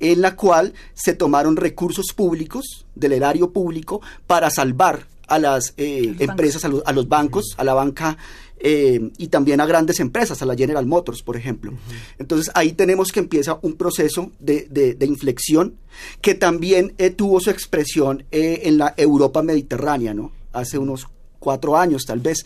en 0.00 0.22
la 0.22 0.34
cual 0.34 0.72
se 0.94 1.14
tomaron 1.14 1.56
recursos 1.56 2.12
públicos 2.14 2.86
del 2.94 3.12
erario 3.12 3.50
público 3.50 4.00
para 4.26 4.50
salvar 4.50 5.06
a 5.28 5.38
las 5.38 5.74
eh, 5.76 6.16
empresas, 6.18 6.64
a 6.64 6.68
los, 6.68 6.82
a 6.84 6.92
los 6.92 7.08
bancos, 7.08 7.54
a 7.56 7.64
la 7.64 7.74
banca 7.74 8.16
eh, 8.62 9.10
y 9.18 9.28
también 9.28 9.60
a 9.60 9.66
grandes 9.66 10.00
empresas, 10.00 10.42
a 10.42 10.46
la 10.46 10.54
General 10.54 10.84
Motors, 10.86 11.22
por 11.22 11.36
ejemplo. 11.36 11.72
Entonces 12.18 12.50
ahí 12.54 12.72
tenemos 12.72 13.10
que 13.10 13.20
empieza 13.20 13.58
un 13.62 13.74
proceso 13.74 14.30
de, 14.38 14.66
de- 14.70 14.94
de 14.94 15.06
inflexión 15.06 15.74
que 16.20 16.34
también 16.34 16.92
eh, 16.98 17.10
tuvo 17.10 17.40
su 17.40 17.50
expresión 17.50 18.24
eh, 18.30 18.60
en 18.64 18.78
la 18.78 18.94
Europa 18.96 19.42
mediterránea, 19.42 20.12
¿no? 20.14 20.30
Hace 20.52 20.78
unos 20.78 21.06
cuatro 21.38 21.76
años 21.78 22.04
tal 22.06 22.20
vez, 22.20 22.44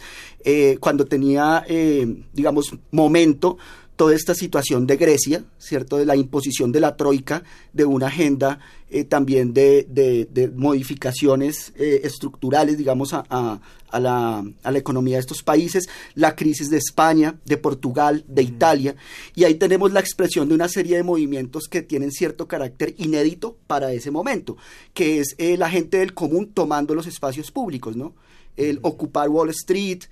cuando 0.78 1.05
tenía, 1.05 1.65
digamos, 2.32 2.66
momento 2.93 3.59
toda 3.97 4.15
esta 4.15 4.35
situación 4.35 4.87
de 4.87 4.97
Grecia, 4.97 5.45
¿cierto? 5.59 5.97
De 5.99 6.05
la 6.07 6.16
imposición 6.16 6.73
de 6.73 6.81
la 6.81 6.97
troika, 6.97 7.45
de 7.73 7.85
una 7.85 8.09
agenda 8.09 8.59
eh, 8.91 9.05
también 9.05 9.53
de, 9.55 9.87
de- 9.89 10.27
de 10.33 10.49
modificaciones 10.49 11.73
eh, 11.77 12.01
estructurales, 12.05 12.79
digamos, 12.79 13.12
a, 13.12 13.25
a- 13.29 13.61
a 13.91 14.01
la, 14.01 14.45
a 14.65 14.71
la 14.73 14.79
economía 14.79 15.16
de 15.16 15.21
estos 15.21 15.43
países, 15.45 15.89
la 16.16 16.35
crisis 16.35 16.69
de 16.71 16.79
España, 16.79 17.39
de 17.45 17.57
Portugal, 17.57 18.25
de 18.27 18.43
Italia, 18.43 18.97
y 19.37 19.45
ahí 19.45 19.55
tenemos 19.55 19.93
la 19.93 20.01
expresión 20.01 20.49
de 20.49 20.55
una 20.57 20.69
serie 20.69 20.97
de 20.97 21.05
movimientos 21.05 21.69
que 21.71 21.83
tienen 21.83 22.11
cierto 22.11 22.49
carácter 22.49 22.95
inédito 22.99 23.57
para 23.69 23.93
ese 23.93 24.11
momento, 24.11 24.57
que 24.95 25.21
es 25.21 25.37
eh, 25.39 25.57
la 25.57 25.71
gente 25.71 25.99
del 25.99 26.12
común 26.12 26.51
tomando 26.53 26.95
los 26.97 27.07
espacios 27.07 27.53
públicos, 27.53 27.95
¿no? 27.95 28.15
El 28.57 28.79
ocupar 28.83 29.29
Wall 29.29 29.51
Street, 29.51 30.03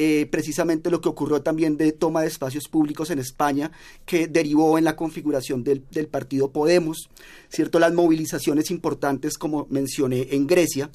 eh, 0.00 0.28
precisamente 0.30 0.92
lo 0.92 1.00
que 1.00 1.08
ocurrió 1.08 1.42
también 1.42 1.76
de 1.76 1.90
toma 1.90 2.20
de 2.22 2.28
espacios 2.28 2.68
públicos 2.68 3.10
en 3.10 3.18
España, 3.18 3.72
que 4.06 4.28
derivó 4.28 4.78
en 4.78 4.84
la 4.84 4.94
configuración 4.94 5.64
del, 5.64 5.82
del 5.90 6.06
partido 6.06 6.52
Podemos, 6.52 7.10
¿cierto? 7.48 7.80
Las 7.80 7.92
movilizaciones 7.92 8.70
importantes, 8.70 9.36
como 9.36 9.66
mencioné, 9.70 10.28
en 10.30 10.46
Grecia, 10.46 10.88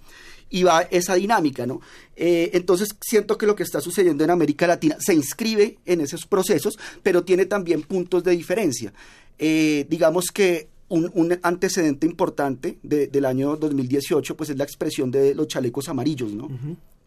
y 0.49 0.63
va 0.63 0.83
esa 0.83 1.15
dinámica, 1.15 1.65
¿no? 1.65 1.81
Eh, 2.15 2.51
entonces, 2.53 2.95
siento 3.01 3.37
que 3.37 3.45
lo 3.45 3.55
que 3.55 3.63
está 3.63 3.81
sucediendo 3.81 4.23
en 4.23 4.29
América 4.29 4.67
Latina 4.67 4.95
se 4.99 5.13
inscribe 5.13 5.79
en 5.85 5.99
esos 5.99 6.25
procesos, 6.25 6.79
pero 7.01 7.23
tiene 7.25 7.45
también 7.45 7.81
puntos 7.81 8.23
de 8.23 8.31
diferencia. 8.31 8.93
Eh, 9.37 9.85
digamos 9.89 10.25
que 10.33 10.69
un, 10.87 11.11
un 11.13 11.37
antecedente 11.41 12.05
importante 12.05 12.77
de- 12.83 13.07
del 13.07 13.25
año 13.25 13.57
2018, 13.57 14.37
pues 14.37 14.49
es 14.51 14.57
la 14.57 14.63
expresión 14.63 15.11
de 15.11 15.35
los 15.35 15.47
chalecos 15.47 15.89
amarillos, 15.89 16.31
¿no? 16.31 16.47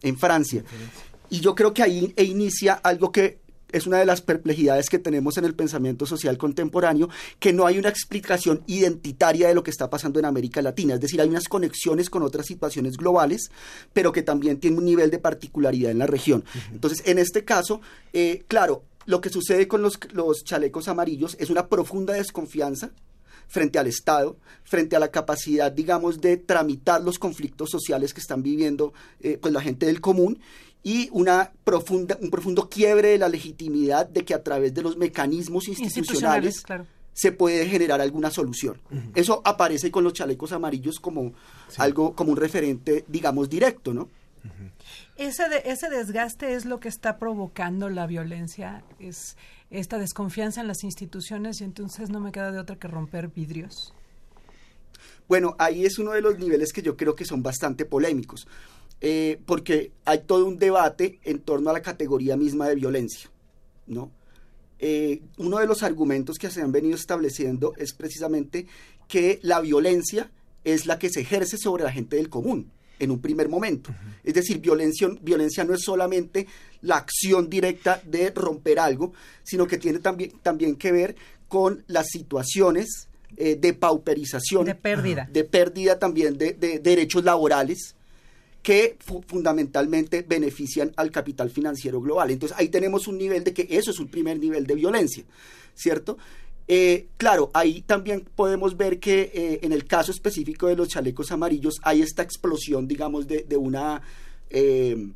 En 0.03 0.15
Francia. 0.17 0.63
Y 1.29 1.39
yo 1.39 1.55
creo 1.55 1.73
que 1.73 1.83
ahí 1.83 2.13
e 2.15 2.23
inicia 2.23 2.73
algo 2.73 3.11
que 3.11 3.39
es 3.71 3.85
una 3.85 3.97
de 3.97 4.05
las 4.05 4.21
perplejidades 4.21 4.89
que 4.89 4.99
tenemos 4.99 5.37
en 5.37 5.45
el 5.45 5.55
pensamiento 5.55 6.05
social 6.05 6.37
contemporáneo, 6.37 7.09
que 7.39 7.53
no 7.53 7.65
hay 7.65 7.77
una 7.77 7.89
explicación 7.89 8.63
identitaria 8.67 9.47
de 9.47 9.55
lo 9.55 9.63
que 9.63 9.71
está 9.71 9.89
pasando 9.89 10.19
en 10.19 10.25
América 10.25 10.61
Latina. 10.61 10.95
Es 10.95 11.01
decir, 11.01 11.21
hay 11.21 11.27
unas 11.27 11.49
conexiones 11.49 12.09
con 12.09 12.23
otras 12.23 12.45
situaciones 12.45 12.97
globales, 12.97 13.51
pero 13.93 14.11
que 14.11 14.23
también 14.23 14.59
tienen 14.59 14.79
un 14.79 14.85
nivel 14.85 15.11
de 15.11 15.19
particularidad 15.19 15.91
en 15.91 15.99
la 15.99 16.07
región. 16.07 16.43
Entonces, 16.71 17.03
en 17.05 17.17
este 17.17 17.43
caso, 17.43 17.81
eh, 18.13 18.45
claro, 18.47 18.83
lo 19.05 19.21
que 19.21 19.29
sucede 19.29 19.67
con 19.67 19.81
los, 19.81 19.99
los 20.11 20.43
chalecos 20.43 20.87
amarillos 20.87 21.35
es 21.39 21.49
una 21.49 21.67
profunda 21.67 22.13
desconfianza 22.13 22.91
frente 23.47 23.79
al 23.79 23.87
Estado, 23.87 24.37
frente 24.63 24.95
a 24.95 24.99
la 24.99 25.09
capacidad, 25.09 25.71
digamos, 25.71 26.19
de 26.19 26.35
tramitar 26.37 27.01
los 27.01 27.17
conflictos 27.17 27.69
sociales 27.69 28.13
que 28.13 28.19
están 28.19 28.43
viviendo 28.43 28.93
eh, 29.21 29.37
pues 29.41 29.53
la 29.53 29.61
gente 29.61 29.85
del 29.85 30.01
común 30.01 30.39
y 30.83 31.09
una 31.11 31.51
profunda, 31.63 32.17
un 32.21 32.29
profundo 32.29 32.69
quiebre 32.69 33.09
de 33.09 33.17
la 33.17 33.27
legitimidad 33.29 34.07
de 34.07 34.23
que 34.23 34.33
a 34.33 34.43
través 34.43 34.73
de 34.73 34.81
los 34.83 34.95
mecanismos 34.97 35.67
institucionales, 35.67 36.55
Institucionales, 36.55 36.61
claro. 36.61 36.85
se 37.13 37.31
puede 37.31 37.67
generar 37.67 37.99
alguna 37.99 38.31
solución. 38.31 38.79
Eso 39.15 39.41
aparece 39.43 39.91
con 39.91 40.03
los 40.03 40.13
chalecos 40.13 40.51
amarillos 40.53 40.99
como 40.99 41.33
algo, 41.77 42.15
como 42.15 42.31
un 42.31 42.37
referente, 42.37 43.03
digamos, 43.07 43.49
directo, 43.49 43.93
¿no? 43.93 44.09
Ese, 45.17 45.49
de- 45.49 45.63
ese 45.65 45.89
desgaste 45.89 46.53
es 46.53 46.63
lo 46.65 46.79
que 46.79 46.87
está 46.87 47.17
provocando 47.17 47.89
la 47.89 48.05
violencia, 48.07 48.83
es 48.99 49.35
esta 49.71 49.97
desconfianza 49.97 50.61
en 50.61 50.67
las 50.67 50.83
instituciones 50.85 51.59
y 51.59 51.65
entonces 51.65 52.09
no 52.09 52.21
me 52.21 52.31
queda 52.31 52.51
de 52.51 52.59
otra 52.59 52.77
que 52.77 52.87
romper 52.87 53.27
vidrios. 53.27 53.93
Bueno, 55.27 55.55
ahí 55.59 55.85
es 55.85 55.99
uno 55.99 56.11
de 56.11 56.21
los 56.21 56.37
niveles 56.39 56.71
que 56.71 56.81
yo 56.81 56.95
creo 56.95 57.15
que 57.15 57.25
son 57.25 57.43
bastante 57.43 57.83
polémicos, 57.83 58.47
eh, 58.99 59.39
porque 59.45 59.91
hay 60.05 60.19
todo 60.19 60.45
un 60.45 60.57
debate 60.57 61.19
en 61.23 61.39
torno 61.39 61.69
a 61.69 61.73
la 61.73 61.81
categoría 61.81 62.35
misma 62.35 62.67
de 62.67 62.75
violencia, 62.75 63.29
¿no? 63.85 64.11
Eh, 64.79 65.21
uno 65.37 65.57
de 65.57 65.67
los 65.67 65.83
argumentos 65.83 66.37
que 66.37 66.51
se 66.51 66.61
han 66.61 66.71
venido 66.71 66.95
estableciendo 66.95 67.73
es 67.77 67.93
precisamente 67.93 68.67
que 69.07 69.39
la 69.41 69.59
violencia 69.59 70.31
es 70.63 70.85
la 70.85 70.99
que 70.99 71.09
se 71.09 71.21
ejerce 71.21 71.57
sobre 71.57 71.83
la 71.83 71.91
gente 71.91 72.17
del 72.17 72.29
común, 72.29 72.71
en 72.99 73.11
un 73.11 73.19
primer 73.19 73.49
momento. 73.49 73.93
Es 74.23 74.33
decir, 74.33 74.59
violencia, 74.59 75.09
violencia 75.21 75.63
no 75.63 75.73
es 75.73 75.81
solamente 75.81 76.47
la 76.81 76.97
acción 76.97 77.49
directa 77.49 78.01
de 78.05 78.31
romper 78.31 78.79
algo, 78.79 79.13
sino 79.43 79.65
que 79.67 79.77
tiene 79.77 79.99
también, 79.99 80.31
también 80.41 80.75
que 80.75 80.91
ver 80.91 81.15
con 81.47 81.83
las 81.87 82.07
situaciones 82.07 83.07
eh, 83.35 83.55
de 83.55 83.73
pauperización. 83.73 84.65
De 84.65 84.75
pérdida. 84.75 85.29
De 85.31 85.43
pérdida 85.43 85.99
también 85.99 86.37
de, 86.37 86.53
de 86.53 86.79
derechos 86.79 87.23
laborales 87.23 87.95
que 88.67 88.97
fu- 88.99 89.23
fundamentalmente 89.25 90.25
benefician 90.27 90.91
al 90.97 91.09
capital 91.09 91.49
financiero 91.49 92.01
global. 92.01 92.31
Entonces 92.31 92.57
ahí 92.59 92.67
tenemos 92.67 93.07
un 93.07 93.17
nivel 93.17 93.45
de 93.45 93.53
que 93.53 93.65
eso 93.69 93.91
es 93.91 93.99
un 93.99 94.09
primer 94.09 94.37
nivel 94.39 94.67
de 94.67 94.75
violencia, 94.75 95.23
¿cierto? 95.73 96.17
Eh, 96.67 97.07
claro, 97.15 97.49
ahí 97.53 97.81
también 97.83 98.25
podemos 98.35 98.75
ver 98.75 98.99
que 98.99 99.31
eh, 99.33 99.59
en 99.61 99.71
el 99.71 99.85
caso 99.85 100.11
específico 100.11 100.67
de 100.67 100.75
los 100.75 100.89
chalecos 100.89 101.31
amarillos 101.31 101.75
hay 101.81 102.01
esta 102.01 102.23
explosión, 102.23 102.89
digamos, 102.89 103.25
de, 103.25 103.45
una, 103.55 104.01
eh, 104.49 105.11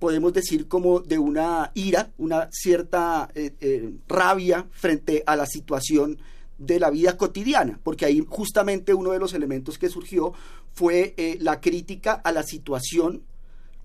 podemos 0.00 0.32
decir 0.32 0.66
como 0.66 0.98
de 0.98 1.18
una 1.18 1.70
ira, 1.74 2.10
una 2.18 2.48
cierta 2.50 3.30
eh, 3.36 3.92
rabia 4.08 4.66
frente 4.72 5.22
a 5.24 5.36
la 5.36 5.46
situación 5.46 6.18
de 6.58 6.80
la 6.80 6.90
vida 6.90 7.16
cotidiana, 7.16 7.78
porque 7.84 8.06
ahí 8.06 8.24
justamente 8.28 8.92
uno 8.92 9.12
de 9.12 9.20
los 9.20 9.34
elementos 9.34 9.78
que 9.78 9.88
surgió 9.88 10.32
fue 10.74 11.14
eh, 11.16 11.36
la 11.40 11.60
crítica 11.60 12.12
a 12.12 12.32
la 12.32 12.42
situación 12.42 13.22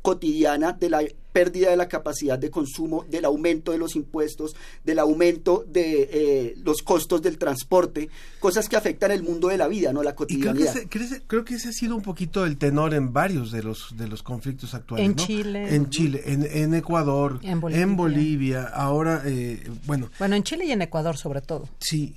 cotidiana 0.01 0.71
de 0.73 0.89
la 0.89 1.01
pérdida 1.33 1.69
de 1.69 1.75
la 1.77 1.87
capacidad 1.87 2.39
de 2.39 2.49
consumo, 2.49 3.03
del 3.09 3.25
aumento 3.25 3.71
de 3.73 3.77
los 3.77 3.95
impuestos, 3.95 4.55
del 4.85 4.99
aumento 4.99 5.65
de 5.67 6.09
eh, 6.11 6.53
los 6.63 6.81
costos 6.81 7.21
del 7.21 7.37
transporte, 7.37 8.09
cosas 8.39 8.69
que 8.69 8.77
afectan 8.77 9.11
el 9.11 9.21
mundo 9.21 9.49
de 9.49 9.57
la 9.57 9.67
vida, 9.67 9.91
no 9.93 10.01
la 10.01 10.11
Y 10.11 10.13
creo 10.13 10.27
que, 10.27 10.33
cotidianidad. 10.33 10.77
ese, 10.77 10.87
creo 10.87 11.03
ese- 11.03 11.21
creo 11.27 11.43
que 11.45 11.55
ese 11.55 11.69
ha 11.69 11.71
sido 11.73 11.95
un 11.95 12.01
poquito 12.01 12.45
el 12.45 12.57
tenor 12.57 12.93
en 12.93 13.11
varios 13.13 13.51
de 13.51 13.61
los 13.63 13.95
de 13.97 14.07
los 14.07 14.23
conflictos 14.23 14.73
actuales. 14.73 15.05
En 15.05 15.15
¿no? 15.15 15.25
Chile. 15.25 15.75
En 15.75 15.89
Chile, 15.89 16.23
en, 16.25 16.43
en 16.49 16.73
Ecuador, 16.73 17.39
En 17.43 17.59
Bolivia. 17.59 17.83
en 17.83 17.95
Bolivia, 17.97 18.63
ahora, 18.63 19.21
eh, 19.25 19.69
bueno, 19.85 20.09
Bueno, 20.19 20.35
en 20.37 20.43
Chile 20.43 20.65
y 20.65 20.71
en 20.71 20.81
Ecuador 20.81 21.17
sobre 21.17 21.41
todo. 21.41 21.67
sí. 21.79 22.15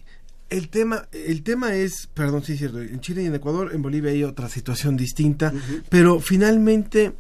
El 0.51 0.69
tema, 0.69 1.09
el 1.13 1.43
tema 1.43 1.75
es, 1.75 2.09
perdón, 2.13 2.43
sí 2.43 2.55
es 2.55 2.59
cierto, 2.59 2.81
en 2.81 3.01
Chile 3.01 3.23
y 3.23 3.27
en 3.27 3.35
Ecuador, 3.37 3.71
en 3.73 3.83
Bolivia 3.83 4.11
hay 4.11 4.25
otra 4.25 4.49
situación 4.49 4.97
distinta, 4.97 5.53
pero 5.89 6.19
finalmente 6.19 7.13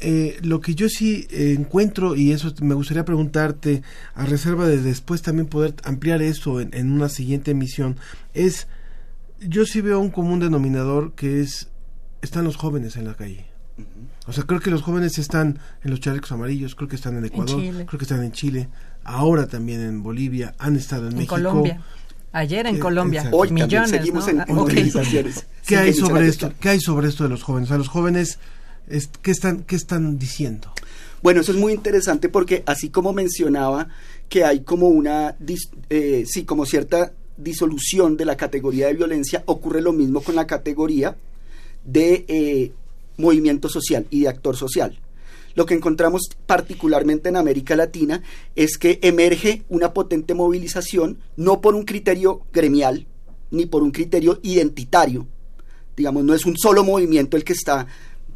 eh, 0.00 0.38
lo 0.42 0.60
que 0.60 0.74
yo 0.74 0.88
sí 0.88 1.26
eh, 1.30 1.56
encuentro, 1.58 2.14
y 2.14 2.30
eso 2.32 2.52
me 2.60 2.74
gustaría 2.74 3.04
preguntarte, 3.04 3.82
a 4.14 4.26
reserva 4.26 4.68
de 4.68 4.82
después 4.82 5.22
también 5.22 5.48
poder 5.48 5.74
ampliar 5.82 6.22
eso 6.22 6.60
en, 6.60 6.70
en 6.72 6.92
una 6.92 7.08
siguiente 7.08 7.50
emisión, 7.50 7.96
es, 8.34 8.68
yo 9.40 9.64
sí 9.64 9.80
veo 9.80 9.98
un 9.98 10.10
común 10.10 10.38
denominador 10.38 11.14
que 11.14 11.40
es, 11.40 11.70
están 12.22 12.44
los 12.44 12.56
jóvenes 12.56 12.96
en 12.96 13.06
la 13.06 13.14
calle. 13.14 13.46
O 14.26 14.32
sea, 14.32 14.44
creo 14.44 14.60
que 14.60 14.70
los 14.70 14.82
jóvenes 14.82 15.18
están 15.18 15.58
en 15.82 15.90
los 15.90 16.00
chalecos 16.00 16.32
amarillos, 16.32 16.74
creo 16.74 16.88
que 16.88 16.96
están 16.96 17.16
en 17.16 17.24
Ecuador, 17.24 17.62
creo 17.86 17.98
que 17.98 18.04
están 18.04 18.22
en 18.22 18.32
Chile, 18.32 18.68
ahora 19.04 19.46
también 19.46 19.80
en 19.80 20.02
Bolivia, 20.02 20.54
han 20.58 20.76
estado 20.76 21.06
en, 21.06 21.12
En 21.12 21.18
México. 21.18 21.36
Colombia. 21.36 21.82
Ayer 22.38 22.66
en 22.66 22.76
Eh, 22.76 22.78
Colombia. 22.78 23.20
exacto. 23.20 23.36
Hoy 23.38 23.48
también 23.48 23.66
Millones, 23.66 23.90
seguimos 23.90 24.24
¿no? 24.24 24.30
en- 24.30 24.36
en 24.36 24.42
ok. 24.42 24.56
movilizaciones. 24.56 25.46
¿Qué 25.66 25.76
hay 25.76 25.92
sobre 25.94 26.28
esto? 26.28 26.52
¿Qué 26.60 26.68
hay 26.70 26.80
sobre 26.80 27.08
esto 27.08 27.24
de 27.24 27.30
los 27.30 27.42
jóvenes? 27.42 27.68
O 27.68 27.70
sea, 27.70 27.78
los 27.78 27.88
jóvenes, 27.88 28.38
es- 28.88 29.10
¿qué 29.22 29.30
están, 29.30 29.64
qué 29.64 29.76
están 29.76 30.18
diciendo? 30.18 30.72
Bueno, 31.22 31.40
eso 31.40 31.50
es 31.52 31.58
muy 31.58 31.72
interesante 31.72 32.28
porque 32.28 32.62
así 32.66 32.90
como 32.90 33.12
mencionaba 33.12 33.88
que 34.28 34.44
hay 34.44 34.60
como 34.60 34.88
una, 34.88 35.36
dis- 35.38 35.68
eh, 35.90 36.24
sí, 36.28 36.44
como 36.44 36.64
cierta 36.64 37.12
disolución 37.36 38.16
de 38.16 38.24
la 38.24 38.36
categoría 38.36 38.86
de 38.86 38.94
violencia, 38.94 39.42
ocurre 39.46 39.80
lo 39.80 39.92
mismo 39.92 40.20
con 40.20 40.36
la 40.36 40.46
categoría 40.46 41.16
de 41.84 42.24
eh, 42.28 42.72
movimiento 43.16 43.68
social 43.68 44.06
y 44.10 44.20
de 44.22 44.28
actor 44.28 44.56
social. 44.56 44.98
Lo 45.58 45.66
que 45.66 45.74
encontramos 45.74 46.28
particularmente 46.46 47.28
en 47.30 47.36
América 47.36 47.74
Latina 47.74 48.22
es 48.54 48.78
que 48.78 49.00
emerge 49.02 49.64
una 49.68 49.92
potente 49.92 50.32
movilización, 50.32 51.18
no 51.36 51.60
por 51.60 51.74
un 51.74 51.82
criterio 51.84 52.42
gremial, 52.52 53.08
ni 53.50 53.66
por 53.66 53.82
un 53.82 53.90
criterio 53.90 54.38
identitario, 54.44 55.26
digamos, 55.96 56.22
no 56.22 56.32
es 56.32 56.46
un 56.46 56.56
solo 56.56 56.84
movimiento 56.84 57.36
el 57.36 57.42
que 57.42 57.54
está 57.54 57.88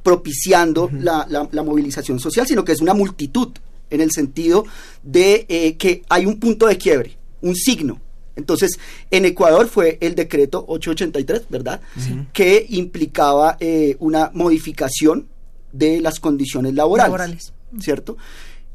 propiciando 0.02 0.90
la, 0.92 1.24
la- 1.30 1.48
la 1.52 1.62
movilización 1.62 2.18
social, 2.18 2.44
sino 2.44 2.64
que 2.64 2.72
es 2.72 2.80
una 2.80 2.92
multitud, 2.92 3.50
en 3.88 4.00
el 4.00 4.10
sentido 4.10 4.64
de 5.04 5.46
eh, 5.48 5.76
que 5.76 6.02
hay 6.08 6.26
un 6.26 6.40
punto 6.40 6.66
de 6.66 6.76
quiebre, 6.76 7.16
un 7.42 7.54
signo. 7.54 8.00
Entonces, 8.34 8.78
en 9.12 9.26
Ecuador 9.26 9.68
fue 9.68 9.98
el 10.00 10.16
decreto 10.16 10.64
883, 10.66 11.42
¿verdad? 11.50 11.80
Que 12.32 12.66
implicaba 12.70 13.58
eh, 13.60 13.96
una 14.00 14.32
modificación 14.34 15.28
de 15.72 16.00
las 16.00 16.20
condiciones 16.20 16.74
laborales, 16.74 17.08
Laborales. 17.10 17.52
¿cierto? 17.80 18.16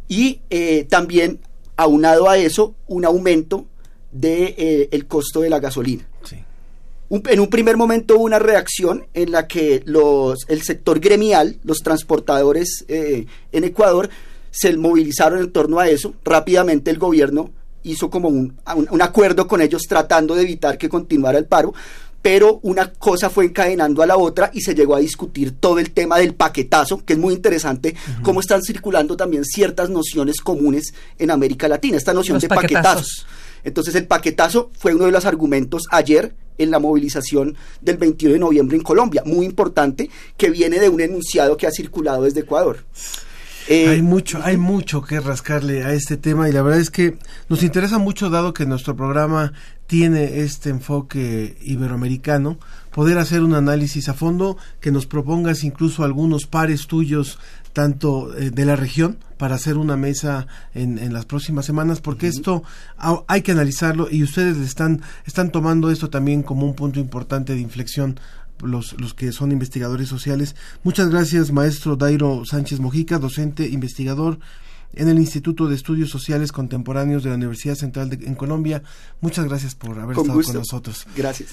Y 0.07 0.41
eh, 0.49 0.85
también, 0.89 1.39
aunado 1.75 2.29
a 2.29 2.37
eso, 2.37 2.75
un 2.87 3.05
aumento 3.05 3.65
del 4.11 4.21
de, 4.21 4.55
eh, 4.57 4.89
el 4.91 5.05
costo 5.07 5.41
de 5.41 5.49
la 5.49 5.59
gasolina. 5.59 6.07
Un- 7.09 7.23
en 7.29 7.39
un 7.39 7.47
primer 7.49 7.77
momento 7.77 8.15
hubo 8.17 8.23
una 8.25 8.39
reacción 8.39 9.05
en 9.13 9.31
la 9.31 9.47
que 9.47 9.81
los, 9.85 10.39
el 10.49 10.61
sector 10.63 10.99
gremial, 10.99 11.57
los 11.63 11.77
transportadores 11.79 12.83
eh, 12.89 13.27
en 13.53 13.63
Ecuador, 13.63 14.09
se 14.51 14.75
movilizaron 14.75 15.39
en 15.39 15.51
torno 15.53 15.79
a 15.79 15.87
eso. 15.87 16.15
Rápidamente 16.25 16.91
el 16.91 16.97
gobierno 16.97 17.51
hizo 17.83 18.09
como 18.09 18.27
un, 18.27 18.57
un- 18.75 18.87
un 18.91 19.01
acuerdo 19.01 19.47
con 19.47 19.61
ellos 19.61 19.83
tratando 19.87 20.35
de 20.35 20.41
evitar 20.41 20.77
que 20.77 20.89
continuara 20.89 21.37
el 21.37 21.45
paro, 21.45 21.73
pero 22.21 22.59
una 22.63 22.91
cosa 22.91 23.29
fue 23.29 23.45
encadenando 23.45 24.01
a 24.01 24.05
la 24.05 24.17
otra 24.17 24.51
y 24.53 24.61
se 24.61 24.75
llegó 24.75 24.95
a 24.95 24.99
discutir 24.99 25.51
todo 25.51 25.79
el 25.79 25.91
tema 25.91 26.17
del 26.17 26.35
paquetazo, 26.35 27.03
que 27.05 27.13
es 27.13 27.19
muy 27.19 27.33
interesante, 27.33 27.95
cómo 28.21 28.39
están 28.39 28.61
circulando 28.63 29.15
también 29.15 29.45
ciertas 29.45 29.89
nociones 29.89 30.41
comunes 30.41 30.93
en 31.17 31.31
América 31.31 31.67
Latina, 31.67 31.97
esta 31.97 32.13
noción 32.13 32.35
Los 32.35 32.41
de 32.43 32.49
paquetazos. 32.49 32.83
paquetazos. 32.83 33.27
Entonces 33.63 33.95
el 33.95 34.07
paquetazo 34.07 34.71
fue 34.77 34.93
uno 34.93 35.05
de 35.05 35.11
los 35.11 35.25
argumentos 35.25 35.83
ayer 35.91 36.35
en 36.57 36.71
la 36.71 36.79
movilización 36.79 37.55
del 37.81 37.97
21 37.97 38.33
de 38.33 38.39
noviembre 38.39 38.77
en 38.77 38.83
Colombia, 38.83 39.23
muy 39.25 39.45
importante, 39.45 40.09
que 40.37 40.49
viene 40.49 40.79
de 40.79 40.89
un 40.89 41.01
enunciado 41.01 41.57
que 41.57 41.67
ha 41.67 41.71
circulado 41.71 42.23
desde 42.23 42.41
Ecuador. 42.41 42.83
Eh, 43.69 43.89
hay 43.89 44.01
mucho, 44.01 44.39
hay 44.43 44.55
mucho 44.57 45.01
que 45.01 45.19
rascarle 45.19 45.83
a 45.83 45.91
este 45.93 46.15
tema 46.15 46.47
y 46.47 46.53
la 46.53 46.61
verdad 46.61 46.79
es 46.79 46.89
que 46.89 47.17
nos 47.49 47.63
interesa 47.63 47.97
mucho 47.97 48.29
dado 48.29 48.53
que 48.53 48.65
nuestro 48.65 48.95
programa 48.95 49.51
tiene 49.87 50.39
este 50.41 50.69
enfoque 50.69 51.57
iberoamericano, 51.61 52.57
poder 52.91 53.17
hacer 53.17 53.41
un 53.43 53.53
análisis 53.53 54.07
a 54.09 54.13
fondo, 54.13 54.57
que 54.79 54.91
nos 54.91 55.05
propongas 55.05 55.63
incluso 55.63 56.03
algunos 56.03 56.45
pares 56.45 56.87
tuyos 56.87 57.39
tanto 57.73 58.35
eh, 58.37 58.49
de 58.49 58.65
la 58.65 58.75
región 58.75 59.17
para 59.37 59.55
hacer 59.55 59.77
una 59.77 59.95
mesa 59.97 60.47
en, 60.73 60.97
en 60.97 61.13
las 61.13 61.25
próximas 61.25 61.65
semanas 61.65 62.01
porque 62.01 62.27
esto 62.27 62.63
ha- 62.97 63.21
hay 63.27 63.43
que 63.43 63.51
analizarlo 63.51 64.07
y 64.09 64.23
ustedes 64.23 64.57
están 64.57 65.01
están 65.27 65.51
tomando 65.51 65.91
esto 65.91 66.09
también 66.09 66.41
como 66.41 66.65
un 66.65 66.73
punto 66.73 66.99
importante 66.99 67.53
de 67.53 67.59
inflexión 67.59 68.19
los, 68.63 68.93
los 68.99 69.13
que 69.13 69.31
son 69.31 69.51
investigadores 69.51 70.07
sociales. 70.09 70.55
Muchas 70.83 71.09
gracias, 71.09 71.51
maestro 71.51 71.95
Dairo 71.95 72.43
Sánchez 72.45 72.79
Mojica, 72.79 73.19
docente, 73.19 73.67
investigador 73.67 74.39
en 74.93 75.09
el 75.09 75.19
Instituto 75.19 75.67
de 75.67 75.75
Estudios 75.75 76.09
Sociales 76.09 76.51
Contemporáneos 76.51 77.21
de 77.21 77.29
la 77.29 77.35
Universidad 77.35 77.75
Central 77.75 78.09
de, 78.09 78.25
en 78.25 78.35
Colombia. 78.35 78.81
Muchas 79.21 79.45
gracias 79.45 79.75
por 79.75 79.91
haber 79.99 80.15
Con 80.15 80.23
estado 80.25 80.33
gusto. 80.37 80.53
con 80.53 80.59
nosotros. 80.61 81.05
Gracias. 81.15 81.49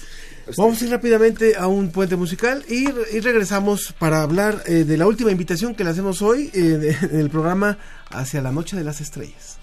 Vamos 0.57 0.81
a 0.81 0.85
ir 0.85 0.91
rápidamente 0.91 1.55
a 1.57 1.67
un 1.67 1.89
puente 1.91 2.15
musical 2.15 2.63
y, 2.69 2.85
y 3.15 3.19
regresamos 3.19 3.93
para 3.99 4.23
hablar 4.23 4.63
eh, 4.65 4.85
de 4.85 4.97
la 4.97 5.05
última 5.05 5.31
invitación 5.31 5.75
que 5.75 5.83
le 5.83 5.89
hacemos 5.89 6.21
hoy 6.21 6.49
eh, 6.53 6.59
de- 6.61 6.91
en 7.11 7.19
el 7.19 7.29
programa 7.29 7.77
Hacia 8.09 8.41
la 8.41 8.51
Noche 8.53 8.77
de 8.77 8.83
las 8.85 9.01
Estrellas. 9.01 9.54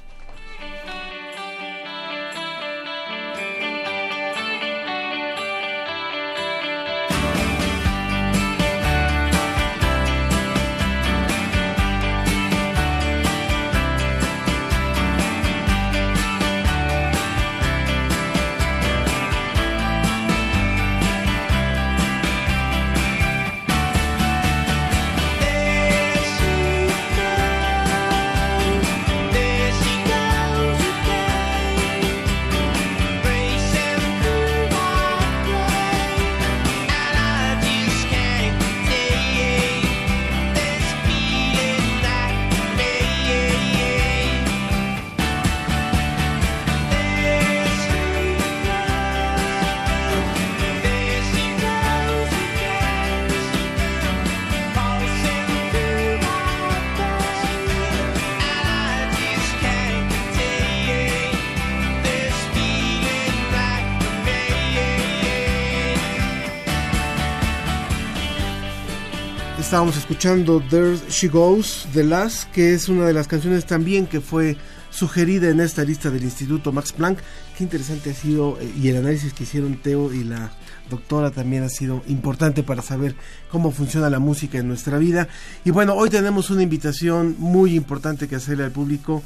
Estábamos 69.72 69.96
escuchando 69.96 70.62
There 70.68 70.98
She 71.08 71.28
Goes 71.28 71.88
de 71.94 72.04
Las, 72.04 72.44
que 72.44 72.74
es 72.74 72.90
una 72.90 73.06
de 73.06 73.14
las 73.14 73.26
canciones 73.26 73.64
también 73.64 74.06
que 74.06 74.20
fue 74.20 74.58
sugerida 74.90 75.48
en 75.48 75.60
esta 75.60 75.82
lista 75.82 76.10
del 76.10 76.24
Instituto 76.24 76.72
Max 76.72 76.92
Planck. 76.92 77.20
Qué 77.56 77.64
interesante 77.64 78.10
ha 78.10 78.14
sido 78.14 78.58
eh, 78.60 78.70
y 78.78 78.88
el 78.88 78.98
análisis 78.98 79.32
que 79.32 79.44
hicieron 79.44 79.76
Teo 79.76 80.12
y 80.12 80.24
la 80.24 80.52
doctora 80.90 81.30
también 81.30 81.62
ha 81.62 81.70
sido 81.70 82.02
importante 82.08 82.62
para 82.62 82.82
saber 82.82 83.16
cómo 83.50 83.70
funciona 83.70 84.10
la 84.10 84.18
música 84.18 84.58
en 84.58 84.68
nuestra 84.68 84.98
vida. 84.98 85.28
Y 85.64 85.70
bueno, 85.70 85.94
hoy 85.94 86.10
tenemos 86.10 86.50
una 86.50 86.62
invitación 86.62 87.36
muy 87.38 87.74
importante 87.74 88.28
que 88.28 88.36
hacerle 88.36 88.64
al 88.64 88.72
público, 88.72 89.22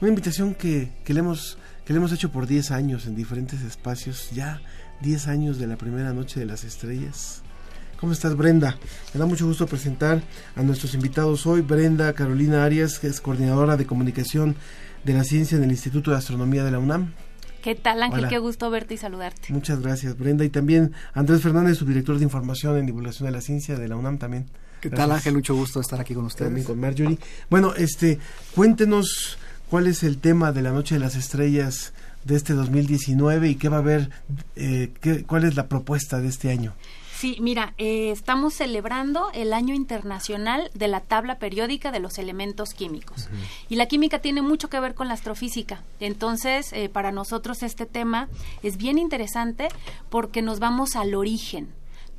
una 0.00 0.10
invitación 0.10 0.54
que, 0.54 0.92
que 1.02 1.14
le 1.14 1.18
hemos 1.18 1.58
que 1.84 1.92
le 1.92 1.96
hemos 1.96 2.12
hecho 2.12 2.30
por 2.30 2.46
10 2.46 2.70
años 2.70 3.06
en 3.06 3.16
diferentes 3.16 3.60
espacios, 3.62 4.30
ya 4.30 4.62
10 5.00 5.26
años 5.26 5.58
de 5.58 5.66
la 5.66 5.76
primera 5.76 6.12
noche 6.12 6.38
de 6.38 6.46
las 6.46 6.62
estrellas. 6.62 7.39
¿Cómo 8.00 8.12
estás, 8.12 8.34
Brenda? 8.36 8.78
Me 9.12 9.20
da 9.20 9.26
mucho 9.26 9.46
gusto 9.46 9.66
presentar 9.66 10.22
a 10.56 10.62
nuestros 10.62 10.94
invitados 10.94 11.46
hoy. 11.46 11.60
Brenda 11.60 12.12
Carolina 12.14 12.64
Arias, 12.64 12.98
que 12.98 13.08
es 13.08 13.20
coordinadora 13.20 13.76
de 13.76 13.86
comunicación 13.86 14.56
de 15.04 15.12
la 15.12 15.22
ciencia 15.24 15.58
en 15.58 15.64
el 15.64 15.70
Instituto 15.70 16.10
de 16.10 16.16
Astronomía 16.16 16.64
de 16.64 16.70
la 16.70 16.78
UNAM. 16.78 17.12
¿Qué 17.62 17.74
tal, 17.74 18.02
Ángel? 18.02 18.20
Hola. 18.20 18.28
Qué 18.30 18.38
gusto 18.38 18.70
verte 18.70 18.94
y 18.94 18.96
saludarte. 18.96 19.52
Muchas 19.52 19.80
gracias, 19.80 20.16
Brenda. 20.16 20.46
Y 20.46 20.48
también 20.48 20.92
Andrés 21.12 21.42
Fernández, 21.42 21.76
su 21.76 21.84
director 21.84 22.16
de 22.16 22.24
información 22.24 22.78
en 22.78 22.86
divulgación 22.86 23.26
de 23.26 23.32
la 23.32 23.42
ciencia 23.42 23.76
de 23.78 23.86
la 23.86 23.96
UNAM 23.96 24.16
también. 24.16 24.46
¿Qué 24.80 24.88
tal. 24.88 25.12
Ángel? 25.12 25.34
Mucho 25.34 25.54
gusto 25.54 25.78
estar 25.78 26.00
aquí 26.00 26.14
con 26.14 26.24
ustedes. 26.24 26.46
También 26.48 26.66
con 26.66 26.80
Marjorie. 26.80 27.18
Bueno, 27.50 27.74
este, 27.74 28.18
cuéntenos 28.54 29.36
cuál 29.68 29.86
es 29.88 30.02
el 30.04 30.16
tema 30.16 30.52
de 30.52 30.62
la 30.62 30.72
Noche 30.72 30.94
de 30.94 31.00
las 31.00 31.16
Estrellas 31.16 31.92
de 32.24 32.36
este 32.36 32.54
2019 32.54 33.50
y 33.50 33.56
qué 33.56 33.68
va 33.68 33.76
a 33.76 33.80
haber, 33.80 34.08
eh, 34.56 34.90
qué- 35.02 35.24
cuál 35.24 35.44
es 35.44 35.54
la 35.54 35.68
propuesta 35.68 36.18
de 36.18 36.28
este 36.28 36.50
año. 36.50 36.72
Sí, 37.20 37.36
mira, 37.38 37.74
eh, 37.76 38.10
estamos 38.12 38.54
celebrando 38.54 39.28
el 39.34 39.52
Año 39.52 39.74
Internacional 39.74 40.70
de 40.72 40.88
la 40.88 41.00
Tabla 41.00 41.38
Periódica 41.38 41.92
de 41.92 42.00
los 42.00 42.16
Elementos 42.16 42.70
Químicos. 42.72 43.28
Y 43.68 43.76
la 43.76 43.84
química 43.84 44.20
tiene 44.20 44.40
mucho 44.40 44.70
que 44.70 44.80
ver 44.80 44.94
con 44.94 45.06
la 45.06 45.12
astrofísica. 45.12 45.82
Entonces, 46.00 46.72
eh, 46.72 46.88
para 46.88 47.12
nosotros 47.12 47.62
este 47.62 47.84
tema 47.84 48.30
es 48.62 48.78
bien 48.78 48.98
interesante 48.98 49.68
porque 50.08 50.40
nos 50.40 50.60
vamos 50.60 50.96
al 50.96 51.14
origen. 51.14 51.68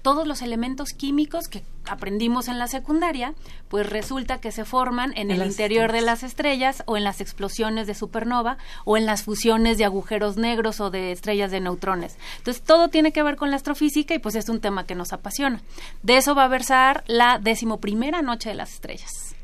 Todos 0.01 0.27
los 0.27 0.41
elementos 0.41 0.89
químicos 0.89 1.47
que 1.47 1.63
aprendimos 1.85 2.47
en 2.47 2.57
la 2.57 2.67
secundaria, 2.67 3.33
pues 3.69 3.89
resulta 3.89 4.39
que 4.39 4.51
se 4.51 4.65
forman 4.65 5.11
en, 5.15 5.31
En 5.31 5.41
el 5.41 5.47
interior 5.47 5.91
de 5.91 6.01
las 6.01 6.23
estrellas 6.23 6.83
o 6.85 6.97
en 6.97 7.03
las 7.03 7.21
explosiones 7.21 7.87
de 7.87 7.93
supernova 7.93 8.57
o 8.85 8.97
en 8.97 9.05
las 9.05 9.23
fusiones 9.23 9.77
de 9.77 9.85
agujeros 9.85 10.37
negros 10.37 10.79
o 10.79 10.89
de 10.89 11.11
estrellas 11.11 11.51
de 11.51 11.59
neutrones. 11.59 12.17
Entonces, 12.37 12.63
todo 12.63 12.89
tiene 12.89 13.11
que 13.11 13.23
ver 13.23 13.35
con 13.35 13.51
la 13.51 13.57
astrofísica 13.57 14.13
y 14.13 14.19
pues 14.19 14.35
es 14.35 14.49
un 14.49 14.59
tema 14.59 14.85
que 14.85 14.95
nos 14.95 15.13
apasiona. 15.13 15.61
De 16.03 16.17
eso 16.17 16.35
va 16.35 16.45
a 16.45 16.47
versar 16.47 17.03
la 17.07 17.39
decimoprimera 17.39 18.21
noche 18.21 18.49
de 18.49 18.55
las 18.55 18.73
estrellas. 18.73 19.35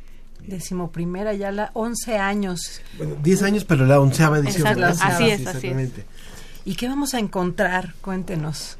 Decimoprimera, 0.45 1.33
ya 1.33 1.51
la 1.51 1.71
11 1.73 2.17
años. 2.17 2.81
Bueno, 2.97 3.15
10 3.21 3.43
años, 3.43 3.65
pero 3.65 3.85
la 3.85 3.99
onceava 3.99 4.37
edición. 4.39 4.67
Exacto, 4.67 4.81
¿verdad? 4.81 4.97
así 5.01 5.29
es, 5.29 5.41
Sí, 5.41 5.47
así 5.47 5.67
es. 5.67 5.91
¿Y 6.65 6.75
qué 6.75 6.87
vamos 6.87 7.13
a 7.13 7.19
encontrar? 7.19 7.95
Cuéntenos. 8.01 8.77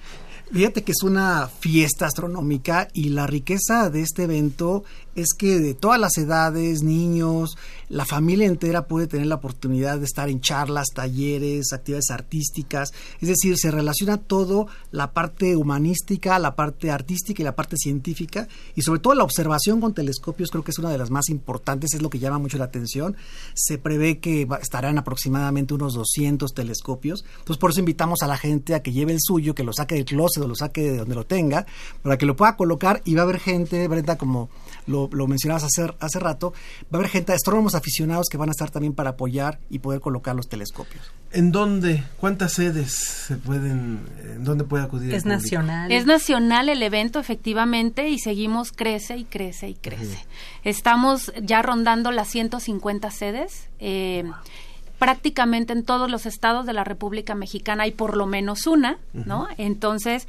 Fíjate 0.51 0.83
que 0.83 0.93
es 0.93 1.03
una 1.03 1.47
fiesta 1.47 2.05
astronómica 2.05 2.87
y 2.93 3.09
la 3.09 3.27
riqueza 3.27 3.89
de 3.89 4.01
este 4.01 4.23
evento 4.23 4.83
es 5.17 5.33
que 5.33 5.59
de 5.59 5.73
todas 5.73 5.99
las 5.99 6.15
edades, 6.17 6.83
niños, 6.83 7.57
la 7.89 8.05
familia 8.05 8.45
entera 8.45 8.87
puede 8.87 9.07
tener 9.07 9.25
la 9.25 9.35
oportunidad 9.35 9.97
de 9.97 10.05
estar 10.05 10.29
en 10.29 10.41
charlas, 10.41 10.89
talleres, 10.93 11.73
actividades 11.73 12.11
artísticas. 12.11 12.91
Es 13.19 13.27
decir, 13.27 13.57
se 13.57 13.71
relaciona 13.71 14.17
todo, 14.17 14.67
la 14.91 15.13
parte 15.13 15.55
humanística, 15.55 16.37
la 16.37 16.55
parte 16.55 16.91
artística 16.91 17.41
y 17.41 17.45
la 17.45 17.55
parte 17.55 17.77
científica. 17.77 18.47
Y 18.75 18.83
sobre 18.83 18.99
todo 18.99 19.15
la 19.15 19.23
observación 19.23 19.81
con 19.81 19.95
telescopios 19.95 20.51
creo 20.51 20.63
que 20.63 20.69
es 20.69 20.77
una 20.77 20.91
de 20.91 20.99
las 20.99 21.09
más 21.09 21.29
importantes, 21.29 21.95
es 21.95 22.03
lo 22.03 22.11
que 22.11 22.19
llama 22.19 22.37
mucho 22.37 22.59
la 22.59 22.65
atención. 22.65 23.15
Se 23.55 23.79
prevé 23.79 24.19
que 24.19 24.47
estarán 24.61 24.99
aproximadamente 24.99 25.73
unos 25.73 25.95
200 25.95 26.53
telescopios. 26.53 27.25
Entonces 27.39 27.57
por 27.57 27.71
eso 27.71 27.79
invitamos 27.79 28.21
a 28.21 28.27
la 28.27 28.37
gente 28.37 28.75
a 28.75 28.83
que 28.83 28.91
lleve 28.91 29.13
el 29.13 29.19
suyo, 29.19 29.55
que 29.55 29.63
lo 29.63 29.73
saque 29.73 29.95
del 29.95 30.05
closet 30.05 30.43
o 30.43 30.47
lo 30.47 30.55
saque 30.55 30.91
de 30.91 30.97
donde 30.97 31.15
lo 31.15 31.25
tenga, 31.25 31.65
para 32.03 32.19
que 32.19 32.27
lo 32.27 32.35
pueda 32.35 32.55
colocar 32.55 33.01
y 33.03 33.15
va 33.15 33.21
a 33.21 33.23
haber 33.23 33.39
gente, 33.39 33.87
Brenda, 33.87 34.15
como 34.15 34.49
lo, 34.85 35.06
lo 35.11 35.27
mencionabas 35.27 35.63
hace, 35.63 35.91
hace 35.99 36.19
rato, 36.19 36.53
va 36.85 36.87
a 36.93 36.97
haber 36.97 37.09
gente, 37.09 37.33
astrónomos 37.33 37.75
aficionados 37.75 38.27
que 38.29 38.37
van 38.37 38.49
a 38.49 38.51
estar 38.51 38.69
también 38.69 38.93
para 38.93 39.11
apoyar 39.11 39.59
y 39.69 39.79
poder 39.79 39.99
colocar 39.99 40.35
los 40.35 40.47
telescopios. 40.47 41.11
¿En 41.31 41.51
dónde? 41.51 42.03
¿Cuántas 42.17 42.53
sedes 42.53 42.93
se 42.93 43.37
pueden, 43.37 44.01
en 44.23 44.43
dónde 44.43 44.63
puede 44.63 44.83
acudir? 44.83 45.13
el 45.13 45.21
público? 45.21 45.39
Es 45.89 46.05
nacional 46.05 46.69
el 46.69 46.81
evento, 46.81 47.19
efectivamente, 47.19 48.09
y 48.09 48.19
seguimos 48.19 48.71
crece 48.71 49.17
y 49.17 49.25
crece 49.25 49.69
y 49.69 49.75
crece. 49.75 50.25
Estamos 50.63 51.31
ya 51.41 51.61
rondando 51.61 52.11
las 52.11 52.29
150 52.29 53.11
sedes. 53.11 53.69
eh, 53.79 54.23
prácticamente 54.97 55.73
en 55.73 55.83
todos 55.83 56.09
los 56.09 56.25
estados 56.25 56.65
de 56.65 56.73
la 56.73 56.83
República 56.83 57.35
Mexicana 57.35 57.83
hay 57.83 57.91
por 57.91 58.17
lo 58.17 58.25
menos 58.25 58.67
una, 58.67 58.97
¿no? 59.13 59.47
Entonces, 59.57 60.27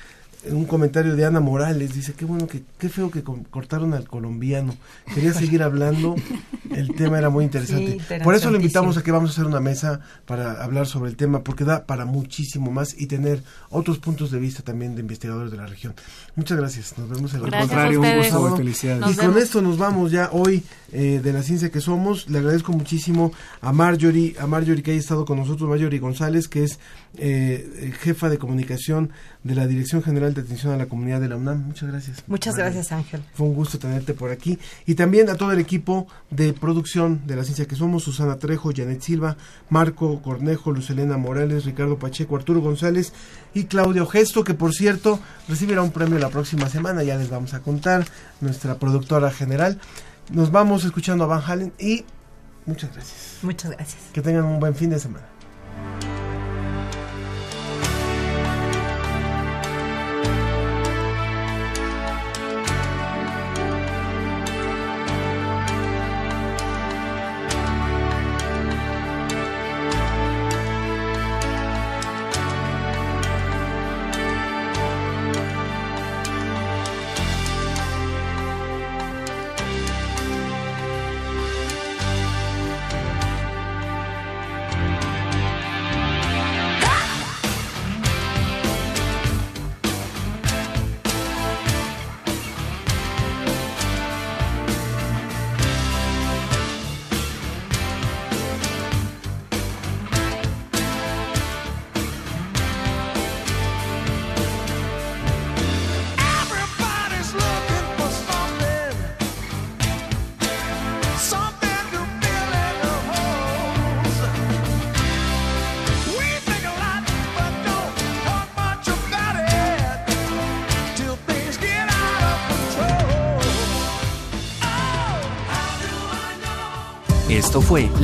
un 0.48 0.64
comentario 0.64 1.16
de 1.16 1.24
Ana 1.24 1.40
Morales, 1.40 1.94
dice, 1.94 2.14
qué 2.14 2.24
bueno, 2.24 2.46
que 2.46 2.62
qué 2.78 2.88
feo 2.88 3.10
que 3.10 3.22
cortaron 3.22 3.94
al 3.94 4.08
colombiano. 4.08 4.74
Quería 5.14 5.34
seguir 5.34 5.62
hablando, 5.62 6.14
el 6.74 6.94
tema 6.94 7.18
era 7.18 7.28
muy 7.30 7.44
interesante. 7.44 7.98
Sí, 8.00 8.14
Por 8.24 8.34
eso 8.34 8.50
lo 8.50 8.56
invitamos 8.56 8.96
a 8.96 9.02
que 9.02 9.12
vamos 9.12 9.30
a 9.30 9.32
hacer 9.32 9.44
una 9.44 9.60
mesa 9.60 10.00
para 10.26 10.62
hablar 10.62 10.86
sobre 10.86 11.10
el 11.10 11.16
tema, 11.16 11.42
porque 11.42 11.64
da 11.64 11.84
para 11.84 12.04
muchísimo 12.04 12.70
más 12.70 12.98
y 12.98 13.06
tener 13.06 13.42
otros 13.68 13.98
puntos 13.98 14.30
de 14.30 14.38
vista 14.38 14.62
también 14.62 14.94
de 14.94 15.02
investigadores 15.02 15.50
de 15.50 15.58
la 15.58 15.66
región. 15.66 15.94
Muchas 16.36 16.56
gracias, 16.56 16.96
nos 16.96 17.08
vemos 17.08 17.34
el 17.34 17.44
Al 17.44 17.50
próximo 17.50 17.68
contrario, 17.68 18.00
un 18.00 18.16
gusto, 18.16 18.56
felicidades. 18.56 19.12
Y 19.12 19.16
con 19.16 19.36
esto 19.36 19.60
nos 19.60 19.76
vamos 19.76 20.10
ya 20.10 20.30
hoy 20.32 20.62
eh, 20.92 21.20
de 21.22 21.32
la 21.32 21.42
ciencia 21.42 21.70
que 21.70 21.80
somos. 21.80 22.28
Le 22.28 22.38
agradezco 22.38 22.72
muchísimo 22.72 23.32
a 23.60 23.72
Marjorie, 23.72 24.34
a 24.40 24.46
Marjorie 24.46 24.82
que 24.82 24.92
haya 24.92 25.00
estado 25.00 25.24
con 25.24 25.38
nosotros, 25.38 25.68
Marjorie 25.68 25.98
González, 25.98 26.48
que 26.48 26.64
es 26.64 26.78
eh, 27.18 27.92
jefa 28.00 28.28
de 28.28 28.38
comunicación 28.38 29.10
de 29.42 29.54
la 29.54 29.66
Dirección 29.66 30.02
General 30.02 30.34
de 30.34 30.42
Atención 30.42 30.72
a 30.72 30.76
la 30.76 30.86
Comunidad 30.86 31.20
de 31.20 31.28
la 31.28 31.36
UNAM. 31.36 31.64
Muchas 31.66 31.88
gracias. 31.88 32.22
Muchas 32.26 32.56
gracias, 32.56 32.92
Ángel. 32.92 33.22
Fue 33.32 33.46
un 33.46 33.54
gusto 33.54 33.78
tenerte 33.78 34.12
por 34.12 34.30
aquí. 34.30 34.58
Y 34.86 34.94
también 34.94 35.30
a 35.30 35.34
todo 35.34 35.52
el 35.52 35.58
equipo 35.58 36.06
de 36.30 36.52
producción 36.52 37.26
de 37.26 37.36
la 37.36 37.44
ciencia 37.44 37.66
que 37.66 37.74
somos, 37.74 38.04
Susana 38.04 38.38
Trejo, 38.38 38.70
Janet 38.74 39.00
Silva, 39.00 39.36
Marco 39.70 40.20
Cornejo, 40.20 40.72
Lucelena 40.72 41.16
Morales, 41.16 41.64
Ricardo 41.64 41.98
Pacheco, 41.98 42.36
Arturo 42.36 42.60
González 42.60 43.12
y 43.54 43.64
Claudio 43.64 44.06
Gesto, 44.06 44.44
que 44.44 44.54
por 44.54 44.74
cierto 44.74 45.20
recibirá 45.48 45.80
un 45.82 45.90
premio 45.90 46.18
la 46.18 46.28
próxima 46.28 46.68
semana, 46.68 47.02
ya 47.02 47.16
les 47.16 47.30
vamos 47.30 47.54
a 47.54 47.60
contar, 47.60 48.04
nuestra 48.40 48.78
productora 48.78 49.30
general. 49.30 49.80
Nos 50.30 50.50
vamos 50.52 50.84
escuchando 50.84 51.24
a 51.24 51.26
Van 51.26 51.42
Halen 51.44 51.72
y 51.78 52.04
muchas 52.66 52.92
gracias. 52.92 53.38
Muchas 53.42 53.70
gracias. 53.70 54.02
Que 54.12 54.20
tengan 54.20 54.44
un 54.44 54.60
buen 54.60 54.74
fin 54.74 54.90
de 54.90 54.98
semana. 54.98 55.39